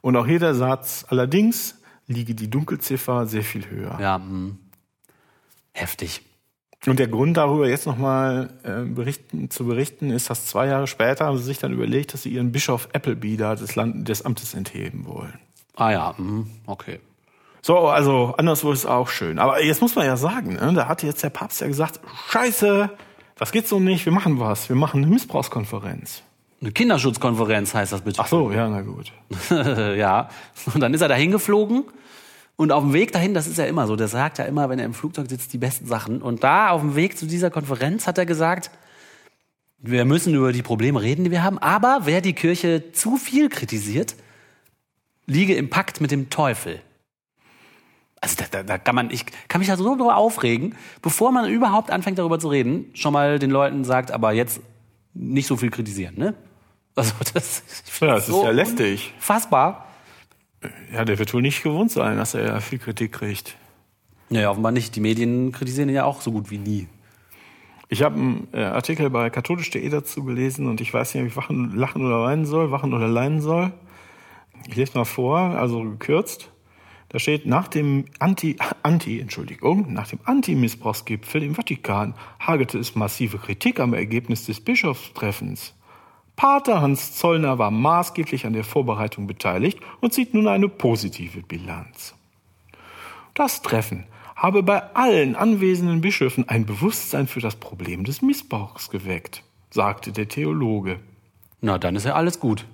Und 0.00 0.14
auch 0.16 0.26
hier 0.26 0.38
der 0.38 0.54
Satz, 0.54 1.04
allerdings 1.08 1.82
liege 2.06 2.36
die 2.36 2.48
Dunkelziffer 2.48 3.26
sehr 3.26 3.42
viel 3.42 3.68
höher. 3.68 3.98
Ja, 4.00 4.18
mh. 4.18 4.24
Hm. 4.24 4.58
heftig. 5.72 6.22
Und 6.86 6.98
der 6.98 7.08
Grund 7.08 7.36
darüber 7.36 7.68
jetzt 7.68 7.86
nochmal 7.86 8.50
äh, 8.62 8.84
berichten, 8.84 9.50
zu 9.50 9.66
berichten 9.66 10.10
ist, 10.10 10.30
dass 10.30 10.46
zwei 10.46 10.68
Jahre 10.68 10.86
später 10.86 11.26
haben 11.26 11.36
sie 11.36 11.44
sich 11.44 11.58
dann 11.58 11.72
überlegt, 11.72 12.14
dass 12.14 12.22
sie 12.22 12.30
ihren 12.30 12.52
Bischof 12.52 12.88
Appleby 12.92 13.36
da 13.36 13.56
des, 13.56 13.74
Land 13.74 14.08
des 14.08 14.22
Amtes 14.22 14.54
entheben 14.54 15.04
wollen. 15.06 15.38
Ah 15.74 15.90
ja, 15.90 16.14
mh. 16.16 16.46
okay. 16.66 17.00
So, 17.62 17.88
also 17.88 18.34
anderswo 18.38 18.70
ist 18.70 18.86
auch 18.86 19.08
schön. 19.08 19.38
Aber 19.40 19.62
jetzt 19.62 19.80
muss 19.80 19.96
man 19.96 20.06
ja 20.06 20.16
sagen, 20.16 20.54
ne, 20.54 20.72
da 20.74 20.86
hat 20.86 21.02
jetzt 21.02 21.22
der 21.22 21.30
Papst 21.30 21.60
ja 21.60 21.66
gesagt, 21.66 22.00
scheiße, 22.30 22.90
das 23.36 23.52
geht 23.52 23.66
so 23.66 23.80
nicht, 23.80 24.04
wir 24.04 24.12
machen 24.12 24.38
was, 24.38 24.68
wir 24.68 24.76
machen 24.76 25.02
eine 25.02 25.12
Missbrauchskonferenz. 25.12 26.22
Eine 26.60 26.72
Kinderschutzkonferenz 26.72 27.74
heißt 27.74 27.92
das 27.92 28.02
bitte. 28.02 28.20
Ach 28.20 28.26
so, 28.28 28.50
ja, 28.52 28.68
na 28.68 28.82
gut. 28.82 29.12
ja, 29.96 30.28
und 30.72 30.80
dann 30.80 30.94
ist 30.94 31.00
er 31.00 31.08
da 31.08 31.14
hingeflogen 31.14 31.84
und 32.58 32.72
auf 32.72 32.82
dem 32.82 32.92
Weg 32.92 33.12
dahin, 33.12 33.34
das 33.34 33.46
ist 33.46 33.56
ja 33.56 33.66
immer 33.66 33.86
so, 33.86 33.94
der 33.94 34.08
sagt 34.08 34.38
ja 34.38 34.44
immer, 34.44 34.68
wenn 34.68 34.80
er 34.80 34.84
im 34.84 34.92
Flugzeug 34.92 35.30
sitzt, 35.30 35.52
die 35.52 35.58
besten 35.58 35.86
Sachen. 35.86 36.20
Und 36.20 36.42
da 36.42 36.70
auf 36.70 36.80
dem 36.80 36.96
Weg 36.96 37.16
zu 37.16 37.24
dieser 37.24 37.52
Konferenz 37.52 38.08
hat 38.08 38.18
er 38.18 38.26
gesagt, 38.26 38.72
wir 39.78 40.04
müssen 40.04 40.34
über 40.34 40.52
die 40.52 40.62
Probleme 40.62 41.00
reden, 41.00 41.22
die 41.22 41.30
wir 41.30 41.44
haben, 41.44 41.58
aber 41.58 42.00
wer 42.02 42.20
die 42.20 42.32
Kirche 42.32 42.90
zu 42.90 43.16
viel 43.16 43.48
kritisiert, 43.48 44.16
liege 45.26 45.54
im 45.54 45.70
Pakt 45.70 46.00
mit 46.00 46.10
dem 46.10 46.30
Teufel. 46.30 46.80
Also 48.20 48.34
da, 48.38 48.46
da, 48.50 48.64
da 48.64 48.76
kann 48.76 48.96
man, 48.96 49.12
ich 49.12 49.24
kann 49.46 49.60
mich 49.60 49.68
da 49.68 49.76
so 49.76 49.84
drüber 49.94 50.16
aufregen, 50.16 50.74
bevor 51.00 51.30
man 51.30 51.48
überhaupt 51.48 51.92
anfängt 51.92 52.18
darüber 52.18 52.40
zu 52.40 52.48
reden, 52.48 52.86
schon 52.92 53.12
mal 53.12 53.38
den 53.38 53.50
Leuten 53.50 53.84
sagt, 53.84 54.10
aber 54.10 54.32
jetzt 54.32 54.60
nicht 55.14 55.46
so 55.46 55.56
viel 55.56 55.70
kritisieren, 55.70 56.16
ne? 56.18 56.34
Also 56.96 57.12
das, 57.34 57.62
ja, 58.00 58.14
das 58.14 58.26
so 58.26 58.40
ist 58.40 58.46
ja 58.46 58.50
lästig. 58.50 59.14
Fassbar. 59.20 59.87
Ja, 60.92 61.04
der 61.04 61.18
wird 61.18 61.32
wohl 61.34 61.42
nicht 61.42 61.62
gewohnt 61.62 61.90
sein, 61.90 62.16
dass 62.16 62.34
er 62.34 62.46
ja 62.46 62.60
viel 62.60 62.78
Kritik 62.78 63.12
kriegt. 63.12 63.56
Naja, 64.30 64.50
offenbar 64.50 64.72
nicht. 64.72 64.96
Die 64.96 65.00
Medien 65.00 65.52
kritisieren 65.52 65.88
ihn 65.88 65.94
ja 65.94 66.04
auch 66.04 66.20
so 66.20 66.32
gut 66.32 66.50
wie 66.50 66.58
nie. 66.58 66.88
Ich 67.88 68.02
habe 68.02 68.16
einen 68.16 68.48
äh, 68.52 68.62
Artikel 68.62 69.08
bei 69.08 69.30
katholisch.de 69.30 69.88
dazu 69.88 70.22
gelesen 70.24 70.66
und 70.66 70.80
ich 70.80 70.92
weiß 70.92 71.14
nicht, 71.14 71.22
ob 71.22 71.28
ich 71.28 71.36
wachen, 71.36 71.74
lachen 71.74 72.04
oder 72.04 72.22
weinen 72.22 72.44
soll, 72.44 72.70
wachen 72.70 72.92
oder 72.92 73.08
leiden 73.08 73.40
soll. 73.40 73.72
Ich 74.66 74.76
lese 74.76 74.98
mal 74.98 75.04
vor, 75.04 75.38
also 75.38 75.82
gekürzt. 75.82 76.50
Da 77.08 77.18
steht, 77.18 77.46
nach 77.46 77.68
dem 77.68 78.04
Anti, 78.18 78.56
Anti, 78.82 79.18
Entschuldigung, 79.18 79.90
nach 79.94 80.08
dem 80.08 80.18
Anti-Missbrauchsgipfel 80.24 81.42
im 81.42 81.54
Vatikan 81.54 82.14
hagete 82.38 82.78
es 82.78 82.94
massive 82.94 83.38
Kritik 83.38 83.80
am 83.80 83.94
Ergebnis 83.94 84.44
des 84.44 84.60
Bischofstreffens. 84.60 85.74
Pater 86.38 86.80
Hans 86.80 87.16
Zollner 87.16 87.58
war 87.58 87.72
maßgeblich 87.72 88.46
an 88.46 88.52
der 88.52 88.62
Vorbereitung 88.62 89.26
beteiligt 89.26 89.80
und 90.00 90.14
zieht 90.14 90.34
nun 90.34 90.46
eine 90.46 90.68
positive 90.68 91.42
Bilanz. 91.42 92.14
Das 93.34 93.60
Treffen 93.60 94.06
habe 94.36 94.62
bei 94.62 94.94
allen 94.94 95.34
anwesenden 95.34 96.00
Bischöfen 96.00 96.48
ein 96.48 96.64
Bewusstsein 96.64 97.26
für 97.26 97.40
das 97.40 97.56
Problem 97.56 98.04
des 98.04 98.22
Missbrauchs 98.22 98.88
geweckt, 98.88 99.42
sagte 99.70 100.12
der 100.12 100.28
Theologe. 100.28 101.00
Na, 101.60 101.76
dann 101.76 101.96
ist 101.96 102.06
ja 102.06 102.14
alles 102.14 102.38
gut. 102.38 102.66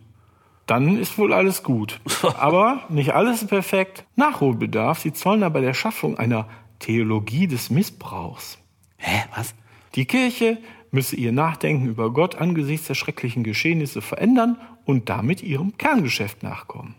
Dann 0.66 0.98
ist 0.98 1.16
wohl 1.16 1.32
alles 1.32 1.62
gut. 1.62 2.02
Aber 2.38 2.82
nicht 2.90 3.14
alles 3.14 3.40
ist 3.40 3.48
perfekt. 3.48 4.04
Nachholbedarf 4.14 4.98
sieht 4.98 5.16
Zollner 5.16 5.48
bei 5.48 5.62
der 5.62 5.72
Schaffung 5.72 6.18
einer 6.18 6.50
Theologie 6.80 7.46
des 7.46 7.70
Missbrauchs. 7.70 8.58
Hä, 8.98 9.24
was? 9.34 9.54
Die 9.94 10.04
Kirche 10.04 10.58
müsse 10.94 11.16
ihr 11.16 11.32
Nachdenken 11.32 11.86
über 11.86 12.10
Gott 12.10 12.36
angesichts 12.36 12.86
der 12.86 12.94
schrecklichen 12.94 13.44
Geschehnisse 13.44 14.00
verändern 14.00 14.56
und 14.84 15.08
damit 15.08 15.42
ihrem 15.42 15.76
Kerngeschäft 15.76 16.42
nachkommen. 16.42 16.94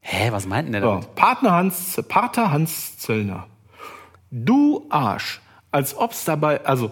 Hä, 0.00 0.30
was 0.32 0.46
meint 0.46 0.66
denn 0.66 0.72
der 0.72 0.82
damit? 0.82 1.04
So, 1.04 1.10
Partner 1.14 1.52
Hans, 1.52 2.02
Pater 2.08 2.50
Hans 2.50 2.98
Zöllner. 2.98 3.46
Du 4.30 4.86
Arsch. 4.90 5.40
Als 5.70 5.96
ob's 5.96 6.24
dabei, 6.24 6.64
also, 6.66 6.90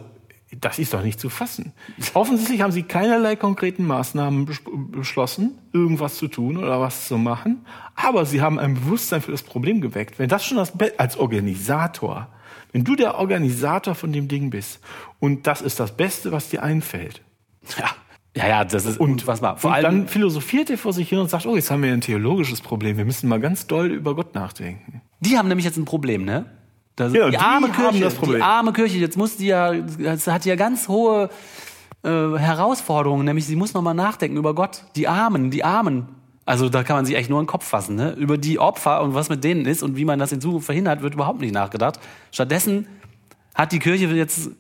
das 0.59 0.79
ist 0.79 0.95
doch 0.95 1.03
nicht 1.03 1.19
zu 1.19 1.29
fassen. 1.29 1.73
Offensichtlich 2.15 2.61
haben 2.61 2.73
sie 2.73 2.85
keinerlei 2.85 3.35
konkreten 3.35 3.85
Maßnahmen 3.85 4.49
beschlossen, 4.93 5.59
irgendwas 5.73 6.17
zu 6.17 6.29
tun 6.29 6.57
oder 6.57 6.81
was 6.81 7.09
zu 7.09 7.19
machen. 7.19 7.67
Aber 7.97 8.25
sie 8.25 8.41
haben 8.41 8.59
ein 8.59 8.75
Bewusstsein 8.75 9.21
für 9.21 9.33
das 9.33 9.43
Problem 9.43 9.81
geweckt. 9.81 10.19
Wenn 10.19 10.29
das 10.29 10.45
schon 10.45 10.57
das, 10.57 10.79
Be 10.79 10.93
als 10.97 11.17
Organisator, 11.17 12.29
wenn 12.73 12.85
du 12.85 12.97
der 12.97 13.17
Organisator 13.17 13.95
von 13.95 14.13
dem 14.13 14.29
Ding 14.29 14.51
bist 14.51 14.81
und 15.19 15.47
das 15.47 15.61
ist 15.63 15.81
das 15.81 15.97
Beste, 15.97 16.33
was 16.33 16.49
dir 16.51 16.63
einfällt. 16.63 17.23
Ja. 17.79 17.91
Ja, 18.37 18.47
ja, 18.47 18.65
das 18.65 18.87
ist 18.87 19.01
und 19.01 19.27
was 19.27 19.43
war. 19.43 19.57
Vor 19.57 19.71
und 19.71 19.77
allem 19.77 19.85
dann 19.85 20.09
philosophiert 20.09 20.71
er 20.71 20.79
vor 20.79 20.93
sich 20.93 21.09
hin 21.09 21.19
und 21.19 21.29
sagt, 21.29 21.47
oh, 21.47 21.57
jetzt 21.57 21.71
haben 21.71 21.83
wir 21.83 21.93
ein 21.93 22.01
theologisches 22.01 22.61
Problem. 22.61 22.97
Wir 22.97 23.05
müssen 23.05 23.29
mal 23.29 23.41
ganz 23.41 23.67
doll 23.67 23.89
über 23.89 24.15
Gott 24.15 24.37
nachdenken. 24.37 25.03
Die 25.19 25.37
haben 25.37 25.49
nämlich 25.49 25.65
jetzt 25.65 25.77
ein 25.77 25.85
Problem, 25.85 26.25
ne? 26.25 26.47
Das, 26.95 27.13
ja, 27.13 27.29
die, 27.29 27.39
arme 27.39 27.71
Kirche, 27.71 28.09
die 28.27 28.43
arme 28.43 28.73
Kirche, 28.73 28.99
jetzt 28.99 29.17
muss 29.17 29.37
die 29.37 29.47
ja, 29.47 29.73
das 29.73 30.27
hat 30.27 30.45
ja 30.45 30.55
ganz 30.55 30.87
hohe 30.87 31.31
äh, 32.03 32.09
Herausforderungen, 32.09 33.25
nämlich 33.25 33.47
sie 33.47 33.57
muss 33.57 33.75
nochmal 33.75 33.95
nachdenken 33.95 34.37
über 34.37 34.55
Gott. 34.55 34.85
Die 34.97 35.09
Armen, 35.09 35.51
die 35.51 35.65
Armen. 35.65 36.09
Also 36.51 36.69
da 36.69 36.83
kann 36.83 36.97
man 36.97 37.07
sich 37.07 37.15
echt 37.15 37.31
nur 37.31 37.39
in 37.39 37.45
den 37.45 37.49
Kopf 37.49 37.65
fassen. 37.65 37.95
Ne? 37.95 38.11
Über 38.15 38.37
die 38.37 38.59
Opfer 38.59 39.03
und 39.03 39.15
was 39.15 39.29
mit 39.29 39.45
denen 39.45 39.67
ist 39.67 39.85
und 39.85 39.97
wie 39.97 40.05
man 40.05 40.19
das 40.19 40.33
in 40.33 40.41
Zukunft 40.41 40.67
verhindert, 40.67 41.01
wird 41.01 41.15
überhaupt 41.15 41.41
nicht 41.41 41.55
nachgedacht. 41.55 42.01
Stattdessen 42.33 42.89
hat 43.55 43.71
die 43.71 43.79
Kirche 43.79 44.07
jetzt 44.07 44.51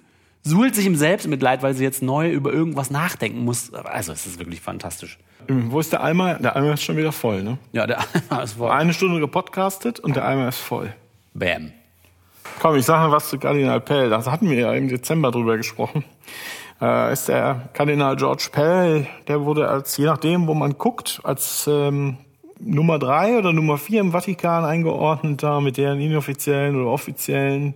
suhlt 0.44 0.76
sich 0.76 0.86
im 0.86 0.94
Selbstmitleid, 0.94 1.64
weil 1.64 1.74
sie 1.74 1.82
jetzt 1.82 2.00
neu 2.00 2.30
über 2.30 2.52
irgendwas 2.52 2.92
nachdenken 2.92 3.44
muss. 3.44 3.74
Also 3.74 4.12
es 4.12 4.24
ist 4.24 4.38
wirklich 4.38 4.60
fantastisch. 4.60 5.18
Wo 5.48 5.80
ist 5.80 5.92
der 5.92 6.04
Eimer? 6.04 6.34
Der 6.34 6.54
Eimer 6.54 6.74
ist 6.74 6.84
schon 6.84 6.96
wieder 6.96 7.10
voll, 7.10 7.42
ne? 7.42 7.58
Ja, 7.72 7.88
der 7.88 7.98
Eimer 8.30 8.44
ist 8.44 8.52
voll. 8.52 8.70
Eine 8.70 8.92
Stunde 8.92 9.18
gepodcastet 9.18 9.98
und 9.98 10.14
der 10.14 10.24
Eimer 10.24 10.46
ist 10.46 10.60
voll. 10.60 10.94
Bam. 11.34 11.72
Komm, 12.60 12.76
ich 12.76 12.84
sage 12.84 13.08
mal 13.08 13.16
was 13.16 13.28
zu 13.28 13.36
Kardinal 13.36 13.80
Pell. 13.80 14.10
Da 14.10 14.24
hatten 14.30 14.48
wir 14.48 14.60
ja 14.60 14.72
im 14.74 14.86
Dezember 14.86 15.32
drüber 15.32 15.56
gesprochen 15.56 16.04
äh, 16.80 17.12
ist 17.12 17.28
der 17.28 17.68
Kardinal 17.72 18.16
George 18.16 18.48
Pell, 18.52 19.06
der 19.28 19.44
wurde 19.44 19.68
als, 19.68 19.96
je 19.96 20.06
nachdem, 20.06 20.46
wo 20.46 20.54
man 20.54 20.78
guckt, 20.78 21.20
als 21.24 21.66
ähm, 21.66 22.18
Nummer 22.58 22.98
drei 22.98 23.38
oder 23.38 23.52
Nummer 23.52 23.78
vier 23.78 24.00
im 24.00 24.12
Vatikan 24.12 24.64
eingeordnet, 24.64 25.42
da 25.42 25.60
mit 25.60 25.76
deren 25.76 26.00
inoffiziellen 26.00 26.76
oder 26.76 26.90
offiziellen 26.90 27.74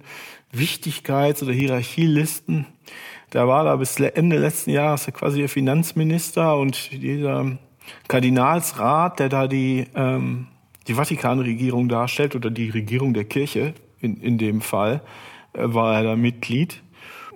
Wichtigkeits- 0.53 1.43
oder 1.43 1.53
Hierarchielisten. 1.53 2.67
Der 3.33 3.49
war 3.49 3.65
da 3.65 3.77
bis 3.77 3.99
Ende 3.99 4.39
letzten 4.39 4.71
Jahres 4.71 5.07
quasi 5.13 5.41
der 5.41 5.49
Finanzminister 5.49 6.57
und 6.57 6.93
dieser 6.93 7.59
Kardinalsrat, 8.09 9.19
der 9.19 9.29
da 9.29 9.47
die, 9.49 9.87
ähm, 9.95 10.47
die 10.87 10.95
Vatikanregierung 10.95 11.89
darstellt 11.89 12.37
oder 12.37 12.51
die 12.51 12.71
Regierung 12.71 13.15
der 13.15 13.25
Kirche 13.25 13.75
in, 14.01 14.19
in 14.19 14.39
dem 14.39 14.61
Fall, 14.61 15.01
äh, 15.55 15.63
war 15.65 15.97
er 15.97 16.05
da 16.05 16.17
Mitglied. 16.17 16.83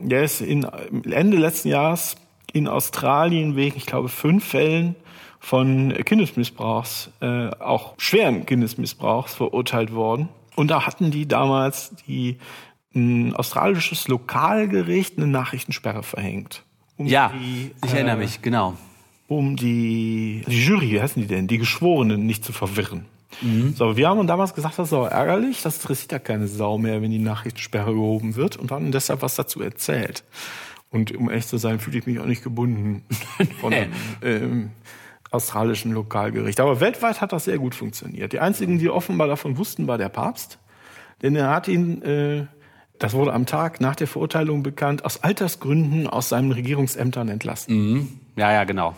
Der 0.00 0.24
ist 0.24 0.40
in, 0.40 0.64
Ende 1.10 1.36
letzten 1.36 1.68
Jahres 1.68 2.16
in 2.52 2.68
Australien 2.68 3.56
wegen, 3.56 3.76
ich 3.76 3.86
glaube, 3.86 4.08
fünf 4.08 4.44
Fällen 4.44 4.94
von 5.40 5.92
Kindesmissbrauchs, 6.04 7.10
äh, 7.20 7.50
auch 7.60 7.94
schweren 7.98 8.46
Kindesmissbrauchs 8.46 9.34
verurteilt 9.34 9.92
worden. 9.92 10.28
Und 10.56 10.70
da 10.70 10.86
hatten 10.86 11.10
die 11.10 11.26
damals 11.26 11.94
die 12.06 12.38
ein 12.94 13.34
australisches 13.36 14.08
Lokalgericht 14.08 15.18
eine 15.18 15.26
Nachrichtensperre 15.26 16.02
verhängt. 16.02 16.64
Um 16.96 17.06
ja, 17.06 17.32
die, 17.38 17.70
ich 17.84 17.92
erinnere 17.92 18.16
äh, 18.16 18.20
mich, 18.20 18.42
genau. 18.42 18.74
Um 19.28 19.56
die, 19.56 20.42
die 20.48 20.64
Jury, 20.64 20.90
wie 20.90 21.00
heißen 21.00 21.22
die 21.22 21.28
denn, 21.28 21.46
die 21.46 21.58
Geschworenen 21.58 22.26
nicht 22.26 22.44
zu 22.44 22.52
verwirren. 22.52 23.04
Mhm. 23.40 23.74
So, 23.74 23.96
wir 23.96 24.08
haben 24.08 24.26
damals 24.26 24.54
gesagt, 24.54 24.78
das 24.78 24.88
ist 24.88 24.92
auch 24.92 25.06
ärgerlich, 25.06 25.62
das 25.62 25.76
interessiert 25.76 26.12
ja 26.12 26.18
keine 26.18 26.48
Sau 26.48 26.78
mehr, 26.78 27.02
wenn 27.02 27.10
die 27.10 27.18
Nachrichtensperre 27.18 27.92
gehoben 27.92 28.36
wird 28.36 28.56
und 28.56 28.70
haben 28.70 28.92
deshalb 28.92 29.22
was 29.22 29.36
dazu 29.36 29.62
erzählt. 29.62 30.24
Und 30.90 31.14
um 31.14 31.28
ehrlich 31.28 31.46
zu 31.46 31.58
sein, 31.58 31.80
fühle 31.80 31.98
ich 31.98 32.06
mich 32.06 32.18
auch 32.18 32.26
nicht 32.26 32.42
gebunden 32.42 33.04
von 33.60 33.74
einem 33.74 33.92
ähm, 34.22 34.70
australischen 35.30 35.92
Lokalgericht. 35.92 36.60
Aber 36.60 36.80
weltweit 36.80 37.20
hat 37.20 37.32
das 37.32 37.44
sehr 37.44 37.58
gut 37.58 37.74
funktioniert. 37.74 38.32
Die 38.32 38.40
einzigen, 38.40 38.78
die 38.78 38.88
offenbar 38.88 39.28
davon 39.28 39.58
wussten, 39.58 39.86
war 39.86 39.98
der 39.98 40.08
Papst. 40.08 40.58
Denn 41.22 41.36
er 41.36 41.50
hat 41.50 41.68
ihn, 41.68 42.02
äh, 42.02 42.46
das 42.98 43.12
wurde 43.12 43.32
am 43.32 43.44
Tag 43.44 43.80
nach 43.80 43.96
der 43.96 44.06
Verurteilung 44.06 44.62
bekannt, 44.62 45.04
aus 45.04 45.22
Altersgründen 45.22 46.06
aus 46.06 46.30
seinen 46.30 46.52
Regierungsämtern 46.52 47.28
entlassen. 47.28 47.74
Mhm. 47.74 48.08
Ja, 48.36 48.52
ja, 48.52 48.64
genau. 48.64 48.94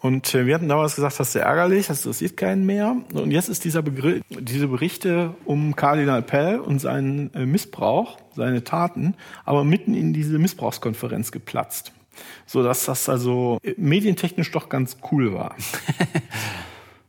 Und 0.00 0.34
äh, 0.34 0.46
wir 0.46 0.54
hatten 0.54 0.68
damals 0.68 0.96
gesagt, 0.96 1.20
das 1.20 1.28
ist 1.28 1.32
sehr 1.34 1.44
ärgerlich, 1.44 1.88
das 1.88 2.00
interessiert 2.00 2.36
keinen 2.36 2.64
mehr. 2.64 2.96
Und 3.12 3.30
jetzt 3.30 3.48
ist 3.48 3.64
dieser 3.64 3.82
Begr 3.82 4.20
diese 4.30 4.68
Berichte 4.68 5.34
um 5.44 5.76
Kardinal 5.76 6.22
Pell 6.22 6.58
und 6.58 6.78
seinen 6.78 7.32
äh, 7.34 7.44
Missbrauch, 7.44 8.18
seine 8.34 8.64
Taten, 8.64 9.14
aber 9.44 9.64
mitten 9.64 9.94
in 9.94 10.12
diese 10.12 10.38
Missbrauchskonferenz 10.38 11.32
geplatzt. 11.32 11.92
So 12.46 12.62
dass 12.62 12.84
das 12.86 13.08
also 13.08 13.58
medientechnisch 13.76 14.50
doch 14.50 14.68
ganz 14.68 14.98
cool 15.10 15.32
war. 15.32 15.54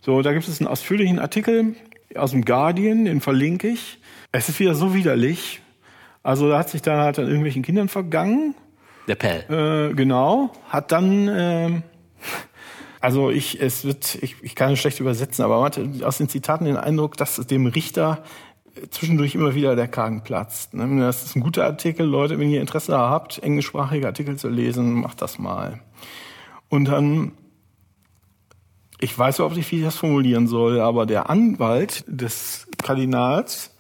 So, 0.03 0.23
da 0.23 0.33
gibt 0.33 0.47
es 0.47 0.59
einen 0.59 0.67
ausführlichen 0.67 1.19
Artikel 1.19 1.75
aus 2.15 2.31
dem 2.31 2.43
Guardian, 2.43 3.05
den 3.05 3.21
verlinke 3.21 3.67
ich. 3.67 3.99
Es 4.31 4.49
ist 4.49 4.59
wieder 4.59 4.73
so 4.73 4.95
widerlich. 4.95 5.61
Also 6.23 6.49
da 6.49 6.57
hat 6.57 6.69
sich 6.69 6.81
da 6.81 7.03
halt 7.03 7.19
an 7.19 7.25
irgendwelchen 7.25 7.61
Kindern 7.61 7.87
vergangen. 7.87 8.55
Der 9.07 9.13
Pell. 9.13 9.43
Äh, 9.91 9.93
genau. 9.93 10.51
Hat 10.69 10.91
dann, 10.91 11.29
ähm, 11.31 11.83
also 13.01 13.31
ich, 13.31 13.59
es 13.59 13.83
wird, 13.83 14.15
ich, 14.21 14.35
ich 14.41 14.55
kann 14.55 14.73
es 14.73 14.79
schlecht 14.79 14.99
übersetzen, 14.99 15.43
aber 15.43 15.59
man 15.59 15.65
hat 15.65 16.03
aus 16.03 16.19
den 16.19 16.29
Zitaten 16.29 16.65
den 16.65 16.77
Eindruck, 16.77 17.17
dass 17.17 17.35
dem 17.35 17.65
Richter 17.65 18.23
zwischendurch 18.89 19.35
immer 19.35 19.55
wieder 19.55 19.75
der 19.75 19.87
Kragen 19.87 20.23
platzt. 20.23 20.73
Ne? 20.73 20.99
Das 20.99 21.23
ist 21.23 21.35
ein 21.35 21.41
guter 21.41 21.65
Artikel, 21.65 22.05
Leute, 22.05 22.39
wenn 22.39 22.49
ihr 22.49 22.61
Interesse 22.61 22.97
habt, 22.97 23.39
englischsprachige 23.39 24.07
Artikel 24.07 24.37
zu 24.37 24.49
lesen, 24.49 24.93
macht 24.93 25.21
das 25.21 25.39
mal. 25.39 25.81
Und 26.69 26.85
dann, 26.85 27.33
ich 28.99 29.17
weiß 29.17 29.39
überhaupt 29.39 29.57
nicht, 29.57 29.71
wie 29.71 29.79
ich 29.79 29.83
das 29.83 29.97
formulieren 29.97 30.47
soll, 30.47 30.79
aber 30.79 31.05
der 31.05 31.29
Anwalt 31.29 32.05
des 32.07 32.67
Kardinals 32.81 33.75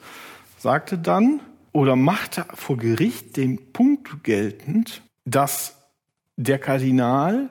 sagte 0.57 0.97
dann 0.97 1.39
oder 1.71 1.95
machte 1.95 2.45
vor 2.53 2.77
Gericht 2.77 3.37
den 3.37 3.71
Punkt 3.71 4.23
geltend, 4.23 5.03
dass 5.25 5.77
der 6.35 6.59
Kardinal 6.59 7.49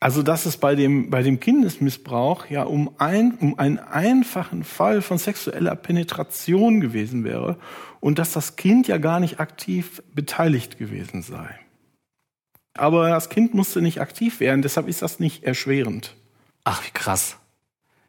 also, 0.00 0.22
dass 0.22 0.44
es 0.44 0.58
bei 0.58 0.74
dem, 0.74 1.08
bei 1.08 1.22
dem 1.22 1.40
Kindesmissbrauch 1.40 2.50
ja 2.50 2.64
um, 2.64 2.94
ein, 2.98 3.38
um 3.40 3.58
einen 3.58 3.78
einfachen 3.78 4.62
Fall 4.62 5.00
von 5.00 5.18
sexueller 5.18 5.76
Penetration 5.76 6.80
gewesen 6.80 7.24
wäre 7.24 7.58
und 8.00 8.18
dass 8.18 8.32
das 8.32 8.56
Kind 8.56 8.86
ja 8.86 8.98
gar 8.98 9.18
nicht 9.18 9.40
aktiv 9.40 10.02
beteiligt 10.14 10.78
gewesen 10.78 11.22
sei. 11.22 11.58
Aber 12.74 13.08
das 13.08 13.30
Kind 13.30 13.54
musste 13.54 13.80
nicht 13.80 14.00
aktiv 14.00 14.40
werden, 14.40 14.60
deshalb 14.60 14.88
ist 14.88 15.00
das 15.00 15.20
nicht 15.20 15.44
erschwerend. 15.44 16.16
Ach, 16.64 16.84
wie 16.84 16.90
krass. 16.90 17.38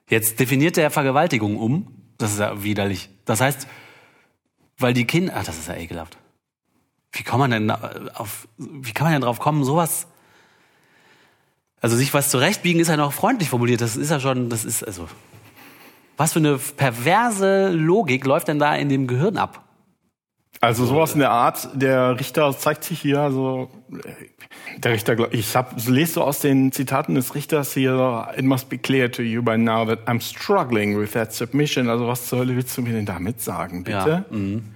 Jetzt 0.09 0.39
definiert 0.39 0.77
er 0.77 0.91
Vergewaltigung 0.91 1.57
um. 1.57 1.87
Das 2.17 2.33
ist 2.33 2.39
ja 2.39 2.63
widerlich. 2.63 3.09
Das 3.25 3.41
heißt, 3.41 3.67
weil 4.77 4.93
die 4.93 5.05
Kinder, 5.05 5.33
ach, 5.35 5.45
das 5.45 5.57
ist 5.57 5.67
ja 5.67 5.75
ekelhaft. 5.75 6.17
Wie 7.11 7.23
kann 7.23 7.39
man 7.39 7.51
denn 7.51 7.71
auf, 7.71 8.47
wie 8.57 8.91
kann 8.91 9.05
man 9.05 9.13
denn 9.13 9.21
drauf 9.21 9.39
kommen, 9.39 9.63
sowas 9.63 10.07
also 11.85 11.97
sich 11.97 12.15
was 12.15 12.31
zurechtbiegen 12.31 12.81
ist 12.81 12.87
ja 12.87 12.97
noch 12.97 13.13
freundlich 13.13 13.47
formuliert. 13.47 13.79
Das 13.79 13.95
ist 13.95 14.09
ja 14.09 14.19
schon, 14.19 14.49
das 14.49 14.65
ist 14.65 14.81
also. 14.81 15.07
Was 16.17 16.33
für 16.33 16.39
eine 16.39 16.57
perverse 16.57 17.69
Logik 17.69 18.25
läuft 18.25 18.47
denn 18.47 18.57
da 18.57 18.75
in 18.75 18.89
dem 18.89 19.05
Gehirn 19.05 19.37
ab? 19.37 19.63
Also 20.61 20.87
sowas 20.87 21.13
in 21.13 21.19
der 21.19 21.29
Art, 21.29 21.69
der 21.75 22.19
Richter 22.19 22.57
zeigt 22.57 22.85
sich 22.85 23.01
hier 23.01 23.29
so, 23.29 23.69
der 24.77 24.93
Richter, 24.93 25.31
ich 25.31 25.55
hab, 25.55 25.75
lese 25.85 26.13
so 26.13 26.23
aus 26.23 26.39
den 26.39 26.71
Zitaten 26.71 27.13
des 27.13 27.35
Richters 27.35 27.75
hier, 27.75 28.29
it 28.35 28.45
must 28.45 28.67
be 28.67 28.79
clear 28.79 29.11
to 29.11 29.21
you 29.21 29.43
by 29.43 29.55
now 29.55 29.85
that 29.85 30.07
I'm 30.07 30.19
struggling 30.19 30.99
with 30.99 31.11
that 31.11 31.33
submission. 31.33 31.87
Also 31.87 32.07
was 32.07 32.25
zur 32.25 32.39
Hölle 32.39 32.55
willst 32.55 32.75
du 32.75 32.81
mir 32.81 32.93
denn 32.93 33.05
damit 33.05 33.41
sagen, 33.41 33.83
bitte? 33.83 34.25
Ja, 34.31 34.35
mhm. 34.35 34.71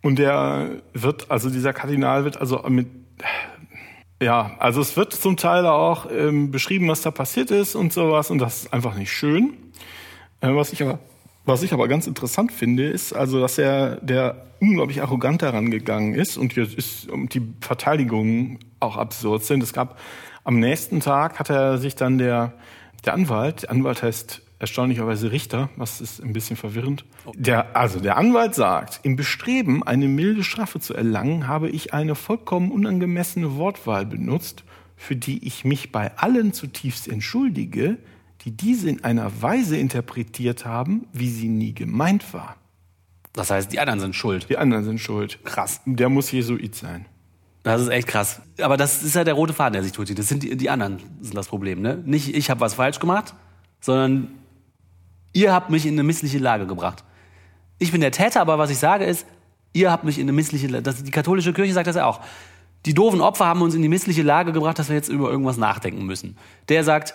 Und 0.00 0.20
der 0.20 0.80
wird, 0.92 1.28
also 1.28 1.50
dieser 1.50 1.72
Kardinal 1.72 2.22
wird 2.22 2.40
also 2.40 2.62
mit 2.68 2.86
ja, 4.22 4.52
also 4.58 4.80
es 4.80 4.96
wird 4.96 5.12
zum 5.12 5.36
Teil 5.36 5.66
auch 5.66 6.06
ähm, 6.10 6.50
beschrieben, 6.50 6.88
was 6.88 7.02
da 7.02 7.10
passiert 7.10 7.50
ist 7.50 7.74
und 7.74 7.92
sowas 7.92 8.30
und 8.30 8.38
das 8.38 8.64
ist 8.64 8.72
einfach 8.72 8.94
nicht 8.94 9.12
schön. 9.12 9.54
Äh, 10.40 10.54
was 10.54 10.72
ich 10.72 10.82
aber 10.82 10.98
was 11.44 11.64
ich 11.64 11.72
aber 11.72 11.88
ganz 11.88 12.06
interessant 12.06 12.52
finde, 12.52 12.88
ist 12.88 13.12
also, 13.12 13.40
dass 13.40 13.58
er 13.58 13.96
der 13.96 14.46
unglaublich 14.60 15.02
arrogant 15.02 15.42
daran 15.42 15.72
gegangen 15.72 16.14
ist 16.14 16.36
und 16.36 16.54
jetzt 16.54 16.74
ist 16.74 17.08
die 17.10 17.42
Verteidigungen 17.60 18.60
auch 18.78 18.96
absurd 18.96 19.42
sind. 19.42 19.60
Es 19.60 19.72
gab 19.72 19.98
am 20.44 20.60
nächsten 20.60 21.00
Tag 21.00 21.40
hat 21.40 21.50
er 21.50 21.78
sich 21.78 21.96
dann 21.96 22.18
der 22.18 22.52
der 23.04 23.14
Anwalt, 23.14 23.64
der 23.64 23.70
Anwalt 23.72 24.02
heißt 24.04 24.42
erstaunlicherweise 24.62 25.32
Richter, 25.32 25.68
was 25.76 26.00
ist 26.00 26.22
ein 26.22 26.32
bisschen 26.32 26.56
verwirrend. 26.56 27.04
Der, 27.34 27.76
also 27.76 27.98
der 27.98 28.16
Anwalt 28.16 28.54
sagt, 28.54 29.00
im 29.02 29.16
Bestreben, 29.16 29.82
eine 29.82 30.06
milde 30.06 30.44
Strafe 30.44 30.78
zu 30.78 30.94
erlangen, 30.94 31.48
habe 31.48 31.68
ich 31.68 31.92
eine 31.92 32.14
vollkommen 32.14 32.70
unangemessene 32.70 33.56
Wortwahl 33.56 34.06
benutzt, 34.06 34.62
für 34.96 35.16
die 35.16 35.44
ich 35.44 35.64
mich 35.64 35.90
bei 35.90 36.16
allen 36.16 36.52
zutiefst 36.52 37.08
entschuldige, 37.08 37.98
die 38.44 38.52
diese 38.52 38.88
in 38.88 39.02
einer 39.02 39.42
Weise 39.42 39.76
interpretiert 39.76 40.64
haben, 40.64 41.06
wie 41.12 41.28
sie 41.28 41.48
nie 41.48 41.74
gemeint 41.74 42.32
war. 42.32 42.56
Das 43.32 43.50
heißt, 43.50 43.72
die 43.72 43.80
anderen 43.80 43.98
sind 43.98 44.14
schuld. 44.14 44.48
Die 44.48 44.58
anderen 44.58 44.84
sind 44.84 44.98
schuld. 44.98 45.44
Krass. 45.44 45.80
Der 45.86 46.08
muss 46.08 46.30
Jesuit 46.30 46.74
sein. 46.74 47.06
Das 47.64 47.80
ist 47.80 47.88
echt 47.88 48.06
krass. 48.06 48.42
Aber 48.60 48.76
das 48.76 49.02
ist 49.02 49.14
ja 49.14 49.24
der 49.24 49.34
rote 49.34 49.54
Faden, 49.54 49.72
der 49.72 49.82
sich 49.82 49.92
tut. 49.92 50.16
Das 50.16 50.28
sind 50.28 50.42
die, 50.44 50.56
die 50.56 50.70
anderen 50.70 50.98
sind 51.20 51.36
das 51.36 51.48
Problem, 51.48 51.80
ne? 51.80 52.00
Nicht 52.04 52.34
ich 52.34 52.50
habe 52.50 52.60
was 52.60 52.74
falsch 52.74 53.00
gemacht, 53.00 53.34
sondern 53.80 54.28
Ihr 55.32 55.52
habt 55.52 55.70
mich 55.70 55.86
in 55.86 55.94
eine 55.94 56.02
missliche 56.02 56.38
Lage 56.38 56.66
gebracht. 56.66 57.04
Ich 57.78 57.92
bin 57.92 58.00
der 58.00 58.12
Täter, 58.12 58.40
aber 58.40 58.58
was 58.58 58.70
ich 58.70 58.78
sage 58.78 59.04
ist, 59.04 59.26
ihr 59.72 59.90
habt 59.90 60.04
mich 60.04 60.18
in 60.18 60.24
eine 60.24 60.32
missliche 60.32 60.66
Lage. 60.66 60.94
Die 61.02 61.10
katholische 61.10 61.52
Kirche 61.52 61.72
sagt 61.72 61.86
das 61.86 61.96
ja 61.96 62.06
auch. 62.06 62.20
Die 62.86 62.94
doofen 62.94 63.20
Opfer 63.20 63.46
haben 63.46 63.62
uns 63.62 63.74
in 63.74 63.82
die 63.82 63.88
missliche 63.88 64.22
Lage 64.22 64.52
gebracht, 64.52 64.78
dass 64.78 64.88
wir 64.88 64.96
jetzt 64.96 65.08
über 65.08 65.30
irgendwas 65.30 65.56
nachdenken 65.56 66.04
müssen. 66.04 66.36
Der 66.68 66.84
sagt, 66.84 67.14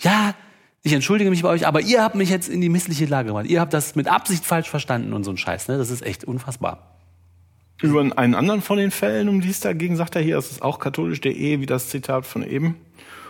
ja, 0.00 0.34
ich 0.82 0.92
entschuldige 0.92 1.30
mich 1.30 1.42
bei 1.42 1.48
euch, 1.48 1.66
aber 1.66 1.80
ihr 1.80 2.02
habt 2.02 2.14
mich 2.14 2.30
jetzt 2.30 2.48
in 2.48 2.60
die 2.60 2.68
missliche 2.68 3.06
Lage 3.06 3.28
gebracht. 3.28 3.46
Ihr 3.46 3.60
habt 3.60 3.72
das 3.72 3.96
mit 3.96 4.08
Absicht 4.08 4.44
falsch 4.44 4.68
verstanden 4.68 5.14
und 5.14 5.24
so 5.24 5.30
ein 5.30 5.36
Scheiß. 5.36 5.68
Ne? 5.68 5.78
Das 5.78 5.90
ist 5.90 6.02
echt 6.02 6.24
unfassbar. 6.24 6.96
Über 7.82 8.00
einen 8.00 8.34
anderen 8.34 8.62
von 8.62 8.78
den 8.78 8.90
Fällen, 8.90 9.28
um 9.28 9.40
die 9.40 9.50
es 9.50 9.60
dagegen 9.60 9.96
sagt 9.96 10.16
er 10.16 10.22
hier, 10.22 10.36
das 10.36 10.50
ist 10.50 10.62
auch 10.62 10.78
katholisch.de, 10.78 11.60
wie 11.60 11.66
das 11.66 11.88
Zitat 11.88 12.24
von 12.24 12.42
eben. 12.42 12.76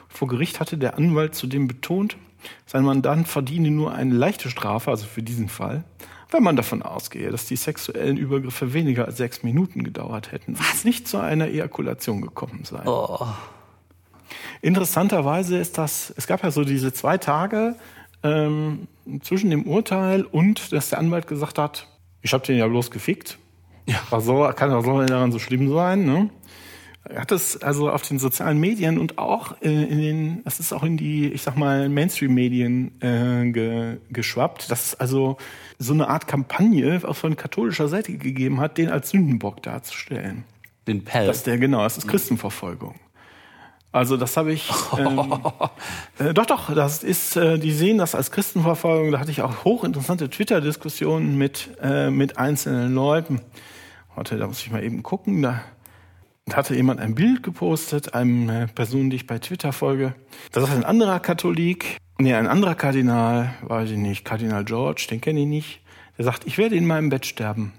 Vor 0.09 0.29
Gericht 0.29 0.61
hatte 0.61 0.79
der 0.79 0.99
Anwalt 0.99 1.35
zudem 1.35 1.67
betont, 1.67 2.17
sein 2.67 2.85
Mandant 2.85 3.29
verdiene 3.29 3.71
nur 3.71 3.95
eine 3.95 4.15
leichte 4.15 4.51
Strafe, 4.51 4.91
also 4.91 5.07
für 5.07 5.23
diesen 5.23 5.49
Fall, 5.49 5.85
wenn 6.31 6.43
man 6.43 6.57
davon 6.57 6.83
ausgehe, 6.83 7.31
dass 7.31 7.47
die 7.47 7.57
sexuellen 7.57 8.17
Übergriffe 8.17 8.73
weniger 8.73 9.05
als 9.07 9.17
sechs 9.17 9.43
Minuten 9.43 9.85
gedauert 9.85 10.33
hätten, 10.33 10.59
was 10.59 10.85
nicht 10.85 11.07
zu 11.07 11.19
einer 11.19 11.47
Ejakulation 11.47 12.21
gekommen 12.21 12.65
sei. 12.65 12.83
Oh. 12.85 13.27
Interessanterweise 14.61 15.59
ist 15.59 15.79
das, 15.79 16.13
es 16.17 16.27
gab 16.27 16.43
ja 16.43 16.51
so 16.51 16.65
diese 16.65 16.93
zwei 16.93 17.19
Tage 17.19 17.77
ähm, 18.23 18.89
zwischen 19.23 19.51
dem 19.51 19.65
Urteil 19.65 20.25
und 20.25 20.73
dass 20.73 20.91
der 20.91 20.99
Anwalt 20.99 21.27
gesagt 21.27 21.59
hat, 21.59 21.87
ich 22.23 22.33
habe 22.33 22.45
den 22.45 22.59
ja 22.59 22.67
bloß 22.67 22.91
gefickt. 22.91 23.39
Ja. 23.87 24.01
Was 24.11 24.25
soll, 24.25 24.53
kann 24.55 24.73
auch 24.73 24.83
daran 25.07 25.31
so 25.31 25.39
schlimm 25.39 25.73
sein, 25.73 26.05
ne? 26.05 26.31
Er 27.09 27.21
hat 27.21 27.33
es 27.33 27.63
also 27.63 27.91
auf 27.91 28.03
den 28.03 28.19
sozialen 28.19 28.59
Medien 28.59 28.99
und 28.99 29.19
auch 29.19 29.61
in 29.61 29.99
den, 29.99 30.45
das 30.45 30.59
ist 30.59 30.73
auch 30.73 30.83
in 30.83 30.97
die, 30.97 31.33
ich 31.33 31.43
sag 31.43 31.57
mal, 31.57 31.89
Mainstream-Medien 31.89 33.01
äh, 33.01 33.51
ge, 33.53 33.97
geschwappt, 34.11 34.71
dass 34.71 34.87
es 34.87 34.95
also 34.97 35.37
so 35.79 35.93
eine 35.93 36.09
Art 36.09 36.27
Kampagne 36.27 37.01
auch 37.05 37.15
von 37.15 37.37
katholischer 37.37 37.89
Seite 37.89 38.17
gegeben 38.17 38.61
hat, 38.61 38.77
den 38.77 38.91
als 38.91 39.11
Sündenbock 39.11 39.63
darzustellen. 39.63 40.45
Den 40.87 41.05
Pell. 41.05 41.27
Das 41.27 41.45
der 41.45 41.59
genau, 41.59 41.83
das 41.83 41.99
ist 41.99 42.09
Christenverfolgung. 42.09 42.97
Also 43.93 44.17
das 44.17 44.37
habe 44.37 44.53
ich. 44.53 44.69
Ähm, 44.99 45.21
äh, 46.19 46.35
doch, 46.35 46.47
doch, 46.47 46.75
das 46.75 47.03
ist, 47.03 47.37
äh, 47.37 47.59
die 47.59 47.73
sehen 47.73 47.99
das 47.99 48.15
als 48.15 48.31
Christenverfolgung. 48.31 49.13
Da 49.13 49.21
hatte 49.21 49.31
ich 49.31 49.43
auch 49.43 49.65
hochinteressante 49.65 50.29
Twitter-Diskussionen 50.29 51.39
mit, 51.39 51.71
äh, 51.81 52.11
mit 52.11 52.37
einzelnen 52.37 52.95
Leuten. 52.95 53.41
Warte, 54.15 54.37
da 54.39 54.47
muss 54.47 54.61
ich 54.61 54.71
mal 54.71 54.85
eben 54.85 55.03
gucken. 55.03 55.41
Da 55.43 55.63
hatte 56.55 56.77
jemand 56.77 57.01
ein 57.01 57.15
Bild 57.15 57.43
gepostet, 57.43 58.15
einem 58.15 58.69
Person, 58.75 59.11
die 59.11 59.17
ich 59.17 59.27
bei 59.27 59.39
Twitter 59.39 59.73
folge. 59.73 60.15
Da 60.53 60.61
sagt 60.61 60.75
ein 60.75 60.85
anderer 60.85 61.19
Katholik, 61.19 61.97
nee, 62.19 62.35
ein 62.35 62.47
anderer 62.47 62.75
Kardinal, 62.75 63.55
weiß 63.63 63.91
ich 63.91 63.99
nicht, 63.99 64.25
Kardinal 64.25 64.65
George, 64.65 65.07
den 65.11 65.21
kenne 65.21 65.41
ich 65.41 65.47
nicht, 65.47 65.81
der 66.17 66.25
sagt, 66.25 66.47
ich 66.47 66.57
werde 66.57 66.77
in 66.77 66.87
meinem 66.87 67.09
Bett 67.09 67.27
sterben. 67.27 67.73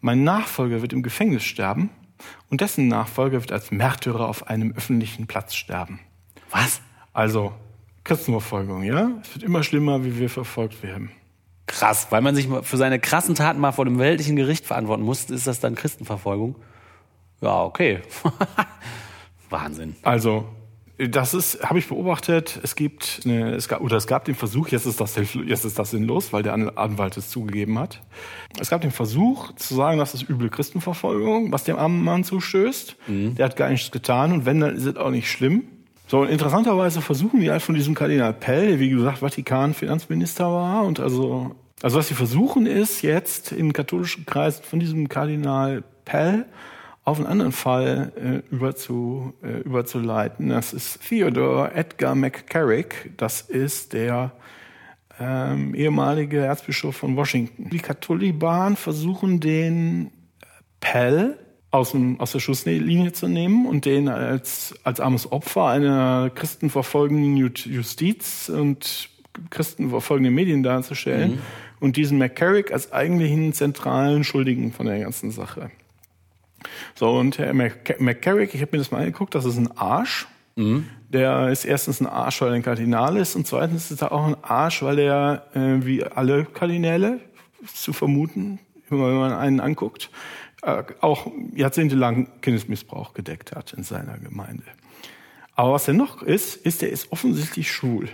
Mein 0.00 0.22
Nachfolger 0.22 0.82
wird 0.82 0.92
im 0.92 1.02
Gefängnis 1.02 1.44
sterben 1.44 1.90
und 2.50 2.60
dessen 2.60 2.88
Nachfolger 2.88 3.40
wird 3.40 3.52
als 3.52 3.70
Märtyrer 3.70 4.28
auf 4.28 4.48
einem 4.48 4.72
öffentlichen 4.72 5.26
Platz 5.26 5.54
sterben. 5.54 6.00
Was? 6.50 6.82
Also 7.12 7.52
Christenverfolgung, 8.04 8.82
ja? 8.82 9.10
Es 9.22 9.34
wird 9.34 9.44
immer 9.44 9.62
schlimmer, 9.62 10.04
wie 10.04 10.18
wir 10.18 10.28
verfolgt 10.28 10.82
werden. 10.82 11.10
Krass, 11.66 12.08
weil 12.10 12.20
man 12.20 12.34
sich 12.34 12.48
für 12.62 12.76
seine 12.76 12.98
krassen 12.98 13.34
Taten 13.34 13.60
mal 13.60 13.72
vor 13.72 13.84
dem 13.84 13.98
weltlichen 13.98 14.36
Gericht 14.36 14.66
verantworten 14.66 15.04
muss, 15.04 15.30
ist 15.30 15.46
das 15.46 15.60
dann 15.60 15.74
Christenverfolgung? 15.74 16.56
Ja, 17.40 17.62
okay. 17.64 18.00
Wahnsinn. 19.50 19.96
Also, 20.02 20.46
das 21.08 21.32
ist, 21.32 21.62
habe 21.62 21.78
ich 21.78 21.88
beobachtet. 21.88 22.60
Es 22.62 22.76
gibt, 22.76 23.22
eine, 23.24 23.54
es 23.54 23.68
gab, 23.68 23.80
oder 23.80 23.96
es 23.96 24.06
gab 24.06 24.26
den 24.26 24.34
Versuch, 24.34 24.68
jetzt 24.68 24.84
ist 24.84 25.00
das, 25.00 25.16
jetzt 25.16 25.64
ist 25.64 25.78
das 25.78 25.90
sinnlos, 25.90 26.32
weil 26.32 26.42
der 26.42 26.52
Anwalt 26.52 27.16
es 27.16 27.30
zugegeben 27.30 27.78
hat. 27.78 28.02
Es 28.58 28.68
gab 28.68 28.82
den 28.82 28.90
Versuch 28.90 29.54
zu 29.54 29.74
sagen, 29.74 29.98
das 29.98 30.12
ist 30.12 30.28
üble 30.28 30.50
Christenverfolgung, 30.50 31.52
was 31.52 31.64
dem 31.64 31.76
armen 31.76 32.04
Mann 32.04 32.24
zustößt. 32.24 32.96
Mhm. 33.06 33.34
Der 33.36 33.46
hat 33.46 33.56
gar 33.56 33.70
nichts 33.70 33.90
getan 33.90 34.32
und 34.32 34.44
wenn, 34.44 34.60
dann 34.60 34.76
ist 34.76 34.84
es 34.84 34.96
auch 34.96 35.10
nicht 35.10 35.30
schlimm. 35.30 35.64
So, 36.06 36.20
und 36.20 36.28
interessanterweise 36.28 37.00
versuchen 37.00 37.40
die 37.40 37.50
halt 37.50 37.62
von 37.62 37.74
diesem 37.74 37.94
Kardinal 37.94 38.34
Pell, 38.34 38.66
der 38.66 38.80
wie 38.80 38.90
gesagt 38.90 39.18
Vatikan-Finanzminister 39.18 40.44
war 40.52 40.82
und 40.82 41.00
also, 41.00 41.54
also 41.82 41.98
was 41.98 42.08
sie 42.08 42.14
versuchen 42.14 42.66
ist 42.66 43.02
jetzt 43.02 43.52
in 43.52 43.72
katholischen 43.72 44.26
Kreisen 44.26 44.64
von 44.64 44.80
diesem 44.80 45.08
Kardinal 45.08 45.84
Pell 46.04 46.46
auf 47.10 47.18
einen 47.18 47.26
anderen 47.26 47.52
Fall 47.52 48.12
äh, 48.16 48.54
überzu, 48.54 49.34
äh, 49.42 49.60
überzuleiten. 49.60 50.48
Das 50.48 50.72
ist 50.72 51.00
Theodore 51.08 51.74
Edgar 51.74 52.14
McCarrick. 52.14 53.12
Das 53.16 53.42
ist 53.42 53.92
der 53.92 54.32
ähm, 55.18 55.74
ehemalige 55.74 56.38
Erzbischof 56.38 56.96
von 56.96 57.16
Washington. 57.16 57.68
Die 57.70 57.78
Katholiken 57.78 58.76
versuchen 58.76 59.40
den 59.40 60.10
Pell 60.80 61.36
aus, 61.70 61.92
dem, 61.92 62.18
aus 62.20 62.32
der 62.32 62.40
Schusslinie 62.40 63.12
zu 63.12 63.28
nehmen 63.28 63.66
und 63.66 63.84
den 63.84 64.08
als, 64.08 64.74
als 64.82 65.00
armes 65.00 65.30
Opfer 65.30 65.66
einer 65.66 66.30
christenverfolgenden 66.34 67.36
Justiz 67.36 68.48
und 68.48 69.10
christenverfolgenden 69.50 70.34
Medien 70.34 70.62
darzustellen 70.62 71.32
mhm. 71.32 71.38
und 71.80 71.96
diesen 71.96 72.18
McCarrick 72.18 72.72
als 72.72 72.92
eigentlichen 72.92 73.52
zentralen 73.52 74.24
Schuldigen 74.24 74.72
von 74.72 74.86
der 74.86 75.00
ganzen 75.00 75.30
Sache. 75.30 75.70
So, 76.94 77.10
und 77.18 77.38
Herr 77.38 77.54
McCarrick, 77.54 78.54
ich 78.54 78.60
habe 78.60 78.72
mir 78.72 78.78
das 78.78 78.90
mal 78.90 78.98
angeguckt, 78.98 79.34
das 79.34 79.44
ist 79.44 79.56
ein 79.56 79.76
Arsch. 79.76 80.26
Mhm. 80.56 80.86
Der 81.08 81.48
ist 81.48 81.64
erstens 81.64 82.00
ein 82.00 82.06
Arsch, 82.06 82.40
weil 82.40 82.48
er 82.50 82.54
ein 82.54 82.62
Kardinal 82.62 83.16
ist 83.16 83.34
und 83.34 83.46
zweitens 83.46 83.90
ist 83.90 84.02
er 84.02 84.12
auch 84.12 84.26
ein 84.26 84.36
Arsch, 84.42 84.82
weil 84.82 84.98
er, 84.98 85.46
äh, 85.54 85.84
wie 85.84 86.04
alle 86.04 86.44
Kardinäle 86.44 87.20
zu 87.74 87.92
vermuten, 87.92 88.58
wenn 88.88 88.98
man 88.98 89.32
einen 89.32 89.60
anguckt, 89.60 90.10
äh, 90.62 90.82
auch 91.00 91.30
jahrzehntelang 91.54 92.28
Kindesmissbrauch 92.42 93.14
gedeckt 93.14 93.52
hat 93.52 93.72
in 93.72 93.82
seiner 93.82 94.18
Gemeinde. 94.18 94.64
Aber 95.54 95.72
was 95.72 95.88
er 95.88 95.94
noch 95.94 96.22
ist, 96.22 96.56
ist, 96.56 96.82
er 96.82 96.90
ist 96.90 97.12
offensichtlich 97.12 97.70
schwul. 97.70 98.08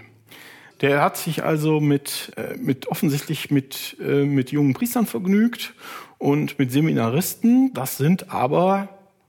Der 0.81 1.01
hat 1.01 1.17
sich 1.17 1.43
also 1.43 1.81
mit, 1.81 2.33
äh, 2.37 2.57
mit 2.57 2.89
offensichtlich 2.89 3.51
mit, 3.51 3.97
äh, 4.01 4.25
mit 4.25 4.53
jungen 4.53 4.75
Priestern 4.75 5.07
vergnügt 5.07 5.75
und 6.19 6.59
mit 6.59 6.73
Seminaristen. 6.73 7.73
Das 7.75 7.97
sind 7.97 8.31
aber 8.33 8.89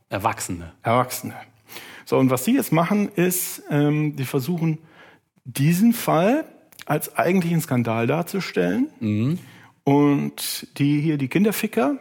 Erwachsene. 0.09 0.71
Erwachsene. 0.83 1.35
So, 2.05 2.17
und 2.17 2.29
was 2.29 2.45
sie 2.45 2.55
jetzt 2.55 2.71
machen, 2.71 3.09
ist, 3.09 3.63
ähm, 3.69 4.15
die 4.15 4.23
versuchen, 4.23 4.79
diesen 5.43 5.93
Fall 5.93 6.45
als 6.85 7.17
eigentlichen 7.17 7.59
Skandal 7.61 8.07
darzustellen. 8.07 8.89
Mhm. 8.99 9.39
Und 9.83 10.67
die 10.77 11.01
hier, 11.01 11.17
die 11.17 11.27
Kinderficker, 11.27 11.97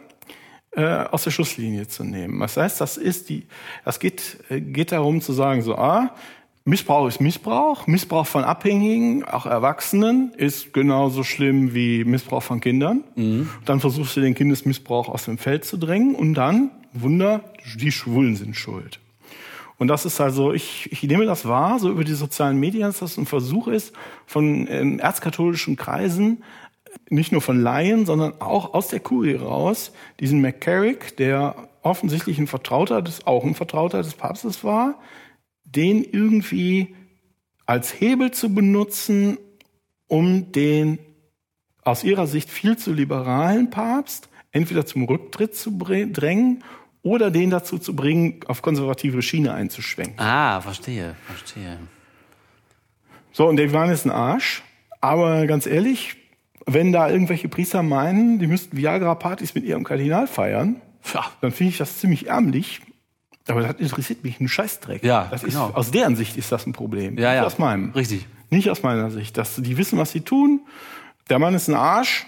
äh, 0.71 0.83
aus 0.83 1.23
der 1.23 1.31
Schusslinie 1.31 1.87
zu 1.87 2.03
nehmen. 2.03 2.39
Das 2.39 2.55
heißt, 2.55 2.79
das 2.79 2.97
ist 2.97 3.29
die, 3.29 3.47
das 3.83 3.99
geht, 3.99 4.37
äh, 4.49 4.61
geht 4.61 4.91
darum 4.91 5.21
zu 5.21 5.33
sagen, 5.33 5.61
so, 5.61 5.75
ah, 5.75 6.15
Missbrauch 6.67 7.07
ist 7.07 7.21
Missbrauch. 7.21 7.87
Missbrauch 7.87 8.27
von 8.27 8.43
Abhängigen, 8.43 9.23
auch 9.23 9.45
Erwachsenen, 9.45 10.33
ist 10.35 10.73
genauso 10.73 11.23
schlimm 11.23 11.73
wie 11.73 12.03
Missbrauch 12.03 12.43
von 12.43 12.59
Kindern. 12.59 13.05
Mhm. 13.15 13.49
Dann 13.63 13.79
versuchst 13.79 14.17
du 14.17 14.21
den 14.21 14.35
Kindesmissbrauch 14.35 15.07
aus 15.07 15.23
dem 15.23 15.37
Feld 15.37 15.63
zu 15.63 15.77
drängen 15.77 16.13
und 16.13 16.33
dann, 16.33 16.71
Wunder, 16.91 17.45
die 17.79 17.93
Schwulen 17.93 18.35
sind 18.35 18.57
schuld. 18.57 18.99
Und 19.77 19.87
das 19.87 20.03
ist 20.03 20.19
also, 20.19 20.51
ich, 20.51 20.91
ich 20.91 21.03
nehme 21.03 21.25
das 21.25 21.47
wahr, 21.47 21.79
so 21.79 21.89
über 21.89 22.03
die 22.03 22.15
sozialen 22.15 22.59
Medien, 22.59 22.83
dass 22.83 22.99
das 22.99 23.15
ein 23.15 23.27
Versuch 23.27 23.69
ist, 23.69 23.93
von 24.25 24.67
ähm, 24.69 24.99
erzkatholischen 24.99 25.77
Kreisen, 25.77 26.43
nicht 27.09 27.31
nur 27.31 27.39
von 27.39 27.61
Laien, 27.61 28.05
sondern 28.05 28.41
auch 28.41 28.73
aus 28.73 28.89
der 28.89 28.99
Kurie 28.99 29.35
raus, 29.35 29.93
diesen 30.19 30.41
McCarrick, 30.41 31.15
der 31.15 31.55
offensichtlich 31.81 32.39
ein 32.39 32.47
Vertrauter 32.47 33.01
des, 33.01 33.25
auch 33.25 33.45
ein 33.45 33.55
Vertrauter 33.55 33.99
des 34.03 34.15
Papstes 34.15 34.65
war, 34.65 34.95
den 35.75 36.03
irgendwie 36.03 36.95
als 37.65 37.99
Hebel 37.99 38.31
zu 38.31 38.53
benutzen, 38.53 39.37
um 40.07 40.51
den 40.51 40.99
aus 41.83 42.03
ihrer 42.03 42.27
Sicht 42.27 42.49
viel 42.49 42.77
zu 42.77 42.93
liberalen 42.93 43.69
Papst 43.69 44.29
entweder 44.51 44.85
zum 44.85 45.03
Rücktritt 45.03 45.55
zu 45.55 45.77
drängen 45.77 46.63
oder 47.03 47.31
den 47.31 47.49
dazu 47.49 47.77
zu 47.77 47.95
bringen, 47.95 48.39
auf 48.47 48.61
konservative 48.61 49.21
Schiene 49.21 49.53
einzuschwenken. 49.53 50.19
Ah, 50.19 50.61
verstehe, 50.61 51.15
verstehe. 51.25 51.77
So, 53.31 53.47
und 53.47 53.57
der 53.57 53.65
Ivan 53.67 53.89
ist 53.89 54.05
ein 54.05 54.11
Arsch. 54.11 54.63
Aber 54.99 55.45
ganz 55.45 55.67
ehrlich, 55.67 56.15
wenn 56.65 56.91
da 56.91 57.09
irgendwelche 57.09 57.47
Priester 57.47 57.83
meinen, 57.83 58.39
die 58.39 58.47
müssten 58.47 58.75
Viagra-Partys 58.75 59.53
mit 59.53 59.63
ihrem 59.63 59.83
Kardinal 59.83 60.27
feiern, 60.27 60.81
ja. 61.13 61.23
dann 61.41 61.51
finde 61.51 61.71
ich 61.71 61.77
das 61.77 61.99
ziemlich 61.99 62.27
ärmlich. 62.27 62.81
Aber 63.47 63.63
das 63.63 63.75
interessiert 63.79 64.23
mich 64.23 64.39
ein 64.39 64.47
Scheißdreck. 64.47 65.03
Ja, 65.03 65.27
das 65.29 65.43
genau. 65.43 65.69
ist, 65.69 65.75
aus 65.75 65.91
deren 65.91 66.15
Sicht 66.15 66.37
ist 66.37 66.51
das 66.51 66.65
ein 66.65 66.73
Problem. 66.73 67.17
Ja, 67.17 67.29
Nicht 67.31 67.37
ja. 67.37 67.45
aus 67.45 67.57
meinem. 67.57 67.91
Richtig. 67.91 68.25
Nicht 68.49 68.69
aus 68.69 68.83
meiner 68.83 69.09
Sicht. 69.11 69.37
Dass 69.37 69.55
die 69.55 69.77
wissen, 69.77 69.97
was 69.97 70.11
sie 70.11 70.21
tun. 70.21 70.61
Der 71.29 71.39
Mann 71.39 71.53
ist 71.53 71.67
ein 71.67 71.75
Arsch. 71.75 72.25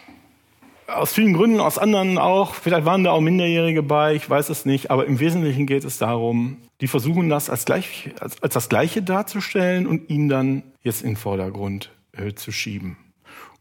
Aus 0.87 1.13
vielen 1.13 1.33
Gründen, 1.33 1.59
aus 1.59 1.77
anderen 1.77 2.17
auch. 2.17 2.55
Vielleicht 2.55 2.85
waren 2.85 3.03
da 3.03 3.11
auch 3.11 3.21
Minderjährige 3.21 3.83
bei, 3.83 4.15
ich 4.15 4.27
weiß 4.27 4.49
es 4.49 4.65
nicht. 4.65 4.89
Aber 4.89 5.05
im 5.05 5.19
Wesentlichen 5.19 5.67
geht 5.67 5.83
es 5.83 5.99
darum, 5.99 6.57
die 6.81 6.87
versuchen 6.87 7.29
das 7.29 7.49
als, 7.49 7.65
gleich, 7.65 8.09
als, 8.19 8.41
als 8.41 8.53
das 8.53 8.69
Gleiche 8.69 9.01
darzustellen 9.03 9.85
und 9.85 10.09
ihn 10.09 10.29
dann 10.29 10.63
jetzt 10.81 11.03
in 11.03 11.11
den 11.11 11.17
Vordergrund 11.17 11.91
äh, 12.13 12.33
zu 12.33 12.51
schieben. 12.51 12.97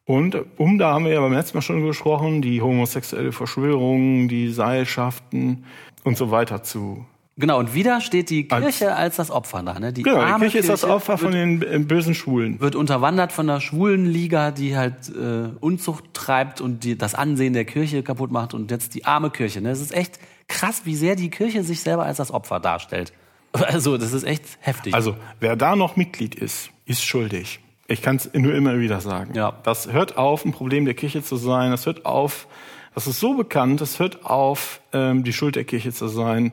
Und 0.06 0.42
um, 0.56 0.78
da 0.78 0.94
haben 0.94 1.04
wir 1.04 1.12
ja 1.12 1.20
beim 1.20 1.34
letzten 1.34 1.58
Mal 1.58 1.62
schon 1.62 1.84
gesprochen, 1.84 2.40
die 2.40 2.62
homosexuelle 2.62 3.30
Verschwörung, 3.30 4.26
die 4.28 4.48
Seilschaften 4.48 5.66
und 6.02 6.16
so 6.16 6.30
weiter 6.30 6.62
zu 6.62 7.04
Genau, 7.38 7.60
und 7.60 7.72
wieder 7.72 8.00
steht 8.00 8.30
die 8.30 8.48
Kirche 8.48 8.88
als, 8.88 8.98
als 8.98 9.16
das 9.16 9.30
Opfer 9.30 9.62
da. 9.62 9.78
Ne? 9.78 9.92
Die 9.92 10.02
genau, 10.02 10.24
die 10.24 10.40
Kirche, 10.40 10.58
ist 10.58 10.68
das 10.68 10.82
Opfer 10.82 11.18
von 11.18 11.30
den 11.30 11.62
äh, 11.62 11.78
bösen 11.78 12.16
Schwulen. 12.16 12.60
Wird 12.60 12.74
unterwandert 12.74 13.30
von 13.30 13.46
der 13.46 13.60
Schwulenliga, 13.60 14.50
die 14.50 14.76
halt 14.76 15.08
äh, 15.10 15.50
Unzucht 15.60 16.12
treibt 16.14 16.60
und 16.60 16.82
die 16.82 16.98
das 16.98 17.14
Ansehen 17.14 17.52
der 17.52 17.64
Kirche 17.64 18.02
kaputt 18.02 18.32
macht 18.32 18.54
und 18.54 18.72
jetzt 18.72 18.96
die 18.96 19.04
arme 19.04 19.30
Kirche. 19.30 19.60
Ne? 19.60 19.70
Es 19.70 19.80
ist 19.80 19.94
echt 19.94 20.18
krass, 20.48 20.82
wie 20.84 20.96
sehr 20.96 21.14
die 21.14 21.30
Kirche 21.30 21.62
sich 21.62 21.80
selber 21.80 22.04
als 22.04 22.16
das 22.16 22.32
Opfer 22.32 22.60
darstellt. 22.60 23.12
Also, 23.52 23.96
das 23.96 24.12
ist 24.12 24.24
echt 24.24 24.44
heftig. 24.60 24.94
Also, 24.94 25.16
wer 25.40 25.56
da 25.56 25.74
noch 25.74 25.96
Mitglied 25.96 26.34
ist, 26.34 26.70
ist 26.84 27.02
schuldig. 27.02 27.60
Ich 27.86 28.02
kann 28.02 28.16
es 28.16 28.30
nur 28.34 28.54
immer 28.54 28.78
wieder 28.78 29.00
sagen. 29.00 29.32
Ja. 29.34 29.54
Das 29.62 29.90
hört 29.90 30.18
auf, 30.18 30.44
ein 30.44 30.52
Problem 30.52 30.84
der 30.84 30.92
Kirche 30.92 31.22
zu 31.22 31.36
sein. 31.36 31.70
Das 31.70 31.86
hört 31.86 32.04
auf, 32.04 32.46
das 32.94 33.06
ist 33.06 33.20
so 33.20 33.34
bekannt, 33.34 33.80
das 33.80 33.98
hört 33.98 34.26
auf, 34.26 34.80
ähm, 34.92 35.24
die 35.24 35.32
Schuld 35.32 35.56
der 35.56 35.64
Kirche 35.64 35.92
zu 35.92 36.08
sein 36.08 36.52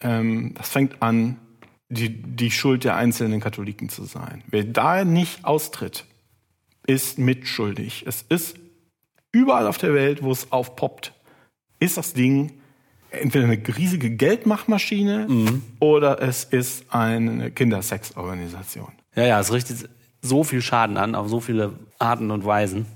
ähm, 0.00 0.54
das 0.54 0.68
fängt 0.68 1.02
an, 1.02 1.38
die, 1.88 2.10
die 2.10 2.50
Schuld 2.50 2.84
der 2.84 2.96
einzelnen 2.96 3.40
Katholiken 3.40 3.88
zu 3.88 4.04
sein. 4.04 4.42
Wer 4.48 4.64
da 4.64 5.04
nicht 5.04 5.44
austritt, 5.44 6.04
ist 6.86 7.18
mitschuldig. 7.18 8.04
Es 8.06 8.22
ist 8.22 8.56
überall 9.32 9.66
auf 9.66 9.78
der 9.78 9.94
Welt, 9.94 10.22
wo 10.22 10.32
es 10.32 10.50
aufpoppt, 10.52 11.12
ist 11.78 11.96
das 11.96 12.12
Ding 12.12 12.52
entweder 13.10 13.44
eine 13.44 13.58
riesige 13.76 14.10
Geldmachmaschine 14.10 15.26
mhm. 15.28 15.62
oder 15.78 16.20
es 16.20 16.44
ist 16.44 16.92
eine 16.92 17.50
Kindersexorganisation. 17.50 18.92
Ja, 19.14 19.24
ja, 19.24 19.40
es 19.40 19.52
richtet 19.52 19.88
so 20.22 20.44
viel 20.44 20.60
Schaden 20.60 20.96
an, 20.96 21.14
auf 21.14 21.28
so 21.28 21.40
viele 21.40 21.72
Arten 21.98 22.30
und 22.30 22.44
Weisen. 22.44 22.86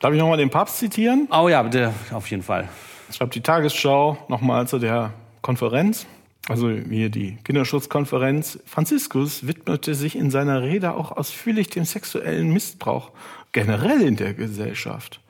Darf 0.00 0.12
ich 0.12 0.18
nochmal 0.18 0.38
den 0.38 0.50
Papst 0.50 0.78
zitieren? 0.78 1.28
Oh 1.30 1.48
ja, 1.48 1.62
bitte, 1.62 1.92
auf 2.12 2.28
jeden 2.30 2.42
Fall. 2.42 2.68
Schreibt 3.12 3.34
die 3.34 3.40
Tagesschau 3.40 4.18
nochmal 4.28 4.66
zu 4.66 4.78
der 4.78 5.12
Konferenz, 5.42 6.06
also 6.48 6.70
hier 6.70 7.10
die 7.10 7.36
Kinderschutzkonferenz. 7.44 8.58
Franziskus 8.66 9.46
widmete 9.46 9.94
sich 9.94 10.16
in 10.16 10.30
seiner 10.30 10.62
Rede 10.62 10.94
auch 10.94 11.12
ausführlich 11.12 11.68
dem 11.70 11.84
sexuellen 11.84 12.52
Missbrauch 12.52 13.12
generell 13.52 14.00
in 14.02 14.16
der 14.16 14.34
Gesellschaft, 14.34 15.20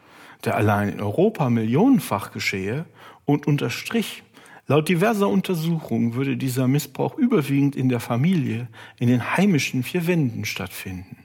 der 0.44 0.56
allein 0.56 0.88
in 0.88 1.00
Europa 1.00 1.50
millionenfach 1.50 2.32
geschehe 2.32 2.86
und 3.24 3.46
unterstrich, 3.46 4.22
laut 4.66 4.88
diverser 4.88 5.28
Untersuchungen 5.28 6.14
würde 6.14 6.36
dieser 6.36 6.68
Missbrauch 6.68 7.18
überwiegend 7.18 7.76
in 7.76 7.88
der 7.88 8.00
Familie, 8.00 8.68
in 8.98 9.08
den 9.08 9.36
heimischen 9.36 9.82
vier 9.82 10.06
Wänden 10.06 10.44
stattfinden. 10.44 11.24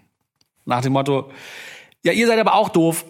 Nach 0.65 0.81
dem 0.81 0.93
Motto, 0.93 1.31
ja, 2.03 2.11
ihr 2.11 2.27
seid 2.27 2.39
aber 2.39 2.55
auch 2.55 2.69
doof. 2.69 3.05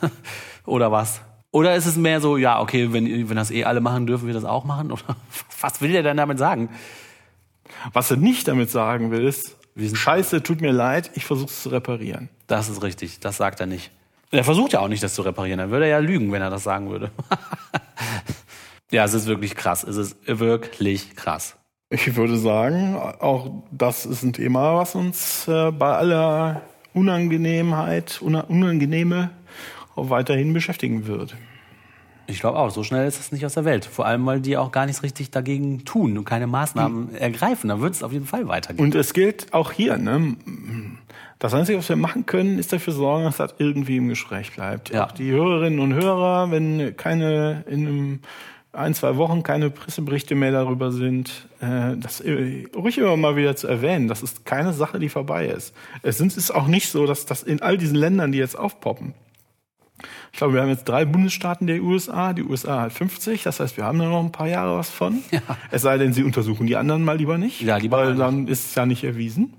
Oder 0.64 0.92
was? 0.92 1.20
Oder 1.52 1.74
ist 1.74 1.86
es 1.86 1.96
mehr 1.96 2.20
so, 2.20 2.36
ja, 2.36 2.60
okay, 2.60 2.92
wenn, 2.92 3.28
wenn 3.28 3.36
das 3.36 3.50
eh 3.50 3.64
alle 3.64 3.80
machen, 3.80 4.06
dürfen 4.06 4.26
wir 4.26 4.34
das 4.34 4.44
auch 4.44 4.64
machen? 4.64 4.92
Oder 4.92 5.16
was 5.60 5.80
will 5.80 5.92
der 5.92 6.02
denn 6.02 6.16
damit 6.16 6.38
sagen? 6.38 6.70
Was 7.92 8.10
er 8.10 8.16
nicht 8.16 8.48
damit 8.48 8.70
sagen 8.70 9.10
will, 9.10 9.24
ist, 9.24 9.56
Scheiße, 9.76 10.42
tut 10.42 10.60
mir 10.60 10.72
leid, 10.72 11.10
ich 11.14 11.24
versuche 11.24 11.50
es 11.50 11.62
zu 11.62 11.70
reparieren. 11.70 12.28
Das 12.46 12.68
ist 12.68 12.82
richtig, 12.82 13.20
das 13.20 13.36
sagt 13.36 13.60
er 13.60 13.66
nicht. 13.66 13.90
Er 14.32 14.44
versucht 14.44 14.72
ja 14.72 14.80
auch 14.80 14.88
nicht, 14.88 15.02
das 15.02 15.14
zu 15.14 15.22
reparieren. 15.22 15.58
Dann 15.58 15.70
würde 15.70 15.86
er 15.86 15.92
ja 15.92 15.98
lügen, 15.98 16.30
wenn 16.30 16.42
er 16.42 16.50
das 16.50 16.62
sagen 16.62 16.90
würde. 16.90 17.10
ja, 18.90 19.04
es 19.04 19.14
ist 19.14 19.26
wirklich 19.26 19.54
krass. 19.56 19.82
Es 19.82 19.96
ist 19.96 20.16
wirklich 20.26 21.16
krass. 21.16 21.56
Ich 21.88 22.14
würde 22.14 22.36
sagen, 22.36 22.96
auch 22.96 23.64
das 23.72 24.06
ist 24.06 24.22
ein 24.22 24.32
Thema, 24.32 24.76
was 24.76 24.94
uns 24.94 25.48
äh, 25.48 25.72
bei 25.72 25.96
aller 25.96 26.62
Unangenehmheit, 26.92 28.20
Unangenehme 28.22 29.30
weiterhin 30.08 30.52
beschäftigen 30.52 31.06
wird. 31.06 31.36
Ich 32.26 32.40
glaube 32.40 32.58
auch, 32.58 32.70
so 32.70 32.84
schnell 32.84 33.08
ist 33.08 33.18
es 33.18 33.32
nicht 33.32 33.44
aus 33.44 33.54
der 33.54 33.64
Welt. 33.64 33.84
Vor 33.84 34.06
allem, 34.06 34.24
weil 34.24 34.40
die 34.40 34.56
auch 34.56 34.70
gar 34.70 34.86
nichts 34.86 35.02
richtig 35.02 35.30
dagegen 35.30 35.84
tun 35.84 36.16
und 36.16 36.24
keine 36.24 36.46
Maßnahmen 36.46 37.10
mhm. 37.10 37.14
ergreifen. 37.16 37.68
Da 37.68 37.80
wird 37.80 37.94
es 37.94 38.02
auf 38.02 38.12
jeden 38.12 38.26
Fall 38.26 38.46
weitergehen. 38.46 38.84
Und 38.84 38.94
es 38.94 39.12
gilt 39.12 39.52
auch 39.52 39.72
hier, 39.72 39.98
ne? 39.98 40.36
Das 41.40 41.54
Einzige, 41.54 41.78
was 41.78 41.88
wir 41.88 41.96
machen 41.96 42.26
können, 42.26 42.58
ist 42.58 42.72
dafür 42.72 42.92
sorgen, 42.92 43.24
dass 43.24 43.38
das 43.38 43.54
irgendwie 43.58 43.96
im 43.96 44.08
Gespräch 44.08 44.52
bleibt. 44.52 44.90
Ja. 44.90 45.06
Auch 45.06 45.12
die 45.12 45.32
Hörerinnen 45.32 45.80
und 45.80 45.94
Hörer, 45.94 46.50
wenn 46.50 46.96
keine 46.96 47.64
in 47.66 47.86
einem 47.86 48.20
ein, 48.72 48.94
zwei 48.94 49.16
Wochen 49.16 49.42
keine 49.42 49.70
Presseberichte 49.70 50.34
mehr 50.34 50.52
darüber 50.52 50.92
sind, 50.92 51.48
äh, 51.60 51.96
das 51.96 52.20
äh, 52.20 52.66
ruhig 52.76 52.98
immer 52.98 53.16
mal 53.16 53.34
wieder 53.34 53.56
zu 53.56 53.66
erwähnen. 53.66 54.06
Das 54.06 54.22
ist 54.22 54.44
keine 54.44 54.72
Sache, 54.72 55.00
die 55.00 55.08
vorbei 55.08 55.46
ist. 55.46 55.74
Es 56.02 56.18
sind- 56.18 56.36
ist 56.36 56.52
auch 56.52 56.68
nicht 56.68 56.88
so, 56.88 57.06
dass 57.06 57.26
das 57.26 57.42
in 57.42 57.62
all 57.62 57.78
diesen 57.78 57.96
Ländern, 57.96 58.30
die 58.30 58.38
jetzt 58.38 58.56
aufpoppen, 58.56 59.14
ich 60.32 60.38
glaube, 60.38 60.54
wir 60.54 60.62
haben 60.62 60.68
jetzt 60.68 60.88
drei 60.88 61.04
Bundesstaaten 61.04 61.66
der 61.66 61.82
USA. 61.82 62.32
Die 62.32 62.42
USA 62.42 62.82
hat 62.82 62.92
50. 62.92 63.42
Das 63.42 63.60
heißt, 63.60 63.76
wir 63.76 63.84
haben 63.84 63.98
da 63.98 64.06
noch 64.06 64.22
ein 64.22 64.32
paar 64.32 64.48
Jahre 64.48 64.78
was 64.78 64.90
von. 64.90 65.22
Ja. 65.30 65.40
Es 65.70 65.82
sei 65.82 65.98
denn, 65.98 66.12
sie 66.12 66.22
untersuchen 66.22 66.66
die 66.66 66.76
anderen 66.76 67.04
mal 67.04 67.16
lieber 67.16 67.38
nicht. 67.38 67.60
Ja, 67.62 67.76
lieber 67.76 67.98
weil 67.98 68.14
dann 68.14 68.46
ist 68.48 68.66
es 68.66 68.74
ja 68.74 68.86
nicht 68.86 69.04
erwiesen. 69.04 69.54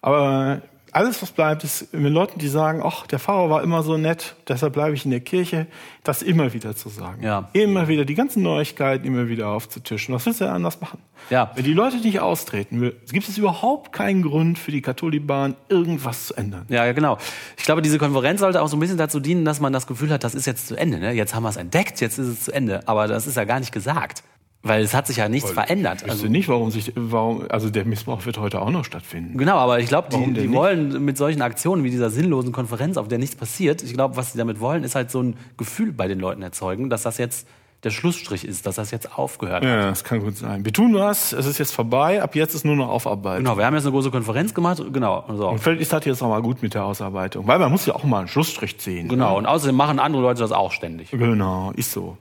Aber 0.00 0.62
alles, 0.92 1.22
was 1.22 1.30
bleibt, 1.30 1.64
ist 1.64 1.92
mit 1.92 2.12
Leuten, 2.12 2.38
die 2.38 2.48
sagen, 2.48 2.82
ach, 2.84 3.06
der 3.06 3.18
Pfarrer 3.18 3.50
war 3.50 3.62
immer 3.62 3.82
so 3.82 3.96
nett, 3.96 4.34
deshalb 4.48 4.72
bleibe 4.72 4.94
ich 4.94 5.04
in 5.04 5.10
der 5.10 5.20
Kirche, 5.20 5.66
das 6.04 6.22
immer 6.22 6.52
wieder 6.52 6.74
zu 6.74 6.88
sagen. 6.88 7.22
Ja. 7.22 7.48
Immer 7.52 7.88
wieder 7.88 8.04
die 8.04 8.14
ganzen 8.14 8.42
Neuigkeiten 8.42 9.06
immer 9.06 9.28
wieder 9.28 9.48
aufzutischen. 9.48 10.14
Was 10.14 10.26
willst 10.26 10.40
du 10.40 10.44
denn 10.44 10.54
anders 10.54 10.80
machen? 10.80 10.98
Ja. 11.28 11.52
Wenn 11.54 11.64
die 11.64 11.72
Leute 11.72 11.96
nicht 11.98 12.20
austreten, 12.20 12.80
will, 12.80 12.96
gibt 13.10 13.28
es 13.28 13.38
überhaupt 13.38 13.92
keinen 13.92 14.22
Grund 14.22 14.58
für 14.58 14.72
die 14.72 14.82
Katholiban, 14.82 15.56
irgendwas 15.68 16.26
zu 16.26 16.34
ändern. 16.34 16.66
Ja, 16.68 16.86
ja, 16.86 16.92
genau. 16.92 17.18
Ich 17.56 17.64
glaube, 17.64 17.82
diese 17.82 17.98
Konferenz 17.98 18.40
sollte 18.40 18.62
auch 18.62 18.68
so 18.68 18.76
ein 18.76 18.80
bisschen 18.80 18.98
dazu 18.98 19.20
dienen, 19.20 19.44
dass 19.44 19.60
man 19.60 19.72
das 19.72 19.86
Gefühl 19.86 20.10
hat, 20.10 20.24
das 20.24 20.34
ist 20.34 20.46
jetzt 20.46 20.68
zu 20.68 20.76
Ende. 20.76 20.98
Ne? 20.98 21.12
Jetzt 21.12 21.34
haben 21.34 21.42
wir 21.42 21.50
es 21.50 21.56
entdeckt, 21.56 22.00
jetzt 22.00 22.18
ist 22.18 22.26
es 22.26 22.40
zu 22.44 22.52
Ende. 22.52 22.86
Aber 22.88 23.06
das 23.06 23.26
ist 23.26 23.36
ja 23.36 23.44
gar 23.44 23.60
nicht 23.60 23.72
gesagt. 23.72 24.22
Weil 24.62 24.82
es 24.82 24.92
hat 24.92 25.06
sich 25.06 25.16
ja 25.16 25.28
nichts 25.30 25.50
verändert. 25.50 26.02
Ich 26.04 26.10
Also, 26.10 26.26
nicht, 26.26 26.48
warum 26.48 26.70
sich, 26.70 26.92
warum, 26.94 27.46
also 27.48 27.70
der 27.70 27.86
Missbrauch 27.86 28.26
wird 28.26 28.38
heute 28.38 28.60
auch 28.60 28.70
noch 28.70 28.84
stattfinden. 28.84 29.38
genau, 29.38 29.56
aber 29.56 29.80
ich 29.80 29.88
glaube, 29.88 30.08
die, 30.14 30.34
die 30.34 30.52
wollen 30.52 31.02
mit 31.02 31.16
solchen 31.16 31.40
Aktionen 31.40 31.82
wie 31.82 31.90
dieser 31.90 32.10
sinnlosen 32.10 32.52
Konferenz, 32.52 32.98
auf 32.98 33.08
der 33.08 33.18
nichts 33.18 33.36
passiert, 33.36 33.82
ich 33.82 33.94
glaube, 33.94 34.16
was 34.16 34.32
sie 34.32 34.38
damit 34.38 34.60
wollen, 34.60 34.84
ist 34.84 34.94
halt 34.94 35.10
so 35.10 35.22
ein 35.22 35.36
Gefühl 35.56 35.92
bei 35.92 36.08
den 36.08 36.20
Leuten 36.20 36.42
erzeugen, 36.42 36.90
dass 36.90 37.04
das 37.04 37.16
jetzt 37.16 37.46
der 37.84 37.90
Schlussstrich 37.90 38.44
ist, 38.44 38.66
dass 38.66 38.74
das 38.74 38.90
jetzt 38.90 39.16
aufgehört 39.16 39.64
hat. 39.64 39.64
Ja, 39.64 39.88
das 39.88 40.04
kann 40.04 40.20
gut 40.20 40.36
sein. 40.36 40.64
Wir 40.64 40.72
tun 40.72 40.94
was, 40.94 41.32
es 41.32 41.46
ist 41.46 41.58
jetzt 41.58 41.72
vorbei, 41.72 42.22
ab 42.22 42.34
jetzt 42.34 42.54
ist 42.54 42.64
nur 42.64 42.76
noch 42.76 42.88
Aufarbeitung. 42.88 43.44
Genau, 43.44 43.56
wir 43.56 43.64
haben 43.64 43.74
jetzt 43.74 43.84
eine 43.84 43.92
große 43.92 44.10
Konferenz 44.10 44.52
gemacht, 44.52 44.82
genau. 44.92 45.24
So. 45.34 45.48
Und 45.48 45.58
vielleicht 45.58 45.80
ist 45.80 45.92
das 45.92 46.04
jetzt 46.04 46.22
auch 46.22 46.28
mal 46.28 46.42
gut 46.42 46.62
mit 46.62 46.74
der 46.74 46.84
Ausarbeitung. 46.84 47.46
Weil 47.46 47.58
man 47.58 47.70
muss 47.70 47.86
ja 47.86 47.94
auch 47.94 48.04
mal 48.04 48.18
einen 48.18 48.28
Schlussstrich 48.28 48.78
ziehen. 48.78 49.08
Genau, 49.08 49.38
und 49.38 49.46
außerdem 49.46 49.74
machen 49.74 49.98
andere 49.98 50.20
Leute 50.22 50.40
das 50.40 50.52
auch 50.52 50.72
ständig. 50.72 51.10
Genau, 51.10 51.72
ist 51.74 51.92
so. 51.92 52.18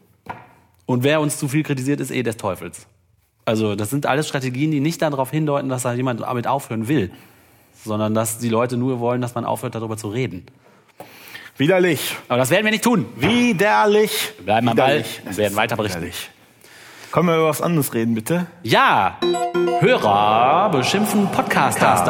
Und 0.90 1.03
wer 1.03 1.22
uns 1.22 1.38
zu 1.38 1.48
viel 1.48 1.61
kritisiert, 1.61 1.99
ist 1.99 2.10
eh 2.10 2.24
des 2.24 2.38
Teufels. 2.38 2.88
Also 3.45 3.76
das 3.76 3.91
sind 3.91 4.07
alles 4.07 4.28
Strategien, 4.28 4.72
die 4.72 4.80
nicht 4.80 5.03
darauf 5.03 5.30
hindeuten, 5.30 5.70
dass 5.70 5.84
da 5.84 5.94
jemand 5.94 6.22
damit 6.22 6.48
aufhören 6.48 6.88
will, 6.88 7.11
sondern 7.86 8.16
dass 8.16 8.40
die 8.40 8.49
Leute 8.49 8.76
nur 8.76 8.99
wollen, 8.99 9.22
dass 9.22 9.36
man 9.36 9.45
aufhört, 9.45 9.76
darüber 9.76 9.98
zu 9.98 10.10
reden. 10.10 10.48
Widerlich. 11.57 12.16
Aber 12.28 12.40
das 12.40 12.49
werden 12.49 12.66
wir 12.66 12.72
nicht 12.72 12.84
tun. 12.84 13.06
Widerlich. 13.18 14.34
Wir 14.38 14.45
bleiben 14.45 14.70
am 14.70 14.76
Ball 14.76 15.06
und 15.28 15.38
werden 15.38 15.56
weiter 15.56 15.76
berichten. 15.76 15.99
Widerlich. 15.99 16.32
Können 17.11 17.28
wir 17.28 17.36
über 17.36 17.49
was 17.49 17.61
anderes 17.61 17.94
reden, 17.94 18.16
bitte? 18.16 18.48
Ja, 18.64 19.20
Hörer 19.82 20.70
beschimpfen 20.72 21.28
Podcaster. 21.32 22.03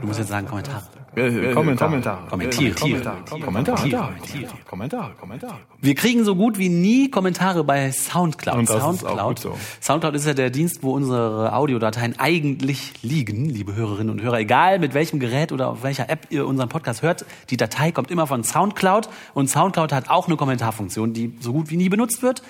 Du 0.00 0.06
musst 0.06 0.18
jetzt 0.18 0.28
sagen 0.28 0.46
Kommentare. 0.46 0.82
Äh, 1.16 1.52
Kommentare. 1.54 1.88
Kommentare. 1.88 2.28
Kommentiere. 2.28 2.74
Kommentare. 2.74 3.16
Kommentare. 3.28 3.90
Kommentiere. 3.90 4.48
Kommentare. 4.68 5.12
Kommentare. 5.18 5.54
Wir 5.80 5.94
kriegen 5.94 6.24
so 6.24 6.36
gut 6.36 6.58
wie 6.58 6.68
nie 6.68 7.10
Kommentare 7.10 7.64
bei 7.64 7.90
Soundcloud. 7.90 8.58
Und 8.58 8.68
das 8.68 8.76
ist 8.76 8.82
Soundcloud. 8.82 9.18
auch 9.18 9.28
gut 9.28 9.38
so. 9.38 9.56
Soundcloud 9.80 10.14
ist 10.14 10.26
ja 10.26 10.34
der 10.34 10.50
Dienst, 10.50 10.82
wo 10.82 10.92
unsere 10.92 11.54
Audiodateien 11.54 12.18
eigentlich 12.18 12.92
liegen, 13.02 13.46
liebe 13.46 13.74
Hörerinnen 13.74 14.10
und 14.10 14.22
Hörer. 14.22 14.40
Egal 14.40 14.78
mit 14.78 14.92
welchem 14.92 15.18
Gerät 15.18 15.52
oder 15.52 15.70
auf 15.70 15.82
welcher 15.82 16.10
App 16.10 16.26
ihr 16.28 16.46
unseren 16.46 16.68
Podcast 16.68 17.00
hört, 17.00 17.24
die 17.48 17.56
Datei 17.56 17.92
kommt 17.92 18.10
immer 18.10 18.26
von 18.26 18.44
Soundcloud 18.44 19.08
und 19.32 19.48
Soundcloud 19.48 19.92
hat 19.92 20.10
auch 20.10 20.26
eine 20.26 20.36
Kommentarfunktion, 20.36 21.14
die 21.14 21.32
so 21.40 21.54
gut 21.54 21.70
wie 21.70 21.78
nie 21.78 21.88
benutzt 21.88 22.22
wird. 22.22 22.42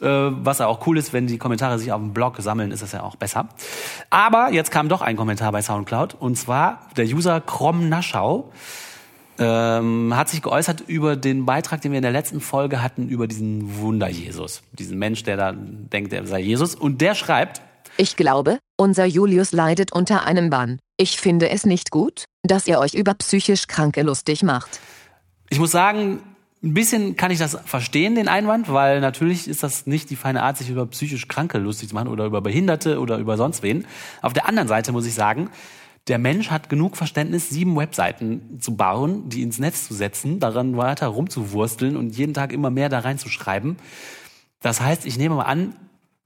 Äh, 0.00 0.06
was 0.06 0.58
ja 0.58 0.66
auch 0.66 0.86
cool 0.86 0.96
ist, 0.98 1.12
wenn 1.12 1.26
die 1.26 1.38
Kommentare 1.38 1.78
sich 1.78 1.92
auf 1.92 2.00
dem 2.00 2.12
Blog 2.12 2.36
sammeln, 2.38 2.70
ist 2.70 2.82
das 2.82 2.92
ja 2.92 3.02
auch 3.02 3.16
besser. 3.16 3.48
Aber 4.08 4.50
jetzt 4.52 4.70
kam 4.70 4.88
doch 4.88 5.02
ein 5.02 5.16
Kommentar 5.16 5.52
bei 5.52 5.62
Soundcloud 5.62 6.14
und 6.18 6.36
zwar 6.36 6.88
der 6.96 7.04
User 7.06 7.40
Krom 7.40 7.88
Naschau 7.88 8.50
ähm, 9.40 10.14
hat 10.14 10.28
sich 10.28 10.42
geäußert 10.42 10.82
über 10.86 11.16
den 11.16 11.46
Beitrag, 11.46 11.80
den 11.80 11.92
wir 11.92 11.98
in 11.98 12.02
der 12.02 12.12
letzten 12.12 12.40
Folge 12.40 12.82
hatten, 12.82 13.08
über 13.08 13.26
diesen 13.26 13.78
Wunder-Jesus. 13.78 14.62
Diesen 14.72 14.98
Mensch, 14.98 15.22
der 15.22 15.36
da 15.36 15.52
denkt, 15.54 16.12
er 16.12 16.26
sei 16.26 16.40
Jesus. 16.40 16.74
Und 16.74 17.00
der 17.00 17.14
schreibt, 17.14 17.62
Ich 17.96 18.16
glaube, 18.16 18.58
unser 18.76 19.06
Julius 19.06 19.52
leidet 19.52 19.92
unter 19.92 20.26
einem 20.26 20.50
Bann. 20.50 20.78
Ich 20.98 21.18
finde 21.18 21.48
es 21.48 21.64
nicht 21.64 21.90
gut, 21.90 22.24
dass 22.42 22.66
ihr 22.66 22.78
euch 22.78 22.94
über 22.94 23.14
psychisch 23.14 23.66
Kranke 23.66 24.02
lustig 24.02 24.42
macht. 24.42 24.78
ich 25.48 25.58
muss 25.58 25.70
sagen, 25.70 26.20
ein 26.62 26.74
bisschen 26.74 27.16
kann 27.16 27.30
ich 27.30 27.38
das 27.38 27.56
verstehen, 27.64 28.14
den 28.14 28.28
Einwand, 28.28 28.70
weil 28.70 29.00
natürlich 29.00 29.48
ist 29.48 29.62
das 29.62 29.86
nicht 29.86 30.10
die 30.10 30.16
feine 30.16 30.42
Art, 30.42 30.58
sich 30.58 30.68
über 30.68 30.84
psychisch 30.86 31.26
Kranke 31.26 31.58
lustig 31.58 31.88
zu 31.88 31.94
machen 31.94 32.08
oder 32.08 32.26
über 32.26 32.42
Behinderte 32.42 33.00
oder 33.00 33.16
über 33.18 33.36
sonst 33.36 33.62
wen. 33.62 33.86
Auf 34.20 34.34
der 34.34 34.46
anderen 34.46 34.68
Seite 34.68 34.92
muss 34.92 35.06
ich 35.06 35.14
sagen, 35.14 35.48
der 36.08 36.18
Mensch 36.18 36.50
hat 36.50 36.68
genug 36.68 36.96
Verständnis, 36.96 37.48
sieben 37.48 37.76
Webseiten 37.76 38.58
zu 38.60 38.76
bauen, 38.76 39.28
die 39.28 39.42
ins 39.42 39.58
Netz 39.58 39.86
zu 39.86 39.94
setzen, 39.94 40.38
daran 40.38 40.76
weiter 40.76 41.06
rumzuwursteln 41.06 41.96
und 41.96 42.16
jeden 42.16 42.34
Tag 42.34 42.52
immer 42.52 42.70
mehr 42.70 42.88
da 42.88 43.00
reinzuschreiben. 43.00 43.76
Das 44.60 44.80
heißt, 44.80 45.06
ich 45.06 45.16
nehme 45.16 45.36
mal 45.36 45.44
an, 45.44 45.74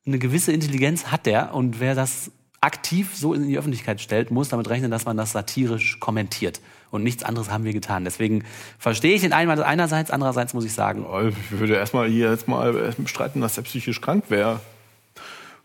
eine 0.07 0.19
gewisse 0.19 0.53
Intelligenz 0.53 1.07
hat 1.07 1.27
der 1.27 1.55
und 1.55 1.81
wer 1.81 1.95
das 1.95 2.31
aktiv 2.61 3.15
so 3.15 3.35
in 3.35 3.47
die 3.47 3.59
Öffentlichkeit 3.59 4.01
stellt, 4.01 4.31
muss 4.31 4.49
damit 4.49 4.69
rechnen, 4.69 4.91
dass 4.91 5.05
man 5.05 5.17
das 5.17 5.33
satirisch 5.33 6.01
kommentiert. 6.01 6.61
Und 6.95 7.03
nichts 7.03 7.23
anderes 7.25 7.51
haben 7.51 7.65
wir 7.65 7.73
getan. 7.73 8.05
Deswegen 8.05 8.45
verstehe 8.79 9.15
ich 9.15 9.21
den 9.21 9.33
Einwand 9.33 9.61
einerseits, 9.61 10.11
andererseits 10.11 10.55
muss 10.55 10.65
ich 10.65 10.73
sagen, 10.73 11.05
Ich 11.29 11.59
würde 11.59 11.75
erstmal 11.75 12.09
hier 12.09 12.31
jetzt 12.31 12.49
mal 12.49 12.73
bestreiten, 12.97 13.41
dass 13.41 13.57
er 13.57 13.65
psychisch 13.65 14.01
krank 14.01 14.25
wäre. 14.29 14.61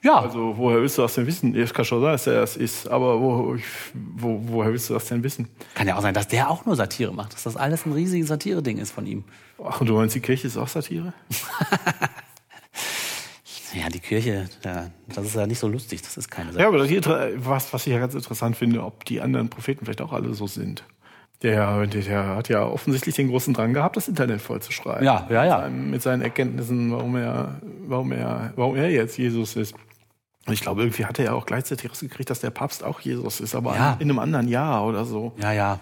ja, 0.02 0.20
Also, 0.20 0.58
woher 0.58 0.82
willst 0.82 0.98
du 0.98 1.02
das 1.04 1.14
denn 1.16 1.28
wissen? 1.28 1.56
Es 1.56 1.74
kann 1.74 1.86
schon 1.86 2.02
sein, 2.02 2.12
dass 2.14 2.26
er 2.28 2.42
das 2.42 2.58
ist, 2.58 2.88
aber 2.88 3.20
wo, 3.22 3.56
wo, 3.94 4.42
woher 4.48 4.72
willst 4.72 4.90
du 4.90 4.94
das 4.96 5.06
denn 5.06 5.24
wissen? 5.24 5.48
kann 5.76 5.88
ja 5.88 5.96
auch 5.98 6.02
sein, 6.02 6.14
dass 6.14 6.28
der 6.28 6.50
auch 6.50 6.66
nur 6.66 6.76
Satire 6.76 7.14
macht, 7.14 7.34
dass 7.34 7.44
das 7.44 7.56
alles 7.58 7.86
ein 7.86 7.94
riesiges 7.94 8.28
Satire-Ding 8.30 8.78
ist 8.78 8.92
von 8.92 9.06
ihm. 9.06 9.24
Ach, 9.64 9.80
und 9.82 9.88
du 9.88 9.94
meinst, 9.96 10.16
die 10.16 10.22
Kirche 10.22 10.48
ist 10.48 10.58
auch 10.58 10.68
Satire? 10.68 11.14
Ja, 13.74 13.88
die 13.88 14.00
Kirche, 14.00 14.50
ja, 14.66 14.90
das 15.14 15.26
ist 15.28 15.36
ja 15.36 15.46
nicht 15.46 15.60
so 15.60 15.68
lustig, 15.68 16.02
das 16.02 16.18
ist 16.18 16.32
keine 16.32 16.48
Ja, 16.48 16.54
Satire. 16.54 16.68
aber 16.70 16.78
das 16.80 16.88
hier, 16.88 17.04
was, 17.36 17.72
was 17.72 17.86
ich 17.86 17.94
ja 17.94 18.00
ganz 18.00 18.16
interessant 18.16 18.58
finde, 18.58 18.84
ob 18.84 19.06
die 19.06 19.22
anderen 19.22 19.50
Propheten 19.50 19.86
vielleicht 19.86 20.02
auch 20.02 20.12
alle 20.12 20.34
so 20.34 20.48
sind. 20.48 20.84
Der, 21.42 21.86
der, 21.88 22.02
der 22.02 22.36
hat 22.36 22.50
ja 22.50 22.64
offensichtlich 22.66 23.16
den 23.16 23.30
großen 23.30 23.54
Drang 23.54 23.74
gehabt, 23.74 23.96
das 23.96 24.08
Internet 24.10 24.42
vollzuschreiben. 24.42 25.06
Ja, 25.06 25.26
ja, 25.30 25.46
ja. 25.46 25.58
Mit 25.58 25.64
seinen, 25.70 25.90
mit 25.92 26.02
seinen 26.02 26.22
Erkenntnissen, 26.22 26.92
warum 26.92 27.16
er, 27.16 27.62
warum 27.88 28.12
er, 28.12 28.52
warum 28.58 28.76
er 28.76 28.90
jetzt 28.90 29.18
Jesus 29.18 29.56
ist. 29.56 29.74
Und 30.46 30.54
ich 30.54 30.62
glaube, 30.62 30.82
irgendwie 30.82 31.06
hat 31.06 31.18
er 31.20 31.26
ja 31.26 31.34
auch 31.34 31.46
gleichzeitig 31.46 31.90
rausgekriegt, 31.90 32.30
dass 32.30 32.42
der 32.42 32.50
Papst 32.50 32.84
auch 32.84 33.00
Jesus 33.00 33.40
ist, 33.40 33.56
aber 33.56 33.76
Ja. 33.76 33.96
in 34.00 34.10
einem 34.10 34.20
anderen 34.20 34.48
Jahr 34.50 34.86
oder 34.86 35.06
so. 35.06 35.32
Ja, 35.38 35.54
ja. 35.54 35.80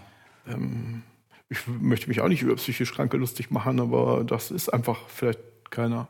Ich 1.50 1.60
möchte 1.68 2.08
mich 2.10 2.22
auch 2.22 2.28
nicht 2.28 2.42
über 2.42 2.56
psychisch 2.56 2.94
Kranke 2.94 3.18
lustig 3.18 3.52
machen, 3.52 3.80
aber 3.80 4.24
das 4.26 4.52
ist 4.52 4.70
einfach 4.70 4.98
vielleicht 5.08 5.40
keiner. 5.70 6.08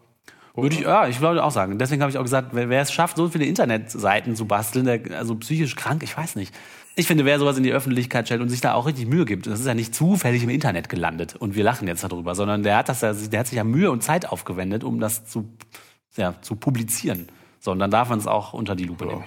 Würde 0.55 0.75
ich, 0.75 0.81
ja, 0.81 1.07
ich 1.07 1.21
würde 1.21 1.43
auch 1.43 1.51
sagen. 1.51 1.77
Deswegen 1.77 2.01
habe 2.01 2.09
ich 2.09 2.17
auch 2.17 2.23
gesagt, 2.23 2.49
wer, 2.53 2.67
wer 2.69 2.81
es 2.81 2.91
schafft, 2.91 3.17
so 3.17 3.29
viele 3.29 3.45
Internetseiten 3.45 4.35
zu 4.35 4.45
basteln, 4.45 4.85
der, 4.85 4.99
also 5.17 5.35
psychisch 5.35 5.75
krank, 5.75 6.01
ich 6.01 6.17
weiß 6.17 6.35
nicht. 6.35 6.53
Ich 6.99 7.05
finde, 7.05 7.25
wer 7.25 7.37
sowas 7.37 7.55
in 7.57 7.63
die 7.63 7.71
Öffentlichkeit 7.71 8.25
stellt 8.25 8.41
und 8.41 8.49
sich 8.49 8.59
da 8.59 8.73
auch 8.73 8.87
richtig 8.87 9.05
Mühe 9.05 9.25
gibt, 9.25 9.45
das 9.45 9.59
ist 9.59 9.67
ja 9.67 9.75
nicht 9.75 9.93
zufällig 9.93 10.41
im 10.41 10.49
Internet 10.49 10.89
gelandet 10.89 11.35
und 11.35 11.55
wir 11.55 11.63
lachen 11.63 11.87
jetzt 11.87 12.03
darüber, 12.03 12.33
sondern 12.33 12.63
der 12.63 12.75
hat 12.75 12.89
das 12.89 13.01
der 13.01 13.39
hat 13.39 13.45
sich 13.45 13.55
ja 13.55 13.63
Mühe 13.63 13.91
und 13.91 14.01
Zeit 14.01 14.27
aufgewendet, 14.27 14.83
um 14.83 14.99
das 14.99 15.23
zu, 15.27 15.47
ja, 16.15 16.33
zu 16.41 16.55
publizieren. 16.55 17.27
So, 17.59 17.71
und 17.71 17.77
dann 17.77 17.91
darf 17.91 18.09
man 18.09 18.17
es 18.17 18.25
auch 18.25 18.53
unter 18.53 18.75
die 18.75 18.85
Lupe 18.85 19.05
nehmen. 19.05 19.25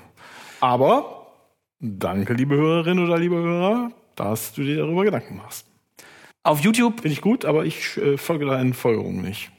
Aber 0.58 1.28
danke, 1.78 2.34
liebe 2.34 2.56
Hörerin 2.56 2.98
oder 2.98 3.16
liebe 3.18 3.36
Hörer, 3.36 3.92
dass 4.16 4.52
du 4.52 4.64
dir 4.64 4.78
darüber 4.78 5.04
Gedanken 5.04 5.36
machst. 5.36 5.64
Auf 6.42 6.58
YouTube 6.62 7.02
Finde 7.02 7.12
ich 7.12 7.20
gut, 7.20 7.44
aber 7.44 7.66
ich 7.66 7.96
äh, 7.98 8.16
folge 8.16 8.46
deinen 8.46 8.74
Folgerungen 8.74 9.22
nicht. 9.22 9.52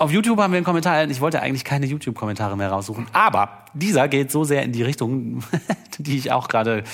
Auf 0.00 0.10
YouTube 0.12 0.38
haben 0.38 0.54
wir 0.54 0.56
einen 0.56 0.64
Kommentar 0.64 0.94
erhalten. 0.94 1.12
Ich 1.12 1.20
wollte 1.20 1.42
eigentlich 1.42 1.62
keine 1.62 1.84
YouTube-Kommentare 1.84 2.56
mehr 2.56 2.70
raussuchen. 2.70 3.06
Aber 3.12 3.66
dieser 3.74 4.08
geht 4.08 4.30
so 4.30 4.44
sehr 4.44 4.62
in 4.62 4.72
die 4.72 4.82
Richtung, 4.82 5.44
die 5.98 6.16
ich 6.16 6.32
auch 6.32 6.48
gerade, 6.48 6.84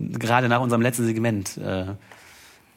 gerade 0.00 0.48
nach 0.48 0.60
unserem 0.60 0.82
letzten 0.82 1.06
Segment 1.06 1.56
äh, 1.56 1.84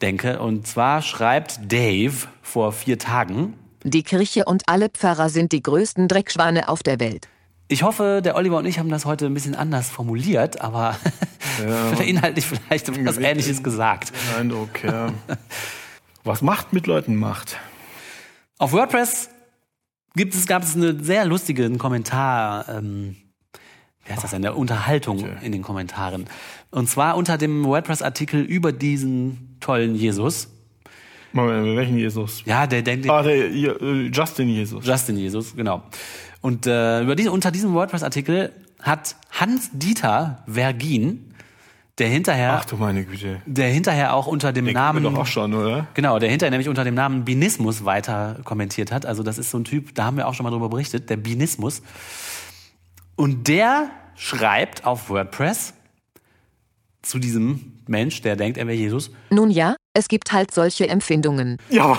denke. 0.00 0.38
Und 0.38 0.68
zwar 0.68 1.02
schreibt 1.02 1.72
Dave 1.72 2.28
vor 2.42 2.70
vier 2.70 2.96
Tagen, 2.96 3.54
Die 3.82 4.04
Kirche 4.04 4.44
und 4.44 4.62
alle 4.68 4.88
Pfarrer 4.88 5.28
sind 5.30 5.50
die 5.50 5.64
größten 5.64 6.06
Dreckschweine 6.06 6.68
auf 6.68 6.84
der 6.84 7.00
Welt. 7.00 7.26
ich 7.66 7.82
hoffe, 7.82 8.20
der 8.24 8.36
Oliver 8.36 8.58
und 8.58 8.66
ich 8.66 8.78
haben 8.78 8.88
das 8.88 9.04
heute 9.04 9.26
ein 9.26 9.34
bisschen 9.34 9.56
anders 9.56 9.90
formuliert, 9.90 10.60
aber 10.60 10.94
inhaltlich 12.06 12.46
vielleicht 12.46 12.88
etwas 12.88 13.18
Ähnliches 13.18 13.64
gesagt. 13.64 14.12
Eindruck, 14.38 14.84
ja. 14.84 15.08
Was 16.22 16.40
Macht 16.40 16.72
mit 16.72 16.86
Leuten 16.86 17.16
macht. 17.16 17.56
Auf 18.58 18.70
WordPress 18.70 19.31
gibt 20.14 20.34
es, 20.34 20.46
gab 20.46 20.62
es 20.62 20.74
einen 20.74 21.02
sehr 21.02 21.24
lustigen 21.24 21.78
Kommentar, 21.78 22.68
ähm, 22.68 23.16
wie 24.04 24.12
heißt 24.12 24.24
das, 24.24 24.34
eine 24.34 24.54
Unterhaltung 24.54 25.26
in 25.42 25.52
den 25.52 25.62
Kommentaren. 25.62 26.26
Und 26.70 26.88
zwar 26.88 27.16
unter 27.16 27.38
dem 27.38 27.64
WordPress-Artikel 27.64 28.42
über 28.42 28.72
diesen 28.72 29.56
tollen 29.60 29.94
Jesus 29.94 30.48
Moment, 31.32 31.76
welchen 31.76 31.96
Jesus? 31.96 32.42
Ja, 32.44 32.66
der 32.66 32.82
denkt, 32.82 33.08
Ah, 33.08 33.22
der 33.22 33.50
äh, 33.50 34.10
Justin 34.12 34.48
Jesus. 34.48 34.86
Justin 34.86 35.16
Jesus, 35.16 35.56
genau. 35.56 35.82
Und 36.40 36.66
äh, 36.66 37.02
über 37.02 37.16
diese, 37.16 37.32
unter 37.32 37.50
diesem 37.50 37.72
WordPress-Artikel 37.72 38.52
hat 38.80 39.16
Hans-Dieter 39.30 40.44
Vergin, 40.46 41.31
der 41.98 42.08
hinterher, 42.08 42.58
Ach 42.60 42.64
du 42.64 42.76
meine 42.76 43.04
Güte. 43.04 43.42
der 43.44 43.68
hinterher 43.68 44.14
auch 44.14 44.26
unter 44.26 44.52
dem 44.52 44.64
Den 44.64 44.74
Namen, 44.74 45.02
doch 45.02 45.16
auch 45.16 45.26
schon, 45.26 45.52
oder? 45.54 45.86
genau, 45.94 46.18
der 46.18 46.30
hinterher 46.30 46.50
nämlich 46.50 46.68
unter 46.68 46.84
dem 46.84 46.94
Namen 46.94 47.24
Binismus 47.24 47.84
weiter 47.84 48.38
kommentiert 48.44 48.90
hat. 48.90 49.04
Also 49.06 49.22
das 49.22 49.38
ist 49.38 49.50
so 49.50 49.58
ein 49.58 49.64
Typ, 49.64 49.94
da 49.94 50.04
haben 50.04 50.16
wir 50.16 50.26
auch 50.26 50.34
schon 50.34 50.44
mal 50.44 50.50
drüber 50.50 50.68
berichtet, 50.70 51.10
der 51.10 51.16
Binismus. 51.18 51.82
Und 53.14 53.46
der 53.46 53.90
schreibt 54.16 54.84
auf 54.86 55.10
WordPress 55.10 55.74
zu 57.02 57.18
diesem 57.18 57.82
Mensch, 57.86 58.22
der 58.22 58.36
denkt, 58.36 58.56
er 58.58 58.66
wäre 58.66 58.76
Jesus, 58.76 59.10
Nun 59.30 59.50
ja, 59.50 59.74
es 59.92 60.08
gibt 60.08 60.32
halt 60.32 60.50
solche 60.52 60.88
Empfindungen. 60.88 61.58
Ja, 61.68 61.98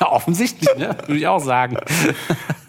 ja, 0.00 0.10
offensichtlich, 0.10 0.68
ne? 0.76 0.96
würde 1.06 1.16
ich 1.16 1.26
auch 1.26 1.38
sagen. 1.42 1.76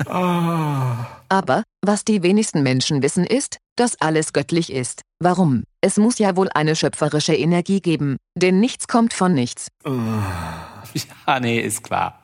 Aber, 0.07 1.63
was 1.87 2.05
die 2.05 2.23
wenigsten 2.23 2.63
Menschen 2.63 3.01
wissen 3.01 3.25
ist, 3.25 3.57
dass 3.75 3.99
alles 4.01 4.33
göttlich 4.33 4.71
ist. 4.71 5.01
Warum? 5.19 5.63
Es 5.81 5.97
muss 5.97 6.19
ja 6.19 6.35
wohl 6.35 6.49
eine 6.53 6.75
schöpferische 6.75 7.35
Energie 7.35 7.81
geben, 7.81 8.17
denn 8.35 8.59
nichts 8.59 8.87
kommt 8.87 9.13
von 9.13 9.33
nichts. 9.33 9.67
Ja, 11.27 11.41
nee, 11.41 11.59
ist 11.59 11.83
klar. 11.83 12.21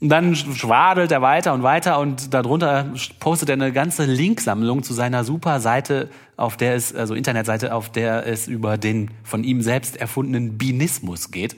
Und 0.00 0.08
dann 0.08 0.34
schwadelt 0.34 1.12
er 1.12 1.22
weiter 1.22 1.52
und 1.52 1.62
weiter 1.62 2.00
und 2.00 2.34
darunter 2.34 2.92
postet 3.20 3.50
er 3.50 3.52
eine 3.52 3.70
ganze 3.70 4.04
Linksammlung 4.04 4.82
zu 4.82 4.94
seiner 4.94 5.22
super 5.22 5.60
Seite, 5.60 6.10
auf 6.36 6.56
der 6.56 6.74
es, 6.74 6.92
also 6.92 7.14
Internetseite, 7.14 7.72
auf 7.72 7.88
der 7.88 8.26
es 8.26 8.48
über 8.48 8.78
den 8.78 9.12
von 9.22 9.44
ihm 9.44 9.62
selbst 9.62 9.96
erfundenen 9.96 10.58
Binismus 10.58 11.30
geht. 11.30 11.54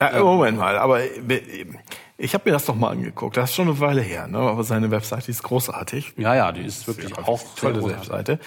Äh, 0.00 0.20
Moment 0.20 0.56
mal, 0.56 0.78
aber 0.78 1.02
äh, 1.02 1.66
ich 2.18 2.34
habe 2.34 2.44
mir 2.46 2.52
das 2.52 2.66
doch 2.66 2.74
mal 2.74 2.90
angeguckt. 2.90 3.36
Das 3.36 3.50
ist 3.50 3.56
schon 3.56 3.68
eine 3.68 3.78
Weile 3.80 4.02
her, 4.02 4.26
ne? 4.26 4.38
aber 4.38 4.64
seine 4.64 4.90
Webseite 4.90 5.30
ist 5.30 5.42
großartig. 5.42 6.14
Ja, 6.16 6.34
ja, 6.34 6.52
die 6.52 6.62
ist 6.62 6.86
wirklich 6.86 7.16
auch 7.16 7.40
tolle. 7.54 7.82
Webseite. 7.84 8.38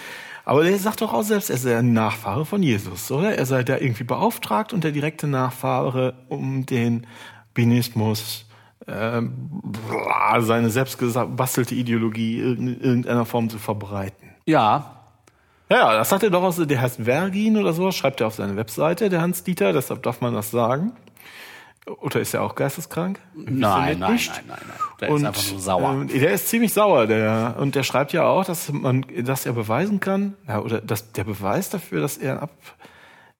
Aber 0.44 0.64
der 0.64 0.78
sagt 0.78 1.02
doch 1.02 1.14
auch 1.14 1.24
selbst, 1.24 1.50
er 1.50 1.58
sei 1.58 1.78
ein 1.78 1.94
Nachfahre 1.94 2.46
von 2.46 2.62
Jesus, 2.62 3.10
oder? 3.12 3.36
Er 3.36 3.46
sei 3.46 3.64
da 3.64 3.78
irgendwie 3.78 4.04
beauftragt 4.04 4.74
und 4.74 4.84
der 4.84 4.92
direkte 4.92 5.28
Nachfahre, 5.28 6.16
um 6.30 6.66
den 6.66 7.08
Binismus, 7.54 8.46
bla, 8.86 10.42
seine 10.42 10.70
selbst 10.70 10.98
gebastelte 10.98 11.76
Ideologie 11.76 12.42
in 12.42 12.82
irgendeiner 12.82 13.26
Form 13.26 13.50
zu 13.50 13.60
verbreiten. 13.60 14.30
Ja, 14.46 14.98
Ja, 15.70 15.78
ja, 15.78 15.94
das 15.94 16.10
sagt 16.10 16.24
er 16.24 16.30
doch 16.30 16.44
aus, 16.44 16.58
der 16.58 16.82
heißt 16.82 17.02
Vergin 17.04 17.56
oder 17.56 17.72
sowas, 17.72 17.96
schreibt 17.96 18.20
er 18.20 18.28
auf 18.28 18.36
seine 18.36 18.58
Webseite, 18.58 19.10
der 19.10 19.22
Hans 19.22 19.44
Dieter, 19.44 19.72
deshalb 19.72 20.04
darf 20.04 20.20
man 20.20 20.34
das 20.34 20.52
sagen. 20.52 20.94
Oder 21.88 22.20
ist 22.22 22.34
er 22.36 22.44
auch 22.44 22.54
geisteskrank? 22.56 23.20
nein, 23.34 23.58
nein, 23.60 24.00
nein, 24.00 24.14
nicht? 24.14 24.32
nein, 24.48 24.58
nein. 24.68 24.78
Der 25.00 25.10
ist 25.10 25.26
einfach 25.26 25.52
nur 25.52 25.60
sauer. 25.60 25.92
ähm, 25.94 26.08
der 26.08 26.32
ist 26.34 26.48
ziemlich 26.48 26.74
sauer, 26.74 27.08
der 27.08 27.56
und 27.60 27.74
der 27.76 27.84
schreibt 27.84 28.14
ja 28.14 28.24
auch, 28.26 28.46
dass 28.46 28.72
man, 28.72 29.04
dass 29.24 29.46
er 29.48 29.54
beweisen 29.54 30.00
kann, 30.00 30.36
ja, 30.48 30.60
oder 30.62 30.80
dass 30.80 31.12
der 31.12 31.24
Beweis 31.24 31.70
dafür, 31.70 32.02
dass 32.02 32.18
er 32.18 32.34
ein 32.34 32.40
ab, 32.44 32.52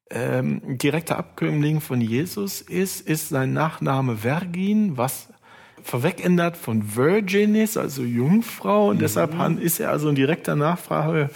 ähm, 0.10 0.78
direkter 0.80 1.18
Abkömmling 1.18 1.82
von 1.82 2.02
Jesus 2.02 2.62
ist, 2.62 3.02
ist 3.08 3.30
sein 3.30 3.54
Nachname 3.54 4.18
Vergin, 4.18 4.98
was 4.98 5.28
vorwegändert 5.84 6.58
von 6.58 6.96
Virgin 6.96 7.56
ist, 7.56 7.78
also 7.78 8.04
Jungfrau, 8.04 8.90
und 8.90 9.02
deshalb 9.02 9.38
han- 9.38 9.58
ist 9.60 9.80
er 9.80 9.90
also 9.92 10.10
ein 10.10 10.16
direkter 10.16 10.56
Nachfrage 10.56 11.30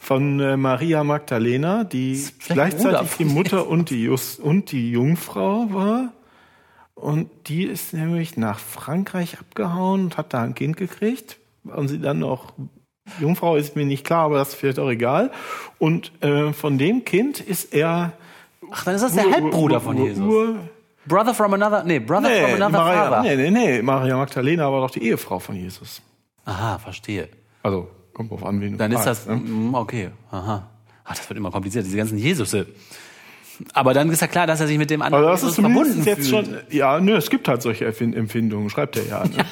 von 0.00 0.40
äh, 0.40 0.56
Maria 0.56 1.04
Magdalena, 1.04 1.84
die 1.84 2.24
gleichzeitig 2.48 3.10
die 3.18 3.24
Mutter 3.24 3.66
und 3.68 3.90
die, 3.90 4.04
Just, 4.04 4.40
und 4.40 4.72
die 4.72 4.90
Jungfrau 4.92 5.66
war. 5.70 6.12
Und 6.94 7.30
die 7.48 7.64
ist 7.64 7.92
nämlich 7.94 8.36
nach 8.36 8.58
Frankreich 8.58 9.38
abgehauen 9.40 10.04
und 10.04 10.16
hat 10.16 10.34
da 10.34 10.42
ein 10.42 10.54
Kind 10.54 10.76
gekriegt. 10.76 11.38
Und 11.64 11.88
sie 11.88 11.98
dann 12.00 12.18
noch, 12.18 12.52
Jungfrau 13.20 13.56
ist 13.56 13.76
mir 13.76 13.84
nicht 13.86 14.04
klar, 14.04 14.24
aber 14.26 14.36
das 14.38 14.50
ist 14.50 14.54
vielleicht 14.56 14.78
auch 14.78 14.90
egal. 14.90 15.30
Und 15.78 16.12
äh, 16.22 16.52
von 16.52 16.78
dem 16.78 17.04
Kind 17.04 17.40
ist 17.40 17.72
er. 17.74 18.12
Ach, 18.70 18.84
dann 18.84 18.94
ist 18.94 19.02
das 19.02 19.14
der 19.14 19.30
Halbbruder 19.30 19.80
von 19.80 19.96
Jesus. 19.96 20.24
Ur- 20.24 20.56
Brother 21.04 21.34
from 21.34 21.52
another, 21.54 21.82
nee, 21.82 21.98
Brother 21.98 22.28
from 22.30 22.46
Nee, 22.50 22.52
another 22.62 22.78
Maria, 22.78 23.10
father. 23.10 23.22
nee, 23.22 23.36
nee, 23.36 23.50
nee, 23.50 23.82
Maria 23.82 24.16
Magdalena 24.16 24.70
war 24.70 24.82
doch 24.82 24.90
die 24.92 25.02
Ehefrau 25.04 25.40
von 25.40 25.56
Jesus. 25.56 26.00
Aha, 26.44 26.78
verstehe. 26.78 27.28
Also, 27.64 27.88
kommt 28.14 28.30
drauf 28.30 28.44
an, 28.44 28.60
wen 28.60 28.72
du 28.72 28.78
Dann 28.78 28.92
ist 28.92 29.02
das, 29.04 29.24
fragst, 29.24 29.42
ne? 29.44 29.50
mm, 29.50 29.74
okay, 29.74 30.10
aha. 30.30 30.68
Ach, 31.04 31.16
das 31.16 31.28
wird 31.28 31.38
immer 31.38 31.50
kompliziert, 31.50 31.84
diese 31.86 31.96
ganzen 31.96 32.18
Jesusse. 32.18 32.68
Aber 33.74 33.94
dann 33.94 34.10
ist 34.10 34.20
ja 34.20 34.26
klar, 34.26 34.46
dass 34.46 34.60
er 34.60 34.66
sich 34.66 34.78
mit 34.78 34.90
dem 34.90 35.02
anderen 35.02 35.24
Also 35.24 35.46
das 35.46 35.50
ist 35.50 35.56
zumindest 35.56 36.06
jetzt 36.06 36.28
fühlt. 36.28 36.46
schon, 36.46 36.56
ja, 36.70 36.98
nö, 37.00 37.16
es 37.16 37.30
gibt 37.30 37.46
halt 37.48 37.62
solche 37.62 37.86
Empfind- 37.86 38.16
Empfindungen, 38.16 38.70
schreibt 38.70 38.96
er 38.96 39.06
ja. 39.06 39.24
Ne? 39.24 39.44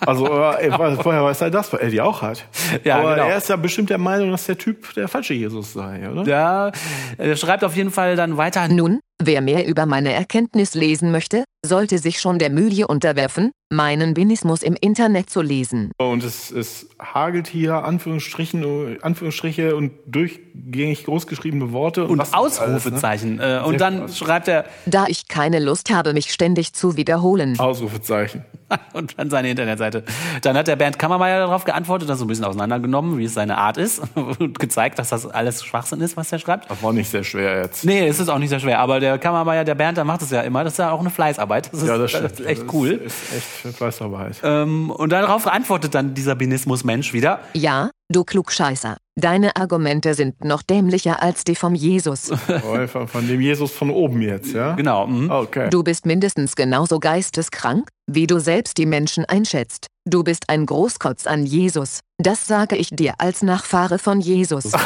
Also 0.00 0.26
äh, 0.26 0.66
ey, 0.66 0.72
woher 0.72 1.24
weiß 1.24 1.40
er 1.42 1.50
das, 1.50 1.72
weil 1.72 1.80
er 1.80 1.90
die 1.90 2.00
auch 2.00 2.22
hat. 2.22 2.46
Ja, 2.84 2.98
Aber 2.98 3.14
genau. 3.16 3.28
er 3.28 3.36
ist 3.36 3.48
ja 3.48 3.56
bestimmt 3.56 3.90
der 3.90 3.98
Meinung, 3.98 4.30
dass 4.30 4.46
der 4.46 4.58
Typ 4.58 4.94
der 4.94 5.08
falsche 5.08 5.34
Jesus 5.34 5.72
sei, 5.72 6.08
oder? 6.10 6.24
Ja, 6.24 6.72
er 7.18 7.36
schreibt 7.36 7.64
auf 7.64 7.76
jeden 7.76 7.90
Fall 7.90 8.16
dann 8.16 8.36
weiter. 8.36 8.68
Nun, 8.68 9.00
wer 9.22 9.40
mehr 9.40 9.66
über 9.66 9.86
meine 9.86 10.12
Erkenntnis 10.12 10.74
lesen 10.74 11.10
möchte, 11.10 11.44
sollte 11.64 11.98
sich 11.98 12.20
schon 12.20 12.38
der 12.38 12.50
Mühe 12.50 12.86
unterwerfen, 12.86 13.50
meinen 13.70 14.14
Binismus 14.14 14.62
im 14.62 14.74
Internet 14.80 15.28
zu 15.28 15.42
lesen. 15.42 15.92
Und 15.98 16.24
es, 16.24 16.50
es 16.50 16.88
hagelt 17.00 17.46
hier 17.48 17.84
Anführungsstrichen, 17.84 18.98
Anführungsstriche 19.02 19.76
und 19.76 19.92
durchgängig 20.06 21.04
großgeschriebene 21.04 21.72
Worte 21.72 22.06
Und 22.06 22.18
was 22.18 22.28
nicht 22.30 22.38
alles, 22.38 22.58
ne? 22.60 22.66
Ausrufezeichen. 22.66 23.40
Äh, 23.40 23.60
und 23.64 23.70
Sehr 23.78 23.78
dann 23.78 24.00
gut. 24.06 24.14
schreibt 24.14 24.48
er 24.48 24.64
Da 24.86 25.06
ich 25.08 25.28
keine 25.28 25.58
Lust 25.58 25.90
habe, 25.90 26.12
mich 26.14 26.32
ständig 26.32 26.72
zu 26.72 26.96
wiederholen. 26.96 27.58
Ausrufezeichen. 27.58 28.44
und 28.92 29.18
dann 29.18 29.30
seine 29.30 29.48
Internetseite. 29.50 30.04
Dann 30.42 30.54
hat 30.56 30.68
der 30.68 30.76
Bernd 30.76 30.98
Kammermeier 30.98 31.38
darauf 31.40 31.64
geantwortet, 31.64 32.08
das 32.10 32.18
so 32.18 32.24
ein 32.26 32.28
bisschen 32.28 32.44
auseinandergenommen, 32.44 33.16
wie 33.18 33.24
es 33.24 33.32
seine 33.34 33.56
Art 33.56 33.78
ist 33.78 34.02
und 34.14 34.58
gezeigt, 34.58 34.98
dass 34.98 35.08
das 35.08 35.26
alles 35.26 35.64
Schwachsinn 35.64 36.00
ist, 36.02 36.16
was 36.18 36.30
er 36.32 36.38
schreibt. 36.38 36.70
Das 36.70 36.82
war 36.82 36.92
nicht 36.92 37.10
sehr 37.10 37.24
schwer 37.24 37.62
jetzt. 37.62 37.84
Nee, 37.84 38.06
es 38.06 38.20
ist 38.20 38.28
auch 38.28 38.38
nicht 38.38 38.50
sehr 38.50 38.60
schwer. 38.60 38.78
Aber 38.80 39.00
der 39.00 39.18
Kammermeier, 39.18 39.64
der 39.64 39.74
Bernd, 39.74 39.96
der 39.96 40.04
macht 40.04 40.20
es 40.22 40.30
ja 40.30 40.42
immer. 40.42 40.64
Das 40.64 40.74
ist 40.74 40.78
ja 40.78 40.90
auch 40.90 41.00
eine 41.00 41.08
Fleißarbeit. 41.10 41.72
Das 41.72 41.82
ist, 41.82 41.88
Ja, 41.88 41.96
das 41.98 42.12
das 42.12 42.20
stimmt. 42.20 42.40
ist 42.40 42.46
echt 42.46 42.62
Das 42.66 42.74
cool. 42.74 42.88
Ist, 42.90 43.16
ist 43.58 43.64
echt 43.64 43.76
Fleißarbeit. 43.76 44.40
Ähm, 44.42 44.90
und 44.90 45.10
darauf 45.10 45.46
antwortet 45.46 45.94
dann 45.94 46.14
dieser 46.14 46.34
Binismus-Mensch 46.34 47.12
wieder. 47.12 47.40
Ja, 47.54 47.90
du 48.08 48.24
Klugscheißer. 48.24 48.96
Deine 49.16 49.56
Argumente 49.56 50.14
sind 50.14 50.44
noch 50.44 50.62
dämlicher 50.62 51.22
als 51.22 51.44
die 51.44 51.54
vom 51.54 51.74
Jesus. 51.74 52.30
von, 52.88 53.08
von 53.08 53.28
dem 53.28 53.40
Jesus 53.40 53.72
von 53.72 53.90
oben 53.90 54.22
jetzt, 54.22 54.52
ja? 54.52 54.74
Genau. 54.74 55.06
mhm. 55.06 55.30
Okay. 55.30 55.70
Du 55.70 55.82
bist 55.82 56.06
mindestens 56.06 56.54
genauso 56.56 57.00
geisteskrank, 57.00 57.88
wie 58.06 58.26
du 58.26 58.38
selbst 58.38 58.78
die 58.78 58.86
Menschen 58.86 59.24
einschätzt. 59.24 59.88
Du 60.04 60.22
bist 60.22 60.48
ein 60.48 60.66
Großkotz 60.66 61.26
an 61.26 61.44
Jesus. 61.44 62.00
Das 62.18 62.46
sage 62.46 62.76
ich 62.76 62.90
dir 62.90 63.14
als 63.18 63.42
Nachfahre 63.42 63.98
von 63.98 64.20
Jesus. 64.20 64.72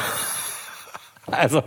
Also. 1.31 1.63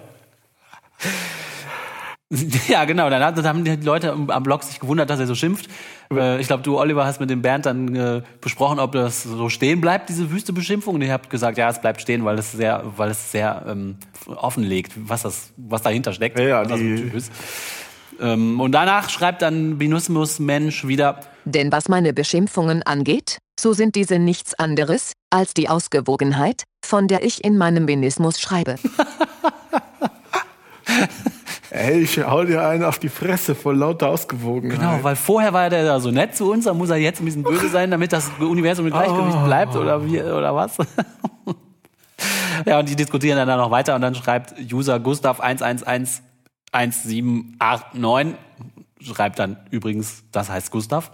Ja, 2.67 2.85
genau. 2.85 3.09
Dann 3.09 3.47
haben 3.47 3.63
die 3.63 3.75
Leute 3.75 4.11
am 4.11 4.43
Blog 4.43 4.63
sich 4.63 4.79
gewundert, 4.79 5.09
dass 5.09 5.19
er 5.19 5.27
so 5.27 5.35
schimpft. 5.35 5.69
Äh, 6.11 6.39
ich 6.41 6.47
glaube, 6.47 6.63
du, 6.63 6.79
Oliver, 6.79 7.05
hast 7.05 7.19
mit 7.19 7.29
dem 7.29 7.41
Bernd 7.41 7.65
dann 7.65 7.95
äh, 7.95 8.21
besprochen, 8.41 8.79
ob 8.79 8.93
das 8.93 9.23
so 9.23 9.49
stehen 9.49 9.81
bleibt, 9.81 10.09
diese 10.09 10.31
wüste 10.31 10.53
Beschimpfung. 10.53 10.95
Und 10.95 11.01
ihr 11.01 11.11
habt 11.11 11.29
gesagt, 11.29 11.57
ja, 11.57 11.69
es 11.69 11.79
bleibt 11.81 12.01
stehen, 12.01 12.25
weil 12.25 12.39
es 12.39 12.51
sehr, 12.51 12.83
weil 12.97 13.11
es 13.11 13.31
sehr 13.31 13.63
ähm, 13.67 13.97
offenlegt, 14.27 14.93
was 14.95 15.23
das, 15.23 15.51
was 15.57 15.81
dahinter 15.83 16.13
steckt. 16.13 16.39
Ja, 16.39 16.63
ja, 16.63 16.63
die-. 16.63 17.11
Ähm, 18.19 18.59
und 18.59 18.71
danach 18.71 19.09
schreibt 19.09 19.41
dann 19.41 19.77
Binusmus 19.77 20.39
Mensch 20.39 20.87
wieder, 20.87 21.19
Denn 21.43 21.71
was 21.71 21.89
meine 21.89 22.13
Beschimpfungen 22.13 22.81
angeht, 22.83 23.39
so 23.59 23.73
sind 23.73 23.95
diese 23.95 24.19
nichts 24.19 24.53
anderes 24.53 25.13
als 25.29 25.53
die 25.53 25.67
Ausgewogenheit, 25.69 26.63
von 26.85 27.07
der 27.07 27.23
ich 27.23 27.43
in 27.43 27.57
meinem 27.57 27.85
Binismus 27.85 28.39
schreibe. 28.39 28.77
Ey, 31.69 32.01
ich 32.01 32.23
hau 32.23 32.43
dir 32.43 32.67
einen 32.67 32.83
auf 32.83 32.99
die 32.99 33.09
Fresse 33.09 33.55
vor 33.55 33.73
lauter 33.73 34.09
Ausgewogenheit. 34.09 34.79
Genau, 34.79 34.99
weil 35.01 35.15
vorher 35.15 35.53
war 35.53 35.69
der 35.69 35.85
da 35.85 35.99
so 35.99 36.11
nett 36.11 36.35
zu 36.35 36.51
uns, 36.51 36.65
dann 36.65 36.77
muss 36.77 36.89
er 36.89 36.97
jetzt 36.97 37.21
ein 37.21 37.25
bisschen 37.25 37.43
böse 37.43 37.69
sein, 37.69 37.91
damit 37.91 38.11
das 38.13 38.31
Universum 38.39 38.87
im 38.87 38.93
Gleichgewicht 38.93 39.45
bleibt 39.45 39.75
oder 39.75 40.05
wie 40.05 40.21
oder 40.21 40.55
was? 40.55 40.77
ja, 42.65 42.79
und 42.79 42.89
die 42.89 42.95
diskutieren 42.95 43.37
dann 43.37 43.57
noch 43.57 43.71
weiter 43.71 43.95
und 43.95 44.01
dann 44.01 44.15
schreibt 44.15 44.55
User 44.71 44.99
Gustav 44.99 45.41
1111789 45.41 48.35
schreibt 49.01 49.39
dann 49.39 49.57
übrigens, 49.71 50.23
das 50.31 50.49
heißt 50.49 50.71
Gustav. 50.71 51.11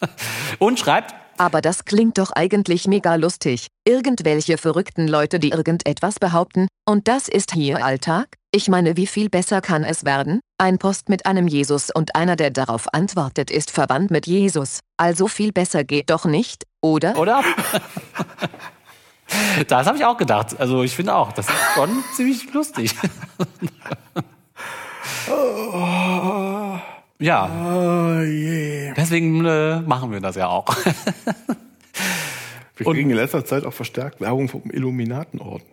und 0.58 0.78
schreibt 0.78 1.14
Aber 1.38 1.60
das 1.60 1.84
klingt 1.84 2.18
doch 2.18 2.32
eigentlich 2.32 2.88
mega 2.88 3.14
lustig. 3.14 3.68
Irgendwelche 3.86 4.58
verrückten 4.58 5.06
Leute, 5.06 5.38
die 5.38 5.50
irgendetwas 5.50 6.18
behaupten, 6.18 6.66
und 6.84 7.06
das 7.06 7.28
ist 7.28 7.52
hier 7.52 7.84
Alltag? 7.84 8.26
Ich 8.50 8.68
meine, 8.68 8.96
wie 8.96 9.06
viel 9.06 9.28
besser 9.28 9.60
kann 9.60 9.84
es 9.84 10.04
werden? 10.04 10.40
Ein 10.58 10.78
Post 10.78 11.08
mit 11.08 11.26
einem 11.26 11.46
Jesus 11.46 11.90
und 11.90 12.16
einer, 12.16 12.34
der 12.34 12.50
darauf 12.50 12.92
antwortet, 12.92 13.52
ist 13.52 13.70
verwandt 13.70 14.10
mit 14.10 14.26
Jesus. 14.26 14.80
Also 14.96 15.28
viel 15.28 15.52
besser 15.52 15.84
geht 15.84 16.10
doch 16.10 16.24
nicht, 16.24 16.64
oder? 16.80 17.16
oder? 17.16 17.44
das 19.68 19.86
habe 19.86 19.96
ich 19.96 20.04
auch 20.04 20.16
gedacht. 20.16 20.58
Also 20.58 20.82
ich 20.82 20.96
finde 20.96 21.14
auch, 21.14 21.30
das 21.30 21.48
ist 21.48 21.54
schon 21.74 22.02
ziemlich 22.16 22.52
lustig. 22.52 22.96
Ja, 27.20 27.50
Oh 27.50 28.20
je. 28.22 28.92
deswegen 28.96 29.44
äh, 29.44 29.80
machen 29.80 30.12
wir 30.12 30.20
das 30.20 30.36
ja 30.36 30.46
auch. 30.48 30.66
Wir 32.76 32.86
kriegen 32.86 33.10
in 33.10 33.16
letzter 33.16 33.44
Zeit 33.44 33.64
auch 33.64 33.72
verstärkt 33.72 34.20
Werbung 34.20 34.48
vom 34.48 34.62
Illuminatenorden. 34.70 35.66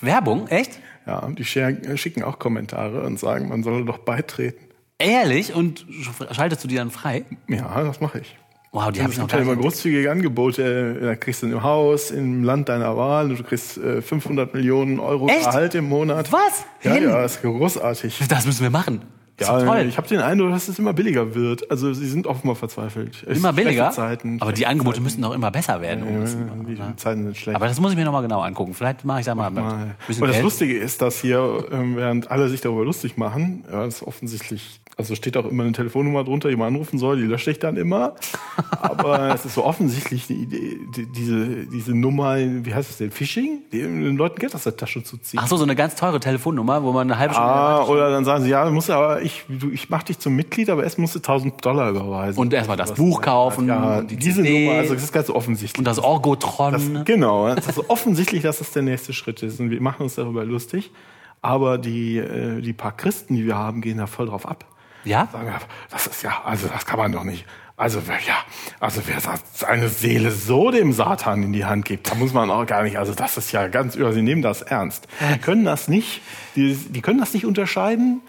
Werbung, 0.00 0.48
echt? 0.48 0.78
Ja, 1.06 1.26
die 1.28 1.44
scher- 1.44 1.96
schicken 1.96 2.22
auch 2.22 2.38
Kommentare 2.38 3.02
und 3.02 3.18
sagen, 3.18 3.48
man 3.48 3.62
solle 3.62 3.84
doch 3.84 3.98
beitreten. 3.98 4.64
Ehrlich? 4.98 5.54
Und 5.54 5.86
schaltest 6.32 6.64
du 6.64 6.68
die 6.68 6.74
dann 6.76 6.90
frei? 6.90 7.24
Ja, 7.48 7.82
das 7.84 8.00
mache 8.00 8.18
ich. 8.20 8.36
Wow, 8.72 8.90
die 8.90 8.98
Und 8.98 9.04
habe 9.04 9.08
es 9.12 9.16
ich 9.16 9.18
noch 9.22 9.28
gar 9.28 9.40
immer 9.40 9.56
großzügige 9.56 10.10
Angebote. 10.10 10.94
Da 11.00 11.14
kriegst 11.16 11.42
du 11.42 11.46
ein 11.46 11.62
Haus 11.62 12.10
im 12.10 12.42
Land 12.44 12.68
deiner 12.68 12.96
Wahl. 12.96 13.28
Du 13.34 13.42
kriegst 13.42 13.78
äh, 13.78 14.02
500 14.02 14.52
Millionen 14.52 14.98
Euro 15.00 15.28
Echt? 15.28 15.44
Gehalt 15.44 15.74
im 15.76 15.88
Monat. 15.88 16.30
Was? 16.32 16.64
Ja, 16.82 16.92
Hin? 16.94 17.04
ja, 17.04 17.22
das 17.22 17.36
ist 17.36 17.42
großartig. 17.42 18.20
Das 18.28 18.44
müssen 18.44 18.62
wir 18.62 18.70
machen. 18.70 19.02
Ja, 19.40 19.60
toll. 19.60 19.86
ich 19.88 19.96
habe 19.96 20.08
den 20.08 20.20
Eindruck, 20.20 20.50
dass 20.50 20.68
es 20.68 20.78
immer 20.78 20.92
billiger 20.92 21.34
wird. 21.34 21.70
Also 21.70 21.92
sie 21.92 22.08
sind 22.08 22.26
offenbar 22.26 22.56
verzweifelt. 22.56 23.22
Immer 23.22 23.52
billiger. 23.52 23.90
Zeiten, 23.90 24.38
aber 24.40 24.52
die 24.52 24.66
Angebote 24.66 24.96
Zeiten. 24.96 25.04
müssen 25.04 25.22
doch 25.22 25.32
immer 25.32 25.50
besser 25.50 25.80
werden. 25.80 26.02
um 26.02 26.76
Ja, 26.76 26.86
die 26.88 26.96
Zeiten 26.96 27.24
sind 27.24 27.36
schlecht. 27.36 27.56
Aber 27.56 27.66
das 27.68 27.80
muss 27.80 27.92
ich 27.92 27.96
mir 27.98 28.04
nochmal 28.04 28.22
genau 28.22 28.40
angucken. 28.40 28.74
Vielleicht 28.74 29.04
mache 29.04 29.20
ich 29.20 29.26
da 29.26 29.34
mal, 29.34 29.50
Mal. 29.50 29.94
Und 30.08 30.20
das 30.20 30.30
Geld. 30.32 30.42
Lustige 30.42 30.76
ist, 30.76 31.00
dass 31.02 31.20
hier, 31.20 31.64
ähm, 31.70 31.96
während 31.96 32.30
alle 32.30 32.48
sich 32.48 32.60
darüber 32.60 32.84
lustig 32.84 33.16
machen, 33.16 33.64
ja, 33.70 33.84
das 33.84 33.96
ist 33.96 34.02
offensichtlich, 34.02 34.80
also 34.98 35.14
steht 35.14 35.36
auch 35.36 35.44
immer 35.46 35.62
eine 35.62 35.72
Telefonnummer 35.72 36.24
drunter, 36.24 36.48
die 36.48 36.56
man 36.56 36.68
anrufen 36.74 36.98
soll, 36.98 37.18
die 37.18 37.22
lösche 37.22 37.52
ich 37.52 37.60
dann 37.60 37.76
immer. 37.76 38.16
Aber 38.82 39.32
es 39.32 39.44
ist 39.44 39.54
so 39.54 39.64
offensichtlich 39.64 40.26
die 40.26 40.34
Idee, 40.34 40.80
die, 40.96 41.06
diese, 41.06 41.66
diese 41.66 41.94
Nummer, 41.94 42.36
wie 42.38 42.74
heißt 42.74 42.90
es 42.90 42.96
denn, 42.98 43.12
Phishing? 43.12 43.60
Den 43.72 44.16
Leuten 44.16 44.40
Geld 44.40 44.54
aus 44.56 44.64
der 44.64 44.76
Tasche 44.76 45.04
zu 45.04 45.16
ziehen. 45.16 45.38
Ach 45.40 45.46
so, 45.46 45.56
so 45.56 45.62
eine 45.62 45.76
ganz 45.76 45.94
teure 45.94 46.18
Telefonnummer, 46.18 46.82
wo 46.82 46.90
man 46.92 47.08
eine 47.08 47.16
halbe 47.18 47.32
Stunde 47.34 47.48
Ah, 47.48 47.84
oder 47.84 48.10
dann 48.10 48.24
sagen 48.24 48.42
sie, 48.42 48.50
ja, 48.50 48.64
du 48.64 48.72
musst 48.72 48.90
aber, 48.90 49.22
ich, 49.22 49.44
du, 49.48 49.70
ich 49.70 49.88
mach 49.88 50.02
dich 50.02 50.18
zum 50.18 50.34
Mitglied, 50.34 50.68
aber 50.68 50.82
erst 50.82 50.98
musst 50.98 51.14
du 51.14 51.20
1000 51.20 51.64
Dollar 51.64 51.90
überweisen. 51.90 52.40
Und 52.40 52.52
erstmal 52.52 52.76
das 52.76 52.94
Buch 52.94 53.22
kaufen, 53.22 53.68
Ja, 53.68 54.02
die 54.02 54.16
diese 54.16 54.42
CD. 54.42 54.66
Nummer, 54.66 54.78
also 54.80 54.94
das 54.94 55.04
ist 55.04 55.12
ganz 55.12 55.30
offensichtlich. 55.30 55.78
und 55.78 55.84
das 55.84 56.00
Orgotron. 56.00 56.72
Das, 56.72 56.82
genau, 57.04 57.46
es 57.46 57.68
ist 57.68 57.88
offensichtlich, 57.88 58.42
dass 58.42 58.58
das 58.58 58.72
der 58.72 58.82
nächste 58.82 59.12
Schritt 59.12 59.44
ist. 59.44 59.60
Und 59.60 59.70
wir 59.70 59.80
machen 59.80 60.02
uns 60.02 60.16
darüber 60.16 60.44
lustig. 60.44 60.90
Aber 61.40 61.78
die, 61.78 62.16
äh, 62.18 62.60
die 62.60 62.72
paar 62.72 62.96
Christen, 62.96 63.36
die 63.36 63.46
wir 63.46 63.56
haben, 63.56 63.80
gehen 63.80 63.98
da 63.98 64.08
voll 64.08 64.26
drauf 64.26 64.44
ab. 64.44 64.64
Ja? 65.08 65.28
Das 65.90 66.06
ist 66.06 66.22
ja, 66.22 66.42
also 66.44 66.68
das 66.68 66.86
kann 66.86 66.98
man 66.98 67.12
doch 67.12 67.24
nicht. 67.24 67.44
Also 67.76 68.00
wer, 68.06 68.16
ja, 68.16 68.34
also 68.80 69.00
wer 69.06 69.18
seine 69.54 69.88
Seele 69.88 70.32
so 70.32 70.72
dem 70.72 70.92
Satan 70.92 71.44
in 71.44 71.52
die 71.52 71.64
Hand 71.64 71.84
gibt, 71.84 72.10
da 72.10 72.16
muss 72.16 72.32
man 72.32 72.50
auch 72.50 72.66
gar 72.66 72.82
nicht, 72.82 72.98
also 72.98 73.14
das 73.14 73.36
ist 73.36 73.52
ja 73.52 73.68
ganz 73.68 73.94
über, 73.94 74.12
sie 74.12 74.22
nehmen 74.22 74.42
das 74.42 74.62
ernst. 74.62 75.06
Die 75.32 75.38
können 75.38 75.64
das 75.64 75.86
nicht, 75.86 76.20
die, 76.56 76.74
die 76.74 77.00
können 77.02 77.20
das 77.20 77.34
nicht 77.34 77.46
unterscheiden. 77.46 78.20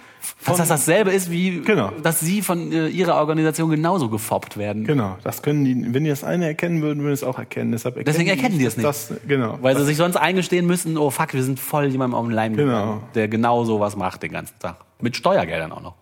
Dass 0.46 0.58
das 0.58 0.68
dasselbe 0.68 1.12
ist, 1.12 1.32
wie 1.32 1.62
Genau. 1.62 1.92
dass 2.04 2.20
sie 2.20 2.42
von 2.44 2.72
äh, 2.74 2.90
ihrer 2.90 3.16
Organisation 3.16 3.70
genauso 3.72 4.10
gefoppt 4.10 4.58
werden. 4.58 4.84
Genau, 4.84 5.18
das 5.24 5.42
können 5.42 5.64
die, 5.66 5.94
wenn 5.94 6.04
die 6.04 6.10
das 6.12 6.24
eine 6.26 6.46
erkennen 6.46 6.82
würden, 6.84 7.00
würden 7.02 7.16
sie 7.16 7.24
es 7.24 7.28
auch 7.28 7.40
erkennen. 7.40 7.72
Deshalb 7.72 7.96
erkennen 7.96 8.14
Deswegen 8.14 8.30
erkennen 8.30 8.60
die 8.60 8.66
es 8.66 8.76
nicht. 8.78 8.86
Das, 8.86 9.14
genau. 9.28 9.58
Weil 9.62 9.78
sie 9.78 9.86
sich 9.86 9.98
sonst 9.98 10.18
eingestehen 10.18 10.68
müssen, 10.68 10.98
oh 10.98 11.10
fuck, 11.10 11.34
wir 11.34 11.42
sind 11.42 11.60
voll 11.60 11.86
jemandem 11.88 12.16
auf 12.20 12.26
den 12.26 12.34
Leim 12.34 12.56
Genau. 12.56 12.72
gegangen, 12.72 13.04
der 13.16 13.28
genau 13.30 13.64
sowas 13.64 13.96
macht 13.96 14.22
den 14.22 14.34
ganzen 14.34 14.60
Tag. 14.60 14.76
Mit 15.02 15.16
Steuergeldern 15.16 15.72
auch 15.72 15.82
noch. 15.82 15.96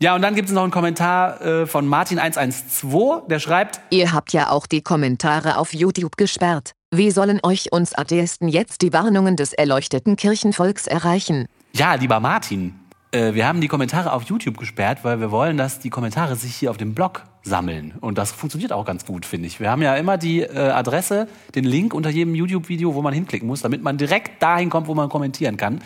Ja, 0.00 0.14
und 0.14 0.22
dann 0.22 0.36
gibt 0.36 0.48
es 0.48 0.54
noch 0.54 0.62
einen 0.62 0.70
Kommentar 0.70 1.40
äh, 1.40 1.66
von 1.66 1.88
Martin112, 1.88 3.26
der 3.26 3.40
schreibt, 3.40 3.80
Ihr 3.90 4.12
habt 4.12 4.32
ja 4.32 4.50
auch 4.50 4.66
die 4.66 4.80
Kommentare 4.80 5.58
auf 5.58 5.74
YouTube 5.74 6.16
gesperrt. 6.16 6.72
Wie 6.94 7.10
sollen 7.10 7.40
euch 7.42 7.72
uns 7.72 7.94
Atheisten 7.94 8.48
jetzt 8.48 8.82
die 8.82 8.92
Warnungen 8.92 9.34
des 9.34 9.52
erleuchteten 9.52 10.16
Kirchenvolks 10.16 10.86
erreichen? 10.86 11.46
ja, 11.72 11.94
lieber 11.94 12.20
Martin, 12.20 12.78
äh, 13.10 13.34
wir 13.34 13.46
haben 13.46 13.60
die 13.60 13.68
Kommentare 13.68 14.12
auf 14.12 14.22
YouTube 14.24 14.56
gesperrt, 14.56 15.00
weil 15.02 15.18
wir 15.20 15.30
wollen, 15.30 15.56
dass 15.56 15.80
die 15.80 15.90
Kommentare 15.90 16.36
sich 16.36 16.54
hier 16.54 16.70
auf 16.70 16.76
dem 16.76 16.94
Blog 16.94 17.24
sammeln. 17.42 17.94
Und 18.00 18.18
das 18.18 18.32
funktioniert 18.32 18.72
auch 18.72 18.84
ganz 18.84 19.04
gut, 19.04 19.26
finde 19.26 19.48
ich. 19.48 19.58
Wir 19.58 19.70
haben 19.70 19.82
ja 19.82 19.96
immer 19.96 20.16
die 20.18 20.42
äh, 20.42 20.70
Adresse, 20.70 21.26
den 21.54 21.64
Link 21.64 21.94
unter 21.94 22.10
jedem 22.10 22.34
YouTube-Video, 22.34 22.94
wo 22.94 23.02
man 23.02 23.14
hinklicken 23.14 23.48
muss, 23.48 23.62
damit 23.62 23.82
man 23.82 23.96
direkt 23.96 24.42
dahin 24.42 24.70
kommt, 24.70 24.86
wo 24.86 24.94
man 24.94 25.08
kommentieren 25.08 25.56
kann. 25.56 25.80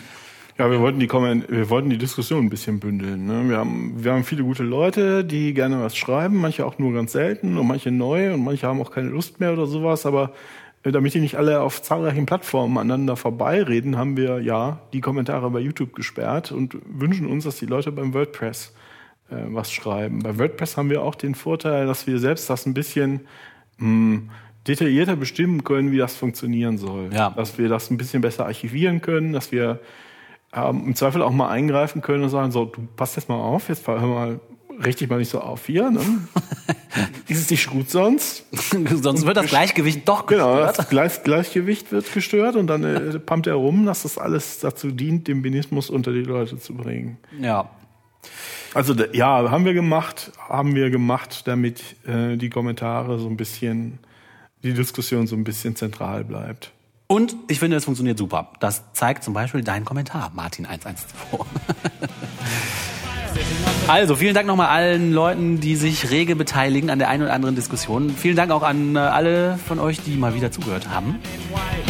Ja, 0.57 0.69
wir 0.69 0.79
wollten 0.79 0.99
die, 0.99 1.09
wir 1.09 1.69
wollten 1.69 1.89
die 1.89 1.97
Diskussion 1.97 2.45
ein 2.45 2.49
bisschen 2.49 2.79
bündeln. 2.79 3.25
Ne? 3.25 3.49
Wir, 3.49 3.57
haben, 3.57 4.03
wir 4.03 4.13
haben 4.13 4.23
viele 4.23 4.43
gute 4.43 4.63
Leute, 4.63 5.25
die 5.25 5.53
gerne 5.53 5.81
was 5.81 5.97
schreiben, 5.97 6.37
manche 6.37 6.65
auch 6.65 6.77
nur 6.77 6.93
ganz 6.93 7.11
selten 7.11 7.57
und 7.57 7.67
manche 7.67 7.89
neu 7.89 8.33
und 8.33 8.43
manche 8.43 8.67
haben 8.67 8.79
auch 8.79 8.91
keine 8.91 9.09
Lust 9.09 9.39
mehr 9.39 9.53
oder 9.53 9.65
sowas. 9.65 10.05
Aber 10.05 10.31
äh, 10.83 10.91
damit 10.91 11.15
die 11.15 11.21
nicht 11.21 11.37
alle 11.37 11.61
auf 11.61 11.81
zahlreichen 11.81 12.27
Plattformen 12.27 12.77
aneinander 12.77 13.15
vorbeireden, 13.15 13.97
haben 13.97 14.15
wir 14.15 14.41
ja 14.41 14.81
die 14.93 15.01
Kommentare 15.01 15.49
bei 15.49 15.59
YouTube 15.59 15.95
gesperrt 15.95 16.51
und 16.51 16.77
wünschen 16.85 17.25
uns, 17.25 17.45
dass 17.45 17.57
die 17.57 17.65
Leute 17.65 17.91
beim 17.91 18.13
WordPress 18.13 18.75
äh, 19.31 19.35
was 19.47 19.71
schreiben. 19.71 20.19
Bei 20.19 20.37
WordPress 20.37 20.77
haben 20.77 20.91
wir 20.91 21.01
auch 21.01 21.15
den 21.15 21.33
Vorteil, 21.33 21.87
dass 21.87 22.05
wir 22.05 22.19
selbst 22.19 22.47
das 22.49 22.67
ein 22.67 22.75
bisschen 22.75 23.21
mh, 23.77 24.21
detaillierter 24.67 25.15
bestimmen 25.15 25.63
können, 25.63 25.91
wie 25.91 25.97
das 25.97 26.15
funktionieren 26.15 26.77
soll. 26.77 27.09
Ja. 27.11 27.31
Dass 27.31 27.57
wir 27.57 27.69
das 27.69 27.89
ein 27.89 27.97
bisschen 27.97 28.21
besser 28.21 28.45
archivieren 28.45 29.01
können, 29.01 29.33
dass 29.33 29.51
wir 29.51 29.79
ähm, 30.53 30.83
im 30.87 30.95
Zweifel 30.95 31.21
auch 31.21 31.31
mal 31.31 31.49
eingreifen 31.49 32.01
können 32.01 32.23
und 32.23 32.29
sagen, 32.29 32.51
so, 32.51 32.65
du 32.65 32.81
passt 32.95 33.15
jetzt 33.15 33.29
mal 33.29 33.35
auf, 33.35 33.69
jetzt 33.69 33.87
hör 33.87 33.99
mal, 33.99 34.39
richtig 34.83 35.09
mal 35.09 35.17
nicht 35.19 35.29
so 35.29 35.39
auf 35.41 35.65
hier. 35.65 35.89
Ne? 35.89 35.99
Ist 37.27 37.41
es 37.41 37.49
nicht 37.49 37.69
gut 37.69 37.89
sonst? 37.89 38.45
Sonst 39.01 39.25
wird 39.25 39.37
das 39.37 39.47
Gleichgewicht 39.47 40.07
doch 40.07 40.25
Genau, 40.27 40.55
gestört. 40.55 40.79
das 40.79 40.89
Gleich, 40.89 41.23
Gleichgewicht 41.23 41.91
wird 41.91 42.11
gestört 42.13 42.55
und 42.55 42.67
dann 42.67 42.83
äh, 42.83 43.19
pumpt 43.19 43.47
er 43.47 43.55
rum, 43.55 43.85
dass 43.85 44.03
das 44.03 44.17
alles 44.17 44.59
dazu 44.59 44.91
dient, 44.91 45.27
den 45.27 45.41
Binismus 45.41 45.89
unter 45.89 46.11
die 46.11 46.23
Leute 46.23 46.57
zu 46.57 46.75
bringen. 46.75 47.17
Ja. 47.39 47.69
Also 48.73 48.95
ja, 49.13 49.51
haben 49.51 49.65
wir 49.65 49.73
gemacht, 49.73 50.31
haben 50.49 50.75
wir 50.75 50.89
gemacht, 50.89 51.43
damit 51.45 51.83
äh, 52.07 52.37
die 52.37 52.49
Kommentare 52.49 53.19
so 53.19 53.27
ein 53.27 53.37
bisschen, 53.37 53.99
die 54.63 54.73
Diskussion 54.73 55.27
so 55.27 55.35
ein 55.35 55.43
bisschen 55.43 55.75
zentral 55.75 56.23
bleibt. 56.23 56.71
Und 57.13 57.35
ich 57.47 57.59
finde, 57.59 57.77
es 57.77 57.85
funktioniert 57.85 58.17
super. 58.17 58.49
Das 58.59 58.91
zeigt 58.93 59.23
zum 59.23 59.35
Beispiel 59.35 59.61
dein 59.61 59.85
Kommentar, 59.85 60.31
Martin112. 60.35 60.95
Also, 63.87 64.15
vielen 64.15 64.33
Dank 64.33 64.47
nochmal 64.47 64.67
allen 64.67 65.11
Leuten, 65.11 65.59
die 65.59 65.75
sich 65.75 66.09
rege 66.09 66.35
beteiligen 66.35 66.89
an 66.89 66.99
der 66.99 67.09
einen 67.09 67.23
oder 67.23 67.33
anderen 67.33 67.55
Diskussion. 67.55 68.11
Vielen 68.11 68.35
Dank 68.35 68.51
auch 68.51 68.63
an 68.63 68.95
äh, 68.95 68.99
alle 68.99 69.57
von 69.57 69.79
euch, 69.79 70.01
die 70.01 70.15
mal 70.15 70.35
wieder 70.35 70.51
zugehört 70.51 70.89
haben. 70.89 71.19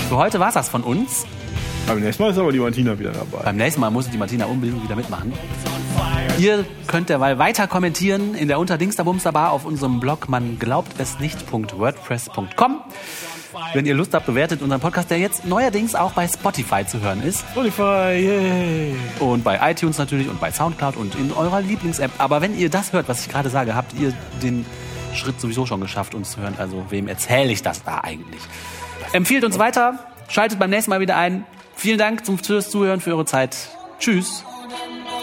Für 0.09 0.17
heute 0.17 0.39
war's 0.39 0.55
das 0.55 0.69
von 0.69 0.81
uns. 0.81 1.25
Beim 1.85 1.99
nächsten 1.99 2.23
Mal 2.23 2.31
ist 2.31 2.37
aber 2.39 2.51
die 2.51 2.59
Martina 2.59 2.97
wieder 2.97 3.11
dabei. 3.11 3.43
Beim 3.43 3.57
nächsten 3.57 3.81
Mal 3.81 3.91
muss 3.91 4.09
die 4.09 4.17
Martina 4.17 4.45
unbedingt 4.45 4.83
wieder 4.83 4.95
mitmachen. 4.95 5.33
Ihr 6.39 6.65
könnt 6.87 7.09
derweil 7.09 7.37
weiter 7.37 7.67
kommentieren 7.67 8.33
in 8.33 8.47
der 8.47 8.57
Unterdingsterbumsterbar 8.57 9.51
auf 9.51 9.65
unserem 9.65 9.99
Blog 9.99 10.29
man 10.29 10.57
glaubt 10.57 10.93
es 10.97 11.19
nicht.wordpress.com. 11.19 12.81
Wenn 13.73 13.85
ihr 13.85 13.93
Lust 13.93 14.13
habt, 14.13 14.25
bewertet 14.25 14.61
unseren 14.61 14.79
Podcast, 14.79 15.09
der 15.09 15.19
jetzt 15.19 15.45
neuerdings 15.45 15.95
auch 15.95 16.11
bei 16.13 16.27
Spotify 16.27 16.85
zu 16.85 17.01
hören 17.01 17.21
ist. 17.21 17.45
Spotify, 17.51 18.13
yay! 18.13 18.95
Und 19.19 19.43
bei 19.43 19.59
iTunes 19.71 19.97
natürlich 19.97 20.29
und 20.29 20.39
bei 20.39 20.51
Soundcloud 20.51 20.95
und 20.95 21.15
in 21.15 21.31
eurer 21.31 21.61
Lieblings-App. 21.61 22.11
Aber 22.17 22.41
wenn 22.41 22.57
ihr 22.57 22.69
das 22.69 22.93
hört, 22.93 23.07
was 23.07 23.25
ich 23.25 23.31
gerade 23.31 23.49
sage, 23.49 23.75
habt 23.75 23.93
ihr 23.93 24.13
den 24.41 24.65
Schritt 25.13 25.39
sowieso 25.39 25.65
schon 25.65 25.81
geschafft, 25.81 26.15
uns 26.15 26.31
zu 26.31 26.41
hören. 26.41 26.55
Also 26.57 26.85
wem 26.89 27.07
erzähle 27.07 27.51
ich 27.51 27.61
das 27.61 27.83
da 27.83 27.99
eigentlich? 28.03 28.41
Empfiehlt 29.11 29.43
uns 29.43 29.59
weiter, 29.59 29.99
schaltet 30.27 30.59
beim 30.59 30.69
nächsten 30.69 30.89
Mal 30.89 30.99
wieder 30.99 31.17
ein. 31.17 31.45
Vielen 31.75 31.97
Dank 31.97 32.25
zum 32.25 32.37
fürs 32.37 32.69
Zuhören, 32.69 33.01
für 33.01 33.11
eure 33.11 33.25
Zeit. 33.25 33.55
Tschüss. 33.99 34.43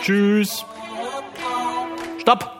Tschüss! 0.02 0.65
Stopp! 2.19 2.51